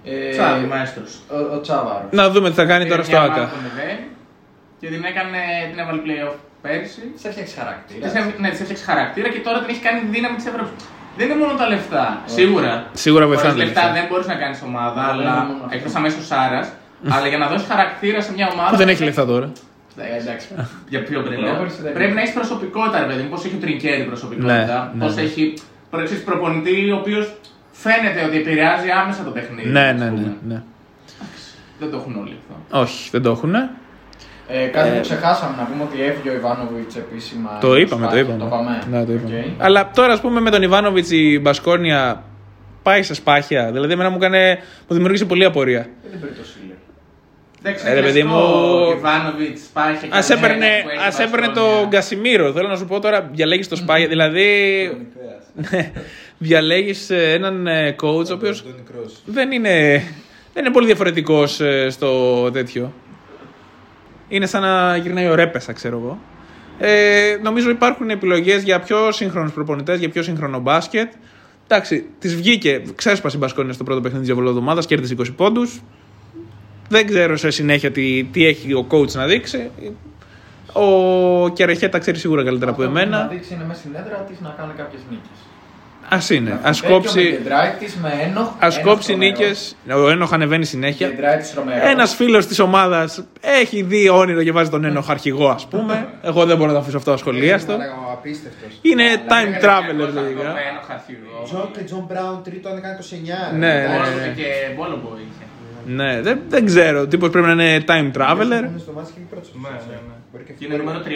Ε, 0.03 0.29
Τσάβη, 0.31 0.65
μαέστρος. 0.65 1.19
Ο, 1.31 1.55
ο 1.55 1.59
Τσάβαρος. 1.61 2.09
Να 2.11 2.29
δούμε 2.29 2.49
τι 2.49 2.55
θα 2.55 2.65
κάνει 2.65 2.83
τώρα 2.91 3.01
Πήρε 3.01 3.07
στο 3.07 3.11
μια 3.17 3.21
ομάδα 3.25 3.41
ΑΚΑ. 3.41 3.51
που 3.51 3.57
ανεβαίνει 3.61 4.05
Και 4.79 4.87
την 4.93 5.03
έκανε, 5.11 5.39
την 5.69 5.79
έβαλε 5.83 6.01
playoff 6.07 6.35
πέρσι. 6.61 7.01
Σε 7.21 7.27
έφτιαξε 7.29 7.55
χαρακτήρας. 7.59 8.11
Της 8.11 8.21
έβ- 8.21 8.39
Ναι, 8.43 8.49
της 8.53 8.59
έφτιαξε 8.63 8.83
χαρακτήρα 8.91 9.27
και 9.33 9.39
τώρα 9.47 9.57
την 9.63 9.69
έχει 9.73 9.81
κάνει 9.87 9.99
δύναμη 10.15 10.35
της 10.39 10.45
Ευρώπης. 10.51 10.83
Δεν 11.19 11.25
είναι 11.29 11.39
μόνο 11.43 11.53
τα 11.61 11.67
λεφτά. 11.73 12.05
Σίγουρα. 12.25 12.73
Σίγουρα 12.93 13.23
Χωρίς 13.25 13.39
βοηθάνε 13.41 13.59
τα 13.59 13.65
λεφτά 13.65 13.81
λεφτά. 13.81 13.95
δεν 13.99 14.05
μπορείς 14.09 14.27
να 14.33 14.35
κάνεις 14.41 14.59
ομάδα, 14.69 15.01
Δεν 15.01 15.09
αλλά 15.11 15.21
είναι 15.23 15.31
μόνο 15.49 15.63
αυτό. 15.65 15.75
εκτός 15.77 15.93
αμέσως 15.99 16.31
Άρα. 16.43 16.61
αλλά 17.15 17.27
για 17.31 17.37
να 17.43 17.47
δώσεις 17.51 17.67
χαρακτήρα 17.67 18.19
σε 18.27 18.31
μια 18.37 18.47
ομάδα. 18.53 18.77
Δεν 18.81 18.89
έχει 18.93 19.03
λεφτά 19.03 19.25
τώρα. 19.25 19.47
Ε, 19.97 20.17
εντάξει. 20.21 20.47
Για 20.89 21.01
ποιο 21.03 21.19
πριν. 21.25 21.39
Ναι, 21.39 21.45
λέω. 21.45 21.55
πέρσι 21.61 21.81
δεν 21.81 21.93
Πρέπει 21.93 22.05
είναι. 22.05 22.13
να 22.15 22.21
έχεις 22.21 22.33
προσωπικότητα, 22.33 22.99
ρε 22.99 23.05
παιδί 23.09 23.21
μου. 23.23 23.29
Πώς 23.33 23.41
έχει 23.45 23.55
ο 23.55 23.61
Τρινκέρι 23.63 24.03
προσωπικότητα. 24.03 24.91
Ναι, 24.93 24.97
ναι, 24.99 25.05
Πώς 25.05 25.15
ναι. 25.15 25.21
έχει 25.21 25.53
προεξής 25.89 26.23
προπονητή, 26.23 26.91
ο 26.91 26.95
οποίος 26.95 27.25
φαίνεται 27.71 28.21
ότι 28.27 28.37
επηρεάζει 28.37 28.89
άμεσα 29.01 29.23
το 29.23 29.31
παιχνίδι. 29.31 29.69
Ναι, 29.69 29.85
ας 29.93 29.99
ναι, 29.99 30.07
πούμε. 30.09 30.21
ναι, 30.21 30.53
ναι. 30.53 30.61
Δεν 31.79 31.89
το 31.91 31.97
έχουν 31.97 32.13
όλοι 32.23 32.35
αυτό. 32.41 32.79
Όχι, 32.79 33.09
δεν 33.11 33.21
το 33.21 33.29
έχουν. 33.31 33.53
Ε, 34.51 34.65
κάτι 34.65 34.89
που 34.89 35.01
ξεχάσαμε 35.01 35.55
να 35.57 35.63
πούμε 35.63 35.83
ότι 35.83 36.03
έφυγε 36.03 36.29
ο 36.29 36.33
Ιβάνοβιτς 36.33 36.95
επίσημα. 36.95 37.57
Το 37.61 37.67
στο 37.67 37.75
είπαμε, 37.77 38.05
το 38.05 38.11
Σπάχια. 38.11 38.21
είπαμε. 38.35 38.39
Το 38.39 38.45
είπαμε. 38.45 38.83
Ναι, 38.99 39.05
το 39.05 39.11
είπαμε. 39.13 39.45
Οκ. 39.57 39.63
Αλλά 39.63 39.91
τώρα, 39.95 40.13
ας 40.13 40.21
πούμε, 40.21 40.39
με 40.39 40.49
τον 40.49 40.61
Ιβάνοβιτς 40.61 41.11
η 41.11 41.39
Μπασκόνια 41.41 42.23
πάει 42.83 43.03
σε 43.03 43.13
Σπάχια. 43.13 43.71
Δηλαδή, 43.71 43.93
εμένα 43.93 44.09
μου, 44.09 44.15
έκανε, 44.15 44.59
μου 44.87 44.93
δημιούργησε 44.95 45.25
πολλή 45.25 45.45
απορία. 45.45 45.87
Δεν 46.11 46.19
παίρνει 46.19 46.35
το 46.35 46.43
Σίλερ. 46.45 46.77
Εντάξει, 47.63 47.85
Ε, 47.87 47.93
ρε, 47.93 48.01
παιδί 48.01 48.23
μου, 48.23 48.37
Ο 48.37 48.91
Ιβάνοβιτς 48.97 49.61
πάει 49.73 49.93
και 49.95 50.07
Α 50.17 50.37
έπαιρνε, 50.37 50.67
ας 51.07 51.19
έπαιρνε 51.19 51.47
τον 51.47 51.89
Κασιμίρο. 51.89 52.51
Θέλω 52.51 52.67
να 52.67 52.75
σου 52.75 52.85
πω 52.85 52.99
τώρα, 52.99 53.29
διαλέγεις 53.33 53.67
το 53.67 53.75
σπάγια. 53.75 54.07
Δηλαδή, 54.07 54.47
διαλέγεις 56.37 57.09
έναν 57.09 57.67
ε, 57.67 57.95
coach 58.01 58.25
ο 58.29 58.33
οποίος 58.33 58.59
Αντώνη 58.61 58.83
Κρός. 58.91 59.13
δεν 59.25 59.51
είναι, 59.51 60.03
δεν 60.53 60.63
είναι 60.65 60.73
πολύ 60.73 60.85
διαφορετικός 60.85 61.61
στο 61.89 62.51
τέτοιο. 62.51 62.93
Είναι 64.29 64.45
σαν 64.45 64.61
να 64.61 64.95
γυρνάει 64.97 65.27
ο 65.27 65.35
Ρέπεσα, 65.35 65.73
ξέρω 65.73 65.97
εγώ. 65.97 66.19
Ε, 66.79 67.37
νομίζω 67.43 67.69
υπάρχουν 67.69 68.09
επιλογές 68.09 68.63
για 68.63 68.79
πιο 68.79 69.11
σύγχρονους 69.11 69.51
προπονητές, 69.53 69.99
για 69.99 70.09
πιο 70.09 70.23
σύγχρονο 70.23 70.59
μπάσκετ. 70.59 71.11
Εντάξει, 71.67 72.05
τη 72.19 72.27
βγήκε, 72.27 72.81
ξέσπασε 72.95 73.35
η 73.35 73.39
Μπασκόνια 73.39 73.73
στο 73.73 73.83
πρώτο 73.83 74.01
παιχνίδι 74.01 74.25
της 74.25 74.37
εβδομάδας, 74.37 74.85
κέρδισε 74.85 75.15
20 75.19 75.23
πόντους. 75.35 75.81
Δεν 76.89 77.05
ξέρω 77.07 77.37
σε 77.37 77.49
συνέχεια 77.49 77.91
τι, 77.91 78.23
τι 78.23 78.45
έχει 78.45 78.73
ο 78.73 78.87
coach 78.89 79.11
να 79.11 79.25
δείξει. 79.25 79.71
Ο 80.73 81.49
Κερεχέ 81.49 81.89
τα 81.89 81.99
ξέρει 81.99 82.17
σίγουρα 82.17 82.43
καλύτερα 82.43 82.71
από 82.71 82.81
Αυτό 82.81 82.93
που 82.93 82.97
Να 82.99 83.01
εμένα. 83.03 83.27
δείξει 83.31 83.53
είναι 83.53 83.63
μέσα 83.67 83.79
στην 83.79 83.95
έδρα 83.95 84.15
τη 84.15 84.33
να 84.43 84.49
κάνει 84.57 84.73
κάποιες 84.77 85.01
νίκες. 85.09 85.37
Α 86.09 86.17
είναι. 86.29 86.51
Α 86.51 86.71
κόψει, 86.87 87.39
με 88.01 88.11
Ένοχ. 88.23 88.47
ας 88.59 88.81
κόψει 88.81 89.15
νίκες. 89.15 89.75
Ο 89.95 90.09
Ένοχ 90.09 90.33
ανεβαίνει 90.33 90.65
συνέχεια. 90.65 91.07
Κεντράιτη 91.09 91.47
Ρωμαίο. 91.55 91.87
Ένας 91.89 92.15
φίλος 92.15 92.47
της 92.47 92.59
ομάδας 92.59 93.23
έχει 93.41 93.81
δει 93.81 94.09
όνειρο 94.09 94.43
και 94.43 94.51
βάζει 94.51 94.69
τον 94.69 94.83
Ένοχ 94.85 95.09
αρχηγό, 95.09 95.49
ας 95.49 95.67
πούμε. 95.67 96.07
Εγώ 96.21 96.45
δεν 96.45 96.57
μπορώ 96.57 96.67
να 96.67 96.73
το 96.73 96.79
αφήσω 96.79 96.97
αυτό 96.97 97.11
ασχολίαστο. 97.11 97.73
Είναι 97.73 97.91
απίστευτος. 98.11 98.79
Είναι 98.81 99.03
time 99.27 99.63
traveler, 99.65 100.13
λογικά. 100.13 100.55
Τζον 101.43 101.69
και 101.73 101.83
Τζον 101.83 102.05
Μπράουν 102.09 102.43
τρίτο 102.43 102.69
αν 102.69 102.77
έκανε 102.77 102.97
29. 103.53 103.57
Ναι, 103.57 103.73
ρε. 103.73 103.87
ναι, 103.87 103.95
Εντάξει. 103.95 104.11
ναι. 104.27 104.33
και 104.35 104.47
Μπόλομπο 104.75 105.09
είχε. 105.15 105.43
Ναι, 105.85 106.21
δεν, 106.21 106.39
δεν 106.49 106.65
ξέρω. 106.65 107.07
Τύπος 107.07 107.29
πρέπει 107.29 107.47
να 107.47 107.51
είναι 107.53 107.83
time 107.87 108.11
traveler. 108.17 108.63
Είναι 108.69 108.81
στο 108.85 108.91
μάτς 108.95 109.09
και 109.13 109.19
είναι 109.19 109.27
πρώτος. 109.29 109.51
Ναι, 109.63 109.69
ναι, 109.69 109.97
ναι. 110.09 110.15
Μπορεί 110.31 110.43
και 110.47 110.53
Και 110.57 110.65
είναι 110.65 110.75
νούμερο 110.81 110.99
30 110.99 111.09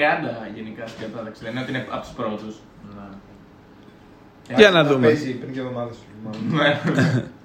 γενικά 0.55 0.83
στην 0.87 0.99
κατάταξη. 1.05 1.41
Δεν 1.43 1.51
είναι 1.51 1.61
ότι 1.61 1.71
είναι 1.71 1.85
από 1.95 2.01
τους 2.05 2.13
πρώτους. 2.19 2.53
Για 4.55 4.69
να 4.69 4.83
Να 4.83 4.89
δούμε. 4.89 5.07
Παίζει 5.07 5.31
πριν 5.31 5.53
δύο 5.53 5.63
εβδομάδες. 5.63 5.95
θυμάμαι. 6.49 6.81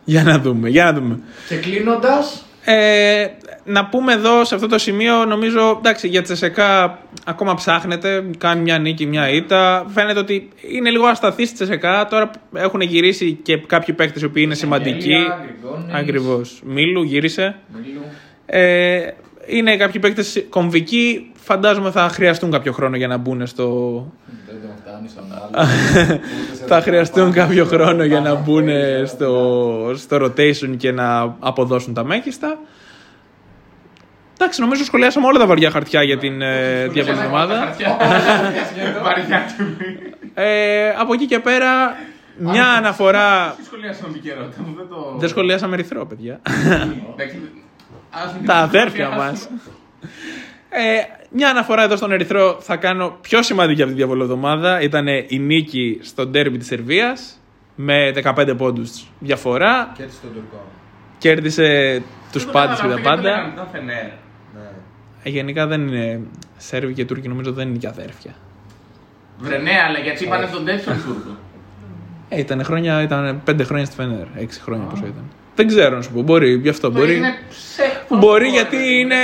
Για 0.05 0.23
να 0.23 0.39
δούμε, 0.39 0.69
για 0.69 0.85
να 0.85 0.93
δούμε. 0.93 1.19
Και 1.49 1.57
κλείνοντας. 1.57 2.43
Ε, 2.65 3.27
να 3.65 3.87
πούμε 3.87 4.13
εδώ 4.13 4.45
σε 4.45 4.55
αυτό 4.55 4.67
το 4.67 4.79
σημείο, 4.79 5.25
νομίζω 5.25 5.77
εντάξει, 5.79 6.09
για 6.09 6.23
Τσεσεκά 6.23 6.99
ακόμα 7.25 7.55
ψάχνεται. 7.55 8.25
Κάνει 8.39 8.63
μια 8.63 8.79
νίκη, 8.79 9.07
μια 9.07 9.31
ήττα. 9.31 9.87
Φαίνεται 9.89 10.19
ότι 10.19 10.49
είναι 10.61 10.91
λίγο 10.91 11.07
ασταθής 11.07 11.47
στη 11.49 11.57
Τσεσεκά. 11.57 12.07
Τώρα 12.07 12.31
έχουν 12.55 12.81
γυρίσει 12.81 13.39
και 13.43 13.57
κάποιοι 13.57 13.95
παίκτες 13.95 14.23
οι 14.23 14.25
οποίοι 14.25 14.43
είναι 14.47 14.55
σημαντικοί. 14.55 15.17
Ακριβώς. 15.93 16.61
Μίλου 16.65 17.03
γύρισε. 17.03 17.57
Ε, 18.47 19.01
είναι 19.47 19.77
κάποιοι 19.77 20.01
παίκτες 20.01 20.45
κομβικοί. 20.49 21.31
Φαντάζομαι 21.35 21.91
θα 21.91 22.09
χρειαστούν 22.09 22.51
κάποιο 22.51 22.73
χρόνο 22.73 22.97
για 22.97 23.09
να 23.09 23.17
μπουν 23.17 23.47
στο. 23.47 23.67
Δεν 25.03 25.11
τον 25.15 25.29
φτάνει 25.29 25.29
στον 25.29 25.33
άλλο. 25.33 26.19
θα 26.67 26.81
χρειαστούν 26.81 27.33
κάποιο 27.33 27.65
χρόνο 27.65 28.05
για 28.05 28.21
να 28.21 28.35
μπουν 28.35 28.69
στο, 29.07 29.93
στο 29.97 30.17
rotation 30.17 30.77
και 30.77 30.93
να 30.93 31.37
αποδώσουν 31.39 31.95
τα 31.95 32.05
μέγιστα. 32.05 32.59
Εντάξει, 34.35 34.61
νομίζω 34.61 34.85
σχολιάσαμε 34.85 35.27
όλα 35.27 35.39
τα 35.39 35.47
βαριά 35.47 35.71
χαρτιά 35.71 36.03
για 36.03 36.19
την 36.19 36.43
ε, 36.43 36.87
διαβολή 36.87 37.19
εβδομάδα. 37.19 37.75
Βαριά 39.03 39.47
του. 39.57 39.65
Ε, 40.41 40.91
από 40.99 41.13
εκεί 41.13 41.27
και 41.27 41.39
πέρα, 41.39 41.97
μια 42.39 42.69
αναφορά. 42.69 43.55
Τι 43.59 43.65
σχολιάσαμε 43.65 44.13
την 44.13 44.21
επικαιρότητα 44.21 44.63
μου, 44.67 44.75
δεν 44.77 44.89
το. 44.89 45.15
Δεν 45.19 45.29
σχολιάσαμε 45.29 45.75
ερυθρό, 45.75 46.07
παιδιά. 46.07 46.41
Εντάξει, 47.13 47.41
ας 48.11 48.33
μην 48.33 48.47
τα 48.47 48.53
το 48.53 48.59
αδέρφια 48.59 49.07
σχολιάσουμε. 49.07 49.61
Μας. 50.71 50.83
Ε, 50.83 51.01
μια 51.31 51.49
αναφορά 51.49 51.83
εδώ 51.83 51.97
στον 51.97 52.13
Ερυθρό 52.13 52.57
θα 52.61 52.77
κάνω 52.77 53.19
πιο 53.21 53.43
σημαντική 53.43 53.83
από 53.83 53.91
τη 53.91 53.97
διαβολοδομάδα. 53.97 54.81
Ήταν 54.81 55.07
η 55.07 55.39
νίκη 55.39 55.99
στο 56.03 56.27
ντέρμπι 56.27 56.59
της 56.59 56.67
Σερβίας 56.67 57.41
με 57.75 58.13
15 58.15 58.55
πόντους 58.57 59.07
διαφορά. 59.19 59.93
Και 59.97 60.03
έτσι 60.03 60.17
στον 60.17 60.33
Τουρκό. 60.33 60.65
Κέρδισε 61.19 62.03
τους 62.33 62.45
Δεν 62.45 62.53
το 62.53 62.59
πάντες 62.59 62.81
και 62.81 62.87
τα 62.87 62.95
καταλαβαίνω, 62.95 63.23
γιατί 63.23 63.43
πάντα. 63.43 63.53
Ήταν 63.53 63.69
Φενέρ. 63.73 64.05
Ναι. 64.05 64.71
Ε, 65.23 65.29
Γενικά 65.31 65.67
δεν 65.67 65.89
είναι. 65.89 66.21
Σέρβοι 66.57 66.93
και 66.93 67.05
Τούρκοι 67.05 67.29
νομίζω 67.29 67.53
δεν 67.53 67.69
είναι 67.69 67.79
και 67.79 67.87
αδέρφια. 67.87 68.35
Βρε 69.39 69.59
ναι, 69.59 69.73
αλλά 69.89 69.99
γιατί 69.99 70.25
είπανε 70.25 70.47
τον 70.47 70.65
τέτοιον 70.65 70.97
Τούρκο. 71.07 71.37
Ε, 72.29 72.39
ήταν 72.39 72.65
χρόνια, 72.65 73.03
ήταν 73.03 73.43
5 73.51 73.61
χρόνια 73.65 73.85
στη 73.85 73.95
Φενέρ. 73.95 74.27
6 74.39 74.47
χρόνια 74.63 74.87
πόσο 74.87 75.07
ήταν. 75.07 75.25
Δεν 75.59 75.67
ξέρω 75.67 75.97
να 75.97 76.03
σου 76.03 76.13
πω. 76.13 76.23
Μπορεί, 76.23 76.55
γι' 76.55 76.69
αυτό 76.69 76.91
μπορεί. 76.91 77.17
Είναι 77.17 77.39
ψεύτο. 77.49 78.17
Μπορεί 78.17 78.49
γιατί 78.49 78.77
είναι. 78.77 79.15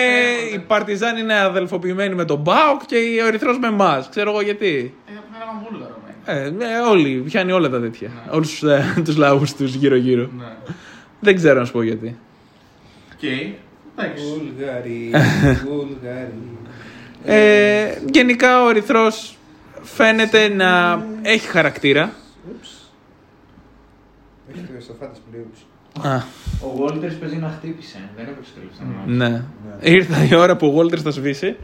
Η 0.54 0.58
Παρτιζάν 0.58 1.16
είναι 1.16 1.40
αδελφοποιημένη 1.40 2.14
με 2.14 2.24
τον 2.24 2.38
ΠΑΟΚ 2.38 2.84
και 2.86 2.96
ο 3.24 3.26
Ερυθρός 3.26 3.58
με 3.58 3.66
εμάς. 3.66 4.08
Ξέρω 4.08 4.30
εγώ 4.30 4.40
γιατί. 4.40 4.94
Ε, 5.06 5.12
από 5.16 5.26
ένα 5.34 5.66
βούλγαρο, 5.68 5.96
ναι. 6.06 6.32
Ε, 6.32 6.74
ε, 6.74 6.78
όλοι, 6.78 7.22
πιάνει 7.26 7.52
όλα 7.52 7.68
τα 7.68 7.80
τέτοια. 7.80 8.10
Όλους 8.30 8.48
τους 8.48 8.62
ε, 8.62 8.94
τους 9.04 9.16
λαούς 9.16 9.54
τους 9.54 9.74
γύρω-γύρω. 9.74 10.30
Ναι. 10.38 10.44
Δεν 11.20 11.34
ξέρω 11.36 11.58
να 11.58 11.64
σου 11.64 11.72
πω 11.72 11.82
γιατί. 11.82 12.18
Οκ. 13.12 13.22
Εντάξει. 13.22 14.24
Βούλγαροι, 14.24 15.10
Βούλγαροι. 15.68 16.58
Ε, 17.24 17.98
γενικά 18.12 18.64
ο 18.64 18.68
Ερυθρός 18.68 19.38
φαίνεται 19.82 20.48
να 20.48 21.02
έχει 21.22 21.46
χαρακτήρα. 21.46 22.12
Έχει 24.48 24.60
το 24.60 24.84
Σοφάτης 24.84 25.20
πλήρους. 25.30 25.58
Α, 25.58 25.73
Ο 26.60 26.68
Βόλτερ 26.76 27.10
παίζει 27.12 27.36
να 27.36 27.48
χτύπησε. 27.48 27.98
Δεν 28.16 28.26
έπαιξε 28.28 28.50
το 28.54 28.60
τελευταίο. 28.60 29.28
ναι. 29.28 29.42
Ήρθε 29.80 30.28
η 30.30 30.34
ώρα 30.34 30.56
που 30.56 30.66
ο 30.66 30.70
Γόλτερ 30.70 30.98
θα 31.02 31.10
σβήσει. 31.10 31.56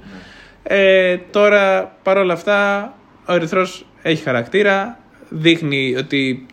Ε, 0.62 1.16
τώρα 1.30 1.92
παρόλα 2.02 2.32
αυτά 2.32 2.92
ο 3.26 3.32
Ερυθρός 3.32 3.86
έχει 4.02 4.22
χαρακτήρα. 4.22 4.98
Δείχνει 5.28 5.96
ότι 5.96 6.46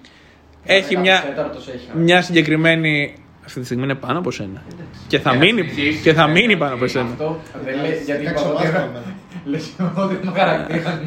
έχει 0.63 0.97
μια, 0.97 1.21
Τέταρτος 1.27 1.67
έχει. 1.67 1.87
μια 1.95 2.21
συγκεκριμένη. 2.21 3.13
Αυτή 3.45 3.59
τη 3.59 3.65
στιγμή 3.65 3.83
είναι 3.83 3.95
πάνω 3.95 4.19
από 4.19 4.31
σένα. 4.31 4.61
Και 5.07 5.19
θα 5.19 5.29
Για 5.29 5.39
να 5.39 5.45
μείνει, 5.45 5.69
συνεχίσει. 5.69 6.01
και 6.01 6.13
θα 6.13 6.27
μείνει 6.27 6.57
πάνω 6.57 6.73
από 6.75 6.87
σένα. 6.87 7.05
Αυτό 7.11 7.39
δεν 7.65 7.81
λέει 7.81 8.01
γιατί 8.05 8.23
Κάξε 8.23 8.43
είπα 8.43 8.51
ομάδες 8.51 8.69
ότι. 8.69 8.77
με 8.77 8.83
εμένα. 8.83 9.13
Λες 9.51 9.69
ότι 9.95 10.15
είναι 10.23 10.31
χαρακτήρας. 10.39 10.99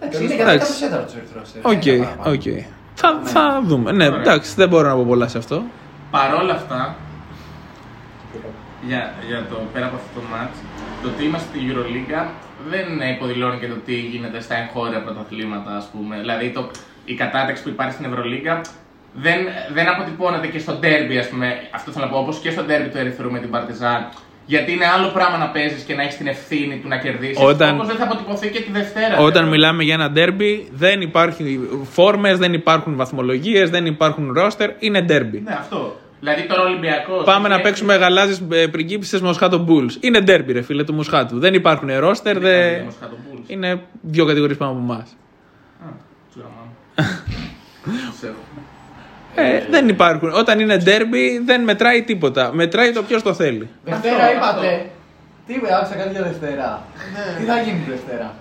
Εντάξει, 0.00 0.24
είναι 0.24 0.34
για 0.34 0.44
Τέλος 0.44 0.78
τέταρτος 0.78 0.78
τέταρτος 0.78 1.14
ο 1.14 1.18
Ερυθρός. 1.18 1.48
ε, 1.54 1.58
Οκ, 1.68 1.82
δεν 1.82 1.94
είναι 1.94 2.04
παραπάνω. 2.04 2.34
οκ. 2.34 2.42
Θα, 2.94 3.20
θα 3.24 3.62
δούμε. 3.64 3.92
Ναι, 3.92 4.06
Ωραία. 4.06 4.20
εντάξει, 4.20 4.54
δεν 4.54 4.68
μπορώ 4.68 4.88
να 4.88 4.94
πω 4.94 5.04
πολλά 5.08 5.28
σε 5.28 5.38
αυτό. 5.38 5.62
Παρόλα 6.10 6.52
αυτά, 6.54 6.96
για, 8.86 9.12
για 9.26 9.46
το 9.50 9.60
πέρα 9.72 9.86
από 9.86 9.96
αυτό 9.96 10.20
το 10.20 10.26
match, 10.34 10.56
το 11.02 11.08
ότι 11.08 11.24
είμαστε 11.24 11.48
στη 11.48 11.58
Ευρωλίγκα 11.68 12.26
δεν 12.68 12.86
υποδηλώνει 13.14 13.58
και 13.58 13.68
το 13.68 13.74
τι 13.74 13.94
γίνεται 13.94 14.40
στα 14.40 14.54
εγχώρια 14.56 15.02
πρωταθλήματα, 15.02 15.76
ας 15.76 15.88
πούμε. 15.92 16.16
Δηλαδή 16.18 16.50
το, 16.50 16.70
η 17.04 17.14
κατάταξη 17.14 17.62
που 17.62 17.68
υπάρχει 17.68 17.92
στην 17.94 18.04
Ευρωλίγκα 18.04 18.60
δεν, 19.14 19.38
δεν 19.72 19.88
αποτυπώνεται 19.88 20.46
και 20.46 20.58
στο 20.58 20.78
derby, 20.82 21.16
ας 21.20 21.28
πούμε. 21.28 21.68
Αυτό 21.70 21.90
θέλω 21.90 22.04
να 22.04 22.10
πω, 22.10 22.18
όπως 22.18 22.38
και 22.38 22.50
στο 22.50 22.62
derby 22.68 22.88
του 22.90 22.98
Ερυθρού 22.98 23.30
με 23.30 23.38
την 23.38 23.50
Παρτιζάν. 23.50 24.08
Γιατί 24.46 24.72
είναι 24.72 24.86
άλλο 24.86 25.08
πράγμα 25.08 25.36
να 25.38 25.48
παίζεις 25.48 25.82
και 25.82 25.94
να 25.94 26.02
έχεις 26.02 26.16
την 26.16 26.26
ευθύνη 26.26 26.78
του 26.78 26.88
να 26.88 26.96
κερδίσεις. 26.98 27.38
Όταν- 27.40 27.74
Όπως 27.74 27.86
δεν 27.86 27.96
θα 27.96 28.04
αποτυπωθεί 28.04 28.48
και 28.50 28.60
τη 28.60 28.70
Δευτέρα. 28.72 29.16
Όταν 29.18 29.32
θέλω. 29.32 29.46
μιλάμε 29.46 29.82
για 29.82 29.94
ένα 29.94 30.10
ντέρμπι, 30.10 30.68
δεν 30.72 31.00
υπάρχουν 31.00 31.46
φόρμες, 31.90 32.38
δεν 32.38 32.52
υπάρχουν 32.52 32.96
βαθμολογίες, 32.96 33.70
δεν 33.70 33.86
υπάρχουν 33.86 34.32
ρόστερ. 34.32 34.70
Είναι 34.78 35.02
ντέρμπι. 35.02 35.40
Ναι, 35.40 35.52
αυτό. 35.52 35.96
Δηλαδή 36.20 36.42
τώρα 36.42 36.62
ο 36.62 36.64
Ολυμπιακός. 36.64 37.24
Πάμε 37.24 37.48
να 37.48 37.60
παίξουμε 37.60 37.94
γαλάζιες 37.96 38.42
πριγκίπισες 38.70 39.20
Μοσχάτο 39.20 39.64
Bulls. 39.68 39.96
Είναι 40.00 40.20
ντέρμπι, 40.20 40.52
ρε 40.52 40.62
φίλε 40.62 40.84
του 40.84 40.94
Μοσχάτου. 40.94 41.38
Δεν 41.38 41.54
υπάρχουν 41.54 41.98
ρόστερ, 41.98 42.38
δε... 42.38 42.80
είναι 43.46 43.80
δύο 44.00 44.24
κατηγορίες 44.26 44.56
πάνω 44.58 44.70
από 44.70 44.80
εμάς. 44.80 45.16
Ε, 49.34 49.60
δεν 49.70 49.88
υπάρχουν. 49.88 50.32
Όταν 50.32 50.60
είναι 50.60 50.76
ντέρμπι, 50.76 51.38
δεν 51.38 51.62
μετράει 51.62 52.02
τίποτα. 52.02 52.52
Μετράει 52.54 52.92
το 52.92 53.02
ποιος 53.02 53.22
το 53.22 53.34
θέλει. 53.34 53.68
Δευτέρα 53.84 54.16
Αυτό, 54.16 54.36
είπατε. 54.36 54.90
Τι 55.46 55.54
είπε, 55.54 55.74
άκουσα 55.74 55.94
κάτι 55.94 56.10
για 56.10 56.22
Δευτέρα. 56.22 56.82
Τι 57.38 57.44
θα 57.44 57.60
γίνει 57.60 57.78
τη 57.84 57.90
Δευτέρα; 57.90 58.34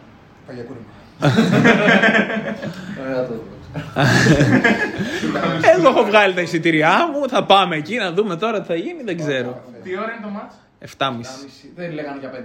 Παγιακούρημα. 0.48 0.86
Ωραία 3.02 3.28
το 3.28 3.34
δω. 3.34 3.52
Εγώ 5.76 5.90
έχω 5.90 6.04
βγάλει 6.04 6.34
τα 6.34 6.42
εισιτήριά 6.42 7.10
μου. 7.14 7.30
Θα 7.30 7.44
πάμε 7.44 7.76
εκεί 7.76 7.98
να 7.98 8.12
δούμε 8.12 8.36
τώρα 8.36 8.62
τι 8.62 8.68
θα 8.68 8.76
γίνει. 8.76 9.04
Δεν 9.04 9.18
ξέρω. 9.18 9.64
Τι 9.84 9.98
ώρα 9.98 10.12
είναι 10.12 10.24
το 10.24 10.30
μάτς; 10.30 10.56
7,5. 10.98 11.08
Δεν 11.76 11.94
λέγανε 11.94 12.20
για 12.20 12.32
5,5. 12.32 12.36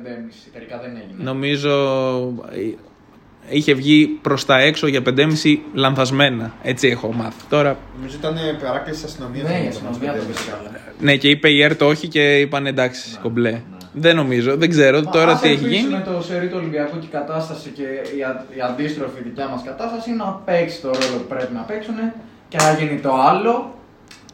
Τελικά 0.53 0.79
δεν 0.79 0.97
έγινε. 0.97 1.23
Νομίζω 1.23 1.73
ε, 2.53 2.75
είχε 3.49 3.75
βγει 3.75 4.07
προς 4.23 4.45
τα 4.45 4.59
έξω 4.61 4.87
για 4.87 5.03
5,5 5.17 5.57
λανθασμένα. 5.75 6.55
Έτσι 6.63 6.89
έχω 6.89 7.13
μάθει. 7.13 7.43
Τώρα, 7.49 7.77
Νομίζω 7.97 8.17
ήταν 8.19 8.37
παράκληση 8.65 9.05
αστυνομίας. 9.05 9.49
Ναι, 9.49 9.63
η 9.65 9.69
αστυνομία 9.69 10.13
το 10.13 10.19
πήρε. 10.19 10.79
ναι, 11.01 11.17
και 11.17 11.29
είπε 11.29 11.49
η 11.51 11.63
ΕΡΤ 11.63 11.83
όχι 11.83 12.09
και 12.09 12.39
είπαν 12.41 12.67
εντάξει, 12.67 13.19
κομπλέ. 13.23 13.61
Δεν 13.99 14.17
νομίζω, 14.17 14.57
δεν 14.57 14.69
ξέρω 14.71 15.03
τώρα 15.03 15.33
Ας 15.33 15.41
τι 15.41 15.49
έχει 15.49 15.65
ελπίσουμε 15.65 15.89
γίνει. 16.03 16.17
το 16.17 16.23
σερί 16.23 16.47
του 16.49 16.57
Ολυμπιακού 16.61 16.99
και 16.99 17.07
η 17.07 17.09
κατάσταση 17.09 17.69
και 17.69 17.83
η, 18.19 18.23
α- 18.23 18.45
η 18.57 18.61
αντίστροφη 18.61 19.23
δικιά 19.23 19.49
μας 19.49 19.63
κατάσταση 19.65 20.11
να 20.13 20.25
παίξει 20.45 20.81
το 20.81 20.89
ρόλο 20.89 21.17
που 21.23 21.27
πρέπει 21.29 21.55
να 21.55 21.61
παίξουν 21.61 21.95
και 22.49 22.57
να 22.57 22.73
γίνει 22.79 22.99
το 23.01 23.13
άλλο. 23.31 23.75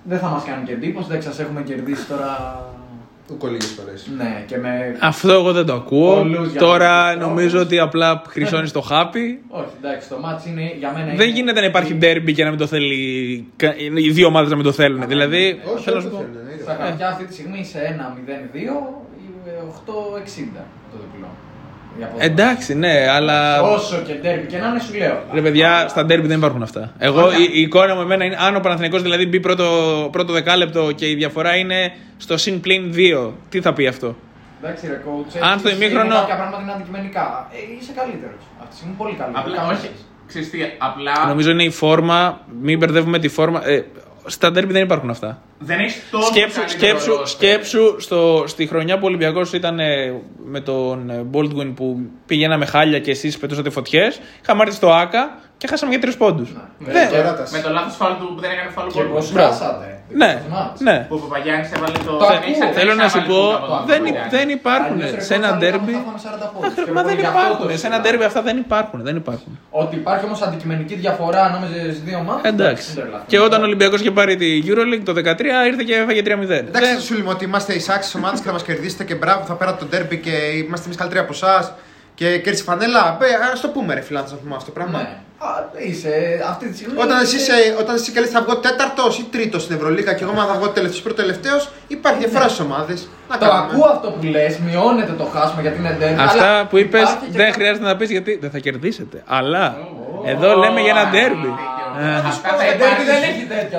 Δεν 0.04 0.18
θα 0.18 0.28
μας 0.28 0.44
κάνει 0.44 0.64
και 0.66 0.72
εντύπωση, 0.72 1.08
δεν 1.10 1.22
σα 1.22 1.42
έχουμε 1.42 1.62
κερδίσει 1.62 2.06
τώρα. 2.06 2.30
Ούκο 3.32 3.46
λίγε 3.46 3.66
φορές. 3.66 4.06
Ναι, 4.16 4.44
και 4.46 4.56
με. 4.58 4.96
Αυτό 5.00 5.32
εγώ 5.32 5.52
δεν 5.52 5.66
το 5.66 5.72
ακούω. 5.74 6.14
Πολλούς 6.16 6.50
για 6.50 6.60
Τώρα 6.60 7.08
πολλούς 7.12 7.26
νομίζω 7.28 7.48
τρόπους. 7.48 7.66
ότι 7.66 7.78
απλά 7.78 8.22
χρυσώνεις 8.28 8.72
το 8.72 8.80
χάπι. 8.80 9.40
Όχι, 9.60 9.66
εντάξει, 9.82 10.08
το 10.08 10.18
μάτι 10.18 10.48
είναι 10.50 10.74
για 10.78 10.92
μένα. 10.92 11.04
Δεν 11.04 11.14
είναι- 11.14 11.24
γίνεται 11.24 11.60
να 11.60 11.66
υπάρχει 11.66 11.94
ντέρμπι 11.94 12.32
και 12.32 12.44
να 12.44 12.50
μην 12.50 12.58
το 12.58 12.66
θέλει. 12.66 13.46
κα- 13.56 13.76
Οι 13.76 14.10
δύο 14.10 14.26
ομάδες 14.26 14.50
να 14.50 14.56
μην 14.56 14.64
το 14.64 14.72
θέλουν. 14.72 15.06
Δηλαδή, 15.08 15.60
Όχι, 15.74 15.84
θέλω 15.84 15.96
να 15.96 16.02
όχι, 16.02 16.10
σου 16.10 16.16
πω. 16.16 16.22
θέλουν, 16.22 16.36
εννοείται. 16.40 16.62
Στα 16.62 16.76
χαρτιά 16.80 17.08
αυτή 17.08 17.24
τη 17.24 17.32
στιγμή 17.32 17.64
σε 17.64 17.78
1-0-2 17.78 18.56
ή 19.24 19.28
8-60 19.68 20.64
το 20.92 20.96
διπλό. 21.02 21.28
Η 22.00 22.02
απόδοση. 22.04 22.26
Εντάξει, 22.26 22.74
ναι, 22.74 23.06
αλλά. 23.10 23.62
Όσο 23.62 23.96
και 24.06 24.12
ντέρμπι 24.14 24.46
και 24.46 24.58
να 24.58 24.66
είναι, 24.68 24.80
σου 24.80 24.94
λέω. 24.96 25.22
Ρε 25.32 25.40
παιδιά, 25.40 25.86
στα 25.88 26.04
ντέρμπι 26.04 26.26
δεν 26.26 26.36
υπάρχουν 26.38 26.62
αυτά. 26.62 26.92
Εγώ 26.98 27.30
η, 27.32 27.48
η 27.52 27.60
εικόνα 27.60 27.94
μου 27.94 28.00
εμένα 28.00 28.24
είναι 28.24 28.36
αν 28.40 28.56
ο 28.56 28.60
Παναθηναϊκός 28.60 29.02
δηλαδή 29.02 29.26
μπει 29.26 29.40
πρώτο, 29.40 29.64
πρώτο 30.12 30.32
δεκάλεπτο 30.32 30.92
και 30.92 31.08
η 31.10 31.14
διαφορά 31.14 31.56
είναι 31.56 31.92
στο 32.16 32.36
συν 32.36 32.60
πλήν 32.60 32.92
2. 33.26 33.30
Τι 33.48 33.60
θα 33.60 33.72
πει 33.72 33.86
αυτό; 33.86 34.16
Εντάξει, 34.62 34.86
ρε 34.86 35.00
coach. 35.06 35.38
Αν 35.52 35.58
στο 35.58 35.68
έχεις- 35.68 35.80
ημίχρονο- 35.80 36.04
είναι 36.06 36.14
Κάποια 36.14 36.36
πράγματα 36.36 36.62
είναι 36.62 36.72
αντικειμενικά. 36.72 37.48
Ε, 37.52 37.56
είσαι 37.80 37.92
καλύτερος. 37.96 38.40
Αυτή 38.58 38.70
τη 38.70 38.76
στιγμή 38.76 38.94
πολύ 38.98 39.14
καλύτερος. 39.14 39.58
Απλά, 39.58 39.76
όχι. 39.76 39.90
Ξέρεις 40.26 40.50
τι, 40.50 40.58
απλά 40.78 41.12
Νομίζω 41.28 41.50
είναι 41.50 41.62
η 41.64 41.70
φόρμα, 41.70 42.40
μην 42.62 42.78
μπερδεύουμε 42.78 43.18
τη 43.18 43.28
φόρμα. 43.28 43.66
Ε, 43.68 43.84
στα 44.26 44.50
ντέρμπι 44.50 44.72
δεν 44.72 44.82
υπάρχουν 44.82 45.10
αυτά. 45.10 45.42
δεν 45.58 45.78
έχεις 45.78 46.02
τόσο 46.10 46.26
Σκέψου, 46.26 46.58
καλύτερο 46.58 46.88
σκέψου, 46.98 47.12
roster. 47.20 47.26
σκέψου 47.28 48.00
στο, 48.00 48.44
στη 48.46 48.66
χρονιά 48.66 48.94
που 48.94 49.04
ο 49.04 49.06
Ολυμπιακός 49.06 49.52
ήταν 49.52 49.78
ε, 49.78 50.20
με 50.44 50.60
τον 50.60 51.10
ε, 51.10 51.24
Baldwin 51.32 51.72
που 51.74 52.10
πηγαίναμε 52.26 52.64
χάλια 52.66 52.98
και 52.98 53.10
εσείς 53.10 53.38
πετούσατε 53.38 53.70
φωτιές. 53.70 54.20
Είχαμε 54.42 54.62
έρθει 54.62 54.74
στο 54.74 54.92
ΆΚΑ 54.92 55.38
και 55.62 55.68
χάσαμε 55.70 55.90
για 55.94 56.00
τρεις 56.04 56.16
πόντους. 56.22 56.48
Με, 56.78 56.92
Ναι. 56.92 57.06
Κέρατας. 57.10 57.50
με 57.50 57.58
το 57.64 57.70
λάθος 57.76 57.96
φάλ 58.00 58.12
του 58.18 58.26
που 58.34 58.40
δεν 58.44 58.50
έκανε 58.54 58.70
φάλ 58.76 58.86
Και 58.94 59.02
πώ 59.14 59.20
του 59.20 59.28
Μπράβο. 59.32 59.48
χάσατε. 59.52 59.86
Ναι, 60.22 60.32
ναι. 60.86 60.96
Που 61.08 61.14
ο 61.14 61.18
Παπαγιάννης 61.26 61.68
έβαλε 61.76 61.98
το. 62.08 62.12
Το 62.22 62.26
δεν 62.26 62.36
ακούω. 62.36 62.48
έχεις- 62.48 62.58
δεν 62.58 62.72
Θέλω 62.78 62.92
έχεις 62.92 63.02
να 63.04 63.08
σου 63.14 63.18
έβαλε 63.22 63.32
πω, 63.32 63.40
το 63.50 63.56
από 63.56 63.66
τον 63.66 63.86
δεν, 63.90 63.98
Παπαγιάννη. 64.02 64.30
δεν 64.36 64.46
υπάρχουν 64.58 64.96
Αλλιώς, 65.00 65.14
ρε, 65.18 65.22
σε 65.30 65.34
ένα 65.40 65.48
coach, 65.48 65.52
θα 65.52 65.58
ντέρμπι. 65.62 65.92
λέγαμε, 65.92 66.04
θα 66.04 66.08
φάμε 66.08 66.20
40 66.26 66.46
πόντους. 66.52 66.74
Και 66.86 66.92
Μα 66.96 67.00
εγώ 67.00 67.08
δεν 67.08 67.16
γι' 67.20 67.26
αυτό 67.30 67.38
υπάρχουν. 67.38 67.56
το 67.58 67.64
Σε 67.64 67.72
ένα 67.72 67.78
συζητάω. 67.80 68.00
ντέρμπι 68.04 68.24
αυτά 68.30 68.40
δεν 68.48 68.56
υπάρχουν. 68.66 68.98
Δεν 69.08 69.16
υπάρχουν. 69.22 69.50
Ότι 69.82 69.94
υπάρχει 70.02 70.24
όμως 70.28 70.40
αντικειμενική 70.46 70.94
διαφορά 71.04 71.40
ανάμεσα 71.48 71.72
στις 71.94 72.00
δύο 72.08 72.18
ομάδες. 72.24 72.44
Εντάξει. 72.52 72.88
Και 73.30 73.38
όταν 73.46 73.58
ο 73.62 73.66
Ολυμπιακός 73.70 74.00
είχε 74.02 74.12
πάρει 74.18 74.34
τη 74.42 74.48
Euroleague 74.68 75.04
το 75.08 75.12
2013 75.18 75.58
ήρθε 75.70 75.82
και 75.88 75.94
έφαγε 76.02 76.22
3-0. 76.26 76.56
Εντάξει, 76.62 76.80
Δεν- 76.86 76.92
δεν 76.96 77.00
σου 77.06 77.14
λέμε 77.18 77.30
ότι 77.36 77.44
είμαστε 77.48 77.70
οι 77.78 77.82
άξιε 77.96 78.14
ομάδε 78.20 78.36
και 78.42 78.46
θα 78.50 78.54
μας 78.56 78.62
κερδίσετε 78.68 79.02
και 79.08 79.14
μπράβο, 79.20 79.40
θα 79.50 79.54
πέρατε 79.60 79.78
το 79.82 79.86
ντέρμπι 79.90 80.16
και 80.26 80.34
είμαστε 80.62 80.84
εμείς 80.88 80.96
καλύτεροι 81.00 81.20
από 81.26 81.32
εσάς. 81.38 81.64
Και 82.14 82.26
κέρδισε 82.38 82.62
φανέλα. 82.68 83.00
Α 83.00 83.18
το 83.62 83.68
πούμε, 83.68 83.94
ρε 83.94 84.00
φιλάντα, 84.00 84.28
να 84.30 84.36
πούμε 84.42 84.54
αυτό 84.54 84.66
το 84.70 84.72
πράγμα. 84.78 84.98
Ναι. 85.42 85.84
Α, 85.84 85.86
είσαι 85.88 86.44
αυτή 86.48 86.68
τη 86.68 86.76
στιγμή. 86.76 86.94
Όταν 87.00 87.20
εσύ, 87.20 87.36
είσαι- 87.36 87.52
είσαι, 87.52 87.76
όταν 87.80 87.94
εσύ 87.94 88.12
καλείς 88.12 88.30
θα 88.30 88.42
βγω 88.42 88.56
τέταρτος 88.56 89.18
ή 89.18 89.26
τρίτος 89.30 89.62
στην 89.62 89.76
Ευρωλίγα 89.76 90.12
και 90.14 90.24
εγώ 90.24 90.32
μα 90.32 90.44
θα 90.46 90.54
βγω 90.54 90.68
τελευταίο 90.68 91.02
πρώτο 91.02 91.16
τελευταίο, 91.22 91.56
υπάρχει 91.86 92.18
διαφορά 92.18 92.48
στι 92.48 92.62
ομάδε. 92.62 92.94
Το 93.38 93.46
ακούω 93.46 93.84
αυτό 93.94 94.08
που 94.10 94.26
λες, 94.26 94.58
μειώνεται 94.58 95.12
το 95.12 95.24
χάσμα 95.24 95.60
γιατί 95.60 95.78
είναι 95.78 95.96
ντέρμπι. 95.98 96.20
Αυτά 96.22 96.44
αλλά 96.44 96.66
που 96.66 96.76
είπες 96.78 97.00
υπάρχει 97.02 97.26
και 97.30 97.36
δεν 97.36 97.46
κα- 97.46 97.52
χρειάζεται 97.52 97.84
να 97.86 97.96
πεις 97.96 98.10
γιατί 98.10 98.38
δεν 98.40 98.50
θα 98.50 98.58
κερδίσετε. 98.58 99.22
Αλλά 99.26 99.76
εδώ 100.32 100.48
λέμε 100.62 100.80
για 100.86 100.92
ένα 100.96 101.04
ντέρμπι. 101.12 101.52
Ε, 102.00 102.14
Αυτά 102.32 102.50
θα 102.58 102.64
Ε, 102.64 102.74
ντέρμπι 102.78 103.02
δεν 103.10 103.20
υπάρξει. 103.20 103.30
έχει 103.30 103.44
τέτοια. 103.54 103.76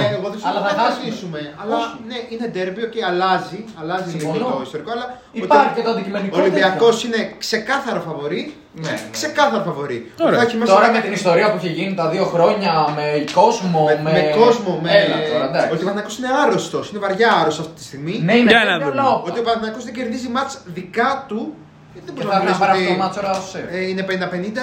Ε, 0.00 0.14
εγώ 0.16 0.26
δεν 0.32 0.38
σου 0.40 0.46
Αλλά 0.48 0.60
λέω 0.60 0.68
θα 0.68 0.72
να 0.76 0.82
χάσουμε. 0.82 1.02
κερδίσουμε. 1.04 1.40
Αλλά 1.60 1.74
Όχι. 1.82 1.96
ναι, 2.10 2.18
είναι 2.32 2.46
ντέρμπι, 2.52 2.82
και 2.94 3.00
αλλάζει. 3.10 3.60
Αλλάζει 3.80 4.08
λίγο 4.18 4.32
Συμφωνώ. 4.34 4.46
το 4.60 4.64
ιστορικό. 4.68 4.90
Αλλά 4.96 5.06
Υπάρχει 5.42 5.68
ότι 5.70 5.76
και 5.76 5.82
το 5.86 5.90
αντικειμενικό 5.94 6.34
Ο 6.36 6.40
Ολυμπιακός 6.42 6.94
τέτοιο. 6.94 7.06
είναι 7.08 7.20
ξεκάθαρο 7.44 8.00
φαβορή. 8.08 8.42
Ναι. 8.84 8.94
Ξεκάθαρο 9.16 9.62
φαβορή. 9.68 9.98
Ωραία. 10.26 10.38
Θα 10.38 10.42
έχει 10.46 10.56
μέσα 10.60 10.70
Τώρα 10.74 10.86
ένα- 10.88 10.94
με 10.96 11.00
την 11.06 11.12
ιστορία 11.20 11.46
που 11.50 11.56
έχει 11.60 11.70
γίνει 11.78 11.92
τα 12.00 12.06
δύο 12.14 12.24
χρόνια 12.34 12.72
με 12.98 13.06
κόσμο, 13.40 13.80
με. 13.88 13.94
με, 14.04 14.10
με 14.16 14.22
κόσμο, 14.40 14.70
με. 14.82 14.90
Έλα 15.02 15.16
τώρα, 15.30 15.44
εντάξει. 15.50 15.70
Ότι 15.74 15.82
ο 15.84 15.86
Παναθηναϊκός 15.88 16.14
είναι 16.20 16.30
άρρωστος, 16.42 16.84
είναι 16.90 17.00
βαριά 17.06 17.28
άρρωστος 17.40 17.64
αυτή 17.64 17.74
τη 17.80 17.84
στιγμή. 17.90 18.14
Ναι, 18.26 18.34
είναι 18.40 18.50
Για 18.52 18.58
να 18.58 18.64
ντέρμπι, 18.64 18.84
δούμε. 18.84 18.94
αλλά 19.00 19.04
όπα. 19.16 19.26
Ότι 19.30 19.38
ο 19.42 19.44
Παναθηναϊκός 19.46 19.82
δεν 19.88 19.94
κερδίζει 19.98 20.28
μάτς 20.36 20.52
δικά 20.78 21.10
του. 21.28 21.40
ε, 21.96 21.98
Δεν 22.06 22.14
Και 22.14 22.22
μπορεί 22.22 22.26
θα 22.34 22.42
να 22.44 22.50
έρθει 22.50 22.50
να 22.50 22.54
μιλήσει 22.56 22.62
πάρει 22.64 22.78
ότι 22.78 22.84
αυτό 22.86 22.94
το 22.96 23.02
μάτσο 23.04 23.18
ώρα 23.24 23.32
στο 23.40 23.46
σεφ. 23.54 23.64
ε, 23.76 23.78
είναι 23.90 24.02
50-50. 24.10 24.62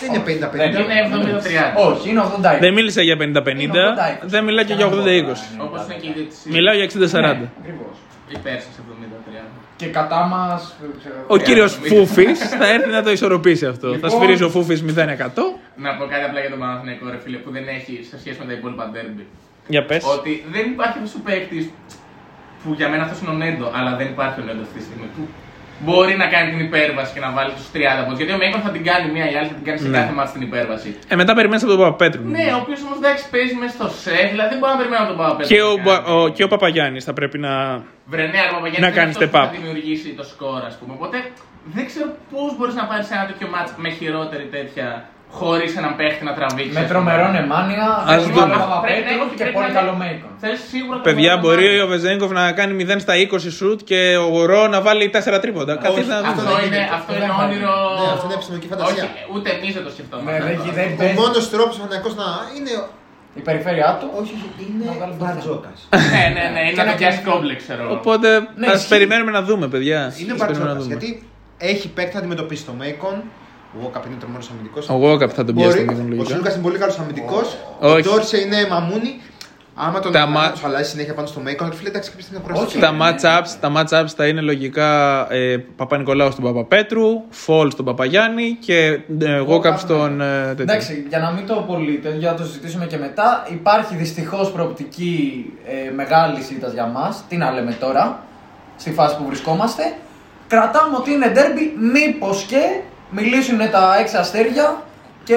Δεν 0.00 0.08
είναι 0.14 0.22
Όχι, 0.26 0.38
50-50. 0.38 0.50
δεν 0.50 0.70
Είναι 0.70 0.96
70-30. 1.76 1.90
Όχι, 1.90 2.10
είναι 2.10 2.20
80. 2.20 2.58
Δεν 2.60 2.72
μίλησα 2.72 3.02
για 3.02 3.16
50-50, 3.16 3.20
Είναι 3.20 3.72
80-20. 4.22 4.26
δεν 4.26 4.44
μιλάω 4.44 4.64
και 4.64 4.74
για 4.74 4.86
80-20. 4.86 4.92
Όπω 4.92 5.76
είναι 5.84 5.94
και 6.00 6.08
η 6.08 6.12
διαιτησία. 6.14 6.52
Μιλάω 6.52 6.74
για 6.74 6.84
60-40. 6.84 6.90
Ακριβώ. 7.60 7.86
Υπέρ 8.28 8.58
σα 8.60 8.68
70-30. 8.68 9.44
Και 9.76 9.86
κατά 9.86 10.20
μα. 10.26 10.60
Ο 11.26 11.36
κύριο 11.36 11.68
Φούφη 11.68 12.34
θα 12.34 12.66
έρθει 12.74 12.90
να 12.90 13.02
το 13.02 13.10
ισορροπήσει 13.10 13.66
αυτό. 13.66 13.86
Θα 13.88 13.94
Λοιπόν. 13.94 14.10
σφυρίζει 14.10 14.42
ο 14.42 14.50
Φούφη 14.50 14.74
0%. 14.86 15.60
Να 15.76 15.90
πω 15.96 16.04
κάτι 16.12 16.24
απλά 16.28 16.40
για 16.40 16.50
τον 16.50 16.58
Παναθηναϊκό, 16.58 17.04
ρε 17.10 17.18
φίλε, 17.24 17.36
που 17.36 17.50
δεν 17.50 17.64
έχει 17.76 17.94
σε 18.10 18.16
σχέση 18.20 18.36
με 18.40 18.44
τα 18.44 18.52
υπόλοιπα 18.52 18.84
ντέρμπι. 18.92 19.26
Για 19.68 19.84
πε. 19.84 19.96
Ότι 20.16 20.32
δεν 20.54 20.64
υπάρχει 20.72 20.98
αυτό 21.04 21.18
ο 21.18 21.22
παίκτη 21.28 21.72
που 22.64 22.68
για 22.78 22.88
μένα 22.88 23.02
αυτό 23.02 23.16
είναι 23.22 23.32
ο 23.34 23.38
Νέντο, 23.42 23.66
αλλά 23.76 23.90
δεν 23.96 24.06
υπάρχει 24.14 24.40
ο 24.40 24.44
Νέντο 24.48 24.62
αυτή 24.66 24.78
τη 24.78 24.84
στιγμή. 24.88 25.06
Που 25.16 25.22
μπορεί 25.86 26.14
να 26.22 26.26
κάνει 26.34 26.48
την 26.50 26.60
υπέρβαση 26.68 27.10
και 27.14 27.20
να 27.26 27.30
βάλει 27.36 27.52
τους 27.58 27.66
30 27.72 27.76
πόντους. 28.04 28.18
Γιατί 28.20 28.32
ο 28.32 28.38
Μέικον 28.42 28.60
θα 28.66 28.70
την 28.76 28.82
κάνει 28.90 29.06
μία 29.14 29.26
ή 29.30 29.34
άλλη, 29.38 29.48
θα 29.52 29.54
την 29.60 29.64
κάνει 29.68 29.78
σε 29.78 29.88
Ναι. 29.88 29.96
κάθε 29.98 30.12
μάτι 30.18 30.30
την 30.36 30.42
υπέρβαση. 30.48 30.88
Ε, 31.08 31.14
μετά 31.22 31.32
περιμένεις 31.38 31.62
από 31.64 31.72
τον 31.74 31.80
Παπαπέτρου. 31.84 32.22
Ναι, 32.36 32.44
ο 32.56 32.58
οποίος 32.62 32.80
όμως 32.86 32.96
εντάξει 33.02 33.24
παίζει 33.34 33.54
μέσα 33.62 33.72
στο 33.78 33.88
σεφ, 34.04 34.26
δηλαδή 34.34 34.48
δεν 34.54 34.58
μπορεί 34.60 34.72
να 34.74 34.78
περιμένει 34.80 35.02
από 35.04 35.10
τον 35.14 35.20
Παπαπέτρου. 35.22 35.48
Και 35.52 35.60
να 35.62 35.68
ο, 35.70 35.74
κάνει. 35.74 35.82
Μπα- 35.86 36.04
ο, 36.16 36.18
και 36.36 36.42
ο 36.46 36.48
Παπαγιάννης 36.54 37.04
θα 37.08 37.12
πρέπει 37.18 37.38
να. 37.46 37.52
Βρε, 38.12 38.24
ναι, 38.32 38.38
αλλά 38.42 38.50
ο 38.54 38.58
Παπαγιάννης 38.60 38.86
να 38.86 38.90
δεν 38.92 38.98
κάνει 38.98 39.10
είναι 39.14 39.24
αυτός 39.24 39.28
step 39.28 39.32
που 39.32 39.38
up. 39.42 39.46
Θα 39.50 39.56
δημιουργήσει 39.58 40.08
το 40.20 40.24
σκορ, 40.32 40.60
ας 40.70 40.74
πούμε. 40.78 40.92
Οπότε 40.98 41.16
δεν 41.76 41.84
ξέρω 41.90 42.08
πώς 42.32 42.50
μπορείς 42.56 42.74
να 42.80 42.84
πάρεις 42.90 43.08
ένα 43.16 43.24
τέτοιο 43.30 43.46
μάτς 43.54 43.70
με 43.84 43.88
χειρότερη 43.98 44.46
τέτοια 44.56 44.86
χωρίς 45.30 45.76
έναν 45.76 45.96
παίχτη 45.96 46.24
να 46.24 46.32
τραβήξεις. 46.38 46.74
Με 46.78 46.84
τρομερό 46.90 47.26
νεμάνια. 47.36 47.86
Ας 48.06 48.16
με 48.26 48.32
δούμε. 48.32 48.40
τον 48.40 48.58
Παπαπέτρου 48.58 49.02
Πρέπει- 49.04 49.30
Και 49.30 49.42
πρέπει 49.44 49.52
πολύ 49.58 49.66
να- 49.72 49.78
καλό 49.80 49.92
Μέικον. 50.00 50.30
Θες 50.42 50.58
σίγουρα 50.70 50.96
το 51.00 51.02
Παιδιά, 51.08 51.30
μόνο 51.36 51.42
μπορεί 51.44 51.68
να- 51.76 51.84
ο 51.84 51.86
Βεζέγκοφ 51.92 52.30
να 52.40 52.44
κάνει 52.58 52.72
0 52.80 52.98
στα 53.06 53.14
20 53.16 53.50
σουτ 53.58 53.78
και 53.90 54.00
ο 54.24 54.26
Γορό 54.34 54.62
να 54.74 54.78
βάλει 54.86 55.04
4 55.08 55.38
τρίποντα. 55.44 55.74
Καθίστε 55.86 56.12
να 56.14 56.18
Αυτό 56.30 56.42
δούμε. 56.42 56.54
δεν 56.54 56.64
είναι, 56.66 56.76
γίνεται. 56.76 56.94
αυτό 56.98 57.10
Δεν 57.12 57.22
είναι 57.22 57.32
θα 57.38 57.44
όνειρο. 57.44 57.74
Ναι, 58.02 58.08
αυτό 58.14 58.24
είναι 58.26 58.34
επιστημονική 58.38 58.68
φαντασία. 58.72 59.04
Όχι, 59.04 59.08
ούτε 59.34 59.48
εμείς 59.56 59.72
δεν 59.76 59.84
το 59.86 59.90
σκεφτόμαστε. 59.96 60.30
Ναι, 60.32 60.38
δεν 60.46 60.54
αυτό. 60.60 60.72
δεν 60.78 60.88
Ο 60.92 60.96
παίζει. 61.00 61.14
μόνος 61.20 61.44
τρόπος 61.54 61.74
ο 61.76 61.78
Παναθηναϊκός 61.80 62.14
να 62.22 62.26
είναι. 62.56 62.72
Η 63.40 63.42
περιφέρειά 63.48 63.90
του. 64.00 64.06
Όχι, 64.20 64.32
είναι 64.64 64.84
Να 64.90 64.92
βγάλει 64.98 65.14
μπαρτζόκας. 65.20 65.78
Ναι, 66.14 66.24
ναι, 66.36 66.44
ναι, 66.54 66.60
είναι 66.66 66.72
Και 66.76 66.80
ένα 66.80 66.90
να 66.90 66.96
πιάσει 67.00 67.18
κάνει- 67.20 67.30
κόμπλεξ, 67.30 67.58
ξέρω 67.66 67.82
εγώ. 67.84 67.92
Οπότε 68.00 68.28
Ναι, 68.60 68.66
ας 68.66 68.74
ισχύει. 68.76 68.88
περιμένουμε 68.94 69.30
να 69.38 69.42
δούμε, 69.48 69.66
παιδιά. 69.74 70.00
Είναι 70.00 70.06
Ας 70.06 70.14
περιμένουμε 70.16 70.58
να 70.58 70.64
μπαρτζόκα. 70.64 70.80
δούμε. 70.82 70.94
Γιατί 70.94 71.08
έχει 71.72 71.86
παίκτη 71.96 72.12
να 72.16 72.20
αντιμετωπίσει 72.22 72.62
το 72.68 72.72
Μέικον. 72.80 73.16
Ο 73.74 73.82
Γόκαπ 73.82 74.06
είναι 74.06 74.14
τρομερός 74.20 74.50
αμυντικός. 74.50 74.88
Ο 74.88 74.94
Γόκαπ 74.94 75.30
θα 75.34 75.44
τον 75.44 75.54
πιάσει 75.54 75.70
Μπορεί. 75.70 75.84
τον 75.84 75.94
Μέικον 75.94 76.04
Ο 76.06 76.08
λογικά. 76.14 76.28
Σιλούκα 76.30 76.52
είναι 76.52 76.62
πολύ 76.62 76.78
καλός 76.78 76.98
αμυντικός. 76.98 77.56
Ο 77.80 77.88
Όχι. 77.88 78.02
Ντόρσε 78.02 78.40
είναι 78.40 78.66
μαμούνι. 78.70 79.20
Άμα 79.80 80.00
τον 80.00 80.12
Τα 80.12 80.22
άμα 80.22 80.40
μα- 80.40 80.50
τους 80.50 80.64
αλλάζει 80.64 80.90
συνέχεια 80.90 81.14
πάνω 81.14 81.26
στο 81.26 81.40
Μέικον, 81.40 81.72
φίλε, 81.72 81.88
εντάξει, 81.88 82.10
κάποια 82.10 82.24
στιγμή 82.24 82.42
να 82.46 82.52
κουραστεί. 82.54 82.78
Τα 82.78 82.94
match-ups, 83.00 83.56
τα 83.60 83.72
match-ups 83.76 84.08
θα 84.16 84.26
είναι 84.26 84.40
λογικά 84.40 85.26
ε, 85.32 85.56
Παπα-Νικολάου 85.76 86.30
στον 86.32 86.44
Παπαπέτρου, 86.44 87.22
Φολ 87.30 87.70
στον 87.70 87.84
Παπαγιάννη 87.84 88.56
και 88.60 89.00
ε, 89.20 89.38
Γόκαπ 89.38 89.78
στον 89.78 90.20
ε, 90.20 90.44
τέτοιο. 90.48 90.62
Εντάξει, 90.62 91.06
για 91.08 91.18
να 91.18 91.30
μην 91.30 91.46
το 91.46 91.54
απολύτε, 91.54 92.14
για 92.18 92.30
να 92.30 92.36
το 92.36 92.44
συζητήσουμε 92.44 92.86
και 92.86 92.96
μετά, 92.96 93.46
υπάρχει 93.52 93.94
δυστυχώς 93.96 94.50
προοπτική 94.52 95.44
ε, 95.66 95.90
μεγάλη 95.94 96.38
ήττα 96.52 96.68
για 96.68 96.86
μας. 96.86 97.24
Τι 97.28 97.36
να 97.36 97.50
λέμε 97.50 97.72
τώρα, 97.80 98.22
στη 98.76 98.90
φάση 98.92 99.16
που 99.16 99.24
βρισκόμαστε. 99.26 99.82
Κρατάμε 100.48 100.96
ότι 100.96 101.12
είναι 101.12 101.28
ντέρμπι, 101.28 101.74
μήπως 101.92 102.42
και 102.42 102.80
μιλήσουν 103.10 103.58
τα 103.70 103.96
έξι 104.00 104.16
αστέρια 104.16 104.82
και 105.24 105.34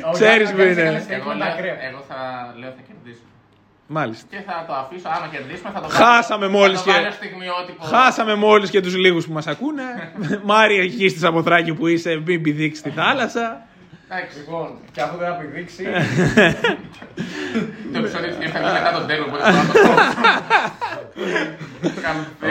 Ο 0.07 0.11
ξέρεις 0.17 0.51
Γιάννης 0.51 0.51
που 0.53 0.61
είναι. 0.61 0.71
έκανε 0.71 1.05
steak 1.09 1.13
Εγώ 1.13 1.29
με 1.33 1.39
τα 1.39 1.45
λέω, 1.47 1.57
κρέα. 1.57 1.77
εγώ 1.89 2.05
θα 2.09 2.19
λέω 2.61 2.71
θα 2.71 2.83
κερδίσω. 2.89 3.25
Μάλιστα. 3.93 4.27
Και 4.31 4.43
θα 4.47 4.65
το 4.67 4.75
αφήσω, 4.75 5.09
άμα 5.17 5.29
κερδίσουμε 5.33 5.71
θα 5.75 5.81
το 5.81 5.89
Χάσαμε 5.89 6.47
βάλω- 6.47 6.59
μόλις 6.59 6.79
θα 6.81 6.85
το 6.85 6.91
και- 6.93 6.99
βάλω 6.99 7.13
στιγμιότυπο. 7.13 7.85
Χάσαμε 7.85 8.35
μόλις 8.35 8.71
και 8.71 8.81
τους 8.81 8.97
λίγους 8.97 9.27
που 9.27 9.33
μας 9.33 9.47
ακούνε. 9.47 9.83
Μάρια, 10.45 10.83
εκεί 10.83 11.09
στη 11.09 11.19
Σαποθράκη 11.19 11.75
που 11.75 11.87
είσαι, 11.87 12.23
μην 12.27 12.43
πηδήξεις 12.43 12.79
στη 12.79 12.91
θάλασσα. 12.91 13.67
Εντάξει, 14.13 14.39
λοιπόν, 14.39 14.69
και 14.93 15.01
αφού 15.01 15.17
δεν 15.19 15.29
απειδείξει. 15.29 15.85
Το 17.93 17.99
επεισόδιο 17.99 18.29
ήρθε 18.41 18.61
μετά 18.61 18.93
τον 18.93 19.07
τέλο. 19.07 19.25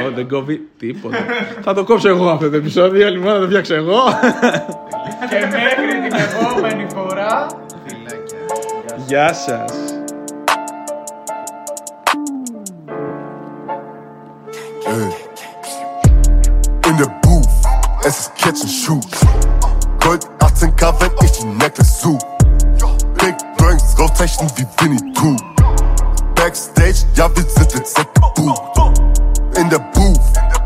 Ω, 0.08 0.12
δεν 0.12 0.28
κόβει 0.28 0.70
τίποτα. 0.80 1.18
Θα 1.62 1.74
το 1.74 1.84
κόψω 1.84 2.10
εγώ 2.10 2.30
αυτό 2.30 2.50
το 2.50 2.56
επεισόδιο, 2.56 3.10
λοιπόν 3.10 3.34
να 3.34 3.40
το 3.40 3.46
φτιάξω 3.46 3.76
εγώ. 3.76 4.00
Και 5.30 5.40
μέχρι 5.40 6.10
την 6.10 6.20
επόμενη 6.20 6.88
φορά. 6.94 7.48
Γεια 9.08 9.34
σας. 9.34 9.74
In 16.90 16.96
the 16.98 17.10
booth, 17.24 17.56
as 18.08 18.16
it's 18.20 18.30
catching 18.42 18.74
shoes. 18.82 19.18
But 20.06 20.39
10k, 20.60 20.94
wenn 21.00 21.12
ich 21.24 21.32
die 21.32 21.46
Necklace 21.46 22.02
such. 22.02 22.20
Big 23.18 23.36
Brains, 23.58 23.98
raustechen 23.98 24.52
wie 24.58 24.68
Winnie 24.82 25.14
Pooh. 25.14 25.38
Backstage, 26.36 27.06
ja, 27.16 27.34
wir 27.34 27.44
sind 27.50 27.74
jetzt 27.76 27.96
gebucht. 27.96 28.62
In 29.56 29.70
der 29.70 29.80
Booth, 29.80 30.20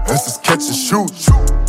es 0.07 0.25
ist 0.25 0.41
Catch 0.41 0.67
and 0.67 0.75
Shoot. 0.75 1.62